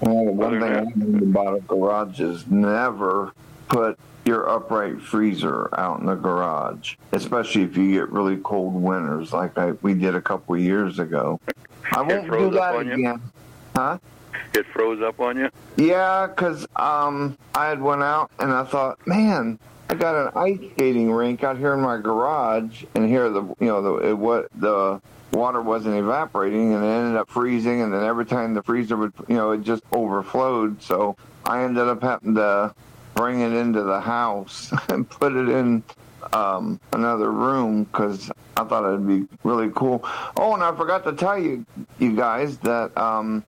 Well, 0.00 0.24
one 0.26 0.56
Other 0.56 0.60
thing 0.60 0.72
I 0.72 1.04
learned 1.04 1.22
about 1.22 1.56
a 1.56 1.60
garage 1.60 2.20
is 2.20 2.46
never 2.46 3.32
put 3.68 3.98
your 4.26 4.48
upright 4.50 5.00
freezer 5.00 5.68
out 5.78 6.00
in 6.00 6.06
the 6.06 6.14
garage, 6.16 6.96
especially 7.12 7.62
if 7.62 7.76
you 7.76 7.92
get 7.92 8.10
really 8.10 8.36
cold 8.38 8.74
winters 8.74 9.32
like 9.32 9.56
I, 9.56 9.72
we 9.82 9.94
did 9.94 10.14
a 10.16 10.20
couple 10.20 10.56
of 10.56 10.60
years 10.60 10.98
ago. 10.98 11.40
I 11.92 12.00
It 12.02 12.06
won't 12.08 12.22
do 12.22 12.28
froze 12.28 12.54
up 12.56 12.60
that 12.60 12.74
on 12.74 12.86
you? 12.88 12.92
again. 12.94 13.22
Huh? 13.76 13.98
It 14.52 14.66
froze 14.72 15.00
up 15.00 15.20
on 15.20 15.36
you. 15.38 15.48
Yeah, 15.76 16.26
'cause 16.34 16.66
um, 16.76 17.38
I 17.54 17.66
had 17.66 17.80
went 17.80 18.02
out 18.02 18.30
and 18.40 18.52
I 18.52 18.64
thought, 18.64 19.06
man, 19.06 19.58
I 19.88 19.94
got 19.94 20.16
an 20.16 20.32
ice 20.34 20.58
skating 20.72 21.12
rink 21.12 21.44
out 21.44 21.56
here 21.56 21.72
in 21.74 21.80
my 21.80 21.96
garage, 21.98 22.84
and 22.96 23.08
here 23.08 23.30
the 23.30 23.42
you 23.60 23.66
know 23.68 23.80
the 23.82 24.08
it, 24.08 24.18
what 24.18 24.48
the 24.56 25.00
water 25.32 25.62
wasn't 25.62 25.94
evaporating, 25.96 26.74
and 26.74 26.82
it 26.84 26.88
ended 26.88 27.16
up 27.16 27.30
freezing, 27.30 27.82
and 27.82 27.92
then 27.94 28.02
every 28.02 28.26
time 28.26 28.54
the 28.54 28.62
freezer 28.64 28.96
would 28.96 29.12
you 29.28 29.36
know 29.36 29.52
it 29.52 29.62
just 29.62 29.84
overflowed. 29.92 30.82
So 30.82 31.16
I 31.44 31.62
ended 31.62 31.86
up 31.86 32.02
having 32.02 32.34
to 32.34 32.74
bring 33.16 33.40
it 33.40 33.52
into 33.52 33.82
the 33.82 34.00
house 34.00 34.72
and 34.90 35.08
put 35.08 35.32
it 35.32 35.48
in 35.48 35.82
um, 36.32 36.78
another 36.92 37.32
room 37.32 37.84
because 37.84 38.30
I 38.56 38.64
thought 38.64 38.86
it'd 38.86 39.06
be 39.06 39.26
really 39.42 39.70
cool. 39.74 40.04
Oh, 40.36 40.54
and 40.54 40.62
I 40.62 40.74
forgot 40.76 41.04
to 41.04 41.12
tell 41.12 41.38
you, 41.38 41.66
you 41.98 42.14
guys, 42.14 42.58
that 42.58 42.96
um, 42.96 43.44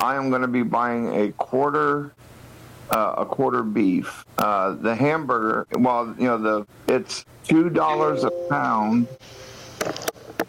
I 0.00 0.16
am 0.16 0.30
going 0.30 0.42
to 0.42 0.48
be 0.48 0.62
buying 0.62 1.14
a 1.14 1.32
quarter, 1.32 2.12
uh, 2.90 3.14
a 3.18 3.26
quarter 3.26 3.62
beef. 3.62 4.24
Uh, 4.38 4.72
the 4.72 4.94
hamburger, 4.94 5.66
well, 5.72 6.14
you 6.18 6.24
know, 6.24 6.38
the 6.38 6.66
it's 6.92 7.24
two 7.44 7.68
dollars 7.68 8.24
a 8.24 8.30
pound. 8.48 9.06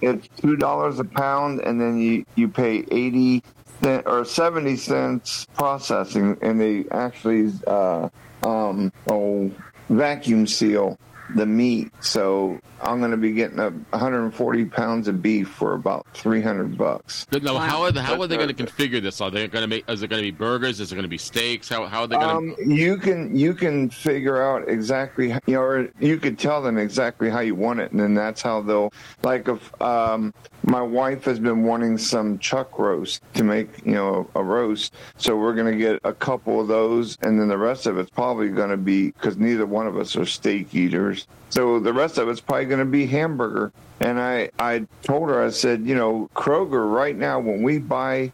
It's 0.02 0.27
two 0.39 0.56
dollars 0.56 0.99
a 0.99 1.03
pound, 1.03 1.61
and 1.61 1.80
then 1.80 1.99
you 1.99 2.26
you 2.35 2.48
pay 2.48 2.85
eighty 2.91 3.43
cent 3.81 4.07
or 4.07 4.26
seventy 4.26 4.76
cents 4.76 5.45
processing, 5.53 6.38
and 6.41 6.60
they 6.60 6.85
actually 6.91 7.52
uh, 7.68 8.10
um, 8.43 8.91
oh 9.09 9.51
vacuum 9.89 10.47
seal 10.47 10.97
the 11.35 11.45
meat. 11.45 11.91
So 12.01 12.59
I'm 12.82 12.99
going 12.99 13.12
to 13.12 13.18
be 13.18 13.32
getting 13.32 13.60
a 13.60 13.70
140 13.70 14.66
pounds 14.66 15.08
of 15.08 15.22
beef 15.22 15.49
for 15.49 15.74
about 15.74 16.06
300 16.14 16.78
bucks. 16.78 17.28
But 17.30 17.44
no, 17.44 17.58
how 17.58 17.82
are 17.84 17.91
they, 17.91 18.02
how 18.02 18.20
are 18.22 18.28
they 18.28 18.38
going 18.38 18.53
to 18.53 18.53
configure 18.53 19.02
this? 19.02 19.22
Are 19.22 19.30
they 19.30 19.48
going 19.48 19.64
to 19.64 19.68
make? 19.68 19.88
Is 19.90 20.02
it 20.03 20.08
going 20.08 20.22
to 20.22 20.32
be 20.32 20.36
burgers? 20.36 20.80
Is 20.80 20.91
it 20.91 20.95
going 20.95 21.03
to 21.03 21.10
be 21.10 21.18
steaks? 21.18 21.70
How 21.70 21.86
how 21.86 22.02
are 22.02 22.08
they 22.08 22.16
going 22.16 22.30
Um, 22.30 22.56
you 22.66 22.98
can 22.98 23.36
you 23.36 23.53
can 23.53 23.90
figure 23.90 24.41
out 24.41 24.68
exactly 24.68 25.30
you 25.45 25.56
know, 25.56 25.62
or 25.62 25.90
you 25.99 26.18
could 26.18 26.40
tell 26.40 26.62
them 26.62 26.78
exactly 26.78 27.30
how 27.30 27.40
you 27.40 27.56
want 27.56 27.80
it, 27.80 27.91
and 27.91 27.99
then 27.99 28.14
that's 28.14 28.41
how 28.41 28.62
they'll 28.62 28.91
like. 29.24 29.48
If 29.48 29.82
um, 29.82 30.34
my 30.64 30.82
wife 30.82 31.26
has 31.26 31.40
been 31.40 31.64
wanting 31.64 31.98
some 31.98 32.40
chuck 32.40 32.78
roast 32.80 33.22
to 33.36 33.44
make 33.44 33.86
you 33.86 33.94
know 33.94 34.30
a 34.36 34.44
roast, 34.44 34.95
so 35.18 35.38
we're 35.38 35.56
gonna 35.56 35.76
get 35.76 35.99
a 36.03 36.14
couple 36.14 36.60
of 36.60 36.68
those, 36.68 37.18
and 37.22 37.40
then 37.40 37.48
the 37.48 37.58
rest 37.58 37.86
of 37.86 37.98
it's 37.98 38.10
probably 38.10 38.49
gonna 38.49 38.78
be 38.78 39.12
because 39.12 39.38
neither 39.38 39.66
one 39.66 39.88
of 39.88 39.98
us 39.98 40.16
are 40.16 40.26
steak 40.26 40.74
eaters. 40.74 41.28
So 41.49 41.80
the 41.80 41.91
rest 41.91 42.18
of 42.18 42.30
it's 42.30 42.40
probably 42.40 42.66
going 42.72 42.80
to 42.85 42.91
be 42.91 43.06
hamburger. 43.06 43.72
And 43.99 44.19
I, 44.19 44.49
I 44.57 44.88
told 45.03 45.30
her, 45.30 45.43
I 45.45 45.49
said, 45.52 45.85
you 45.85 45.93
know, 45.93 46.30
Kroger 46.35 46.91
right 46.91 47.15
now, 47.15 47.39
when 47.39 47.61
we 47.61 47.77
buy 47.77 48.31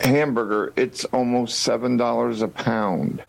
hamburger, 0.00 0.72
it's 0.76 1.04
almost 1.06 1.60
seven 1.60 1.96
dollars 1.96 2.42
a 2.42 2.48
pound, 2.48 3.24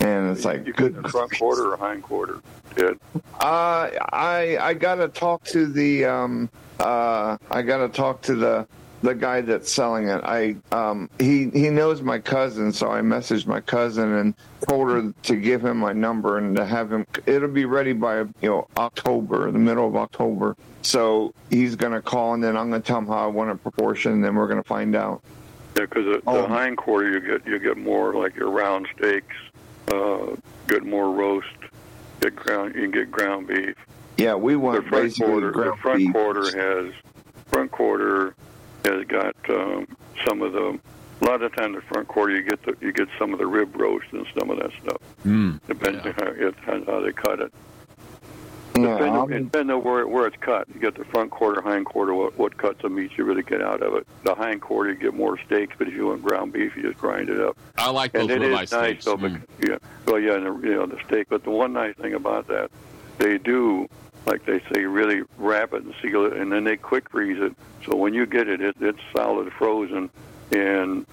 and 0.00 0.30
it's 0.30 0.44
like 0.44 0.66
You 0.66 0.72
good. 0.72 1.10
front 1.10 1.36
quarter 1.38 1.72
or 1.72 1.76
hind 1.76 2.02
quarter. 2.02 2.40
Did 2.76 2.98
Uh, 3.40 3.90
I 4.12 4.56
I 4.60 4.74
gotta 4.74 5.08
talk 5.08 5.44
to 5.44 5.66
the 5.66 6.04
um 6.06 6.48
uh 6.78 7.36
I 7.50 7.62
gotta 7.62 7.88
talk 7.88 8.22
to 8.22 8.34
the 8.34 8.66
the 9.02 9.14
guy 9.14 9.40
that's 9.40 9.72
selling 9.72 10.08
it. 10.08 10.20
I 10.24 10.56
um 10.72 11.08
he 11.18 11.48
he 11.50 11.70
knows 11.70 12.02
my 12.02 12.18
cousin, 12.18 12.72
so 12.72 12.90
I 12.90 13.00
messaged 13.00 13.46
my 13.46 13.60
cousin 13.60 14.12
and 14.14 14.34
told 14.68 14.90
her 14.90 15.12
to 15.24 15.36
give 15.36 15.64
him 15.64 15.78
my 15.78 15.92
number 15.92 16.38
and 16.38 16.54
to 16.56 16.64
have 16.66 16.92
him. 16.92 17.06
It'll 17.26 17.48
be 17.48 17.64
ready 17.64 17.92
by 17.92 18.18
you 18.20 18.30
know 18.42 18.68
October, 18.76 19.50
the 19.50 19.58
middle 19.58 19.86
of 19.88 19.96
October. 19.96 20.56
So 20.82 21.32
he's 21.50 21.76
gonna 21.76 22.02
call 22.02 22.34
and 22.34 22.42
then 22.44 22.56
I'm 22.56 22.70
gonna 22.70 22.82
tell 22.82 22.98
him 22.98 23.06
how 23.06 23.24
I 23.24 23.26
want 23.26 23.50
a 23.50 23.54
proportion, 23.56 24.12
and 24.12 24.24
then 24.24 24.34
we're 24.34 24.48
gonna 24.48 24.62
find 24.62 24.94
out. 24.94 25.22
Yeah, 25.76 25.82
because 25.86 26.04
the, 26.04 26.22
Oh. 26.26 26.42
the 26.42 26.48
hind 26.48 26.76
quarter 26.76 27.10
you 27.10 27.20
get 27.20 27.46
you 27.46 27.58
get 27.58 27.76
more 27.78 28.14
like 28.14 28.34
your 28.36 28.50
round 28.50 28.86
steaks, 28.96 29.36
uh, 29.92 30.34
get 30.68 30.84
more 30.84 31.10
roast, 31.12 31.46
get 32.20 32.34
ground 32.36 32.74
you 32.74 32.82
can 32.82 32.90
get 32.90 33.10
ground 33.10 33.46
beef. 33.46 33.76
Yeah, 34.18 34.34
we 34.34 34.56
want 34.56 34.82
The 34.84 34.88
front 34.90 35.16
quarter 35.16 35.52
the 35.52 35.76
front 35.80 35.98
beef. 35.98 36.12
quarter 36.12 36.44
has 36.58 36.92
front 37.46 37.70
quarter 37.70 38.34
has 38.84 39.04
got 39.06 39.36
um, 39.48 39.86
some 40.26 40.42
of 40.42 40.52
the. 40.52 40.78
A 41.22 41.24
lot 41.26 41.42
of 41.42 41.50
the 41.50 41.56
time, 41.58 41.74
the 41.74 41.82
front 41.82 42.08
quarter 42.08 42.34
you 42.34 42.42
get 42.42 42.62
the 42.62 42.74
you 42.80 42.92
get 42.92 43.06
some 43.18 43.34
of 43.34 43.38
the 43.38 43.46
rib 43.46 43.78
roast 43.78 44.06
and 44.12 44.26
some 44.38 44.48
of 44.50 44.58
that 44.58 44.70
stuff. 44.82 44.96
Mm. 45.26 45.60
Depends 45.66 46.06
on 46.06 46.12
how, 46.14 46.26
it 46.28 46.54
how 46.86 47.00
they 47.00 47.12
cut 47.12 47.40
it. 47.40 47.52
Yeah, 48.78 48.92
depending, 48.94 49.12
I'll 49.14 49.26
be- 49.26 49.38
depends 49.40 49.70
on 49.70 49.84
where 49.84 50.06
where 50.06 50.26
it's 50.26 50.36
cut. 50.40 50.66
You 50.72 50.80
get 50.80 50.94
the 50.94 51.04
front 51.04 51.30
quarter, 51.30 51.60
hind 51.60 51.84
quarter. 51.84 52.14
What 52.14 52.38
what 52.38 52.56
cuts 52.56 52.82
of 52.84 52.92
meat 52.92 53.10
you 53.18 53.24
really 53.24 53.42
get 53.42 53.60
out 53.60 53.82
of 53.82 53.94
it? 53.96 54.06
The 54.24 54.34
hind 54.34 54.62
quarter 54.62 54.90
you 54.92 54.96
get 54.98 55.12
more 55.12 55.36
steaks, 55.38 55.74
but 55.76 55.88
if 55.88 55.94
you 55.94 56.06
want 56.06 56.22
ground 56.22 56.54
beef, 56.54 56.74
you 56.74 56.82
just 56.84 56.96
grind 56.96 57.28
it 57.28 57.38
up. 57.38 57.54
I 57.76 57.90
like 57.90 58.12
those 58.12 58.22
and 58.30 58.30
it 58.30 58.40
ribeye 58.40 58.62
is 58.62 58.72
nice 58.72 58.84
steaks. 58.88 59.04
though. 59.04 59.16
Mm. 59.18 59.40
bec- 59.58 59.68
Yeah, 59.68 59.78
well, 60.06 60.18
yeah, 60.20 60.36
and 60.36 60.46
the, 60.62 60.68
you 60.68 60.74
know 60.74 60.86
the 60.86 60.98
steak. 61.06 61.28
But 61.28 61.44
the 61.44 61.50
one 61.50 61.74
nice 61.74 61.96
thing 61.96 62.14
about 62.14 62.46
that, 62.48 62.70
they 63.18 63.36
do, 63.36 63.88
like 64.26 64.44
they 64.44 64.60
say, 64.72 64.84
really 64.84 65.22
wrap 65.38 65.72
it 65.72 65.82
and 65.82 65.94
seal 66.02 66.26
it, 66.26 66.34
and 66.34 66.52
then 66.52 66.64
they 66.64 66.76
quick 66.76 67.10
freeze 67.10 67.40
it. 67.40 67.54
So 67.86 67.96
when 67.96 68.14
you 68.14 68.26
get 68.26 68.48
it, 68.48 68.60
it 68.60 68.76
it's 68.80 69.00
solid 69.14 69.52
frozen, 69.52 70.10
and 70.52 71.06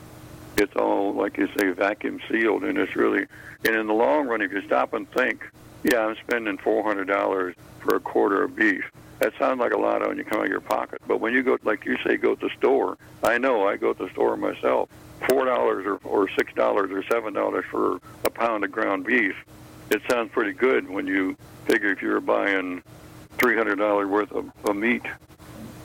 it's 0.57 0.75
all 0.75 1.13
like 1.13 1.37
you 1.37 1.47
say, 1.57 1.71
vacuum 1.71 2.19
sealed, 2.29 2.63
and 2.63 2.77
it's 2.77 2.95
really. 2.95 3.25
And 3.65 3.75
in 3.75 3.87
the 3.87 3.93
long 3.93 4.27
run, 4.27 4.41
if 4.41 4.51
you 4.51 4.61
stop 4.61 4.93
and 4.93 5.09
think, 5.11 5.49
yeah, 5.83 6.05
I'm 6.05 6.15
spending 6.17 6.57
four 6.57 6.83
hundred 6.83 7.05
dollars 7.05 7.55
for 7.79 7.95
a 7.95 7.99
quarter 7.99 8.43
of 8.43 8.55
beef. 8.55 8.83
That 9.19 9.33
sounds 9.39 9.59
like 9.59 9.73
a 9.73 9.77
lot 9.77 10.07
when 10.07 10.17
you 10.17 10.23
come 10.23 10.39
out 10.39 10.45
of 10.45 10.51
your 10.51 10.61
pocket, 10.61 11.01
but 11.07 11.19
when 11.19 11.33
you 11.33 11.41
go, 11.41 11.57
like 11.63 11.85
you 11.85 11.97
say, 12.05 12.17
go 12.17 12.35
to 12.35 12.47
the 12.47 12.53
store. 12.55 12.97
I 13.23 13.39
know 13.39 13.67
I 13.67 13.77
go 13.77 13.93
to 13.93 14.05
the 14.05 14.11
store 14.11 14.37
myself. 14.37 14.89
Four 15.27 15.45
dollars 15.45 15.87
or, 15.87 15.95
or 16.03 16.29
six 16.37 16.53
dollars 16.53 16.91
or 16.91 17.03
seven 17.11 17.33
dollars 17.33 17.65
for 17.71 17.99
a 18.23 18.29
pound 18.29 18.63
of 18.63 18.71
ground 18.71 19.05
beef. 19.05 19.35
It 19.89 20.01
sounds 20.09 20.31
pretty 20.31 20.53
good 20.53 20.89
when 20.89 21.07
you 21.07 21.37
figure 21.65 21.91
if 21.91 22.01
you're 22.01 22.21
buying 22.21 22.83
three 23.37 23.55
hundred 23.55 23.77
dollars 23.77 24.07
worth 24.07 24.31
of, 24.31 24.51
of 24.65 24.75
meat, 24.75 25.03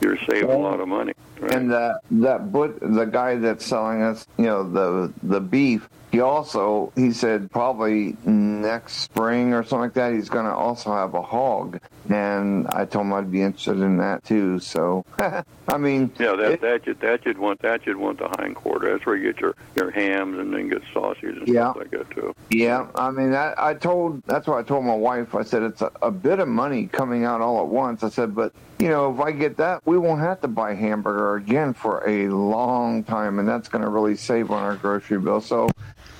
you're 0.01 0.17
saving 0.17 0.49
a 0.49 0.57
lot 0.57 0.79
of 0.79 0.87
money. 0.87 1.13
And 1.41 1.71
that 1.71 2.01
that 2.11 2.51
but 2.51 2.79
the 2.79 3.05
guy 3.05 3.35
that's 3.35 3.65
selling 3.65 4.01
us, 4.01 4.27
you 4.37 4.45
know, 4.45 4.69
the 4.69 5.13
the 5.23 5.39
beef. 5.41 5.87
He 6.13 6.19
also 6.19 6.93
he 6.95 7.11
said 7.11 7.49
probably 7.49 8.15
next 8.23 8.97
spring 8.97 9.51
or 9.51 9.63
something 9.63 9.79
like 9.79 9.93
that. 9.95 10.13
He's 10.13 10.29
going 10.29 10.45
to 10.45 10.53
also 10.53 10.93
have 10.93 11.15
a 11.15 11.23
hog, 11.23 11.79
and 12.07 12.67
I 12.67 12.85
told 12.85 13.07
him 13.07 13.13
I'd 13.13 13.31
be 13.31 13.41
interested 13.41 13.79
in 13.79 13.97
that 13.97 14.23
too. 14.23 14.59
So, 14.59 15.03
I 15.17 15.77
mean, 15.79 16.11
Yeah, 16.19 16.35
that 16.35 16.61
that 16.61 16.85
you'd 16.85 16.99
that 16.99 17.25
you'd 17.25 17.39
want 17.39 17.63
that 17.63 17.87
you'd 17.87 17.97
want 17.97 18.19
the 18.19 18.29
hind 18.37 18.55
quarter. 18.55 18.91
That's 18.91 19.07
where 19.07 19.15
you 19.15 19.33
get 19.33 19.41
your 19.41 19.55
your 19.75 19.89
hams 19.89 20.37
and 20.37 20.53
then 20.53 20.69
get 20.69 20.83
sausage 20.93 21.35
and 21.35 21.47
Yeah. 21.47 21.71
stuff 21.71 21.77
like 21.77 21.89
that 21.89 22.11
too. 22.11 22.31
Yeah, 22.51 22.85
I 22.93 23.09
mean, 23.09 23.31
that, 23.31 23.59
I 23.59 23.73
told 23.73 24.21
that's 24.27 24.45
what 24.45 24.59
I 24.59 24.61
told 24.61 24.85
my 24.85 24.93
wife. 24.93 25.33
I 25.33 25.41
said 25.41 25.63
it's 25.63 25.81
a, 25.81 25.89
a 26.03 26.11
bit 26.11 26.37
of 26.37 26.47
money 26.47 26.85
coming 26.85 27.25
out 27.25 27.41
all 27.41 27.59
at 27.61 27.69
once. 27.69 28.03
I 28.03 28.09
said, 28.09 28.35
but 28.35 28.53
you 28.77 28.89
know, 28.89 29.11
if 29.11 29.19
I 29.19 29.31
get 29.31 29.57
that, 29.57 29.81
we 29.85 29.97
won't 29.97 30.19
have 30.21 30.41
to 30.41 30.47
buy 30.47 30.75
hamburger 30.75 31.35
again 31.37 31.73
for 31.73 32.07
a 32.07 32.27
long 32.27 33.03
time, 33.03 33.39
and 33.39 33.47
that's 33.49 33.67
going 33.67 33.83
to 33.83 33.89
really 33.89 34.15
save 34.15 34.51
on 34.51 34.61
our 34.61 34.75
grocery 34.75 35.17
bill. 35.17 35.41
So 35.41 35.69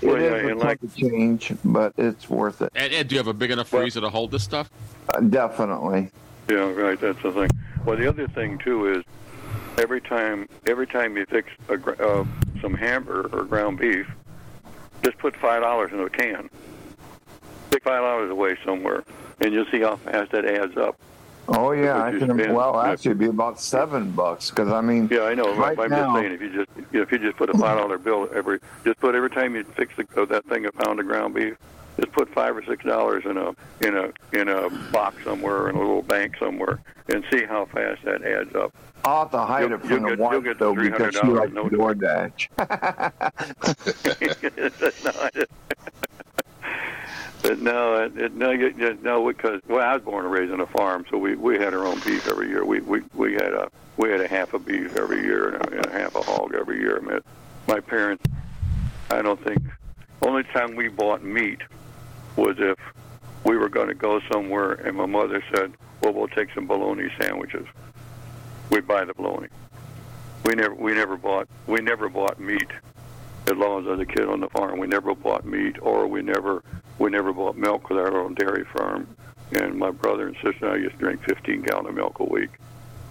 it 0.01 0.07
Well, 0.07 0.15
is 0.18 0.23
yeah, 0.23 0.30
a 0.51 0.53
tough 0.55 0.64
like- 0.64 0.81
to 0.81 0.88
change, 0.89 1.53
but 1.64 1.93
it's 1.97 2.30
worth 2.30 2.61
it. 2.61 2.72
And, 2.76 2.91
and 2.93 3.07
do 3.07 3.15
you 3.15 3.19
have 3.19 3.27
a 3.27 3.34
big 3.34 3.51
enough 3.51 3.69
freezer 3.69 4.01
to 4.01 4.10
hold 4.10 4.31
this 4.31 4.43
stuff? 4.43 4.69
Uh, 5.14 5.19
definitely. 5.22 6.10
Yeah, 6.49 6.72
right. 6.72 6.99
That's 6.99 7.22
the 7.23 7.31
thing. 7.31 7.49
Well, 7.85 7.97
the 7.97 8.07
other 8.07 8.27
thing 8.27 8.57
too 8.57 8.88
is 8.93 9.03
every 9.77 10.01
time 10.01 10.47
every 10.68 10.88
time 10.88 11.15
you 11.18 11.26
fix 11.26 11.49
a, 11.69 11.77
gr- 11.77 12.01
uh, 12.01 12.26
some 12.61 12.73
hamburger 12.73 13.30
or 13.39 13.43
ground 13.45 13.80
beef, 13.80 14.07
just 15.03 15.18
put 15.19 15.35
five 15.38 15.61
dollars 15.61 15.91
in 15.93 15.99
a 15.99 16.10
can. 16.10 16.49
Take 17.72 17.84
five 17.84 18.01
dollars 18.01 18.30
away 18.30 18.57
somewhere, 18.65 19.03
and 19.41 19.53
you'll 19.53 19.65
see 19.72 19.81
how 19.81 19.95
fast 19.97 20.31
that 20.31 20.45
adds 20.45 20.76
up. 20.77 20.99
Oh 21.48 21.72
yeah, 21.72 22.02
I 22.02 22.11
can. 22.18 22.38
Well, 22.53 22.80
actually, 22.80 23.11
it'd 23.11 23.20
be 23.20 23.26
about 23.26 23.60
seven 23.60 24.11
bucks 24.11 24.49
because 24.49 24.72
I 24.72 24.82
mean, 24.82 25.10
Yeah, 25.11 25.24
I 25.24 25.36
know. 25.36 25.53
Right 25.56 25.78
I'm 25.78 25.90
now- 25.90 26.14
just 26.14 26.22
saying, 26.22 26.34
if 26.34 26.41
you 26.41 26.49
just 26.65 26.70
if 26.94 27.11
you 27.11 27.20
just 27.20 27.38
put 27.38 27.49
a 27.49 27.57
five 27.57 27.78
dollar 27.78 27.98
bill 27.98 28.30
every, 28.34 28.60
just 28.86 28.99
put 28.99 29.14
every 29.15 29.30
time 29.30 29.56
you 29.56 29.64
fix 29.64 29.94
the, 29.98 30.07
uh, 30.22 30.26
that 30.26 30.45
thing 30.45 30.65
a 30.65 30.72
pound 30.72 30.99
of 31.02 31.06
ground 31.06 31.34
beef, 31.36 31.56
just 31.99 32.11
put 32.14 32.34
five 32.34 32.56
or 32.56 32.64
six 32.64 32.84
dollars 32.86 33.26
in 33.26 33.38
a 33.38 33.49
in 33.82 33.98
a 33.98 34.11
in 34.32 34.48
a 34.48 34.70
box 34.91 35.18
somewhere 35.26 35.70
in 35.70 35.76
a 35.76 35.80
little 35.80 36.02
bank 36.02 36.38
somewhere, 36.40 36.80
and 37.10 37.26
see 37.32 37.44
how 37.44 37.65
fast 37.65 38.03
that 38.06 38.24
adds 38.24 38.56
up. 38.56 38.74
I'll 39.06 39.24
have 39.24 39.32
to 39.32 39.40
hide 39.40 39.64
You'll- 39.70 39.74
it 39.74 39.82
from 39.86 40.03
the 40.03 40.15
wife 40.15 40.44
get 40.45 40.60
though 40.60 40.74
$300 40.74 40.91
because 40.98 41.15
she 41.15 41.28
likes 41.28 41.52
no 41.52 41.65
DoorDash. 41.65 42.48
No, 47.44 47.95
it, 47.95 48.18
it, 48.18 48.36
no, 48.36 48.52
you, 48.52 48.98
no, 49.02 49.28
because 49.28 49.61
well, 49.68 49.86
I 49.86 49.94
was 49.95 50.03
born 50.03 50.24
and 50.24 50.34
raised 50.34 50.53
on 50.53 50.61
a 50.61 50.65
farm, 50.65 51.06
so 51.10 51.18
we 51.18 51.36
we 51.36 51.57
had 51.57 51.74
our 51.74 51.86
own 51.86 51.99
beef 51.99 52.28
every 52.28 52.48
year. 52.48 52.64
We 52.64 52.80
we 52.80 53.02
we 53.14 53.34
had 53.34 53.53
a 53.53 53.70
we 53.98 54.10
had 54.10 54.22
a 54.22 54.28
half 54.28 54.53
a 54.53 54.60
beef 54.60 54.95
every 54.95 55.22
year 55.24 55.49
and 55.49 55.65
a, 55.65 55.78
and 55.78 55.86
a 55.86 55.91
half 55.91 56.15
a 56.15 56.22
hog 56.22 56.56
every 56.56 56.80
year. 56.80 56.98
I 56.98 57.02
mean, 57.02 57.20
my 57.68 57.82
parents, 57.82 58.24
I 59.11 59.22
don't 59.22 59.44
think, 59.44 59.61
only 60.22 60.44
time 60.44 60.76
we 60.76 60.88
bought 60.88 61.22
meat 61.22 61.60
was 62.38 62.56
if 62.60 62.80
we 63.44 63.57
were 63.57 63.70
going 63.70 63.90
to 63.90 63.94
go 63.94 64.22
somewhere 64.32 64.74
and 64.74 64.95
my 64.95 65.06
mother 65.06 65.44
said, 65.53 65.74
"Well, 66.02 66.14
we'll 66.14 66.30
take 66.30 66.53
some 66.53 66.65
bologna 66.65 67.10
sandwiches." 67.20 67.68
We'd 68.70 68.88
buy 68.88 69.03
the 69.03 69.14
bologna. 69.14 69.49
We 70.45 70.56
never 70.56 70.76
we 70.76 70.94
never 70.94 71.18
bought 71.18 71.49
we 71.68 71.82
never 71.82 72.07
bought 72.07 72.40
meat 72.40 72.72
as 73.48 73.57
long 73.57 73.82
as 73.82 73.88
I 73.88 73.91
was 73.91 73.99
a 73.99 74.06
kid 74.06 74.30
on 74.30 74.40
the 74.40 74.49
farm. 74.49 74.80
We 74.80 74.88
never 74.88 75.14
bought 75.14 75.45
meat, 75.45 75.76
or 75.82 76.07
we 76.07 76.22
never 76.22 76.64
we 76.99 77.10
never 77.10 77.34
bought 77.34 77.57
milk 77.57 77.90
with 77.90 77.99
our 77.99 78.15
own 78.18 78.34
dairy 78.36 78.65
farm. 78.65 79.07
And 79.52 79.76
my 79.78 79.91
brother 79.91 80.28
and 80.28 80.36
sister 80.38 80.65
and 80.65 80.70
I 80.72 80.76
used 80.78 80.94
to 80.94 80.98
drink 80.99 81.22
15 81.26 81.61
gallon 81.64 81.86
of 81.88 81.94
milk 81.95 82.20
a 82.20 82.24
week 82.24 82.49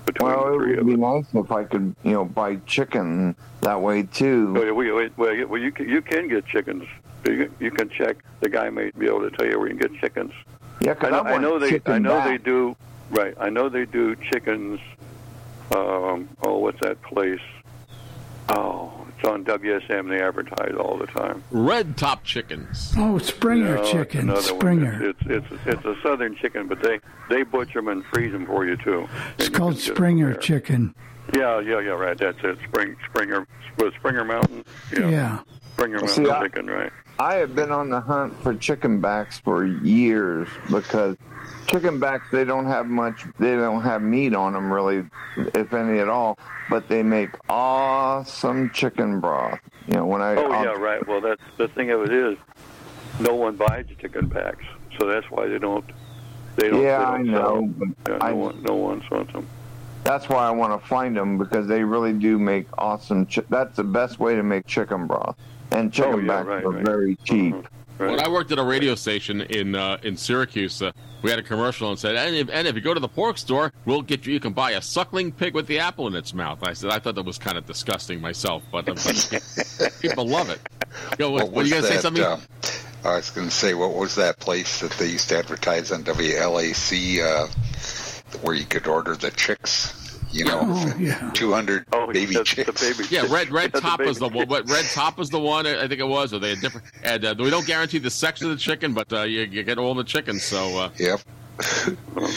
between 0.06 0.28
Well, 0.30 0.58
the 0.58 0.64
it 0.64 0.68
would 0.68 0.78
of 0.80 0.86
be 0.86 0.92
us. 0.94 0.98
nice 0.98 1.44
if 1.44 1.52
I 1.52 1.64
could, 1.64 1.94
you 2.02 2.12
know, 2.12 2.24
buy 2.24 2.56
chicken 2.66 3.36
that 3.60 3.80
way 3.80 4.02
too. 4.04 4.52
Well, 4.52 4.74
we, 4.74 4.90
we, 4.90 5.04
you- 5.04 5.46
well, 5.48 5.60
you 5.60 5.70
can, 5.70 5.88
you 5.88 6.02
can 6.02 6.28
get 6.28 6.44
chickens. 6.46 6.84
You 7.24 7.36
can, 7.46 7.54
you 7.60 7.70
can 7.70 7.88
check. 7.90 8.16
The 8.40 8.48
guy 8.48 8.68
may 8.70 8.90
be 8.98 9.06
able 9.06 9.20
to 9.20 9.30
tell 9.36 9.46
you 9.46 9.58
where 9.58 9.68
you 9.70 9.76
can 9.76 9.90
get 9.92 10.00
chickens. 10.00 10.32
Yeah, 10.80 10.94
'cause 10.94 11.12
I 11.12 11.22
know, 11.22 11.22
I 11.22 11.32
I 11.34 11.38
know 11.38 11.58
they. 11.60 11.80
I 11.86 11.98
know 12.00 12.18
back. 12.18 12.26
they 12.28 12.38
do. 12.38 12.74
Right. 13.10 13.34
I 13.38 13.48
know 13.50 13.68
they 13.68 13.84
do 13.84 14.16
chickens. 14.16 14.80
Um, 15.70 16.28
oh, 16.42 16.58
what's 16.58 16.80
that 16.80 17.00
place? 17.02 17.38
Oh, 18.48 19.01
it's 19.22 19.28
on 19.28 19.44
WSM. 19.44 20.08
They 20.08 20.20
advertise 20.20 20.74
all 20.78 20.96
the 20.98 21.06
time. 21.06 21.42
Red 21.50 21.96
Top 21.96 22.24
Chickens. 22.24 22.92
Oh, 22.96 23.18
Springer 23.18 23.76
No, 23.76 23.80
it's 23.82 23.90
chicken. 23.90 24.36
Springer. 24.36 24.92
One. 24.92 25.02
It's, 25.04 25.18
it's 25.26 25.46
it's 25.52 25.66
it's 25.66 25.84
a 25.84 25.94
southern 26.02 26.34
chicken, 26.36 26.66
but 26.68 26.82
they 26.82 26.98
they 27.28 27.42
butcher 27.44 27.78
them 27.80 27.88
and 27.88 28.04
freeze 28.06 28.32
them 28.32 28.46
for 28.46 28.64
you 28.66 28.76
too. 28.76 29.08
It's 29.38 29.46
And 29.46 29.54
you 29.54 29.58
called 29.58 29.72
can 29.74 29.80
get 29.80 29.88
'em 29.90 29.94
Springer 29.96 30.34
chicken. 30.34 30.94
Yeah, 31.34 31.60
yeah, 31.60 31.80
yeah. 31.80 31.90
Right. 31.90 32.18
That's 32.18 32.38
it. 32.42 32.58
Spring 32.68 32.96
Springer 33.08 33.46
was 33.78 33.92
Springer 33.94 34.24
Mountain. 34.24 34.64
Yeah. 34.92 35.08
Yeah. 35.08 35.38
Springer 35.74 35.98
See, 36.08 36.22
Mountain 36.22 36.26
I- 36.36 36.42
chicken. 36.42 36.66
Right. 36.66 36.92
I 37.18 37.34
have 37.34 37.54
been 37.54 37.70
on 37.70 37.90
the 37.90 38.00
hunt 38.00 38.42
for 38.42 38.54
chicken 38.54 39.00
backs 39.00 39.38
for 39.38 39.64
years 39.64 40.48
because 40.70 41.16
chicken 41.72 41.98
backs 41.98 42.26
they 42.30 42.44
don't 42.44 42.66
have 42.66 42.86
much 42.86 43.24
they 43.38 43.56
don't 43.56 43.82
have 43.82 44.02
meat 44.02 44.34
on 44.34 44.52
them 44.52 44.70
really 44.72 45.04
if 45.54 45.72
any 45.72 45.98
at 45.98 46.08
all 46.08 46.38
but 46.68 46.86
they 46.88 47.02
make 47.02 47.30
awesome 47.48 48.68
chicken 48.70 49.20
broth 49.20 49.58
you 49.88 49.94
know 49.94 50.04
when 50.04 50.20
i 50.20 50.34
Oh 50.36 50.50
I'll- 50.52 50.64
yeah, 50.64 50.70
right. 50.72 51.06
Well, 51.08 51.20
that's 51.20 51.40
the 51.56 51.68
thing 51.68 51.90
of 51.90 52.02
it 52.02 52.12
is, 52.12 52.36
no 53.20 53.34
one 53.34 53.56
buys 53.56 53.86
chicken 54.00 54.26
backs, 54.28 54.64
so 54.98 55.06
that's 55.06 55.28
why 55.30 55.46
they 55.48 55.58
don't. 55.58 55.84
They 56.56 56.70
don't. 56.70 56.80
Yeah, 56.82 56.98
they 56.98 57.04
I 57.04 57.16
don't 57.16 57.26
know, 57.26 57.38
Sell 57.40 57.54
them. 57.56 57.96
but 58.04 58.12
Yeah, 58.12 58.18
no 58.18 58.26
I- 58.26 58.32
one, 58.32 58.62
no 58.62 58.74
one 58.76 59.02
wants 59.10 59.32
them. 59.32 59.46
that's 60.04 60.28
why 60.28 60.46
i 60.46 60.50
want 60.50 60.80
to 60.80 60.86
find 60.88 61.16
them 61.16 61.36
because 61.38 61.66
they 61.66 61.82
really 61.82 62.12
do 62.12 62.38
make 62.38 62.66
awesome 62.78 63.26
chi- 63.26 63.42
that's 63.50 63.76
the 63.76 63.84
best 63.84 64.18
way 64.20 64.34
to 64.34 64.42
make 64.42 64.66
chicken 64.66 65.06
broth 65.06 65.36
and 65.72 65.92
chicken 65.92 66.14
Oh, 66.14 66.18
yeah, 66.18 66.26
backs 66.26 66.46
right, 66.46 66.64
are 66.64 66.70
right. 66.70 66.84
very 66.84 67.16
cheap 67.24 67.54
When 67.98 68.20
I 68.20 68.28
worked 68.28 68.52
at 68.52 68.58
a 68.58 68.64
radio 68.64 68.94
station 68.94 69.40
in 69.42 69.74
uh, 69.74 69.98
in 70.02 70.16
Syracuse, 70.16 70.80
uh, 70.82 70.92
we 71.22 71.30
had 71.30 71.38
a 71.38 71.42
commercial 71.42 71.88
and 71.88 71.98
said, 71.98 72.16
and 72.16 72.34
if, 72.34 72.48
and 72.50 72.66
if 72.66 72.74
you 72.74 72.80
go 72.80 72.94
to 72.94 73.00
the 73.00 73.08
pork 73.08 73.38
store, 73.38 73.72
we'll 73.84 74.02
get 74.02 74.26
you. 74.26 74.32
You 74.32 74.40
can 74.40 74.52
buy 74.52 74.72
a 74.72 74.82
suckling 74.82 75.32
pig 75.32 75.54
with 75.54 75.66
the 75.66 75.78
apple 75.78 76.06
in 76.06 76.14
its 76.14 76.34
mouth. 76.34 76.58
I 76.62 76.72
said 76.72 76.90
I 76.90 76.98
thought 76.98 77.14
that 77.14 77.24
was 77.24 77.38
kind 77.38 77.56
of 77.56 77.66
disgusting 77.66 78.20
myself, 78.20 78.62
but, 78.72 78.86
but 78.86 79.92
people 80.00 80.26
love 80.26 80.50
it. 80.50 80.60
Yo, 81.18 81.30
what, 81.30 81.50
What 81.50 81.64
you 81.64 81.70
going 81.70 81.82
to 81.82 81.88
say 81.88 81.98
something? 81.98 82.24
um, 82.24 82.42
I 83.04 83.16
was 83.16 83.30
going 83.30 83.48
to 83.48 83.54
say, 83.54 83.74
what 83.74 83.94
was 83.94 84.14
that 84.16 84.38
place 84.38 84.80
that 84.80 84.92
they 84.92 85.06
used 85.08 85.28
to 85.30 85.38
advertise 85.38 85.90
on 85.90 86.04
WLAC 86.04 87.18
uh, 87.20 87.48
where 88.42 88.54
you 88.54 88.64
could 88.64 88.86
order 88.86 89.16
the 89.16 89.30
chicks? 89.30 90.01
You 90.32 90.46
know, 90.46 90.60
Oh, 90.64 90.94
yeah. 90.98 91.30
200 91.34 91.86
baby 92.12 92.34
chicks. 92.44 93.10
Yeah, 93.12 93.26
red 93.28 93.50
red 93.50 93.74
top 93.74 94.00
was 94.00 94.18
the 94.18 94.28
one. 94.28 94.48
What 94.48 94.68
red 94.68 94.86
top 94.86 95.18
was 95.18 95.28
the 95.30 95.38
one? 95.38 95.66
I 95.66 95.86
think 95.86 96.00
it 96.00 96.08
was. 96.08 96.32
Or 96.32 96.38
they 96.38 96.50
had 96.50 96.60
different. 96.60 96.86
And 97.02 97.24
uh, 97.24 97.34
we 97.38 97.50
don't 97.50 97.66
guarantee 97.66 97.98
the 97.98 98.10
sex 98.10 98.40
of 98.42 98.48
the 98.48 98.56
chicken, 98.56 98.94
but 98.94 99.12
uh, 99.12 99.22
you, 99.22 99.42
you 99.42 99.62
get 99.62 99.78
all 99.78 99.94
the 99.94 100.04
chickens. 100.04 100.42
So 100.42 100.78
uh, 100.78 100.90
yep. 100.98 101.20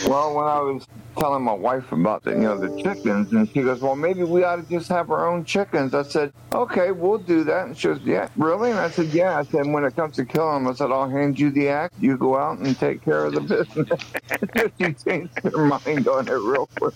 Well, 0.08 0.36
when 0.36 0.46
I 0.46 0.60
was 0.60 0.86
telling 1.18 1.42
my 1.44 1.54
wife 1.54 1.90
about 1.94 2.24
the, 2.24 2.32
you 2.32 2.38
know, 2.42 2.58
the 2.58 2.82
chickens, 2.84 3.32
and 3.32 3.48
she 3.50 3.62
goes, 3.62 3.80
"Well, 3.82 3.96
maybe 3.96 4.24
we 4.24 4.44
ought 4.44 4.58
to 4.58 4.64
just 4.70 4.90
have 4.90 5.10
our 5.10 5.28
own 5.30 5.46
chickens." 5.46 5.94
I 5.94 6.04
said, 6.04 6.34
"Okay, 6.54 6.92
we'll 6.92 7.18
do 7.20 7.46
that." 7.46 7.68
And 7.68 7.78
she 7.78 7.88
goes, 7.88 8.02
"Yeah, 8.04 8.28
really?" 8.36 8.72
And 8.72 8.80
I 8.80 8.90
said, 8.90 9.08
"Yeah." 9.08 9.40
I 9.40 9.44
said, 9.44 9.66
"When 9.68 9.86
it 9.86 9.96
comes 9.96 10.18
to 10.18 10.26
killing 10.26 10.66
them, 10.66 10.68
I 10.72 10.76
said 10.76 10.92
I'll 10.92 11.10
hand 11.10 11.40
you 11.40 11.50
the 11.50 11.70
axe. 11.70 11.96
You 12.00 12.18
go 12.18 12.38
out 12.38 12.60
and 12.60 12.78
take 12.78 13.04
care 13.04 13.26
of 13.26 13.34
the 13.34 13.42
business." 13.42 14.72
she 14.80 14.94
changed 15.10 15.40
her 15.44 15.66
mind 15.66 16.08
on 16.10 16.28
it 16.28 16.32
real 16.34 16.68
quick. 16.78 16.96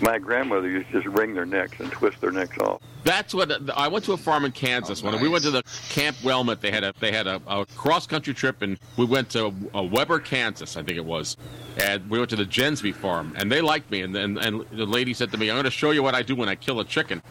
My 0.00 0.18
grandmother 0.18 0.68
used 0.68 0.90
to 0.90 1.02
just 1.02 1.06
wring 1.14 1.34
their 1.34 1.44
necks 1.44 1.78
and 1.78 1.90
twist 1.92 2.20
their 2.20 2.30
necks 2.30 2.56
off. 2.58 2.80
That's 3.04 3.34
what 3.34 3.50
I 3.76 3.88
went 3.88 4.04
to 4.06 4.12
a 4.12 4.16
farm 4.16 4.44
in 4.44 4.52
Kansas. 4.52 5.02
when 5.02 5.20
we 5.20 5.28
went 5.28 5.44
to 5.44 5.50
the 5.50 5.62
Camp 5.88 6.16
Wilmot, 6.22 6.60
they 6.60 6.70
had 6.70 6.84
a 6.84 6.92
they 7.00 7.12
had 7.12 7.26
a, 7.26 7.40
a 7.46 7.66
cross 7.76 8.06
country 8.06 8.34
trip, 8.34 8.62
and 8.62 8.78
we 8.96 9.04
went 9.04 9.30
to 9.30 9.52
uh, 9.74 9.82
Weber, 9.82 10.18
Kansas, 10.20 10.76
I 10.76 10.82
think 10.82 10.96
it 10.96 11.04
was, 11.04 11.36
and 11.78 12.08
we 12.10 12.18
went 12.18 12.30
to 12.30 12.36
the 12.36 12.44
Jensby 12.44 12.94
farm, 12.94 13.34
and 13.36 13.50
they 13.50 13.60
liked 13.60 13.90
me, 13.90 14.02
and 14.02 14.16
and, 14.16 14.38
and 14.38 14.64
the 14.72 14.86
lady 14.86 15.14
said 15.14 15.30
to 15.32 15.38
me, 15.38 15.50
"I'm 15.50 15.56
going 15.56 15.64
to 15.64 15.70
show 15.70 15.90
you 15.90 16.02
what 16.02 16.14
I 16.14 16.22
do 16.22 16.34
when 16.34 16.48
I 16.48 16.54
kill 16.54 16.80
a 16.80 16.84
chicken." 16.84 17.22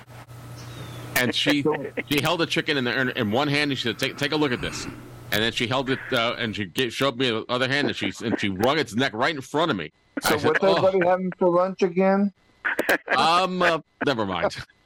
And 1.16 1.34
she 1.34 1.64
she 2.10 2.22
held 2.22 2.42
a 2.42 2.46
chicken 2.46 2.78
in, 2.78 2.84
the, 2.84 3.18
in 3.18 3.32
one 3.32 3.48
hand, 3.48 3.72
and 3.72 3.78
she 3.78 3.88
said, 3.88 4.00
"Take 4.00 4.18
take 4.18 4.32
a 4.32 4.38
look 4.38 4.52
at 4.52 4.62
this." 4.62 4.86
And 5.32 5.44
then 5.44 5.52
she 5.52 5.68
held 5.68 5.92
it, 5.92 6.00
uh, 6.12 6.36
and 6.40 6.56
she 6.56 6.66
gave, 6.66 6.92
showed 6.92 7.18
me 7.18 7.30
the 7.30 7.46
other 7.50 7.68
hand, 7.68 7.88
and 7.88 7.96
she 7.96 8.12
and 8.24 8.40
she 8.40 8.50
wrung 8.50 8.80
its 8.80 8.96
neck 8.96 9.14
right 9.14 9.36
in 9.36 9.42
front 9.42 9.70
of 9.70 9.78
me. 9.78 9.92
So 10.22 10.36
I 10.36 10.38
said, 10.38 10.48
what's 10.48 10.64
"Oh." 10.64 10.76
everybody 10.78 11.06
having 11.08 11.32
for 11.38 11.50
lunch 11.50 11.84
again? 11.84 12.34
Um, 13.16 13.62
uh, 13.62 13.80
never 14.06 14.26
mind. 14.26 14.58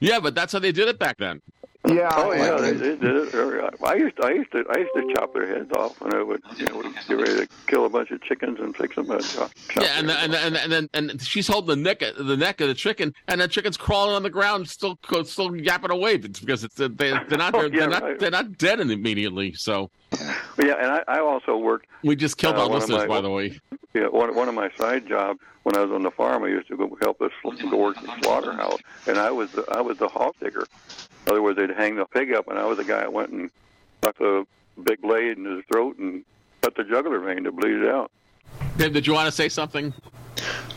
yeah, 0.00 0.20
but 0.20 0.34
that's 0.34 0.52
how 0.52 0.58
they 0.58 0.72
did 0.72 0.88
it 0.88 0.98
back 0.98 1.16
then. 1.18 1.40
Yeah. 1.88 2.10
Oh 2.14 2.32
yeah, 2.32 2.56
they, 2.56 2.72
they 2.72 2.96
did 2.96 3.02
it. 3.16 3.28
very- 3.30 3.62
I 3.84 3.94
used 3.94 4.16
to, 4.18 4.26
I 4.26 4.30
used 4.32 4.52
to, 4.52 4.64
I 4.70 4.78
used 4.78 4.90
to 4.94 5.14
chop 5.14 5.32
their 5.32 5.46
heads 5.46 5.70
off 5.72 5.98
when 6.00 6.14
I 6.14 6.22
would, 6.22 6.42
you 6.58 6.66
know, 6.66 6.82
get 6.82 7.08
ready 7.16 7.46
to 7.46 7.48
kill 7.66 7.86
a 7.86 7.88
bunch 7.88 8.10
of 8.10 8.20
chickens 8.22 8.58
and 8.60 8.76
fix 8.76 8.94
them 8.96 9.10
and 9.10 9.24
chop. 9.24 9.50
chop 9.68 9.82
Yeah, 9.82 9.98
and 9.98 10.08
their 10.08 10.18
and 10.18 10.34
and 10.34 10.56
and 10.56 10.70
then 10.72 10.88
and 10.92 11.22
she's 11.22 11.46
holding 11.48 11.68
the 11.78 11.82
neck 11.82 12.00
the 12.18 12.36
neck 12.36 12.60
of 12.60 12.68
the 12.68 12.74
chicken, 12.74 13.14
and 13.28 13.40
the 13.40 13.48
chicken's 13.48 13.76
crawling 13.78 14.14
on 14.14 14.22
the 14.22 14.30
ground, 14.30 14.68
still 14.68 14.98
still 15.24 15.56
yapping 15.56 15.90
away 15.90 16.14
It's 16.14 16.40
because 16.40 16.62
it's 16.64 16.74
they 16.74 16.88
they're 16.88 17.24
not 17.30 17.54
Oh, 17.54 17.60
they're, 17.62 17.68
yeah, 17.72 17.78
they're 17.80 17.88
not 17.88 18.02
right. 18.02 18.18
they're 18.18 18.30
not 18.30 18.58
dead 18.58 18.80
immediately. 18.80 19.54
So 19.54 19.90
Yeah, 20.62 20.74
and 20.78 20.90
I, 20.90 21.02
I 21.08 21.20
also 21.20 21.56
worked. 21.56 21.86
we 22.04 22.16
just 22.16 22.36
killed 22.36 22.56
Uh, 22.56 22.60
our 22.60 22.66
of 22.66 22.72
listeners, 22.72 22.98
my- 23.00 23.06
by 23.06 23.20
the 23.22 23.30
way. 23.30 23.58
Yeah, 23.94 24.08
one 24.08 24.34
one 24.34 24.48
of 24.48 24.54
my 24.54 24.70
side 24.76 25.08
jobs 25.08 25.40
when 25.62 25.74
I 25.76 25.80
was 25.80 25.90
on 25.90 26.02
the 26.02 26.10
farm, 26.10 26.44
I 26.44 26.48
used 26.48 26.68
to 26.68 26.76
go 26.76 26.96
help 27.00 27.20
us 27.22 27.30
go 27.42 27.76
work 27.76 27.96
the 28.00 28.12
slaughterhouse, 28.22 28.78
and 29.06 29.18
I 29.18 29.30
was 29.30 29.50
the, 29.52 29.64
I 29.70 29.80
was 29.80 29.98
the 29.98 30.08
hog 30.08 30.34
digger. 30.40 30.66
In 31.28 31.32
other 31.32 31.42
words, 31.42 31.58
they'd 31.58 31.68
hang 31.68 31.96
the 31.96 32.06
pig 32.06 32.32
up, 32.32 32.48
and 32.48 32.58
I 32.58 32.64
was 32.64 32.78
the 32.78 32.84
guy 32.84 33.00
that 33.00 33.12
went 33.12 33.32
and 33.32 33.50
stuck 33.98 34.16
the 34.16 34.46
big 34.82 35.02
blade 35.02 35.36
in 35.36 35.44
his 35.44 35.62
throat 35.70 35.98
and 35.98 36.24
cut 36.62 36.74
the 36.74 36.84
jugular 36.84 37.20
vein 37.20 37.44
to 37.44 37.52
bleed 37.52 37.82
it 37.82 37.86
out. 37.86 38.10
Dave, 38.78 38.94
did 38.94 39.06
you 39.06 39.12
want 39.12 39.26
to 39.26 39.32
say 39.32 39.50
something? 39.50 39.92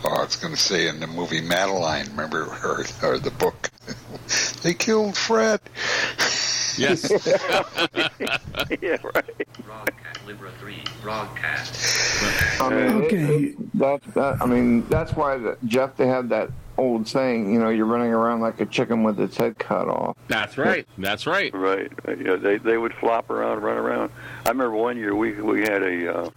Oh, 0.04 0.10
I 0.10 0.26
was 0.26 0.36
going 0.36 0.54
to 0.54 0.60
say 0.60 0.90
in 0.90 1.00
the 1.00 1.08
movie 1.08 1.40
Madeline, 1.40 2.10
remember, 2.10 2.48
or, 2.66 2.84
or 3.02 3.18
the 3.18 3.32
book, 3.32 3.70
they 4.62 4.74
killed 4.74 5.16
Fred. 5.16 5.62
Yes. 6.82 7.12
yeah, 8.82 8.98
right. 9.04 9.48
Broadcast, 9.66 10.26
Libra 10.26 10.52
3, 10.60 10.84
broadcast. 11.02 12.62
I 12.62 12.70
mean, 12.70 13.04
Okay. 13.04 13.18
it- 13.18 13.44
it- 13.44 13.56
that's 13.78 14.06
that. 14.14 14.42
I 14.42 14.46
mean, 14.46 14.86
that's 14.90 15.14
why 15.14 15.38
the, 15.38 15.58
Jeff 15.66 15.96
they 15.98 16.08
have 16.08 16.30
that 16.30 16.50
old 16.78 17.08
saying. 17.08 17.52
You 17.54 17.60
know, 17.60 17.70
you're 17.70 17.86
running 17.86 18.12
around 18.14 18.42
like 18.42 18.60
a 18.60 18.66
chicken 18.66 19.04
with 19.04 19.20
its 19.20 19.38
head 19.38 19.58
cut 19.60 19.88
off. 19.88 20.18
That's 20.28 20.58
right. 20.58 20.88
That's 20.98 21.26
right. 21.28 21.54
Right. 21.54 21.92
Uh, 22.08 22.14
Yeah, 22.16 22.36
they 22.36 22.58
they 22.58 22.78
would 22.78 22.94
flop 22.96 23.30
around, 23.30 23.62
run 23.62 23.78
around. 23.78 24.12
I 24.46 24.50
remember 24.50 24.76
one 24.76 24.98
year 24.98 25.16
we 25.16 25.34
we 25.34 25.62
had 25.62 25.82
a 25.84 26.16
uh, 26.18 26.30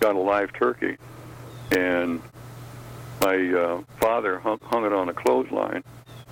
got 0.00 0.14
a 0.14 0.18
live 0.20 0.52
turkey, 0.52 0.96
and 1.76 2.22
my 3.20 3.36
uh, 3.52 3.82
father 4.00 4.38
hung, 4.38 4.58
hung 4.62 4.84
it 4.86 4.92
on 4.92 5.08
a 5.08 5.14
clothesline, 5.14 5.82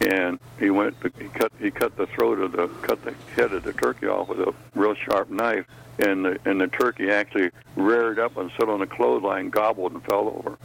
and 0.01 0.39
he 0.59 0.71
went 0.71 1.01
to, 1.03 1.13
he 1.19 1.29
cut 1.29 1.53
he 1.61 1.71
cut 1.71 1.97
the 1.97 2.07
throat 2.07 2.39
of 2.39 2.53
the 2.53 2.69
cut 2.87 3.03
the 3.05 3.15
head 3.35 3.53
of 3.53 3.63
the 3.63 3.73
turkey 3.73 4.07
off 4.07 4.29
with 4.29 4.41
a 4.41 4.55
real 4.75 4.95
sharp 4.95 5.31
knife, 5.31 5.67
and 5.99 6.25
the 6.25 6.39
and 6.45 6.61
the 6.61 6.69
turkey 6.69 7.11
actually 7.11 7.51
reared 7.77 8.19
up 8.19 8.37
and 8.37 8.51
stood 8.53 8.69
on 8.69 8.81
the 8.81 8.87
clothesline, 8.87 9.51
gobbled 9.51 9.93
and 9.93 10.05
fell 10.05 10.29
over. 10.29 10.59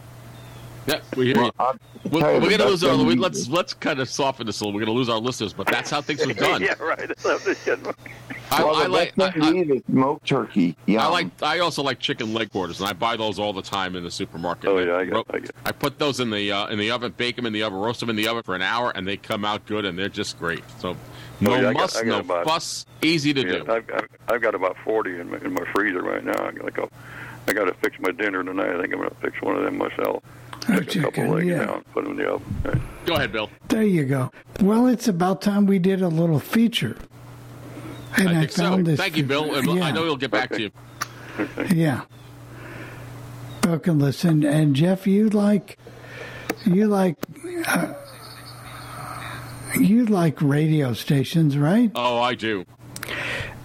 Yeah, 0.88 1.02
we 1.18 1.26
hear 1.28 1.38
you. 1.44 1.52
I'll 1.60 1.76
We're, 2.10 2.22
tell 2.22 2.40
we're 2.42 2.50
gonna 2.50 2.66
lose 2.70 2.84
our. 2.84 2.96
we- 2.98 3.16
Let's 3.16 3.50
let's 3.50 3.74
kind 3.74 4.00
of 4.00 4.08
soften 4.10 4.46
this 4.48 4.62
a 4.62 4.64
little. 4.64 4.80
We're 4.80 4.86
gonna 4.86 4.98
lose 4.98 5.10
our 5.10 5.18
listeners, 5.20 5.52
but 5.52 5.68
that's 5.68 5.90
how 5.90 6.02
things 6.02 6.26
were 6.26 6.32
done. 6.48 6.62
yeah, 6.62 6.76
right. 6.82 7.12
I, 8.50 8.64
well, 8.64 8.76
I 8.78 8.84
the 8.84 8.90
like. 8.90 9.16
best 9.16 9.34
thing 9.34 9.44
I, 9.44 9.52
to 9.52 9.58
eat 9.58 9.70
is 9.72 9.82
smoked 9.90 10.26
turkey. 10.28 10.78
Yeah. 10.86 11.06
I 11.06 11.10
like. 11.10 11.28
I 11.44 11.60
also 11.60 11.84
like 11.84 12.00
chicken 12.00 12.34
leg 12.34 12.52
quarters, 12.52 12.80
and 12.80 12.88
I 12.90 12.94
buy 12.94 13.18
those 13.18 13.38
all 13.38 13.52
the 13.52 13.62
time 13.62 13.98
in 13.98 14.04
the 14.04 14.12
supermarket. 14.12 14.70
Oh, 14.70 14.78
yeah, 14.80 14.96
I 14.96 15.06
get- 15.06 15.26
I 15.34 15.40
get- 15.40 15.52
I 15.66 15.72
put 15.74 16.00
those 16.00 16.22
in 16.22 16.30
the 16.30 16.52
uh, 16.54 16.68
in 16.68 16.80
the 16.80 16.90
oven, 16.92 17.14
bake 17.18 17.36
them 17.36 17.46
in 17.46 17.52
the 17.52 17.64
oven, 17.64 17.80
roast 17.80 18.00
them 18.00 18.10
in 18.10 18.16
the 18.16 18.28
oven 18.30 18.44
for 18.44 18.56
an 18.56 18.62
hour, 18.62 18.92
and 18.96 19.06
they 19.06 19.18
come 19.18 19.44
out 19.44 19.66
good, 19.66 19.84
and 19.84 20.00
they're 20.00 20.08
just 20.08 20.40
great. 20.40 20.64
So, 20.80 20.96
no 21.42 21.52
Oh, 21.52 21.56
yeah, 21.60 21.70
I 21.70 21.74
got- 21.74 21.82
muss, 21.82 21.94
got 21.96 22.06
no 22.06 22.20
about- 22.20 22.46
fuss, 22.46 22.86
easy 23.02 23.34
to 23.34 23.42
Yeah, 23.42 23.52
do. 23.64 23.72
I've 23.74 23.88
got 23.88 24.06
I've 24.30 24.42
got 24.42 24.56
about 24.56 24.78
forty 24.86 25.20
in 25.20 25.30
my, 25.32 25.38
in 25.40 25.52
my 25.54 25.66
freezer 25.74 26.02
right 26.02 26.24
now. 26.24 26.46
I 26.48 26.52
got 26.52 26.74
to 26.76 26.90
I 27.50 27.54
got 27.54 27.66
to 27.66 27.74
fix 27.76 27.98
my 28.00 28.12
dinner 28.12 28.44
tonight. 28.44 28.70
I 28.70 28.82
think 28.82 28.94
I'm 28.94 29.00
going 29.00 29.10
to 29.10 29.16
fix 29.16 29.42
one 29.42 29.58
of 29.58 29.64
them 29.64 29.78
myself. 29.78 30.24
A 30.70 30.82
Take 30.82 30.96
a 30.96 31.02
couple 31.02 31.12
chicken, 31.12 31.32
legs 31.32 31.48
yeah. 31.48 31.66
down, 31.66 31.84
put 31.94 32.04
them 32.04 32.12
in 32.14 32.26
the 32.26 32.32
oven. 32.34 32.62
Right. 32.64 32.82
Go 33.06 33.14
ahead, 33.16 33.32
Bill. 33.32 33.50
There 33.70 33.84
you 33.84 34.04
go. 34.06 34.32
Well, 34.60 34.88
it's 34.88 35.08
about 35.08 35.42
time 35.42 35.66
we 35.66 35.80
did 35.80 36.02
a 36.02 36.10
little 36.10 36.40
feature. 36.40 36.98
And 38.18 38.30
I 38.30 38.32
I, 38.32 38.40
think 38.42 38.52
so. 38.52 38.82
this. 38.82 39.00
Thank 39.00 39.16
you, 39.16 39.24
Bill. 39.24 39.48
Yeah. 39.64 39.86
I 39.86 39.92
know 39.92 40.04
he'll 40.04 40.18
get 40.18 40.32
back 40.32 40.50
to 40.52 40.62
you. 40.62 40.72
Yeah. 41.74 42.02
Bill 43.62 43.80
can 43.80 44.00
listen. 44.00 44.44
And 44.44 44.76
Jeff, 44.76 45.08
you 45.08 45.30
like, 45.30 45.78
you 46.66 46.88
like, 46.88 47.16
uh, 47.68 47.94
you 49.80 50.06
like 50.06 50.42
radio 50.42 50.94
stations, 50.94 51.58
right? 51.58 51.92
Oh, 51.96 52.20
I 52.20 52.34
do. 52.34 52.66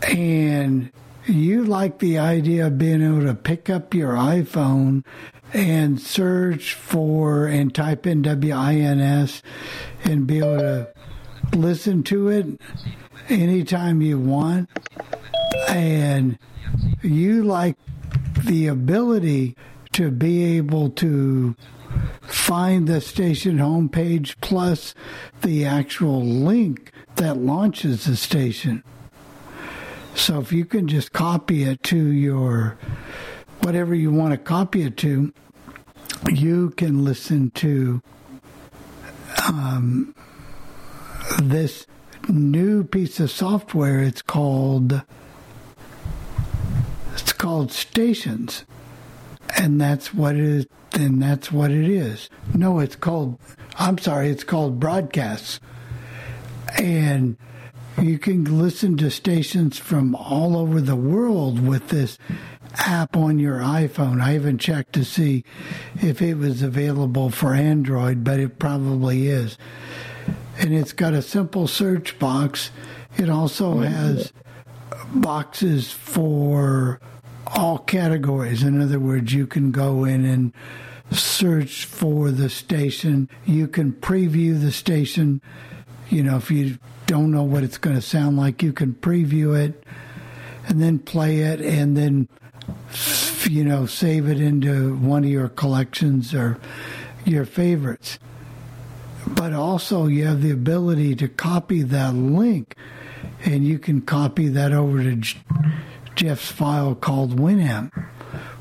And 0.03 0.93
you 1.27 1.65
like 1.65 1.99
the 1.99 2.19
idea 2.19 2.67
of 2.67 2.79
being 2.79 3.03
able 3.03 3.23
to 3.23 3.35
pick 3.35 3.71
up 3.71 3.95
your 3.95 4.15
iPhone 4.15 5.05
and 5.53 6.01
search 6.01 6.75
for 6.75 7.47
and 7.47 7.75
type 7.75 8.07
in 8.07 8.23
WINS 8.23 9.43
and 10.05 10.27
be 10.27 10.39
able 10.39 10.59
to 10.59 10.89
listen 11.53 12.03
to 12.05 12.29
it 12.29 12.61
anytime 13.29 14.01
you 14.01 14.19
want. 14.19 14.71
And 15.69 16.39
you 17.03 17.43
like 17.43 17.77
the 18.45 18.67
ability 18.67 19.57
to 19.93 20.11
be 20.11 20.57
able 20.57 20.91
to 20.91 21.55
find 22.23 22.89
the 22.89 23.01
station 23.01 23.59
homepage 23.59 24.37
plus 24.41 24.95
the 25.43 25.67
actual 25.67 26.25
link 26.25 26.91
that 27.17 27.37
launches 27.37 28.05
the 28.07 28.17
station. 28.17 28.83
So 30.15 30.41
if 30.41 30.53
you 30.53 30.65
can 30.65 30.89
just 30.89 31.13
copy 31.13 31.65
it 31.65 31.83
to 31.85 31.97
your 31.97 32.79
whatever 33.61 33.95
you 33.95 34.11
want 34.11 34.33
to 34.33 34.39
copy 34.39 34.83
it 34.83 34.97
to, 34.99 35.33
you 36.31 36.71
can 36.71 37.05
listen 37.05 37.51
to 37.51 38.03
um, 39.49 40.15
this 41.43 41.87
new 42.29 42.85
piece 42.85 43.21
of 43.21 43.31
software. 43.31 44.01
It's 44.03 44.23
called 44.23 45.03
it's 47.15 47.33
called 47.33 47.73
Stations, 47.73 48.65
and 49.57 49.81
that's 49.81 50.15
what 50.15 50.37
it 50.37 50.45
is. 50.45 50.67
And 50.95 51.23
that's 51.23 51.51
what 51.51 51.71
it 51.71 51.89
is. 51.89 52.29
No, 52.55 52.79
it's 52.79 52.97
called. 52.97 53.39
I'm 53.79 53.97
sorry, 53.97 54.29
it's 54.29 54.45
called 54.45 54.79
Broadcasts, 54.79 55.59
and 56.79 57.39
you 58.01 58.19
can 58.19 58.59
listen 58.59 58.97
to 58.99 59.11
stations 59.11 59.79
from 59.79 60.15
all 60.15 60.57
over 60.57 60.81
the 60.81 60.97
world 60.97 61.67
with 61.67 61.89
this 61.89 62.19
app 62.75 63.17
on 63.17 63.39
your 63.39 63.59
iPhone. 63.59 64.21
I 64.21 64.33
haven't 64.33 64.59
checked 64.59 64.93
to 64.95 65.05
see 65.05 65.45
if 66.01 66.23
it 66.23 66.35
was 66.35 66.63
available 66.63 67.31
for 67.31 67.55
Android, 67.55 68.25
but 68.25 68.41
it 68.41 68.59
probably 68.59 69.29
is. 69.29 69.59
And 70.59 70.73
it's 70.73 70.93
got 70.93 71.15
a 71.15 71.23
simple 71.23 71.67
search 71.67 72.19
box. 72.19 72.71
It 73.17 73.29
also 73.29 73.75
oh, 73.75 73.79
has 73.81 74.33
boxes 75.15 75.93
for 75.93 77.01
all 77.47 77.79
categories. 77.79 78.63
In 78.63 78.81
other 78.81 78.99
words, 78.99 79.33
you 79.33 79.47
can 79.47 79.71
go 79.71 80.05
in 80.05 80.25
and 80.25 80.53
search 81.11 81.85
for 81.85 82.31
the 82.31 82.49
station. 82.49 83.29
You 83.45 83.69
can 83.69 83.93
preview 83.93 84.61
the 84.61 84.73
station. 84.73 85.43
You 86.09 86.23
know, 86.23 86.37
if 86.37 86.51
you 86.51 86.79
don't 87.07 87.31
know 87.31 87.43
what 87.43 87.63
it's 87.63 87.79
going 87.79 87.97
to 87.97 88.03
sound 88.03 88.37
like, 88.37 88.63
you 88.63 88.73
can 88.73 88.95
preview 88.95 89.59
it 89.59 89.85
and 90.67 90.81
then 90.81 90.99
play 90.99 91.41
it 91.41 91.61
and 91.61 91.97
then, 91.97 92.29
you 93.49 93.65
know, 93.65 93.87
save 93.87 94.29
it 94.29 94.41
into 94.41 94.97
one 94.97 95.25
of 95.25 95.31
your 95.31 95.49
collections 95.49 96.35
or 96.35 96.59
your 97.25 97.45
favorites. 97.45 98.19
But 99.27 99.53
also, 99.53 100.07
you 100.07 100.27
have 100.27 100.43
the 100.43 100.51
ability 100.51 101.15
to 101.17 101.29
copy 101.29 101.83
that 101.83 102.15
link 102.15 102.77
and 103.45 103.65
you 103.65 103.79
can 103.79 104.01
copy 104.01 104.49
that 104.49 104.73
over 104.73 105.03
to 105.03 105.23
Jeff's 106.15 106.51
file 106.51 106.95
called 106.95 107.39
Winamp 107.39 107.91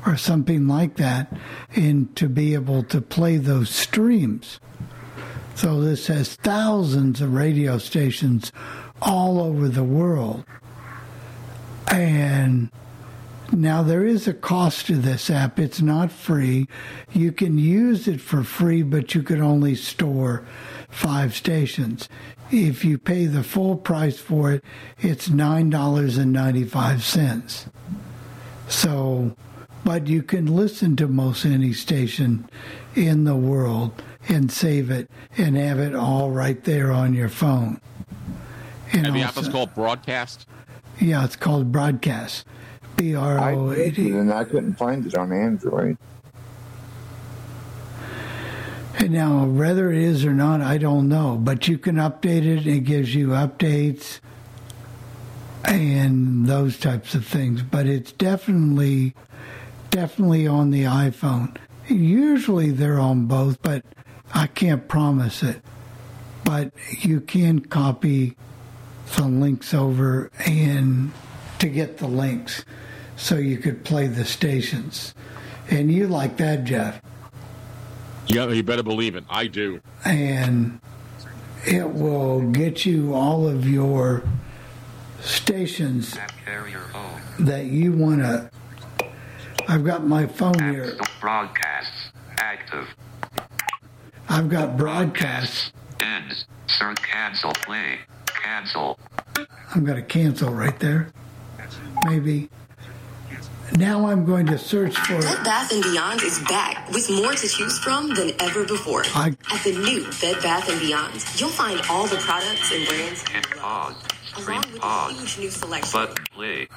or 0.06 0.16
something 0.16 0.66
like 0.66 0.96
that 0.96 1.32
and 1.74 2.14
to 2.16 2.28
be 2.28 2.54
able 2.54 2.82
to 2.84 3.00
play 3.00 3.36
those 3.36 3.70
streams. 3.70 4.58
So 5.54 5.80
this 5.80 6.06
has 6.06 6.34
thousands 6.36 7.20
of 7.20 7.34
radio 7.34 7.78
stations 7.78 8.52
all 9.00 9.40
over 9.40 9.68
the 9.68 9.84
world. 9.84 10.44
And 11.88 12.70
Now, 13.52 13.82
there 13.82 14.06
is 14.06 14.26
a 14.26 14.32
cost 14.32 14.86
to 14.86 14.96
this 14.96 15.28
app. 15.28 15.58
It's 15.58 15.82
not 15.82 16.10
free. 16.10 16.66
You 17.12 17.32
can 17.32 17.58
use 17.58 18.08
it 18.08 18.22
for 18.22 18.42
free, 18.42 18.80
but 18.82 19.14
you 19.14 19.22
can 19.22 19.42
only 19.42 19.74
store 19.74 20.46
five 20.88 21.36
stations. 21.36 22.08
If 22.50 22.82
you 22.84 22.98
pay 22.98 23.26
the 23.26 23.42
full 23.42 23.76
price 23.76 24.18
for 24.18 24.52
it, 24.52 24.64
it's 24.98 25.28
$9.95. 25.28 27.68
So, 28.68 29.36
but 29.84 30.06
you 30.06 30.22
can 30.22 30.46
listen 30.46 30.96
to 30.96 31.06
most 31.06 31.44
any 31.44 31.74
station 31.74 32.48
in 32.94 33.24
the 33.24 33.36
world 33.36 34.02
and 34.28 34.50
save 34.50 34.90
it 34.90 35.10
and 35.36 35.56
have 35.56 35.78
it 35.78 35.94
all 35.94 36.30
right 36.30 36.64
there 36.64 36.90
on 36.90 37.12
your 37.12 37.28
phone. 37.28 37.82
And, 38.92 39.14
the 39.14 39.20
app 39.22 39.36
is 39.36 39.48
called 39.48 39.74
Broadcast. 39.74 40.46
Yeah, 41.00 41.24
it's 41.24 41.36
called 41.36 41.72
Broadcast. 41.72 42.46
B 42.96 43.14
R 43.14 43.38
O 43.38 43.70
A 43.70 43.90
did, 43.90 44.14
and 44.14 44.32
I 44.32 44.44
couldn't 44.44 44.74
find 44.74 45.06
it 45.06 45.14
on 45.14 45.32
Android. 45.32 45.96
And 48.98 49.10
now, 49.10 49.44
whether 49.46 49.90
it 49.90 49.98
is 49.98 50.24
or 50.24 50.32
not, 50.32 50.60
I 50.60 50.78
don't 50.78 51.08
know. 51.08 51.36
But 51.36 51.66
you 51.66 51.76
can 51.76 51.96
update 51.96 52.46
it. 52.46 52.58
And 52.58 52.66
it 52.68 52.84
gives 52.84 53.14
you 53.14 53.28
updates 53.28 54.20
and 55.64 56.46
those 56.46 56.78
types 56.78 57.14
of 57.14 57.26
things. 57.26 57.62
But 57.62 57.86
it's 57.86 58.12
definitely, 58.12 59.14
definitely 59.90 60.46
on 60.46 60.70
the 60.70 60.84
iPhone. 60.84 61.56
Usually 61.88 62.70
they're 62.70 63.00
on 63.00 63.26
both, 63.26 63.60
but 63.62 63.84
I 64.34 64.46
can't 64.46 64.86
promise 64.86 65.42
it. 65.42 65.62
But 66.44 66.72
you 67.00 67.20
can 67.20 67.60
copy 67.60 68.36
the 69.16 69.24
links 69.24 69.74
over 69.74 70.30
and 70.46 71.12
to 71.62 71.68
get 71.68 71.96
the 71.98 72.08
links 72.08 72.64
so 73.16 73.36
you 73.36 73.56
could 73.56 73.84
play 73.84 74.08
the 74.08 74.24
stations. 74.24 75.14
And 75.70 75.92
you 75.92 76.08
like 76.08 76.36
that, 76.38 76.64
Jeff. 76.64 77.00
Yeah, 78.26 78.48
you 78.48 78.64
better 78.64 78.82
believe 78.82 79.14
it. 79.14 79.24
I 79.30 79.46
do. 79.46 79.80
and 80.04 80.80
it 81.64 81.88
will 81.88 82.40
get 82.50 82.84
you 82.84 83.14
all 83.14 83.46
of 83.46 83.68
your 83.68 84.24
stations 85.20 86.18
that 87.38 87.66
you 87.66 87.92
want 87.92 88.22
to. 88.22 88.50
I've 89.68 89.84
got 89.84 90.04
my 90.04 90.26
phone 90.26 90.58
here. 90.58 90.98
Broadcasts. 91.20 92.10
Active. 92.38 92.88
I've 94.28 94.48
got 94.48 94.76
broadcasts. 94.76 95.72
Ends. 96.00 96.44
Search 96.66 97.00
cancel. 97.02 97.52
Play. 97.52 98.00
Cancel. 98.26 98.98
I'm 99.72 99.84
going 99.84 99.96
to 99.96 100.02
cancel 100.02 100.52
right 100.52 100.76
there. 100.80 101.12
Maybe. 102.04 102.48
Now 103.76 104.06
I'm 104.06 104.26
going 104.26 104.46
to 104.46 104.58
search 104.58 104.96
for. 104.98 105.20
Bed 105.22 105.44
Bath 105.44 105.70
& 105.70 105.82
Beyond 105.82 106.22
is 106.22 106.38
back 106.40 106.90
with 106.90 107.08
more 107.10 107.32
to 107.32 107.48
choose 107.48 107.78
from 107.78 108.14
than 108.14 108.32
ever 108.40 108.64
before. 108.66 109.02
I- 109.14 109.34
At 109.52 109.64
the 109.64 109.72
new 109.72 110.04
Bed 110.20 110.42
Bath 110.42 110.68
& 110.80 110.80
Beyond, 110.80 111.24
you'll 111.36 111.48
find 111.48 111.80
all 111.88 112.06
the 112.06 112.16
products 112.16 112.70
and 112.72 112.86
brands 112.86 113.22
Hit 113.28 113.50
pause. 113.56 113.94
Screen 114.26 114.58
along 114.58 114.72
with 114.72 114.82
a 114.82 115.20
huge 115.20 115.38
new 115.38 115.50
selection. 115.50 116.08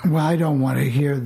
Well, 0.09 0.25
I 0.25 0.35
don't 0.35 0.59
want 0.61 0.77
to 0.77 0.89
hear. 0.89 1.25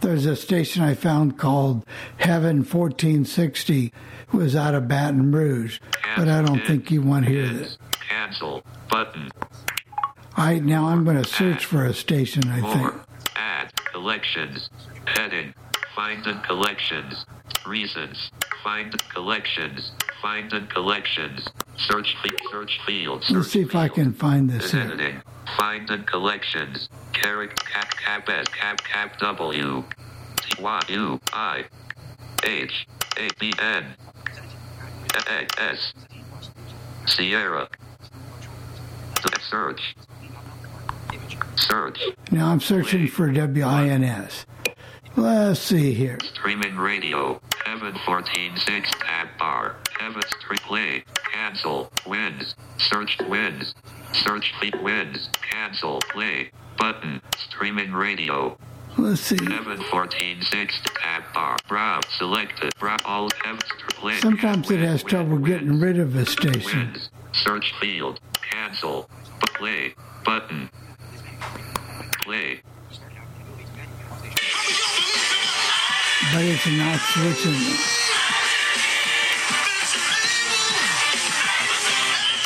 There's 0.00 0.24
a 0.26 0.34
station 0.36 0.82
I 0.82 0.94
found 0.94 1.38
called 1.38 1.84
Heaven 2.18 2.58
1460. 2.64 3.86
It 3.86 3.92
was 4.34 4.56
out 4.56 4.74
of 4.74 4.88
Baton 4.88 5.32
Rouge, 5.32 5.78
but 6.16 6.28
I 6.28 6.40
don't 6.42 6.60
think 6.66 6.90
you 6.90 7.02
want 7.02 7.26
to 7.26 7.30
hear 7.30 7.48
this. 7.48 7.78
Cancel. 8.08 8.62
Button. 8.90 9.30
All 10.36 10.44
right, 10.44 10.62
now 10.62 10.86
I'm 10.88 11.04
going 11.04 11.22
to 11.22 11.28
search 11.28 11.64
for 11.66 11.84
a 11.84 11.92
station. 11.94 12.50
I 12.50 12.60
think. 12.72 12.94
Add. 13.36 13.72
Collections. 13.92 14.70
Heading. 15.06 15.54
Find 15.94 16.26
and 16.26 16.42
collections. 16.42 17.24
Reasons. 17.66 18.30
Find 18.62 18.92
collections. 19.10 19.92
Find 20.20 20.52
and 20.52 20.68
collections. 20.68 21.46
Search 21.76 22.16
fe- 22.22 22.36
search 22.50 22.80
fields. 22.86 23.30
Let's 23.30 23.48
see 23.50 23.60
if 23.62 23.74
I 23.74 23.88
can 23.88 24.12
find 24.12 24.50
this. 24.50 24.72
Editing. 24.74 25.22
Find 25.56 25.88
and 25.90 26.06
collections. 26.06 26.88
Carrot 27.12 27.54
cap 27.64 27.96
cap 27.96 28.28
s 28.28 28.46
cap 28.48 28.78
cap 28.82 29.18
w. 29.18 29.84
T 30.36 30.62
y 30.62 30.80
u 30.88 31.20
i 31.32 31.64
h 32.44 32.86
a 33.18 33.28
b 33.38 33.52
n 33.58 33.94
a 35.28 35.46
s 35.58 35.92
Sierra. 37.06 37.68
Search. 39.50 39.94
Search. 41.56 42.00
Now 42.30 42.50
I'm 42.50 42.60
searching 42.60 43.08
for 43.08 43.32
WINS. 43.32 44.46
Let's 45.16 45.60
see 45.60 45.94
here. 45.94 46.18
Streaming 46.34 46.76
radio. 46.76 47.40
Heaven 47.64 47.94
146 47.94 48.90
tab 49.00 49.28
bar. 49.38 49.76
Heaven 49.98 50.22
stream 50.40 50.58
play. 50.58 51.04
Cancel. 51.32 51.90
Wins. 52.06 52.54
Search 52.78 53.18
wins. 53.26 53.74
Search 54.12 54.52
feed 54.60 54.80
wins. 54.82 55.30
Cancel. 55.50 56.00
Play. 56.12 56.50
Button. 56.78 57.22
Streaming 57.38 57.92
radio. 57.92 58.58
Let's 58.98 59.22
see. 59.22 59.36
Heaven 59.42 59.78
146 59.78 60.80
tab 61.00 61.22
bar. 61.32 61.56
Browse. 61.66 62.04
Selected. 62.18 62.72
Browse 62.78 63.00
all 63.06 63.30
heaven 63.42 63.60
play. 63.88 64.16
Sometimes 64.18 64.70
it 64.70 64.80
has 64.80 65.02
trouble 65.02 65.38
getting 65.38 65.80
rid 65.80 65.98
of 65.98 66.14
a 66.14 66.26
station. 66.26 66.92
Wins. 66.92 67.10
Search 67.32 67.72
field. 67.80 68.20
Cancel. 68.50 69.08
Play. 69.54 69.94
Button. 70.24 70.68
Play. 72.26 72.58
But 76.32 76.42
it's 76.42 76.66
not 76.66 76.98
switching. 77.14 77.54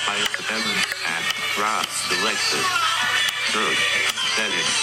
File 0.05 0.29
seven 0.37 0.77
tab. 1.01 1.25
Browse. 1.57 1.89
Selected. 2.13 2.67
Search. 3.49 3.81
Settings. 4.37 4.75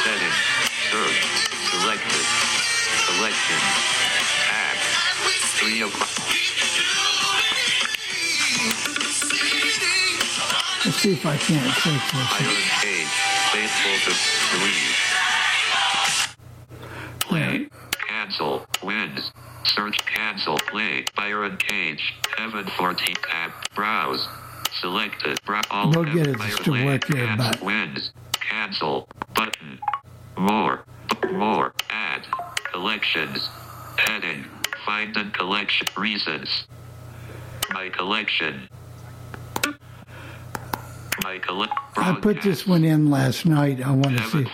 Settings. 0.00 0.40
Search. 0.88 1.20
Selected. 1.68 2.24
Selection. 3.04 3.60
Tab. 4.48 4.76
Three 5.60 5.82
o'clock. 5.82 6.08
Let's 10.86 10.96
see 10.98 11.12
if 11.12 11.26
I 11.26 11.36
can't 11.36 11.74
search 11.74 12.12
this. 12.12 12.30
Byron 12.30 12.62
Cage. 12.80 13.26
Faithful 13.52 13.96
to 14.50 14.56
three. 14.58 14.94
Play. 17.20 17.68
Cancel. 18.08 18.66
Wins. 18.82 19.32
Search 19.64 19.98
cancel. 20.06 20.56
Play. 20.58 21.04
Byron 21.16 21.56
Cage. 21.56 22.14
Heaven 22.36 22.66
14 22.76 23.14
tab. 23.28 23.52
Browse. 23.74 24.26
Selected. 24.80 25.38
Brow 25.44 25.62
all 25.70 25.90
We'll 25.90 26.04
get 26.04 26.26
it 26.26 26.38
Byron 26.38 26.56
to 26.56 26.62
Play. 26.62 26.84
work 26.84 27.04
here, 27.12 27.26
Cancel. 27.26 27.50
but- 27.50 27.62
Wins. 27.62 28.12
Cancel. 28.40 29.08
Button. 29.34 29.78
More. 30.36 30.84
More. 31.32 31.74
Add. 31.90 32.26
Collections. 32.72 33.48
Heading. 33.98 34.44
Find 34.84 35.16
and 35.16 35.32
collection. 35.32 35.86
Reasons. 35.96 36.66
My 37.72 37.88
collection. 37.88 38.68
My 41.24 41.38
collect. 41.38 41.72
This 42.42 42.66
one 42.66 42.84
in 42.84 43.10
last 43.10 43.46
night. 43.46 43.80
I 43.82 43.90
want 43.90 44.18
to 44.18 44.22
see. 44.30 44.44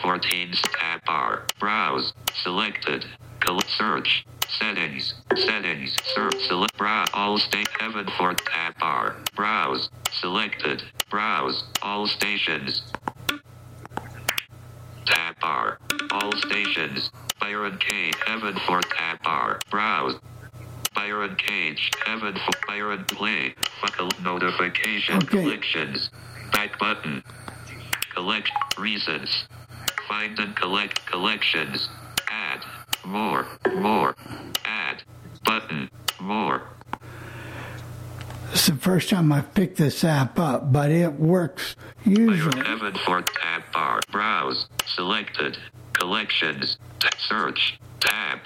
App 40.05 40.39
up, 40.39 40.73
but 40.73 40.91
it 40.91 41.13
works 41.15 41.77
usually. 42.05 42.65
Heaven 42.65 42.95
for 43.05 43.23
tab 43.23 43.63
bar. 43.73 44.01
Browse. 44.11 44.67
Selected. 44.87 45.59
Collections. 45.93 46.79
Search. 47.19 47.79
Tab. 48.01 48.41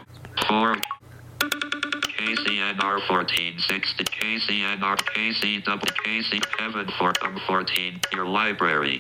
4. 0.49 0.77
KCNR 1.39 3.09
1460. 3.09 4.05
KCNR 4.05 4.97
KC 4.97 5.65
double 5.65 5.87
KC 5.87 6.43
Heaven 6.59 6.89
for 6.99 7.13
um 7.25 7.41
14. 7.47 8.01
Your 8.13 8.27
library. 8.27 8.99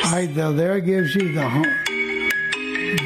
All 0.03 0.11
right, 0.13 0.33
though, 0.33 0.53
there 0.53 0.79
gives 0.79 1.15
you 1.15 1.33
the 1.33 1.49
home, 1.49 1.63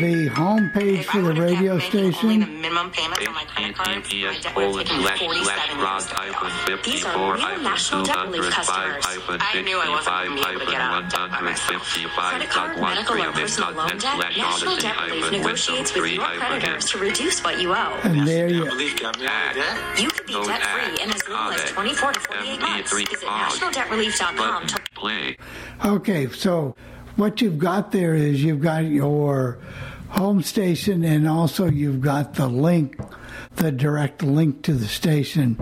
the 0.01 0.27
home 0.35 0.69
page 0.71 1.05
for 1.05 1.21
the 1.21 1.33
radio 1.33 1.79
station. 1.79 2.60
Minimum 2.81 2.97
payment 2.97 3.21
for 3.21 3.31
my 3.31 3.45
credit 3.45 3.75
cards. 3.75 4.09
https 4.09 4.53
colon 4.53 4.85
slash 4.87 5.19
slash 5.19 5.75
rod 5.75 6.01
hyphen 6.01 6.49
fifty 6.65 6.97
four 6.97 7.37
hyphen 7.37 7.77
two 7.77 8.11
hundred 8.11 8.53
five 8.53 9.03
hyphen 9.03 9.39
sixty 9.39 9.67
five 9.69 11.11
hyphen 11.11 11.21
one 11.21 11.27
hundred 11.37 11.59
fifty 11.59 12.05
five 12.15 12.49
dot 12.49 12.77
one 12.79 13.05
three 13.05 13.25
of 13.25 13.37
it 13.37 13.55
dot 13.55 13.75
net 13.75 14.01
slash 14.01 14.37
National 14.37 14.73
odyssey 14.73 14.81
Debt 14.81 14.97
Relief 14.97 14.97
hyphen 14.97 15.21
window 15.21 15.37
negotiates 15.37 15.93
with 15.93 16.11
your 16.11 16.25
creditors 16.25 16.85
to 16.89 16.97
reduce 16.97 17.43
what 17.43 17.61
you 17.61 17.71
owe. 17.71 17.99
And 18.03 18.27
there 18.27 18.47
you 18.47 18.65
go. 18.65 18.75
You 18.75 20.09
could 20.09 20.25
be 20.25 20.33
debt 20.33 20.63
free 20.63 21.03
in 21.03 21.13
as 21.13 21.27
little 21.27 21.51
as 21.51 21.69
24 21.69 22.13
to 22.13 22.19
48 22.19 22.61
months. 22.61 22.93
Visit 22.93 23.19
nationaldebtrelief.com 23.19 24.67
to 24.67 24.79
play. 24.95 25.37
Okay, 25.85 26.27
so 26.29 26.75
what 27.15 27.41
you've 27.41 27.59
got 27.59 27.91
there 27.91 28.15
is 28.15 28.43
you've 28.43 28.61
got 28.61 28.85
your 28.85 29.59
home 30.11 30.43
station 30.43 31.03
and 31.03 31.27
also 31.27 31.67
you've 31.67 32.01
got 32.01 32.35
the 32.35 32.47
link, 32.47 32.99
the 33.55 33.71
direct 33.71 34.21
link 34.21 34.61
to 34.63 34.73
the 34.73 34.87
station 34.87 35.57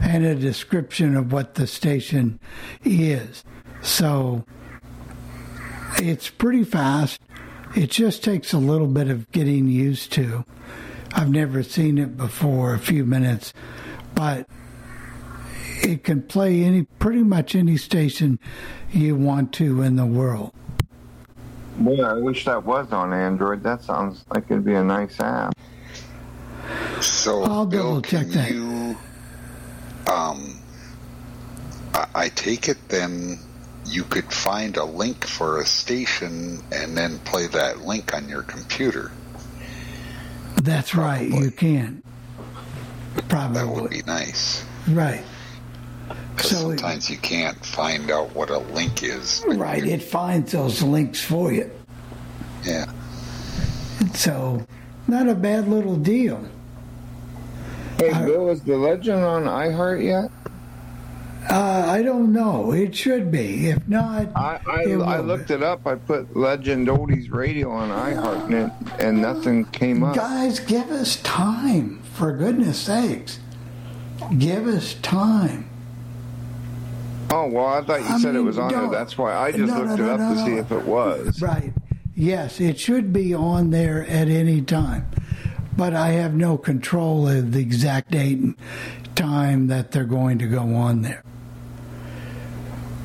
and 0.00 0.24
a 0.24 0.34
description 0.34 1.16
of 1.16 1.32
what 1.32 1.54
the 1.54 1.66
station 1.66 2.38
is. 2.84 3.42
So 3.80 4.44
it's 5.96 6.28
pretty 6.28 6.64
fast. 6.64 7.20
It 7.74 7.90
just 7.90 8.22
takes 8.22 8.52
a 8.52 8.58
little 8.58 8.86
bit 8.86 9.08
of 9.08 9.30
getting 9.32 9.68
used 9.68 10.12
to. 10.12 10.44
I've 11.12 11.30
never 11.30 11.62
seen 11.62 11.98
it 11.98 12.16
before, 12.16 12.74
a 12.74 12.78
few 12.78 13.04
minutes, 13.04 13.54
but 14.14 14.46
it 15.82 16.04
can 16.04 16.22
play 16.22 16.62
any 16.62 16.82
pretty 16.82 17.22
much 17.22 17.54
any 17.54 17.76
station 17.76 18.38
you 18.90 19.16
want 19.16 19.52
to 19.54 19.82
in 19.82 19.96
the 19.96 20.06
world. 20.06 20.52
Boy, 21.78 22.02
I 22.02 22.14
wish 22.14 22.44
that 22.46 22.64
was 22.64 22.90
on 22.92 23.12
Android. 23.12 23.62
That 23.62 23.82
sounds 23.82 24.24
like 24.30 24.44
it'd 24.50 24.64
be 24.64 24.74
a 24.74 24.84
nice 24.84 25.20
app. 25.20 25.52
So, 27.00 27.42
I'll 27.44 27.66
Bill, 27.66 28.00
double 28.00 28.02
check 28.02 28.26
that. 28.28 28.50
you? 28.50 28.96
Um, 30.10 30.58
I, 31.94 32.06
I 32.14 32.28
take 32.30 32.68
it 32.68 32.78
then 32.88 33.38
you 33.84 34.02
could 34.04 34.32
find 34.32 34.76
a 34.76 34.84
link 34.84 35.26
for 35.26 35.60
a 35.60 35.66
station 35.66 36.60
and 36.72 36.96
then 36.96 37.18
play 37.20 37.46
that 37.48 37.82
link 37.82 38.14
on 38.14 38.28
your 38.28 38.42
computer. 38.42 39.12
That's 40.56 40.94
right, 40.94 41.28
you 41.28 41.50
can. 41.50 42.02
Probably. 43.28 43.58
That 43.58 43.68
would 43.68 43.90
be 43.90 44.02
nice. 44.02 44.64
Right. 44.88 45.22
'Cause 46.36 46.50
So 46.50 46.70
it- 46.70 46.78
sometimes 46.80 47.10
you 47.10 47.16
can't 47.16 47.64
find 47.64 48.10
out 48.10 48.34
what 48.34 48.50
a 48.50 48.58
link 48.58 49.02
is. 49.02 49.42
Right, 49.48 49.84
it 49.84 50.02
finds 50.02 50.52
those 50.52 50.82
links 50.82 51.20
for 51.20 51.52
you. 51.52 51.70
Yeah. 52.64 52.86
So, 54.14 54.62
not 55.08 55.28
a 55.28 55.34
bad 55.34 55.68
little 55.68 55.96
deal. 55.96 56.40
Hey, 57.98 58.12
Bill, 58.24 58.50
is 58.50 58.60
the 58.62 58.76
legend 58.76 59.24
on 59.24 59.44
iHeart 59.44 60.04
yet? 60.04 60.30
Uh, 61.48 61.84
I 61.88 62.02
don't 62.02 62.32
know. 62.32 62.72
It 62.72 62.94
should 62.94 63.30
be. 63.30 63.68
If 63.68 63.86
not, 63.88 64.26
I, 64.34 64.58
I, 64.66 64.80
it 64.82 65.00
I 65.00 65.20
looked 65.20 65.50
it 65.52 65.62
up. 65.62 65.86
I 65.86 65.94
put 65.94 66.36
Legend 66.36 66.88
Oldies 66.88 67.32
Radio 67.32 67.70
on 67.70 67.88
iHeart 67.90 68.46
and, 68.46 68.54
it, 68.54 68.70
and 68.98 69.22
nothing 69.22 69.64
came 69.66 70.02
up. 70.02 70.16
Guys, 70.16 70.58
give 70.58 70.90
us 70.90 71.16
time, 71.22 72.00
for 72.14 72.32
goodness 72.32 72.78
sakes. 72.78 73.38
Give 74.38 74.66
us 74.66 74.94
time. 75.02 75.65
Oh, 77.30 77.46
well, 77.48 77.66
I 77.66 77.82
thought 77.82 78.00
you 78.00 78.06
I 78.06 78.18
said 78.18 78.36
it 78.36 78.40
was 78.40 78.58
on 78.58 78.72
there. 78.72 78.88
That's 78.90 79.18
why 79.18 79.34
I 79.34 79.50
just 79.52 79.72
No, 79.72 79.82
looked 79.82 79.98
no, 79.98 80.04
it 80.06 80.10
up 80.10 80.20
no, 80.20 80.34
to 80.34 80.44
see 80.44 80.52
if 80.56 80.70
it 80.70 80.84
was. 80.84 81.42
Right. 81.42 81.72
Yes, 82.14 82.60
it 82.60 82.78
should 82.78 83.12
be 83.12 83.34
on 83.34 83.70
there 83.70 84.06
at 84.06 84.28
any 84.28 84.62
time. 84.62 85.06
But 85.76 85.92
I 85.94 86.08
have 86.12 86.34
no 86.34 86.56
control 86.56 87.28
of 87.28 87.52
the 87.52 87.58
exact 87.60 88.12
date 88.12 88.38
and 88.38 88.56
time 89.14 89.66
that 89.66 89.90
they're 89.90 90.04
going 90.04 90.38
to 90.38 90.46
go 90.46 90.74
on 90.74 91.02
there. 91.02 91.22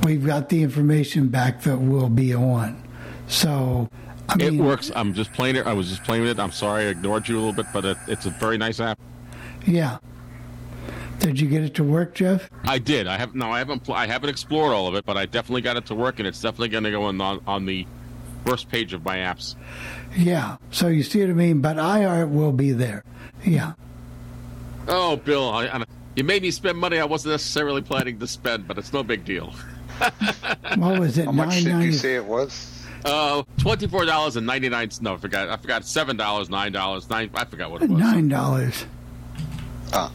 We've 0.04 0.26
got 0.26 0.50
the 0.50 0.64
information 0.64 1.28
back 1.28 1.64
that 1.64 1.78
will 1.78 2.10
be 2.10 2.34
on. 2.34 2.82
So, 3.28 3.90
I 4.30 4.36
it 4.42 4.54
works. 4.54 4.92
I'm 4.96 5.14
just 5.14 5.34
playing 5.34 5.58
it. 5.58 5.68
I 5.68 5.74
was 5.74 5.90
just 5.90 6.04
playing 6.04 6.26
it. 6.28 6.40
I'm 6.40 6.52
sorry 6.52 6.86
I 6.86 6.88
ignored 6.88 7.28
you 7.28 7.36
a 7.36 7.40
little 7.40 7.54
bit, 7.54 7.68
but 7.74 7.86
it, 7.86 7.98
it's 8.08 8.26
a 8.26 8.30
very 8.30 8.58
nice 8.58 8.80
app. 8.80 9.00
yeah. 9.66 9.98
Did 11.22 11.40
you 11.40 11.48
get 11.48 11.64
it 11.64 11.76
to 11.76 11.84
work, 11.84 12.16
Jeff? 12.16 12.50
I 12.64 12.80
did. 12.80 13.06
I 13.08 13.18
have 13.18 13.36
no. 13.36 13.52
I 13.52 13.60
haven't. 13.60 13.84
pl- 13.84 13.94
I 13.94 14.08
haven't 14.08 14.30
explored 14.30 14.74
all 14.74 14.88
of 14.88 14.96
it, 14.96 15.06
but 15.06 15.18
I 15.18 15.28
definitely 15.28 15.62
got 15.62 15.78
it 15.78 15.86
to 15.86 15.96
work, 15.96 16.18
and 16.20 16.28
it's 16.28 16.42
definitely 16.42 16.70
going 16.70 16.84
to 16.84 16.92
go 16.92 17.04
on, 17.04 17.22
on 17.22 17.42
on 17.46 17.66
the 17.66 17.86
first 18.46 18.70
page 18.70 18.92
of 18.94 19.06
my 19.06 19.18
apps. 19.18 19.56
Yeah. 20.18 20.58
So 20.72 20.88
you 20.88 21.04
see 21.04 21.22
what 21.22 21.30
I 21.30 21.34
mean? 21.34 21.62
But 21.62 21.78
iHeart 21.78 22.32
will 22.32 22.52
be 22.52 22.72
there. 22.72 23.04
Yeah. 23.46 23.74
Oh, 24.88 25.16
Bill, 25.16 25.48
I, 25.50 25.68
I, 25.68 25.84
you 26.16 26.24
made 26.24 26.42
me 26.42 26.50
spend 26.50 26.78
money 26.78 26.98
I 26.98 27.06
wasn't 27.06 27.34
necessarily 27.34 27.84
planning 27.84 28.18
to 28.20 28.28
spend, 28.28 28.68
but 28.68 28.80
it's 28.80 28.92
no 28.92 29.04
big 29.04 29.24
deal. 29.24 29.54
What 30.78 31.00
was 31.00 31.18
it? 31.18 31.26
How 31.26 31.32
much 31.32 31.64
Nine 31.64 31.80
did 31.82 31.86
you 31.86 31.94
say 31.94 32.16
it 32.16 32.26
was? 32.26 32.86
Uh, 33.06 33.44
twenty 33.60 33.88
four 33.88 34.06
dollars 34.06 34.36
and 34.38 34.48
ninety 34.48 34.70
nine. 34.70 34.90
No, 35.02 35.14
I 35.16 35.18
forgot. 35.18 35.50
I 35.50 35.58
forgot 35.58 35.86
seven 35.86 36.18
dollars, 36.18 36.50
nine 36.50 36.72
dollars, 36.72 37.10
nine. 37.10 37.30
I 37.36 37.46
forgot 37.46 37.70
what 37.72 37.84
it 37.84 37.90
was. 37.90 38.00
Nine 38.00 38.28
dollars. 38.30 38.86
Ah, 39.94 40.12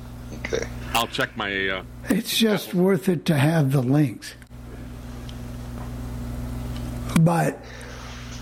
okay. 0.47 0.67
I'll 0.95 1.07
check 1.07 1.37
my. 1.37 1.69
Uh, 1.69 1.83
It's 2.09 2.37
just 2.37 2.75
worth 2.75 3.09
it 3.09 3.25
to 3.27 3.37
have 3.37 3.73
the 3.73 3.83
links. 3.83 4.35
But 7.21 7.59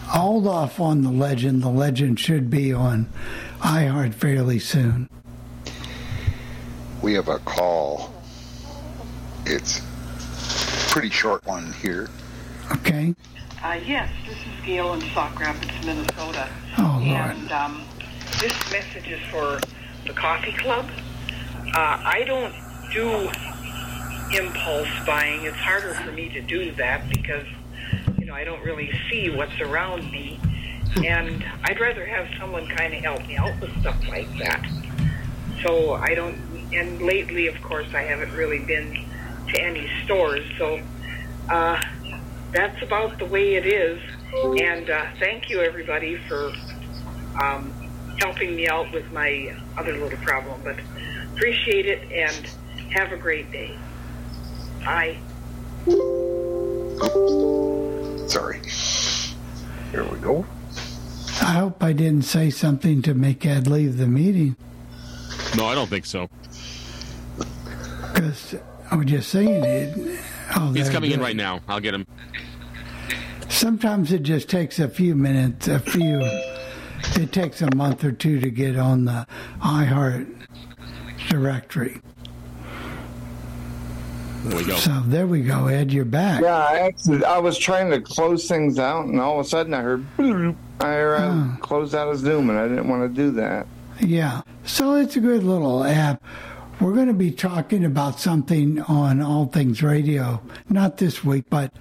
hold 0.07 0.47
off 0.47 0.81
on 0.81 1.03
the 1.03 1.11
legend. 1.11 1.63
The 1.63 1.69
legend 1.71 2.19
should 2.21 2.51
be 2.51 2.73
on 2.73 3.09
iHeart 3.61 4.15
fairly 4.15 4.59
soon. 4.59 5.09
We 7.03 7.15
have 7.15 7.29
a 7.29 7.39
call. 7.41 8.13
It's 9.47 9.81
a 9.81 10.91
pretty 10.91 11.11
short 11.11 11.45
one 11.47 11.73
here. 11.75 12.09
Okay. 12.73 13.15
Uh, 13.63 13.79
yes, 13.85 14.11
this 14.27 14.37
is 14.37 14.65
Gail 14.67 14.95
in 14.95 15.01
Sauk 15.13 15.39
Rapids, 15.39 15.73
Minnesota. 15.87 16.49
Oh, 16.79 17.01
Lord. 17.03 17.31
And 17.31 17.53
um, 17.53 17.85
this 18.41 18.53
message 18.73 19.09
is 19.09 19.21
for 19.31 19.59
the 20.07 20.13
coffee 20.15 20.53
club. 20.53 20.87
Uh, 21.75 22.01
I 22.05 22.23
don't 22.25 22.55
do 22.93 23.29
impulse 24.39 24.89
buying. 25.05 25.45
It's 25.45 25.57
harder 25.57 25.93
for 25.95 26.13
me 26.13 26.29
to 26.29 26.41
do 26.41 26.71
that 26.77 27.09
because, 27.09 27.47
you 28.17 28.27
know, 28.27 28.33
I 28.33 28.45
don't 28.45 28.65
really 28.65 28.93
see 29.11 29.29
what's 29.31 29.61
around 29.61 30.09
me. 30.13 30.39
And 31.05 31.45
I'd 31.65 31.81
rather 31.81 32.07
have 32.07 32.29
someone 32.39 32.69
kind 32.69 32.95
of 32.95 33.01
help 33.03 33.27
me 33.27 33.37
out 33.37 33.61
with 33.61 33.77
stuff 33.81 33.97
like 34.09 34.29
that. 34.39 34.65
So 35.65 35.95
I 35.95 36.15
don't, 36.15 36.37
and 36.73 37.03
lately, 37.03 37.49
of 37.49 37.61
course, 37.61 37.89
I 37.93 38.03
haven't 38.03 38.33
really 38.35 38.65
been 38.65 39.05
to 39.49 39.61
any 39.61 39.91
stores. 40.05 40.45
So 40.59 40.81
uh, 41.49 41.83
that's 42.53 42.81
about 42.85 43.19
the 43.19 43.27
way 43.27 43.57
it 43.57 43.67
is. 43.67 44.01
And 44.63 44.89
uh, 44.91 45.07
thank 45.19 45.51
you, 45.51 45.61
everybody, 45.61 46.19
for 46.29 46.53
um, 47.43 47.73
helping 48.21 48.55
me 48.55 48.69
out 48.69 48.93
with 48.93 49.11
my 49.11 49.57
other 49.77 49.97
little 49.97 50.19
problem. 50.19 50.61
But 50.63 50.77
appreciate 51.35 51.87
it 51.87 52.01
and 52.13 52.47
have 52.93 53.13
a 53.13 53.17
great 53.17 53.51
day. 53.51 53.77
Bye. 54.85 55.17
Sorry. 58.29 58.61
Here 59.91 60.05
we 60.05 60.19
go. 60.19 60.47
I 61.41 61.53
hope 61.55 61.83
I 61.83 61.93
didn't 61.93 62.23
say 62.23 62.51
something 62.51 63.03
to 63.03 63.15
make 63.15 63.45
Ed 63.45 63.67
leave 63.67 63.97
the 63.99 64.07
meeting 64.07 64.57
No, 65.57 65.67
I 65.67 65.75
don't 65.75 65.89
think 65.91 66.07
so. 66.07 66.29
because 68.15 68.55
I 68.91 68.97
was 68.97 69.07
just 69.07 69.29
saying 69.31 69.65
it. 69.65 70.21
Oh, 70.57 70.73
He's 70.73 70.89
coming 70.89 71.11
it 71.11 71.15
in 71.15 71.21
right 71.21 71.37
now. 71.37 71.61
I'll 71.69 71.81
get 71.81 71.95
him. 71.95 72.07
Sometimes 73.49 74.13
it 74.13 74.23
just 74.23 74.49
takes 74.49 74.79
a 74.79 74.89
few 74.89 75.15
minutes, 75.15 75.69
a 75.69 75.79
few. 75.81 76.21
It 77.17 77.33
takes 77.33 77.61
a 77.61 77.75
month 77.75 78.05
or 78.05 78.13
two 78.13 78.41
to 78.41 78.51
get 78.51 78.77
on 78.79 79.05
the 79.05 79.27
iHeart 79.61 80.34
directory. 81.29 82.01
There 84.45 84.59
we 84.59 84.65
go. 84.65 84.77
So 84.77 85.03
there 85.07 85.27
we 85.27 85.41
go, 85.41 85.69
Ed. 85.69 85.91
You're 85.91 86.05
back. 86.05 86.43
Yeah, 86.43 86.57
I 86.57 86.81
actually 86.81 87.25
I 87.25 87.39
was 87.39 87.57
trying 87.57 87.91
to 87.91 88.01
close 88.01 88.47
things 88.47 88.79
out, 88.79 89.07
and 89.07 89.19
all 89.19 89.41
of 89.41 89.47
a 89.47 89.49
sudden 89.49 89.73
I 89.73 89.81
heard 89.81 90.05
bloop. 90.19 90.57
I 90.81 91.01
uh, 91.01 91.57
closed 91.57 91.95
out 91.95 92.09
of 92.09 92.19
Zoom, 92.19 92.51
and 92.51 92.59
I 92.59 92.69
didn't 92.69 92.89
want 92.89 93.03
to 93.03 93.09
do 93.09 93.31
that. 93.33 93.67
Yeah. 94.01 94.43
So 94.65 94.97
it's 94.97 95.17
a 95.17 95.21
good 95.21 95.45
little 95.45 95.85
app. 95.85 96.23
We're 96.81 96.93
going 96.93 97.09
to 97.09 97.15
be 97.15 97.31
talking 97.31 97.85
about 97.85 98.19
something 98.19 98.83
on 98.83 99.23
All 99.23 99.47
Things 99.47 99.83
Radio, 99.83 100.43
not 100.69 100.99
this 100.99 101.25
week, 101.25 101.45
but 101.49 101.73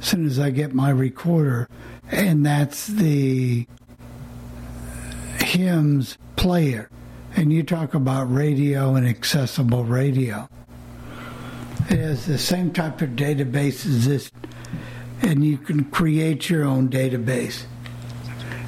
as 0.00 0.06
soon 0.06 0.24
as 0.24 0.38
I 0.38 0.50
get 0.50 0.72
my 0.72 0.90
recorder, 0.90 1.68
and 2.10 2.46
that's 2.46 2.86
the 2.86 3.66
HIMS 5.40 6.16
player. 6.36 6.88
And 7.40 7.50
you 7.50 7.62
talk 7.62 7.94
about 7.94 8.30
radio 8.30 8.96
and 8.96 9.08
accessible 9.08 9.82
radio. 9.82 10.46
It 11.88 11.98
has 11.98 12.26
the 12.26 12.36
same 12.36 12.70
type 12.70 13.00
of 13.00 13.10
database 13.10 13.86
as 13.86 14.06
this, 14.06 14.30
and 15.22 15.42
you 15.42 15.56
can 15.56 15.84
create 15.84 16.50
your 16.50 16.64
own 16.64 16.90
database. 16.90 17.62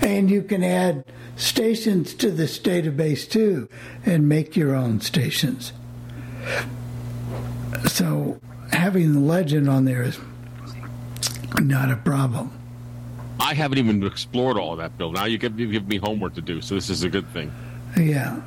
And 0.01 0.31
you 0.31 0.41
can 0.41 0.65
add 0.65 1.05
stations 1.37 2.15
to 2.15 2.31
this 2.31 2.59
database 2.59 3.29
too 3.29 3.69
and 4.07 4.27
make 4.27 4.57
your 4.57 4.75
own 4.75 5.03
stations. 5.03 5.75
So 7.89 8.41
having 8.71 9.13
the 9.13 9.21
legend 9.21 9.69
on 9.69 9.85
there 9.85 10.03
is 10.03 10.19
not 11.61 11.91
a 11.91 11.97
problem. 11.97 12.59
I 13.39 13.53
haven't 13.53 13.77
even 13.77 14.03
explored 14.03 14.57
all 14.57 14.73
of 14.73 14.79
that, 14.79 14.97
Bill. 14.97 15.13
Now 15.13 15.27
you 15.27 15.37
give, 15.37 15.61
you 15.61 15.71
give 15.71 15.87
me 15.87 15.99
homework 15.99 16.35
to 16.37 16.41
do, 16.41 16.63
so 16.63 16.75
this 16.75 16.89
is 16.89 17.03
a 17.03 17.11
good 17.11 17.29
thing. 17.35 17.53
Yeah, 17.99 18.41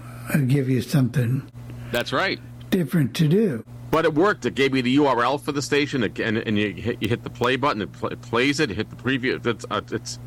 give 0.48 0.70
you 0.70 0.82
something 0.82 1.50
That's 1.92 2.12
right. 2.14 2.40
different 2.70 3.16
to 3.18 3.28
do. 3.28 3.64
But 3.92 4.04
it 4.06 4.14
worked. 4.14 4.46
It 4.46 4.56
gave 4.56 4.74
me 4.74 4.82
the 4.82 4.98
URL 4.98 5.40
for 5.40 5.52
the 5.54 5.62
station, 5.62 6.04
and, 6.04 6.20
and 6.20 6.58
you, 6.58 6.74
hit, 6.74 6.98
you 7.02 7.08
hit 7.08 7.24
the 7.24 7.30
play 7.30 7.56
button. 7.56 7.82
It, 7.82 7.94
pl- 7.94 8.10
it 8.10 8.22
plays 8.22 8.60
it. 8.60 8.70
Hit 8.70 8.90
the 8.90 8.96
preview. 8.96 9.46
It's 9.46 9.66
uh, 9.70 9.82
it's 9.92 10.20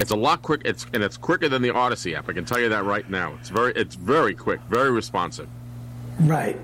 it's 0.00 0.10
a 0.10 0.16
lot 0.16 0.40
quick. 0.42 0.62
It's 0.64 0.86
and 0.94 1.02
it's 1.02 1.16
quicker 1.18 1.48
than 1.48 1.60
the 1.60 1.70
Odyssey 1.74 2.14
app. 2.14 2.28
I 2.28 2.32
can 2.32 2.44
tell 2.46 2.60
you 2.60 2.70
that 2.70 2.84
right 2.84 3.08
now. 3.10 3.34
It's 3.40 3.50
very 3.50 3.72
it's 3.74 3.96
very 3.96 4.34
quick, 4.34 4.60
very 4.70 4.90
responsive. 4.90 5.48
Right. 6.20 6.58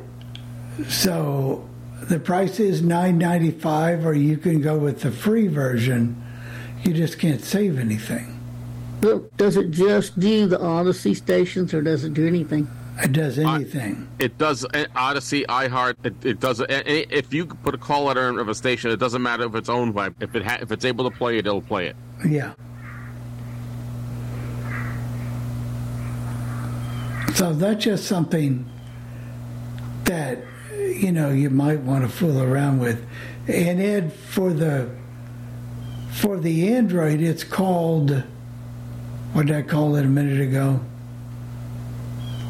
So 0.88 1.68
the 2.00 2.18
price 2.18 2.60
is 2.60 2.80
nine 2.80 3.18
ninety 3.18 3.50
five, 3.50 4.06
or 4.06 4.14
you 4.14 4.38
can 4.38 4.62
go 4.62 4.78
with 4.78 5.02
the 5.02 5.10
free 5.10 5.48
version. 5.48 6.22
You 6.82 6.94
just 6.94 7.18
can't 7.18 7.42
save 7.42 7.78
anything. 7.78 8.31
Look, 9.02 9.36
does 9.36 9.56
it 9.56 9.70
just 9.72 10.18
do 10.18 10.46
the 10.46 10.60
Odyssey 10.60 11.14
stations, 11.14 11.74
or 11.74 11.82
does 11.82 12.04
it 12.04 12.14
do 12.14 12.26
anything? 12.26 12.68
It 13.02 13.12
does 13.12 13.38
anything. 13.38 14.06
It 14.20 14.38
does 14.38 14.64
uh, 14.64 14.84
Odyssey, 14.94 15.44
iHeart. 15.48 15.94
It, 16.04 16.14
it 16.24 16.40
does. 16.40 16.60
uh, 16.60 16.64
any- 16.68 17.06
If 17.10 17.34
you 17.34 17.46
put 17.46 17.74
a 17.74 17.78
call 17.78 18.04
letter 18.04 18.38
of 18.38 18.48
a 18.48 18.54
station, 18.54 18.90
it 18.90 18.98
doesn't 18.98 19.22
matter 19.22 19.44
if 19.44 19.54
it's 19.56 19.68
owned 19.68 19.94
by. 19.94 20.10
If 20.20 20.36
it 20.36 20.44
ha- 20.44 20.58
if 20.60 20.70
it's 20.70 20.84
able 20.84 21.10
to 21.10 21.16
play 21.16 21.38
it, 21.38 21.46
it'll 21.46 21.62
play 21.62 21.88
it. 21.88 21.96
Yeah. 22.28 22.52
So 27.34 27.52
that's 27.54 27.82
just 27.84 28.04
something 28.06 28.68
that 30.04 30.38
you 30.78 31.10
know 31.12 31.30
you 31.30 31.50
might 31.50 31.80
want 31.80 32.04
to 32.04 32.08
fool 32.08 32.40
around 32.42 32.78
with. 32.78 33.04
And 33.48 33.80
Ed, 33.80 34.12
for 34.12 34.52
the 34.52 34.90
for 36.12 36.38
the 36.38 36.72
Android, 36.74 37.20
it's 37.20 37.42
called 37.42 38.22
what 39.32 39.46
did 39.46 39.56
I 39.56 39.62
call 39.62 39.96
it 39.96 40.04
a 40.04 40.08
minute 40.08 40.40
ago? 40.40 40.80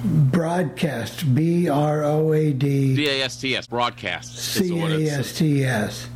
Broadcast. 0.04 1.32
B 1.34 1.68
R 1.68 2.02
O 2.02 2.32
A 2.32 2.52
D 2.52 2.96
B 2.96 3.09
A 3.09 3.22
S 3.24 3.36
T 3.40 3.56
S 3.56 3.66
broadcast. 3.66 4.34
is 4.36 4.42
C 4.42 4.72
what 4.72 4.90
A 4.92 5.00
it's- 5.00 5.18
S 5.18 5.38
T 5.38 5.64
S. 5.64 6.09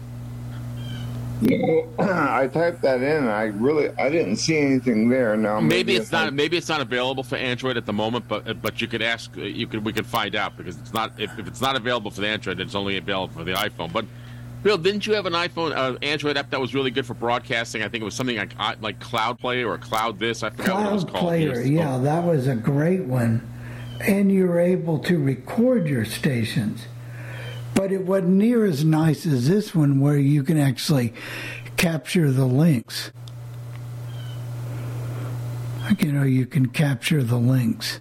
I 1.98 2.48
typed 2.50 2.80
that 2.80 3.02
in. 3.02 3.16
And 3.24 3.28
I 3.28 3.44
really 3.44 3.90
I 3.98 4.08
didn't 4.08 4.36
see 4.36 4.56
anything 4.58 5.08
there. 5.10 5.36
Now 5.36 5.60
Maybe 5.60 5.94
it's 5.94 6.08
if 6.08 6.14
I- 6.14 6.24
not. 6.24 6.32
Maybe 6.34 6.56
it's 6.56 6.68
not 6.68 6.80
available 6.80 7.22
for 7.22 7.36
Android 7.36 7.76
at 7.76 7.86
the 7.86 7.92
moment, 7.92 8.26
but 8.26 8.60
but 8.60 8.80
you 8.80 8.88
could 8.88 9.02
ask. 9.02 9.36
uh, 9.36 9.42
You 9.42 9.66
could 9.68 9.84
we 9.84 9.92
could 9.92 10.06
find 10.06 10.34
out 10.34 10.56
because 10.56 10.76
it's 10.78 10.92
not. 10.92 11.12
If, 11.18 11.38
if 11.38 11.46
it's 11.46 11.60
not 11.60 11.76
available 11.76 12.10
for 12.10 12.22
the 12.22 12.28
Android, 12.28 12.58
it's 12.58 12.74
only 12.74 12.96
available 12.96 13.34
for 13.34 13.44
the 13.44 13.52
iPhone. 13.52 13.92
But 13.92 14.06
Bill, 14.62 14.78
didn't 14.78 15.06
you 15.06 15.14
have 15.14 15.26
an 15.26 15.34
iPhone 15.34 15.76
uh, 15.76 15.96
Android 16.02 16.36
app 16.36 16.50
that 16.50 16.60
was 16.60 16.74
really 16.74 16.90
good 16.90 17.06
for 17.06 17.14
broadcasting? 17.14 17.82
I 17.82 17.88
think 17.88 18.02
it 18.02 18.04
was 18.04 18.14
something 18.14 18.36
like 18.36 18.54
uh, 18.58 18.74
like 18.80 18.98
Cloud 18.98 19.38
Player 19.38 19.68
or 19.68 19.78
Cloud 19.78 20.18
this. 20.18 20.42
I 20.42 20.50
forgot 20.50 20.82
what 20.82 20.86
it 20.86 20.92
was 20.92 21.04
Cloud 21.04 21.12
called. 21.12 21.28
Player, 21.28 21.40
years 21.40 21.58
ago. 21.58 21.68
yeah, 21.68 21.98
that 21.98 22.24
was 22.24 22.46
a 22.48 22.56
great 22.56 23.04
one. 23.04 23.48
And 24.00 24.30
you 24.30 24.46
were 24.46 24.60
able 24.60 24.98
to 25.00 25.18
record 25.18 25.86
your 25.88 26.04
stations. 26.04 26.86
But 27.74 27.92
it 27.92 28.02
wasn't 28.06 28.30
near 28.30 28.64
as 28.64 28.84
nice 28.84 29.26
as 29.26 29.48
this 29.48 29.74
one 29.74 30.00
where 30.00 30.18
you 30.18 30.42
can 30.42 30.58
actually 30.58 31.12
capture 31.76 32.32
the 32.32 32.46
links. 32.46 33.12
You 36.00 36.12
know, 36.12 36.24
you 36.24 36.46
can 36.46 36.66
capture 36.70 37.22
the 37.22 37.36
links. 37.36 38.00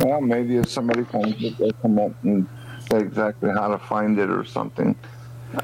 Well, 0.00 0.20
maybe 0.20 0.56
if 0.56 0.68
somebody 0.68 1.04
comes, 1.04 1.34
they'll 1.58 1.72
come 1.72 1.98
up 1.98 2.12
and 2.22 2.46
say 2.46 2.57
exactly 2.92 3.50
how 3.50 3.68
to 3.68 3.78
find 3.78 4.18
it 4.18 4.30
or 4.30 4.44
something. 4.44 4.96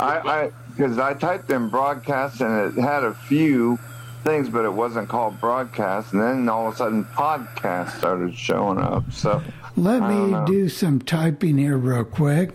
I, 0.01 0.19
I, 0.19 0.51
because 0.71 0.99
I 0.99 1.15
typed 1.15 1.51
in 1.51 1.69
broadcast 1.69 2.41
and 2.41 2.79
it 2.79 2.81
had 2.81 3.05
a 3.05 3.15
few 3.15 3.79
things, 4.25 4.49
but 4.49 4.65
it 4.65 4.73
wasn't 4.73 5.09
called 5.09 5.41
broadcast. 5.41 6.13
And 6.13 6.23
then 6.23 6.49
all 6.49 6.69
of 6.69 6.75
a 6.75 6.77
sudden, 6.77 7.05
podcast 7.05 7.97
started 7.99 8.35
showing 8.35 8.79
up. 8.79 9.13
So 9.13 9.43
Let 9.77 10.01
me 10.03 10.33
know. 10.33 10.47
do 10.47 10.69
some 10.69 11.01
typing 11.01 11.59
here 11.59 11.77
real 11.77 12.05
quick. 12.05 12.51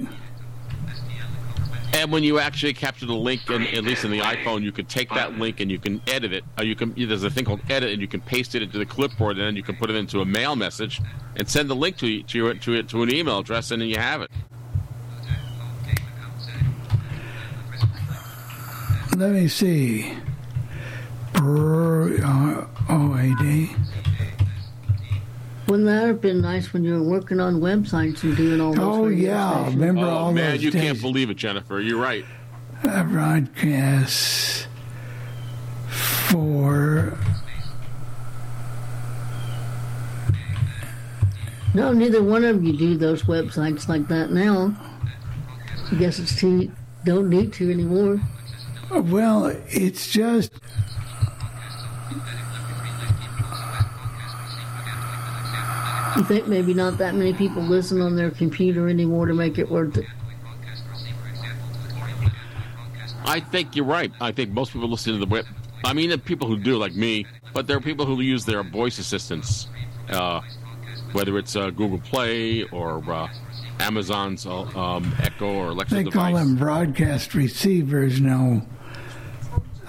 And 1.92 2.12
when 2.12 2.24
you 2.24 2.40
actually 2.40 2.74
capture 2.74 3.06
the 3.08 3.16
link, 3.16 3.50
in, 3.50 3.66
at 3.68 3.84
least 3.84 4.06
in 4.06 4.12
the 4.12 4.20
iPhone, 4.20 4.62
you 4.62 4.72
can 4.72 4.86
take 4.86 5.10
that 5.10 5.40
link 5.40 5.60
and 5.60 5.72
you 5.72 5.80
can 5.80 6.02
edit 6.08 6.34
it. 6.34 6.44
Or 6.58 6.64
you 6.64 6.76
can 6.76 6.94
there's 6.96 7.24
a 7.24 7.32
thing 7.32 7.46
called 7.46 7.62
edit, 7.70 7.92
and 7.92 8.00
you 8.00 8.08
can 8.08 8.22
paste 8.22 8.54
it 8.54 8.62
into 8.62 8.78
the 8.78 8.86
clipboard, 8.86 9.38
and 9.38 9.48
then 9.48 9.56
you 9.56 9.64
can 9.64 9.76
put 9.76 9.90
it 9.90 9.96
into 9.96 10.22
a 10.22 10.26
mail 10.26 10.56
message 10.56 11.02
and 11.36 11.50
send 11.50 11.68
the 11.70 11.76
link 11.76 11.98
to 11.98 12.22
to 12.22 12.38
your, 12.38 12.54
to, 12.54 12.74
it, 12.74 12.90
to 12.90 13.02
an 13.02 13.14
email 13.14 13.40
address, 13.40 13.72
and 13.72 13.82
then 13.82 13.90
you 13.90 13.98
have 13.98 14.22
it. 14.22 14.30
Let 19.20 19.32
me 19.32 19.50
see. 19.50 20.14
Brr, 21.34 22.24
uh, 22.24 22.68
OAD. 22.88 23.70
Wouldn't 25.68 25.88
that 25.88 26.08
have 26.08 26.22
been 26.22 26.40
nice 26.40 26.72
when 26.72 26.86
you 26.86 26.94
were 26.94 27.04
working 27.04 27.42
on 27.42 27.60
websites 27.60 28.24
and 28.24 28.38
doing 28.38 28.62
all 28.62 28.74
those? 28.74 28.80
Oh, 28.82 29.08
yeah. 29.10 29.64
stations? 29.64 29.76
Remember 29.76 30.06
oh 30.06 30.10
all 30.10 30.32
man, 30.32 30.52
those 30.52 30.64
you 30.64 30.72
days? 30.72 30.82
can't 30.84 31.02
believe 31.02 31.30
it, 31.30 31.34
Jennifer. 31.36 31.82
You're 31.82 32.02
right. 32.02 32.24
uh, 32.86 33.04
broadcasts 33.04 34.68
for 35.90 37.18
No, 41.74 41.92
neither 41.92 42.24
one 42.24 42.46
of 42.46 42.64
you 42.64 42.72
do 42.72 42.96
those 42.96 43.24
websites 43.24 43.90
like 43.90 44.08
that 44.08 44.32
now. 44.32 44.74
I 45.92 45.96
guess 45.96 46.20
it's 46.20 46.40
too 46.40 46.72
don't 47.04 47.30
need 47.30 47.52
to 47.54 47.70
anymore. 47.70 48.22
Well 48.92 49.46
it's 49.70 50.12
just 50.12 50.52
You 56.18 56.24
think 56.26 56.48
maybe 56.48 56.74
not 56.74 56.98
that 56.98 57.16
many 57.16 57.34
people 57.34 57.62
listen 57.62 58.02
on 58.02 58.16
their 58.16 58.32
computer 58.32 58.90
anymore 58.90 59.28
to 59.28 59.34
make 59.34 59.58
it 59.58 59.70
worth 59.70 59.96
it? 59.96 60.06
I 63.26 63.40
think 63.40 63.76
you're 63.76 63.86
right. 63.86 64.12
I 64.20 64.32
think 64.32 64.50
most 64.52 64.74
people 64.74 64.90
listen 64.90 65.14
to 65.14 65.20
the 65.20 65.28
web. 65.28 65.46
I 65.86 65.94
mean, 65.94 66.10
there 66.10 66.18
are 66.18 66.22
people 66.22 66.48
who 66.48 66.58
do, 66.58 66.78
like 66.78 66.94
me, 66.96 67.26
but 67.54 67.68
there 67.68 67.78
are 67.78 67.82
people 67.82 68.06
who 68.06 68.20
use 68.22 68.44
their 68.44 68.64
voice 68.64 68.98
assistants 68.98 69.68
uh, 70.10 70.42
whether 71.14 71.38
it's 71.38 71.56
uh, 71.56 71.70
Google 71.70 72.00
Play 72.00 72.64
or 72.64 73.04
uh, 73.12 73.28
Amazon's 73.80 74.46
uh, 74.46 74.62
um, 74.78 75.16
Echo 75.20 75.48
or 75.48 75.70
Alexa 75.70 75.96
They 75.96 76.04
device. 76.04 76.14
call 76.14 76.34
them 76.34 76.56
broadcast 76.56 77.34
receivers 77.34 78.20
now. 78.20 78.66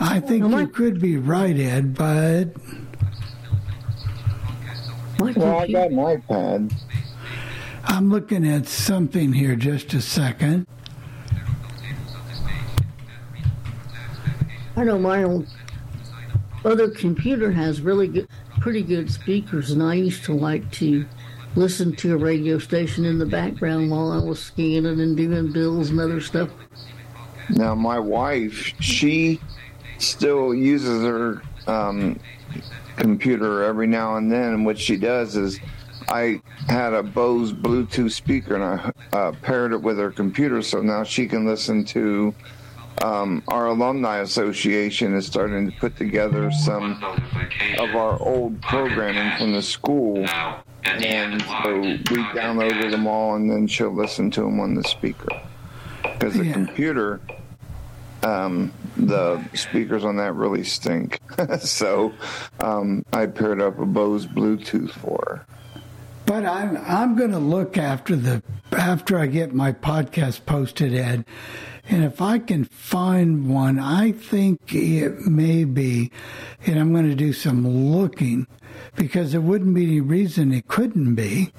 I 0.01 0.19
think 0.19 0.51
you 0.51 0.67
could 0.69 1.01
be 1.01 1.19
right, 1.19 1.57
Ed, 1.57 1.95
but 1.95 2.57
Well, 5.21 5.59
I 5.59 5.71
got 5.71 5.91
an 5.91 5.97
iPad. 5.97 6.73
I'm 7.85 8.11
looking 8.11 8.47
at 8.49 8.67
something 8.67 9.33
here. 9.33 9.57
Just 9.57 9.93
a 9.93 10.01
second. 10.01 10.67
I 14.77 14.85
know 14.85 14.99
my 14.99 15.25
old 15.25 15.47
other 16.65 16.91
computer 16.91 17.53
has 17.53 17.83
really 17.83 18.09
good, 18.09 18.29
pretty 18.61 18.83
good 18.83 19.11
speakers, 19.11 19.71
and 19.71 19.83
I 19.83 19.95
used 19.95 20.25
to 20.25 20.33
like 20.33 20.71
to 20.73 21.05
listen 21.57 21.95
to 21.97 22.15
a 22.15 22.17
radio 22.17 22.59
station 22.59 23.05
in 23.05 23.19
the 23.19 23.27
background 23.27 23.91
while 23.91 24.13
I 24.13 24.19
was 24.19 24.41
scanning 24.41 25.01
and 25.01 25.17
doing 25.17 25.53
bills 25.53 25.91
and 25.91 26.01
other 26.01 26.21
stuff. 26.21 26.49
Now, 27.51 27.75
my 27.75 27.99
wife, 27.99 28.73
she 28.81 29.41
still 30.03 30.55
uses 30.55 31.03
her 31.03 31.43
um, 31.67 32.19
computer 32.97 33.65
every 33.65 33.87
now 33.87 34.17
and 34.17 34.31
then. 34.31 34.55
And 34.55 34.67
what 34.67 34.79
she 34.79 34.97
does 34.97 35.37
is, 35.37 35.61
I 36.09 36.41
had 36.67 36.93
a 36.93 37.03
Bose 37.03 37.53
Bluetooth 37.53 38.11
speaker 38.11 38.57
and 38.57 38.65
I 38.65 39.17
uh, 39.17 39.33
paired 39.43 39.73
it 39.73 39.81
with 39.81 39.99
her 39.99 40.11
computer, 40.11 40.63
so 40.63 40.83
now 40.83 41.05
she 41.05 41.27
can 41.27 41.47
listen 41.47 41.85
to. 41.87 42.35
Um, 43.03 43.43
our 43.49 43.69
alumni 43.69 44.19
association 44.19 45.15
is 45.15 45.25
starting 45.25 45.71
to 45.71 45.79
put 45.79 45.97
together 45.97 46.51
some 46.51 47.03
of 47.79 47.95
our 47.95 48.21
old 48.21 48.61
programming 48.61 49.39
from 49.39 49.53
the 49.53 49.63
school, 49.63 50.19
and 50.85 51.41
so 51.41 51.81
we 51.81 52.23
downloaded 52.35 52.91
them 52.91 53.07
all, 53.07 53.37
and 53.37 53.51
then 53.51 53.67
she'll 53.67 53.95
listen 53.95 54.31
to 54.33 54.43
them 54.43 54.61
on 54.61 54.75
the 54.75 54.85
speaker 54.85 55.29
because 56.03 56.35
the 56.35 56.53
computer 56.53 57.21
um, 58.23 58.73
the 58.97 59.43
speakers 59.55 60.05
on 60.05 60.17
that 60.17 60.35
really 60.35 60.65
stink. 60.65 61.21
so 61.61 62.13
um, 62.61 63.05
I 63.13 63.27
paired 63.27 63.61
up 63.61 63.79
a 63.79 63.87
Bose 63.87 64.27
Bluetooth 64.27 64.91
for 64.91 65.23
her. 65.27 65.47
But 66.27 66.45
I'm 66.45 66.77
I'm 66.77 67.17
going 67.17 67.33
to 67.33 67.39
look 67.39 67.77
after 67.77 68.15
the 68.15 68.43
after 68.73 69.19
I 69.19 69.27
get 69.27 69.53
my 69.53 69.73
podcast 69.73 70.47
posted, 70.47 70.95
Ed, 70.95 71.25
and 71.89 72.05
if 72.05 72.21
I 72.21 72.39
can 72.39 72.67
find 72.67 73.53
one, 73.53 73.81
I 73.81 74.13
think 74.13 74.73
it 74.73 75.27
may 75.27 75.65
be, 75.65 76.13
and 76.65 76.79
I'm 76.79 76.93
going 76.93 77.09
to 77.09 77.17
do 77.17 77.33
some 77.33 77.67
looking 77.67 78.47
because 78.95 79.33
there 79.33 79.41
wouldn't 79.41 79.75
be 79.75 79.85
any 79.85 80.01
reason 80.01 80.53
it 80.53 80.69
couldn't 80.69 81.17
be. 81.17 81.53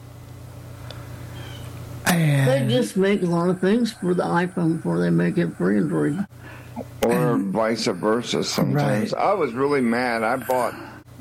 They 2.05 2.67
just 2.67 2.97
make 2.97 3.21
a 3.21 3.25
lot 3.25 3.49
of 3.49 3.59
things 3.59 3.93
for 3.93 4.13
the 4.13 4.23
iPhone 4.23 4.77
before 4.77 4.99
they 4.99 5.09
make 5.09 5.37
it 5.37 5.55
for 5.55 5.75
Android. 5.75 6.25
Or 7.03 7.37
vice 7.37 7.85
versa 7.87 8.43
sometimes. 8.43 9.13
I 9.13 9.33
was 9.33 9.53
really 9.53 9.81
mad. 9.81 10.23
I 10.23 10.37
bought 10.37 10.75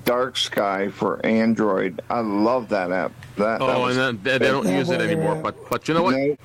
Dark 0.05 0.37
Sky 0.37 0.89
for 0.91 1.25
Android. 1.25 2.01
I 2.11 2.21
love 2.21 2.69
that 2.71 2.91
app. 2.93 3.13
That, 3.37 3.59
that 3.59 3.63
Oh, 3.63 3.83
was- 3.83 3.97
and 3.97 4.19
then, 4.19 4.23
they, 4.41 4.45
they 4.47 4.51
don't 4.53 4.69
use 4.69 4.91
it 4.91 5.01
anymore. 5.01 5.37
But 5.37 5.57
but 5.71 5.89
you 5.89 5.95
know 5.95 6.03
what? 6.03 6.39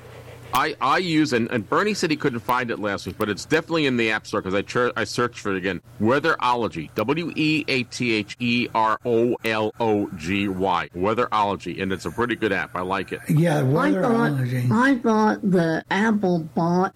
I, 0.54 0.74
I 0.80 0.98
use 0.98 1.34
and, 1.34 1.50
and 1.50 1.68
Bernie 1.68 1.92
said 1.92 2.10
he 2.10 2.16
couldn't 2.16 2.38
find 2.38 2.70
it 2.70 2.78
last 2.78 3.04
week, 3.04 3.18
but 3.18 3.28
it's 3.28 3.44
definitely 3.44 3.84
in 3.84 3.96
the 3.98 4.10
App 4.12 4.26
Store 4.26 4.40
because 4.40 4.54
I 4.54 4.62
chur- 4.62 4.92
I 4.96 5.04
searched 5.04 5.40
for 5.40 5.50
it 5.50 5.58
again. 5.58 5.82
Weatherology, 6.00 6.88
W 6.94 7.30
E 7.36 7.64
A 7.68 7.82
T 7.82 8.12
H 8.12 8.36
E 8.38 8.68
R 8.74 8.98
O 9.04 9.36
L 9.44 9.74
O 9.80 10.08
G 10.16 10.48
Y, 10.48 10.88
Weatherology, 10.94 11.82
and 11.82 11.92
it's 11.92 12.06
a 12.06 12.10
pretty 12.10 12.36
good 12.36 12.52
app. 12.52 12.74
I 12.74 12.80
like 12.82 13.12
it. 13.12 13.20
Yeah, 13.28 13.58
I 13.58 13.60
thought, 13.62 13.70
weatherology. 13.72 14.70
I 14.70 14.98
thought 14.98 15.50
the 15.50 15.84
Apple 15.90 16.38
bought 16.54 16.94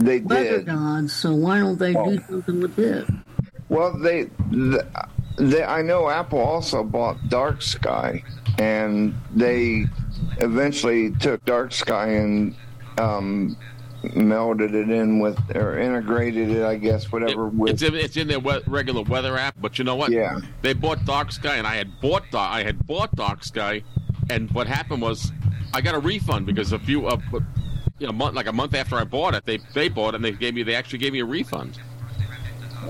they 0.00 0.20
Weather 0.20 0.58
did. 0.58 0.66
Gods, 0.66 1.12
so 1.14 1.34
why 1.34 1.58
don't 1.58 1.78
they 1.78 1.92
do 1.92 2.20
something 2.28 2.60
with 2.60 2.78
it? 2.78 3.06
Well, 3.68 3.98
they, 3.98 4.24
the, 4.50 4.86
they, 5.38 5.64
I 5.64 5.82
know 5.82 6.08
Apple 6.08 6.38
also 6.38 6.84
bought 6.84 7.16
Dark 7.28 7.62
Sky, 7.62 8.22
and 8.58 9.14
they 9.34 9.86
eventually 10.38 11.10
took 11.12 11.44
Dark 11.44 11.72
Sky 11.72 12.08
and 12.08 12.54
um, 12.98 13.56
melded 14.04 14.72
it 14.74 14.88
in 14.90 15.18
with 15.18 15.38
or 15.56 15.78
integrated 15.78 16.50
it, 16.50 16.62
I 16.64 16.76
guess, 16.76 17.10
whatever. 17.10 17.48
with 17.48 17.72
It's 17.72 17.82
in, 17.82 17.94
it's 17.94 18.16
in 18.16 18.28
their 18.28 18.38
we- 18.38 18.62
regular 18.66 19.02
weather 19.02 19.36
app, 19.36 19.56
but 19.60 19.78
you 19.78 19.84
know 19.84 19.96
what? 19.96 20.12
Yeah. 20.12 20.40
They 20.62 20.72
bought 20.74 21.04
Dark 21.04 21.32
Sky, 21.32 21.56
and 21.56 21.66
I 21.66 21.74
had 21.76 22.00
bought 22.00 22.22
Dark, 22.30 22.52
I 22.52 22.62
had 22.62 22.86
bought 22.86 23.14
Dark 23.16 23.42
Sky, 23.44 23.82
and 24.30 24.50
what 24.52 24.66
happened 24.66 25.02
was 25.02 25.32
I 25.74 25.80
got 25.80 25.94
a 25.94 25.98
refund 25.98 26.46
because 26.46 26.72
a 26.72 26.78
few 26.78 27.06
uh, 27.06 27.18
you 27.98 28.06
know, 28.06 28.12
month, 28.12 28.34
like 28.34 28.46
a 28.46 28.52
month 28.52 28.74
after 28.74 28.96
I 28.96 29.04
bought 29.04 29.34
it, 29.34 29.44
they 29.44 29.58
they 29.74 29.88
bought 29.88 30.14
it 30.14 30.16
and 30.16 30.24
they 30.24 30.32
gave 30.32 30.54
me 30.54 30.62
they 30.62 30.74
actually 30.74 30.98
gave 30.98 31.12
me 31.12 31.20
a 31.20 31.24
refund. 31.24 31.78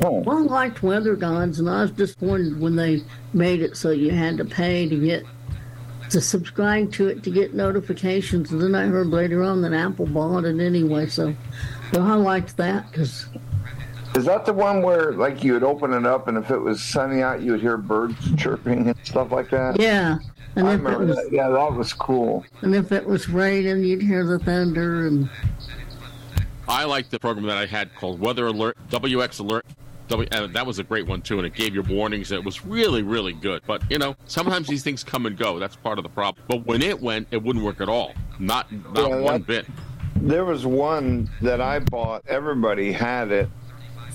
Oh. 0.03 0.21
Well, 0.21 0.39
I 0.39 0.43
liked 0.43 0.83
Weather 0.83 1.17
Gods, 1.17 1.59
and 1.59 1.71
I 1.71 1.83
was 1.83 1.91
disappointed 1.91 2.61
when 2.61 2.77
they 2.77 3.03
made 3.33 3.63
it 3.63 3.77
so 3.77 3.91
you 3.91 4.11
had 4.11 4.37
to 4.39 4.45
pay 4.45 4.89
to 4.89 4.97
get 4.97 5.25
to 6.11 6.21
subscribe 6.21 6.93
to 6.93 7.09
it 7.09 7.23
to 7.23 7.31
get 7.31 7.55
notifications. 7.55 8.53
And 8.53 8.61
then 8.61 8.75
I 8.75 8.87
heard 8.87 9.09
later 9.09 9.43
on 9.43 9.63
that 9.63 9.73
Apple 9.73 10.07
bought 10.07 10.45
it 10.45 10.61
anyway, 10.61 11.07
so 11.07 11.35
so 11.93 12.03
I 12.03 12.15
liked 12.15 12.57
that 12.57 12.91
because 12.91 13.27
Is 14.15 14.25
that 14.25 14.47
the 14.47 14.53
one 14.53 14.83
where, 14.83 15.13
like, 15.13 15.43
you 15.45 15.53
would 15.55 15.63
open 15.65 15.93
it 15.93 16.07
up, 16.07 16.29
and 16.29 16.39
if 16.39 16.51
it 16.51 16.59
was 16.59 16.83
sunny 16.83 17.23
out, 17.23 17.43
you 17.43 17.53
would 17.53 17.61
hear 17.61 17.77
birds 17.77 18.17
chirping 18.37 18.89
and 18.89 18.97
stuff 19.05 19.31
like 19.33 19.51
that? 19.51 19.79
yeah, 19.81 20.19
and 20.57 20.67
I 20.69 20.75
if 20.75 20.81
it 20.81 20.83
remember 20.85 21.07
was 21.07 21.17
that. 21.17 21.29
Yeah, 21.33 21.49
that 21.51 21.73
was 21.75 21.93
cool. 21.93 22.45
and 22.63 22.75
if 22.75 22.93
it 22.93 23.07
was 23.07 23.29
raining, 23.29 23.85
you'd 23.85 24.03
hear 24.03 24.25
the 24.25 24.39
thunder 24.39 25.07
and 25.07 25.29
I 26.69 26.85
liked 26.85 27.11
the 27.11 27.19
program 27.21 27.47
that 27.47 27.59
I 27.59 27.67
had 27.67 27.95
called 27.95 28.19
Weather 28.21 28.47
Alert, 28.47 28.77
WX 28.91 29.41
Alert. 29.41 29.67
W, 30.09 30.29
and 30.31 30.55
that 30.55 30.65
was 30.65 30.79
a 30.79 30.85
great 30.85 31.07
one 31.07 31.21
too, 31.21 31.39
and 31.39 31.47
it 31.47 31.55
gave 31.55 31.75
you 31.75 31.83
warnings. 31.83 32.31
It 32.31 32.45
was 32.45 32.65
really, 32.65 33.03
really 33.03 33.33
good. 33.33 33.63
But 33.67 33.83
you 33.91 33.99
know, 33.99 34.15
sometimes 34.27 34.69
these 34.69 34.83
things 34.85 35.03
come 35.05 35.27
and 35.27 35.37
go. 35.37 35.59
That's 35.59 35.75
part 35.77 35.99
of 35.99 36.05
the 36.05 36.09
problem. 36.09 36.45
But 36.49 36.65
when 36.65 36.81
it 36.81 37.01
went, 37.01 37.27
it 37.33 37.43
wouldn't 37.43 37.65
work 37.65 37.81
at 37.81 37.89
all. 37.89 38.15
Not 38.39 38.71
not 38.95 39.09
Yeah, 39.11 39.17
one 39.21 39.33
that- 39.43 39.47
bit. 39.47 39.67
There 40.17 40.45
was 40.45 40.65
one 40.65 41.29
that 41.43 41.61
I 41.61 41.81
bought. 41.81 42.23
Everybody 42.27 42.91
had 42.93 43.31
it 43.33 43.49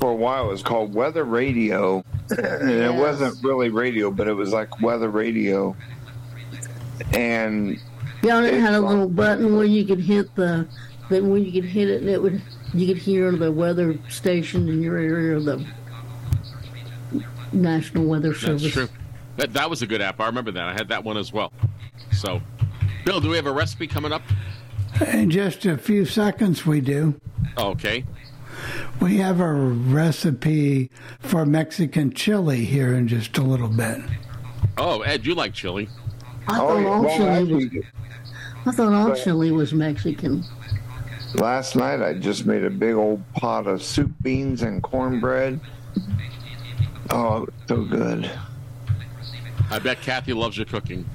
for 0.02 0.12
a 0.12 0.16
while. 0.16 0.48
It 0.50 0.52
was 0.52 0.64
called 0.64 0.94
Weather 0.94 1.24
Radio, 1.24 2.04
and 2.32 2.70
it 2.72 2.94
wasn't 2.94 3.42
really 3.44 3.70
radio, 3.70 4.10
but 4.12 4.28
it 4.28 4.34
was 4.34 4.52
like 4.52 4.82
weather 4.82 5.10
radio. 5.10 5.76
And 7.14 7.80
yeah, 8.24 8.38
and 8.38 8.46
it 8.48 8.60
had 8.60 8.74
a 8.74 8.82
like- 8.82 8.90
little 8.90 9.08
button 9.10 9.56
where 9.56 9.66
you 9.66 9.86
could 9.86 10.02
hit 10.02 10.36
the 10.36 10.68
that 11.10 11.24
when 11.24 11.46
you 11.46 11.52
could 11.52 11.70
hit 11.70 11.88
it, 11.88 12.02
and 12.02 12.10
it 12.10 12.22
would 12.22 12.42
you 12.74 12.88
could 12.88 12.98
hear 12.98 13.32
the 13.32 13.52
weather 13.52 13.98
station 14.10 14.68
in 14.68 14.82
your 14.82 14.98
area, 14.98 15.40
the 15.40 15.64
National 17.54 18.06
Weather 18.06 18.34
Service. 18.34 18.64
That's 18.64 18.74
true. 18.74 18.90
That 19.38 19.54
that 19.54 19.70
was 19.70 19.82
a 19.84 19.88
good 19.88 20.02
app. 20.02 20.20
I 20.20 20.26
remember 20.26 20.52
that. 20.52 20.64
I 20.68 20.74
had 20.74 20.90
that 20.90 21.04
one 21.04 21.18
as 21.18 21.32
well. 21.32 21.54
So, 22.12 22.42
Bill, 23.06 23.22
do 23.22 23.30
we 23.30 23.36
have 23.36 23.46
a 23.46 23.52
recipe 23.52 23.88
coming 23.88 24.12
up? 24.12 24.24
In 25.08 25.30
just 25.30 25.66
a 25.66 25.78
few 25.78 26.06
seconds, 26.06 26.66
we 26.66 26.82
do. 26.82 27.20
Okay. 27.58 28.04
We 29.02 29.18
have 29.18 29.40
a 29.40 29.52
recipe 29.54 30.90
for 31.20 31.46
Mexican 31.46 32.14
chili 32.14 32.66
here 32.66 32.94
in 32.96 33.08
just 33.08 33.38
a 33.38 33.42
little 33.42 33.68
bit. 33.68 34.00
Oh, 34.78 35.02
Ed, 35.02 35.26
you 35.26 35.34
like 35.36 35.54
chili? 35.54 35.90
I 36.48 36.60
Oh, 36.60 36.68
thought 36.68 36.80
yeah, 36.82 36.88
all 36.88 37.04
well, 37.04 37.18
chili 37.18 37.54
was. 37.54 37.86
I 38.66 38.72
thought 38.72 38.94
all 38.94 39.16
chili 39.16 39.52
was 39.52 39.74
Mexican. 39.74 40.44
last 41.36 41.76
night 41.76 42.02
I 42.02 42.14
just 42.14 42.46
made 42.46 42.64
a 42.64 42.70
big 42.70 42.96
old 42.96 43.24
pot 43.34 43.66
of 43.68 43.82
soup 43.82 44.12
beans 44.22 44.62
and 44.62 44.84
cornbread. 44.84 45.60
Oh, 47.10 47.48
so 47.68 47.84
good. 47.86 48.30
I 49.70 49.80
bet 49.80 50.02
Kathy 50.02 50.34
loves 50.34 50.58
your 50.58 50.66
cooking. 50.66 51.06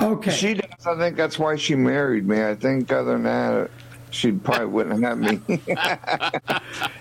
Okay. 0.00 0.30
She 0.30 0.54
does. 0.54 0.86
I 0.86 0.96
think 0.96 1.16
that's 1.16 1.38
why 1.38 1.56
she 1.56 1.74
married 1.74 2.26
me. 2.26 2.44
I 2.44 2.54
think 2.54 2.92
other 2.92 3.12
than 3.12 3.22
that, 3.24 3.70
she 4.10 4.32
probably 4.32 4.66
wouldn't 4.66 5.02
have 5.04 5.18
me. 5.18 5.40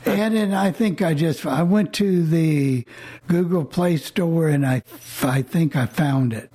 And 0.05 0.35
then 0.35 0.53
I 0.53 0.71
think 0.71 1.01
I 1.01 1.13
just 1.13 1.45
I 1.45 1.63
went 1.63 1.91
to 1.95 2.23
the 2.25 2.85
Google 3.27 3.65
Play 3.65 3.97
Store 3.97 4.47
and 4.47 4.65
I 4.65 4.83
I 5.23 5.41
think 5.41 5.75
I 5.75 5.85
found 5.87 6.31
it. 6.33 6.49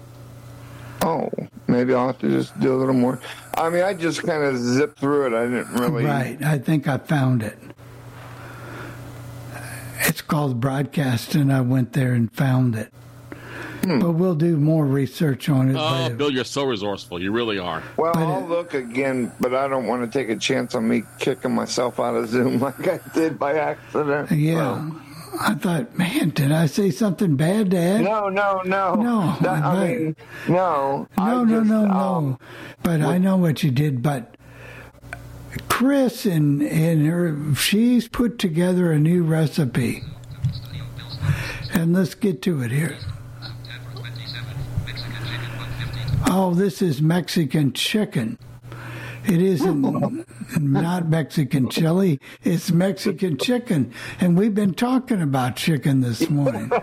oh, 1.03 1.31
maybe 1.67 1.93
I'll 1.95 2.07
have 2.09 2.19
to 2.21 2.29
just 2.29 2.59
do 2.61 2.75
a 2.75 2.79
little 2.79 2.95
more. 2.95 3.21
I 3.55 3.69
mean, 3.71 3.83
I 3.83 3.93
just 3.95 4.23
kind 4.23 4.43
of 4.45 4.57
zipped 4.57 4.99
through 4.99 5.27
it. 5.27 5.35
I 5.35 5.45
didn't 5.45 5.73
really. 5.75 6.05
Right. 6.05 6.43
I 6.43 6.59
think 6.59 6.87
I 6.89 6.99
found 6.99 7.43
it. 7.43 7.59
It's 10.03 10.23
called 10.23 10.61
Broadcast, 10.61 11.35
and 11.35 11.53
I 11.53 11.61
went 11.61 11.93
there 11.93 12.13
and 12.13 12.33
found 12.33 12.75
it. 12.77 12.93
But 13.83 14.13
we'll 14.13 14.35
do 14.35 14.57
more 14.57 14.85
research 14.85 15.49
on 15.49 15.71
it 15.71 15.77
Oh, 15.79 16.03
later. 16.03 16.15
Bill, 16.15 16.31
you're 16.31 16.45
so 16.45 16.65
resourceful. 16.65 17.21
You 17.21 17.33
really 17.33 17.59
are. 17.59 17.83
Well, 17.97 18.13
I'll 18.17 18.47
look 18.47 18.75
again, 18.75 19.33
but 19.41 19.55
I 19.55 19.69
don't 19.69 19.87
want 19.87 20.11
to 20.11 20.19
take 20.19 20.29
a 20.29 20.37
chance 20.37 20.75
on 20.75 20.87
me 20.87 21.03
kicking 21.19 21.53
myself 21.55 21.99
out 21.99 22.15
of 22.15 22.29
Zoom 22.29 22.61
like 22.61 22.87
I 22.87 23.01
did 23.15 23.39
by 23.39 23.55
accident. 23.59 24.31
Yeah. 24.33 24.91
I 25.41 25.55
thought, 25.55 25.97
man, 25.97 26.31
did 26.31 26.51
I 26.53 26.67
say 26.67 26.91
something 26.91 27.37
bad, 27.37 27.71
Dad? 27.71 28.03
No, 28.03 28.29
no, 28.29 28.61
no. 28.65 28.95
No, 28.97 29.37
That- 29.41 29.63
I 29.63 29.75
but- 29.75 29.89
mean, 29.89 30.17
no. 30.49 31.09
I 31.17 31.31
No, 31.31 31.45
no, 31.45 31.59
just, 31.61 31.71
no, 31.71 31.81
um, 31.85 31.89
no. 32.31 32.39
But 32.83 33.01
I 33.03 33.19
know 33.19 33.37
what 33.37 33.63
you 33.63 33.71
did. 33.71 34.03
But 34.03 34.37
Chris 35.69 36.27
and 36.27 36.63
and 36.63 37.07
her, 37.07 37.55
she's 37.55 38.09
put 38.09 38.39
together 38.39 38.93
a 38.93 38.99
new 38.99 39.23
recipe, 39.23 40.03
and 41.73 41.93
let's 41.93 42.15
get 42.15 42.43
to 42.43 42.61
it 42.63 42.71
here. 42.71 42.97
Oh, 46.27 46.55
this 46.55 46.83
is 46.83 47.03
Mexican 47.03 47.73
chicken. 47.73 48.39
It 49.27 49.43
isn't 49.43 49.81
not 50.61 51.09
Mexican 51.09 51.69
chili. 51.69 52.21
It's 52.43 52.71
Mexican 52.71 53.37
chicken, 53.37 53.93
and 54.19 54.37
we've 54.37 54.55
been 54.55 54.75
talking 54.75 55.21
about 55.21 55.57
chicken 55.57 56.01
this 56.01 56.29
morning. 56.31 56.71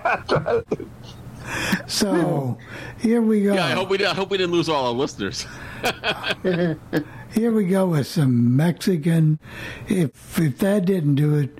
So 1.88 2.58
here 3.00 3.22
we 3.22 3.44
go. 3.44 3.54
Yeah, 3.54 3.68
I 3.68 3.72
hope 3.72 3.90
we 3.90 4.06
I 4.06 4.14
hope 4.14 4.30
we 4.32 4.38
didn't 4.38 4.52
lose 4.52 4.68
all 4.68 4.88
our 4.88 4.92
listeners. 4.92 5.46
Here 6.44 7.52
we 7.54 7.66
go 7.68 7.88
with 7.88 8.06
some 8.06 8.58
Mexican. 8.58 9.40
If 9.88 10.38
if 10.38 10.58
that 10.58 10.84
didn't 10.84 11.16
do 11.16 11.36
it, 11.36 11.58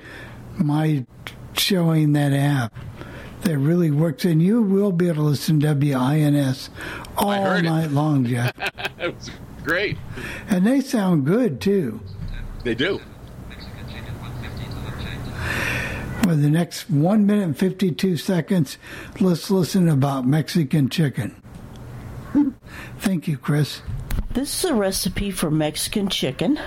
my 0.58 1.06
showing 1.54 2.12
that 2.14 2.34
app 2.34 2.74
that 3.48 3.58
really 3.60 3.92
works, 3.92 4.26
and 4.26 4.42
you 4.44 4.62
will 4.62 4.92
be 4.92 5.08
able 5.08 5.16
to 5.16 5.22
listen 5.22 5.62
to 5.62 5.74
WINS 5.74 6.70
all 7.18 7.32
heard 7.32 7.64
it. 7.64 7.70
night 7.70 7.92
long, 7.92 8.26
Jeff. 8.26 8.52
it 9.00 9.16
was 9.16 9.32
great. 9.64 9.98
and 10.50 10.68
they 10.68 10.82
sound 10.82 11.26
good 11.26 11.62
too. 11.62 12.02
They 12.66 12.76
do. 12.76 13.00
For 16.24 16.36
the 16.36 16.50
next 16.50 16.90
one 16.90 17.26
minute 17.26 17.46
and 17.46 17.58
fifty-two 17.58 18.18
seconds, 18.18 18.78
let's 19.22 19.50
listen 19.50 19.88
about 19.88 20.28
Mexican 20.28 20.90
chicken. 20.90 21.42
Thank 23.00 23.30
you, 23.30 23.38
Chris. 23.38 23.82
This 24.32 24.66
is 24.66 24.72
a 24.72 24.76
recipe 24.76 25.32
for 25.32 25.50
Mexican 25.50 26.10
chicken. 26.10 26.60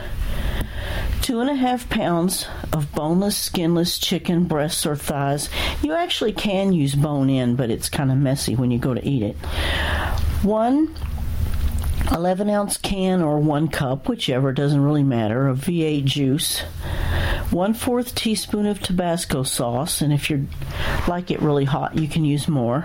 Two 1.22 1.40
and 1.40 1.50
a 1.50 1.54
half 1.54 1.88
pounds 1.88 2.46
of 2.72 2.92
boneless, 2.92 3.36
skinless 3.36 3.98
chicken 3.98 4.44
breasts 4.44 4.86
or 4.86 4.96
thighs. 4.96 5.48
You 5.82 5.92
actually 5.92 6.32
can 6.32 6.72
use 6.72 6.94
bone 6.94 7.30
in, 7.30 7.56
but 7.56 7.70
it's 7.70 7.88
kind 7.88 8.10
of 8.10 8.18
messy 8.18 8.56
when 8.56 8.70
you 8.70 8.78
go 8.78 8.94
to 8.94 9.06
eat 9.06 9.22
it. 9.22 9.36
One 10.42 10.94
11 12.10 12.50
ounce 12.50 12.76
can 12.76 13.22
or 13.22 13.38
one 13.38 13.68
cup, 13.68 14.08
whichever, 14.08 14.52
doesn't 14.52 14.82
really 14.82 15.02
matter, 15.04 15.46
of 15.46 15.58
V8 15.58 16.04
juice. 16.04 16.60
One 17.50 17.74
fourth 17.74 18.14
teaspoon 18.14 18.66
of 18.66 18.80
Tabasco 18.80 19.42
sauce, 19.42 20.00
and 20.00 20.12
if 20.12 20.30
you 20.30 20.48
like 21.06 21.30
it 21.30 21.42
really 21.42 21.64
hot, 21.64 21.98
you 21.98 22.08
can 22.08 22.24
use 22.24 22.48
more. 22.48 22.82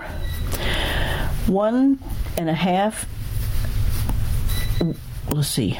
One 1.46 1.98
and 2.36 2.50
a 2.50 2.54
half 2.54 3.06
let's 5.30 5.48
see. 5.48 5.78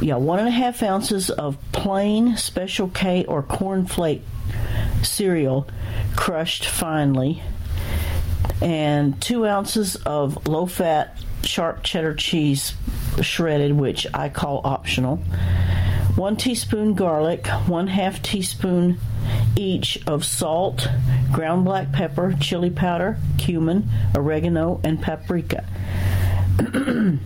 Yeah, 0.00 0.16
one 0.16 0.38
and 0.38 0.48
a 0.48 0.52
half 0.52 0.82
ounces 0.82 1.30
of 1.30 1.56
plain 1.72 2.36
Special 2.36 2.88
K 2.88 3.24
or 3.24 3.42
cornflake 3.42 4.22
cereal 5.02 5.68
crushed 6.14 6.66
finely, 6.66 7.42
and 8.60 9.20
two 9.20 9.46
ounces 9.46 9.96
of 9.96 10.46
low 10.46 10.66
fat 10.66 11.18
sharp 11.42 11.82
cheddar 11.82 12.14
cheese 12.14 12.74
shredded, 13.22 13.72
which 13.72 14.06
I 14.12 14.28
call 14.28 14.60
optional. 14.64 15.16
One 16.16 16.36
teaspoon 16.36 16.94
garlic, 16.94 17.46
one 17.66 17.86
half 17.86 18.22
teaspoon 18.22 18.98
each 19.56 19.98
of 20.06 20.24
salt, 20.24 20.88
ground 21.32 21.64
black 21.64 21.92
pepper, 21.92 22.34
chili 22.40 22.70
powder, 22.70 23.18
cumin, 23.38 23.88
oregano, 24.14 24.80
and 24.84 25.00
paprika. 25.00 25.64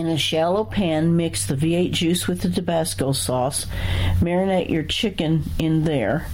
In 0.00 0.06
a 0.06 0.16
shallow 0.16 0.64
pan, 0.64 1.14
mix 1.14 1.44
the 1.44 1.54
V8 1.54 1.90
juice 1.90 2.26
with 2.26 2.40
the 2.40 2.48
Tabasco 2.48 3.12
sauce. 3.12 3.66
Marinate 4.18 4.70
your 4.70 4.82
chicken 4.82 5.42
in 5.58 5.84
there. 5.84 6.26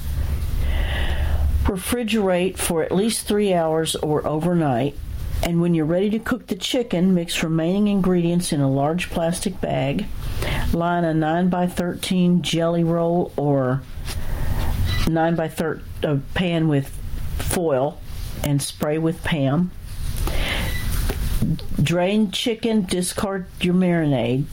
Refrigerate 1.64 2.58
for 2.58 2.84
at 2.84 2.92
least 2.92 3.26
three 3.26 3.52
hours 3.52 3.96
or 3.96 4.24
overnight. 4.24 4.96
And 5.42 5.60
when 5.60 5.74
you're 5.74 5.84
ready 5.84 6.10
to 6.10 6.20
cook 6.20 6.46
the 6.46 6.54
chicken, 6.54 7.12
mix 7.12 7.42
remaining 7.42 7.88
ingredients 7.88 8.52
in 8.52 8.60
a 8.60 8.70
large 8.70 9.10
plastic 9.10 9.60
bag. 9.60 10.06
Line 10.72 11.02
a 11.02 11.12
9 11.12 11.48
by 11.48 11.66
13 11.66 12.42
jelly 12.42 12.84
roll 12.84 13.32
or 13.36 13.82
9 15.08 15.34
by 15.34 15.48
13 15.48 15.82
uh, 16.04 16.18
pan 16.34 16.68
with 16.68 16.96
foil 17.38 17.98
and 18.44 18.62
spray 18.62 18.98
with 18.98 19.24
Pam. 19.24 19.72
Drain 21.82 22.30
chicken, 22.30 22.84
discard 22.84 23.46
your 23.60 23.74
marinade. 23.74 24.44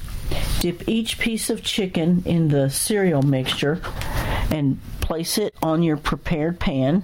Dip 0.59 0.87
each 0.87 1.19
piece 1.19 1.49
of 1.49 1.63
chicken 1.63 2.23
in 2.25 2.47
the 2.47 2.69
cereal 2.69 3.21
mixture 3.21 3.81
and 4.51 4.79
place 5.01 5.37
it 5.37 5.53
on 5.61 5.83
your 5.83 5.97
prepared 5.97 6.59
pan. 6.59 7.03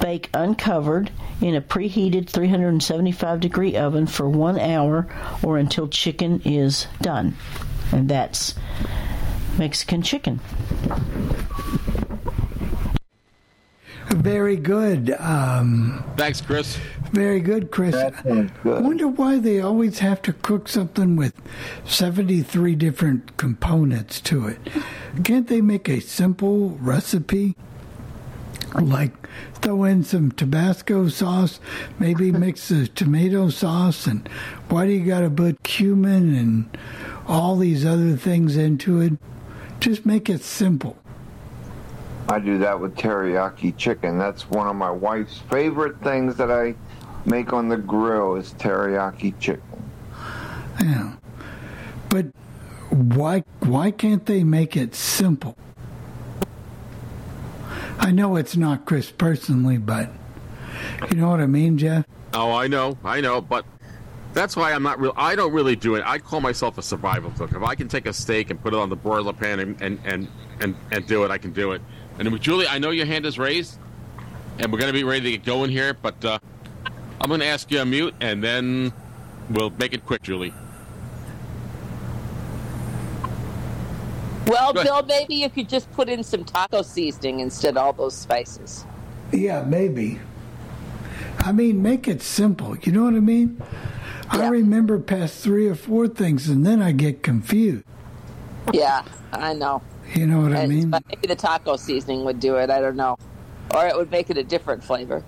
Bake 0.00 0.30
uncovered 0.32 1.10
in 1.40 1.54
a 1.54 1.60
preheated 1.60 2.28
375 2.28 3.40
degree 3.40 3.76
oven 3.76 4.06
for 4.06 4.28
one 4.28 4.58
hour 4.58 5.06
or 5.42 5.58
until 5.58 5.88
chicken 5.88 6.40
is 6.44 6.86
done. 7.00 7.36
And 7.92 8.08
that's 8.08 8.54
Mexican 9.58 10.02
chicken. 10.02 10.40
Very 14.08 14.56
good. 14.56 15.14
Um, 15.18 16.04
Thanks, 16.16 16.40
Chris. 16.40 16.78
Very 17.12 17.40
good, 17.40 17.70
Chris. 17.70 17.94
I 17.94 18.50
wonder 18.64 19.08
why 19.08 19.38
they 19.38 19.60
always 19.60 19.98
have 20.00 20.22
to 20.22 20.32
cook 20.32 20.68
something 20.68 21.16
with 21.16 21.34
73 21.84 22.74
different 22.74 23.36
components 23.36 24.20
to 24.22 24.46
it. 24.48 24.58
Can't 25.24 25.46
they 25.46 25.60
make 25.60 25.88
a 25.88 26.00
simple 26.00 26.70
recipe? 26.80 27.54
Like 28.74 29.12
throw 29.54 29.84
in 29.84 30.04
some 30.04 30.30
Tabasco 30.32 31.08
sauce, 31.08 31.60
maybe 31.98 32.30
mix 32.32 32.68
the 32.68 32.86
tomato 32.88 33.48
sauce, 33.48 34.06
and 34.06 34.28
why 34.68 34.86
do 34.86 34.92
you 34.92 35.04
got 35.06 35.20
to 35.20 35.30
put 35.30 35.62
cumin 35.62 36.34
and 36.34 36.78
all 37.26 37.56
these 37.56 37.84
other 37.84 38.16
things 38.16 38.56
into 38.56 39.00
it? 39.00 39.12
Just 39.80 40.04
make 40.04 40.28
it 40.28 40.42
simple. 40.42 40.98
I 42.28 42.38
do 42.38 42.58
that 42.58 42.78
with 42.78 42.94
teriyaki 42.94 43.76
chicken. 43.76 44.18
That's 44.18 44.50
one 44.50 44.66
of 44.68 44.76
my 44.76 44.90
wife's 44.90 45.38
favorite 45.38 45.98
things 46.02 46.36
that 46.36 46.50
I 46.50 46.74
make 47.24 47.52
on 47.54 47.68
the 47.68 47.78
grill 47.78 48.36
is 48.36 48.52
teriyaki 48.54 49.38
chicken. 49.38 49.90
Yeah. 50.80 51.14
But 52.10 52.26
why 52.90 53.44
why 53.60 53.90
can't 53.90 54.26
they 54.26 54.44
make 54.44 54.76
it 54.76 54.94
simple? 54.94 55.56
I 57.98 58.10
know 58.10 58.36
it's 58.36 58.56
not 58.56 58.84
Chris 58.84 59.10
personally, 59.10 59.78
but 59.78 60.10
you 61.10 61.16
know 61.16 61.30
what 61.30 61.40
I 61.40 61.46
mean, 61.46 61.78
Jeff? 61.78 62.04
Oh, 62.34 62.52
I 62.52 62.66
know, 62.68 62.96
I 63.04 63.20
know, 63.20 63.40
but 63.40 63.64
that's 64.34 64.54
why 64.54 64.72
I'm 64.72 64.82
not 64.82 65.00
real. 65.00 65.12
I 65.16 65.34
don't 65.34 65.52
really 65.52 65.76
do 65.76 65.94
it. 65.94 66.04
I 66.06 66.18
call 66.18 66.40
myself 66.40 66.78
a 66.78 66.82
survival 66.82 67.32
cook. 67.36 67.52
If 67.52 67.62
I 67.62 67.74
can 67.74 67.88
take 67.88 68.06
a 68.06 68.12
steak 68.12 68.50
and 68.50 68.60
put 68.62 68.74
it 68.74 68.78
on 68.78 68.88
the 68.88 68.96
broiler 68.96 69.32
pan 69.32 69.60
and 69.60 69.80
and 69.80 69.98
and 70.04 70.28
and, 70.60 70.76
and 70.92 71.06
do 71.06 71.24
it, 71.24 71.30
I 71.30 71.38
can 71.38 71.52
do 71.52 71.72
it. 71.72 71.82
And 72.18 72.32
with 72.32 72.42
Julie, 72.42 72.66
I 72.66 72.78
know 72.78 72.90
your 72.90 73.06
hand 73.06 73.26
is 73.26 73.38
raised, 73.38 73.78
and 74.58 74.72
we're 74.72 74.78
going 74.78 74.92
to 74.92 74.98
be 74.98 75.04
ready 75.04 75.20
to 75.22 75.30
get 75.32 75.44
going 75.44 75.70
here. 75.70 75.94
But 75.94 76.24
uh, 76.24 76.38
I'm 77.20 77.28
going 77.28 77.40
to 77.40 77.46
ask 77.46 77.70
you 77.70 77.78
to 77.78 77.84
mute, 77.84 78.14
and 78.20 78.42
then 78.42 78.92
we'll 79.50 79.70
make 79.70 79.92
it 79.92 80.04
quick, 80.04 80.22
Julie. 80.22 80.52
Well, 84.48 84.72
Bill, 84.72 85.02
maybe 85.02 85.34
you 85.34 85.50
could 85.50 85.68
just 85.68 85.92
put 85.92 86.08
in 86.08 86.24
some 86.24 86.42
taco 86.42 86.82
seasoning 86.82 87.40
instead 87.40 87.76
of 87.76 87.84
all 87.84 87.92
those 87.92 88.16
spices. 88.16 88.86
Yeah, 89.30 89.62
maybe. 89.62 90.20
I 91.38 91.52
mean, 91.52 91.82
make 91.82 92.08
it 92.08 92.22
simple. 92.22 92.76
You 92.78 92.92
know 92.92 93.04
what 93.04 93.14
I 93.14 93.20
mean? 93.20 93.62
I 94.30 94.48
remember 94.48 94.98
past 94.98 95.42
three 95.42 95.68
or 95.68 95.74
four 95.74 96.08
things, 96.08 96.48
and 96.48 96.64
then 96.66 96.82
I 96.82 96.92
get 96.92 97.22
confused. 97.22 97.84
Yeah, 98.72 99.04
I 99.32 99.52
know. 99.52 99.82
You 100.14 100.26
know 100.26 100.40
what 100.40 100.54
I 100.54 100.66
mean? 100.66 100.90
Maybe 100.90 101.26
the 101.26 101.36
taco 101.36 101.76
seasoning 101.76 102.24
would 102.24 102.40
do 102.40 102.56
it. 102.56 102.70
I 102.70 102.80
don't 102.80 102.96
know. 102.96 103.16
Or 103.74 103.86
it 103.86 103.94
would 103.96 104.10
make 104.10 104.30
it 104.30 104.38
a 104.38 104.44
different 104.44 104.82
flavor. 104.82 105.22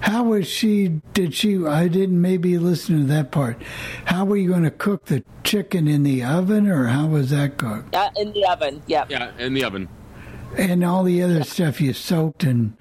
How 0.00 0.24
was 0.24 0.46
she? 0.48 1.00
Did 1.14 1.34
she? 1.34 1.64
I 1.64 1.88
didn't 1.88 2.20
maybe 2.20 2.58
listen 2.58 2.98
to 3.00 3.04
that 3.06 3.30
part. 3.30 3.60
How 4.06 4.24
were 4.24 4.36
you 4.36 4.48
going 4.48 4.64
to 4.64 4.70
cook 4.70 5.06
the 5.06 5.24
chicken 5.44 5.86
in 5.86 6.02
the 6.02 6.24
oven, 6.24 6.68
or 6.68 6.86
how 6.86 7.06
was 7.06 7.30
that 7.30 7.56
cooked? 7.56 7.90
Yeah, 7.92 8.10
in 8.16 8.32
the 8.32 8.44
oven. 8.46 8.82
Yep. 8.88 9.10
Yeah, 9.10 9.30
in 9.38 9.54
the 9.54 9.64
oven. 9.64 9.88
And 10.58 10.84
all 10.84 11.04
the 11.04 11.22
other 11.22 11.44
stuff 11.44 11.80
you 11.80 11.92
soaked 11.92 12.42
and 12.42 12.76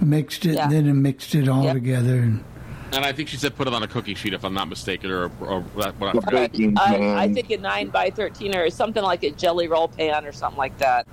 mixed 0.00 0.44
it, 0.44 0.54
Yeah. 0.56 0.68
then 0.68 0.86
and 0.86 1.02
mixed 1.02 1.34
it 1.34 1.48
all 1.48 1.64
Yep. 1.64 1.74
together. 1.74 2.18
And 2.18 2.44
And 2.94 3.04
I 3.04 3.12
think 3.12 3.28
she 3.28 3.36
said 3.36 3.56
put 3.56 3.66
it 3.66 3.74
on 3.74 3.82
a 3.82 3.88
cookie 3.88 4.14
sheet, 4.14 4.34
if 4.34 4.44
I'm 4.44 4.54
not 4.54 4.68
mistaken, 4.68 5.10
or, 5.10 5.24
or 5.40 5.60
what 5.62 6.00
I 6.00 6.12
Right. 6.30 6.52
forgot. 6.52 6.78
I, 6.78 7.24
I 7.24 7.28
think 7.28 7.50
a 7.50 7.56
9 7.56 7.88
by 7.88 8.10
13 8.10 8.54
or 8.54 8.70
something 8.70 9.02
like 9.02 9.24
a 9.24 9.30
jelly 9.30 9.66
roll 9.66 9.88
pan 9.88 10.24
or 10.24 10.32
something 10.32 10.58
like 10.58 10.78
that. 10.78 11.06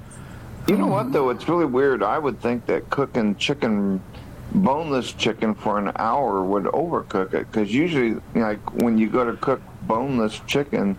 You 0.67 0.77
know 0.77 0.87
what 0.87 1.11
though? 1.11 1.31
It's 1.31 1.49
really 1.49 1.65
weird. 1.65 2.03
I 2.03 2.19
would 2.19 2.39
think 2.39 2.67
that 2.67 2.89
cooking 2.91 3.35
chicken, 3.35 3.99
boneless 4.53 5.11
chicken 5.13 5.55
for 5.55 5.79
an 5.79 5.91
hour 5.95 6.43
would 6.43 6.65
overcook 6.65 7.33
it 7.33 7.51
because 7.51 7.73
usually, 7.73 8.15
like 8.35 8.59
when 8.75 8.99
you 8.99 9.09
go 9.09 9.25
to 9.25 9.35
cook 9.37 9.59
boneless 9.81 10.39
chicken, 10.45 10.95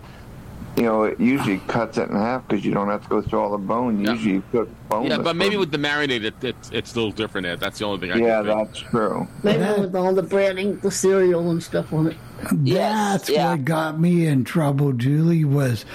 you 0.75 0.83
know, 0.83 1.03
it 1.03 1.19
usually 1.19 1.59
cuts 1.67 1.97
it 1.97 2.09
in 2.09 2.15
half 2.15 2.47
because 2.47 2.65
you 2.65 2.73
don't 2.73 2.89
have 2.89 3.03
to 3.03 3.09
go 3.09 3.21
through 3.21 3.39
all 3.39 3.51
the 3.51 3.57
bone. 3.57 4.03
Usually, 4.03 4.35
you 4.35 4.43
cook 4.51 4.69
boneless. 4.89 5.17
Yeah, 5.17 5.23
but 5.23 5.35
maybe 5.35 5.55
for- 5.55 5.59
with 5.59 5.71
the 5.71 5.77
marinade, 5.77 6.23
it, 6.23 6.43
it's 6.43 6.71
it's 6.71 6.93
a 6.93 6.95
little 6.95 7.11
different. 7.11 7.45
Ed. 7.45 7.59
That's 7.59 7.79
the 7.79 7.85
only 7.85 7.99
thing 7.99 8.11
I 8.11 8.17
yeah, 8.25 8.41
can 8.41 8.45
think. 8.45 8.69
that's 8.69 8.79
true. 8.79 9.27
Maybe 9.43 9.81
with 9.81 9.95
all 9.95 10.13
the 10.13 10.23
breading, 10.23 10.81
the 10.81 10.89
cereal 10.91 11.51
and 11.51 11.61
stuff 11.61 11.93
on 11.93 12.07
it. 12.07 12.17
That's 12.51 13.29
what 13.29 13.65
got 13.65 13.99
me 13.99 14.25
in 14.25 14.43
trouble, 14.43 14.93
Julie, 14.93 15.45
was 15.45 15.85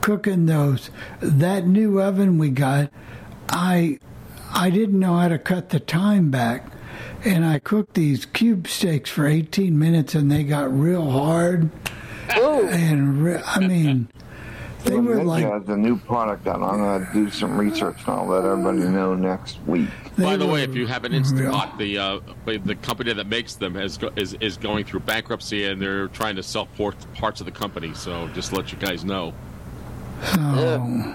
cooking 0.00 0.46
those. 0.46 0.90
That 1.20 1.66
new 1.66 2.00
oven 2.00 2.38
we 2.38 2.50
got, 2.50 2.90
I 3.48 3.98
I 4.52 4.70
didn't 4.70 4.98
know 4.98 5.16
how 5.16 5.28
to 5.28 5.38
cut 5.38 5.70
the 5.70 5.80
time 5.80 6.30
back. 6.30 6.66
And 7.22 7.44
I 7.44 7.58
cooked 7.58 7.94
these 7.94 8.24
cube 8.24 8.66
steaks 8.66 9.10
for 9.10 9.26
18 9.26 9.78
minutes 9.78 10.14
and 10.14 10.30
they 10.30 10.42
got 10.42 10.72
real 10.72 11.10
hard. 11.10 11.70
Oh 12.36 12.66
and 12.68 13.24
re- 13.24 13.42
I 13.44 13.60
mean, 13.60 14.08
they 14.84 14.94
Well, 14.94 15.02
were 15.02 15.16
Ninja 15.16 15.24
like 15.26 15.44
has 15.44 15.68
a 15.68 15.76
new 15.76 15.96
product 15.98 16.46
out. 16.46 16.62
I'm 16.62 16.78
going 16.78 17.06
to 17.06 17.12
do 17.12 17.30
some 17.30 17.58
research 17.58 17.96
and 18.06 18.08
I'll 18.08 18.26
let 18.26 18.44
everybody 18.44 18.78
know 18.78 19.14
next 19.14 19.58
week. 19.66 19.88
By 20.16 20.36
the 20.36 20.46
way, 20.46 20.62
if 20.62 20.74
you 20.74 20.86
have 20.86 21.04
an 21.04 21.12
instant 21.12 21.50
pot, 21.50 21.78
the 21.78 21.98
uh, 21.98 22.20
the 22.44 22.76
company 22.76 23.12
that 23.12 23.26
makes 23.26 23.54
them 23.54 23.74
has 23.74 23.98
go, 23.98 24.10
is 24.16 24.34
is 24.34 24.56
going 24.56 24.84
through 24.84 25.00
bankruptcy, 25.00 25.66
and 25.66 25.80
they're 25.80 26.08
trying 26.08 26.36
to 26.36 26.42
sell 26.42 26.66
port, 26.66 26.96
parts 27.14 27.40
of 27.40 27.46
the 27.46 27.52
company. 27.52 27.94
So 27.94 28.28
just 28.28 28.50
to 28.50 28.56
let 28.56 28.72
you 28.72 28.78
guys 28.78 29.04
know. 29.04 29.32
So, 30.34 31.14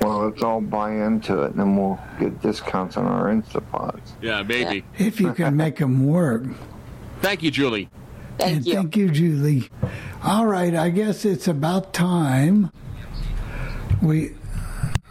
Well, 0.00 0.18
let's 0.26 0.42
all 0.42 0.60
buy 0.60 0.92
into 0.92 1.42
it 1.42 1.50
and 1.52 1.58
then 1.60 1.76
we'll 1.76 1.98
get 2.20 2.40
discounts 2.40 2.96
on 2.96 3.06
our 3.06 3.26
Instapods. 3.26 4.00
Yeah, 4.22 4.42
maybe. 4.42 4.84
if 4.98 5.20
you 5.20 5.32
can 5.32 5.56
make 5.56 5.76
them 5.76 6.06
work. 6.06 6.44
Thank 7.20 7.42
you, 7.42 7.50
Julie. 7.50 7.88
And 8.40 8.64
Thank 8.64 8.96
you, 8.96 9.10
Julie. 9.10 9.70
All 10.22 10.46
right, 10.46 10.74
I 10.74 10.90
guess 10.90 11.24
it's 11.24 11.48
about 11.48 11.92
time 11.92 12.70
we 14.02 14.32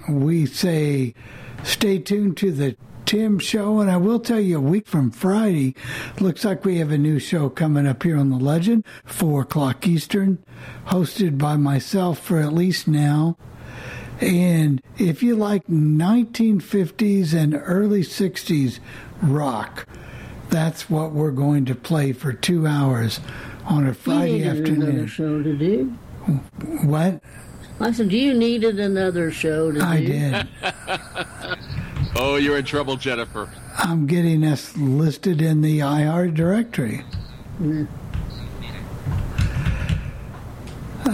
we 0.07 0.45
say 0.45 1.13
stay 1.63 1.99
tuned 1.99 2.37
to 2.37 2.51
the 2.51 2.75
Tim 3.05 3.37
show, 3.37 3.79
and 3.79 3.89
I 3.89 3.97
will 3.97 4.19
tell 4.19 4.39
you 4.39 4.57
a 4.57 4.61
week 4.61 4.87
from 4.87 5.11
Friday, 5.11 5.75
looks 6.19 6.43
like 6.43 6.65
we 6.65 6.77
have 6.77 6.91
a 6.91 6.97
new 6.97 7.19
show 7.19 7.49
coming 7.49 7.85
up 7.85 8.01
here 8.01 8.17
on 8.17 8.31
the 8.31 8.37
Legend, 8.37 8.83
four 9.05 9.41
o'clock 9.41 9.87
Eastern, 9.87 10.43
hosted 10.87 11.37
by 11.37 11.55
myself 11.55 12.19
for 12.19 12.39
at 12.39 12.53
least 12.53 12.87
now. 12.87 13.37
And 14.21 14.81
if 14.97 15.21
you 15.21 15.35
like 15.35 15.67
1950s 15.67 17.33
and 17.33 17.53
early 17.53 18.01
60s 18.01 18.79
rock, 19.21 19.87
that's 20.49 20.89
what 20.89 21.11
we're 21.11 21.31
going 21.31 21.65
to 21.65 21.75
play 21.75 22.13
for 22.13 22.33
two 22.33 22.65
hours 22.67 23.19
on 23.65 23.85
a 23.87 23.93
Friday 23.93 24.37
you 24.39 24.45
needed 24.51 24.67
another 24.67 24.91
afternoon. 24.91 25.07
show 25.07 25.43
to 25.43 25.57
do. 25.57 25.85
What? 26.87 27.21
I 27.79 27.91
said 27.91 28.09
do 28.09 28.17
you 28.17 28.33
needed 28.33 28.79
another 28.79 29.31
show 29.31 29.71
to 29.71 29.81
I 29.81 29.99
do. 29.99 30.07
did. 30.07 30.47
Oh, 32.17 32.37
you're 32.37 32.57
in 32.57 32.63
trouble, 32.63 32.95
Jennifer. 32.95 33.49
I'm 33.77 34.07
getting 34.07 34.45
us 34.45 34.77
listed 34.77 35.41
in 35.41 35.59
the 35.59 35.81
IR 35.81 36.29
directory. 36.29 37.03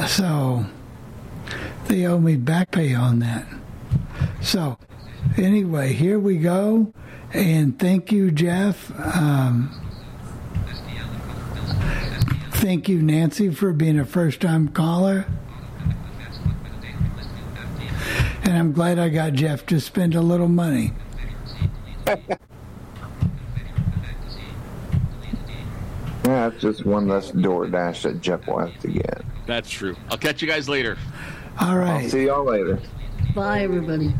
So 0.08 0.66
they 1.88 2.06
owe 2.06 2.20
me 2.20 2.36
back 2.38 2.70
pay 2.72 2.94
on 2.94 3.18
that. 3.20 3.48
So 4.42 4.78
anyway, 5.38 5.94
here 5.94 6.20
we 6.20 6.38
go. 6.38 6.94
And 7.34 7.80
thank 7.80 8.12
you, 8.12 8.32
Jeff. 8.32 8.92
Um, 9.16 9.72
thank 12.52 12.90
you, 12.90 13.02
Nancy, 13.02 13.50
for 13.52 13.72
being 13.74 14.00
a 14.00 14.06
first 14.06 14.42
time 14.42 14.68
caller. 14.68 15.26
And 18.44 18.58
I'm 18.58 18.74
glad 18.74 19.00
I 19.00 19.10
got 19.10 19.34
Jeff 19.34 19.66
to 19.68 19.80
spend 19.80 20.16
a 20.16 20.22
little 20.22 20.50
money. 20.50 20.94
Yeah, 26.32 26.48
it's 26.48 26.62
just 26.62 26.86
one 26.86 27.08
less 27.08 27.32
DoorDash 27.32 28.04
that 28.04 28.22
Jeff 28.22 28.48
will 28.48 28.60
have 28.60 28.80
to 28.82 28.88
get. 28.88 29.24
That's 29.48 29.70
true. 29.70 29.96
I'll 30.10 30.18
catch 30.18 30.42
you 30.42 30.48
guys 30.48 30.70
later. 30.70 30.98
All 31.60 31.78
right. 31.78 32.04
I'll 32.04 32.10
see 32.10 32.28
y'all 32.28 32.46
later. 32.46 32.80
Bye, 33.36 33.62
everybody. 33.64 34.14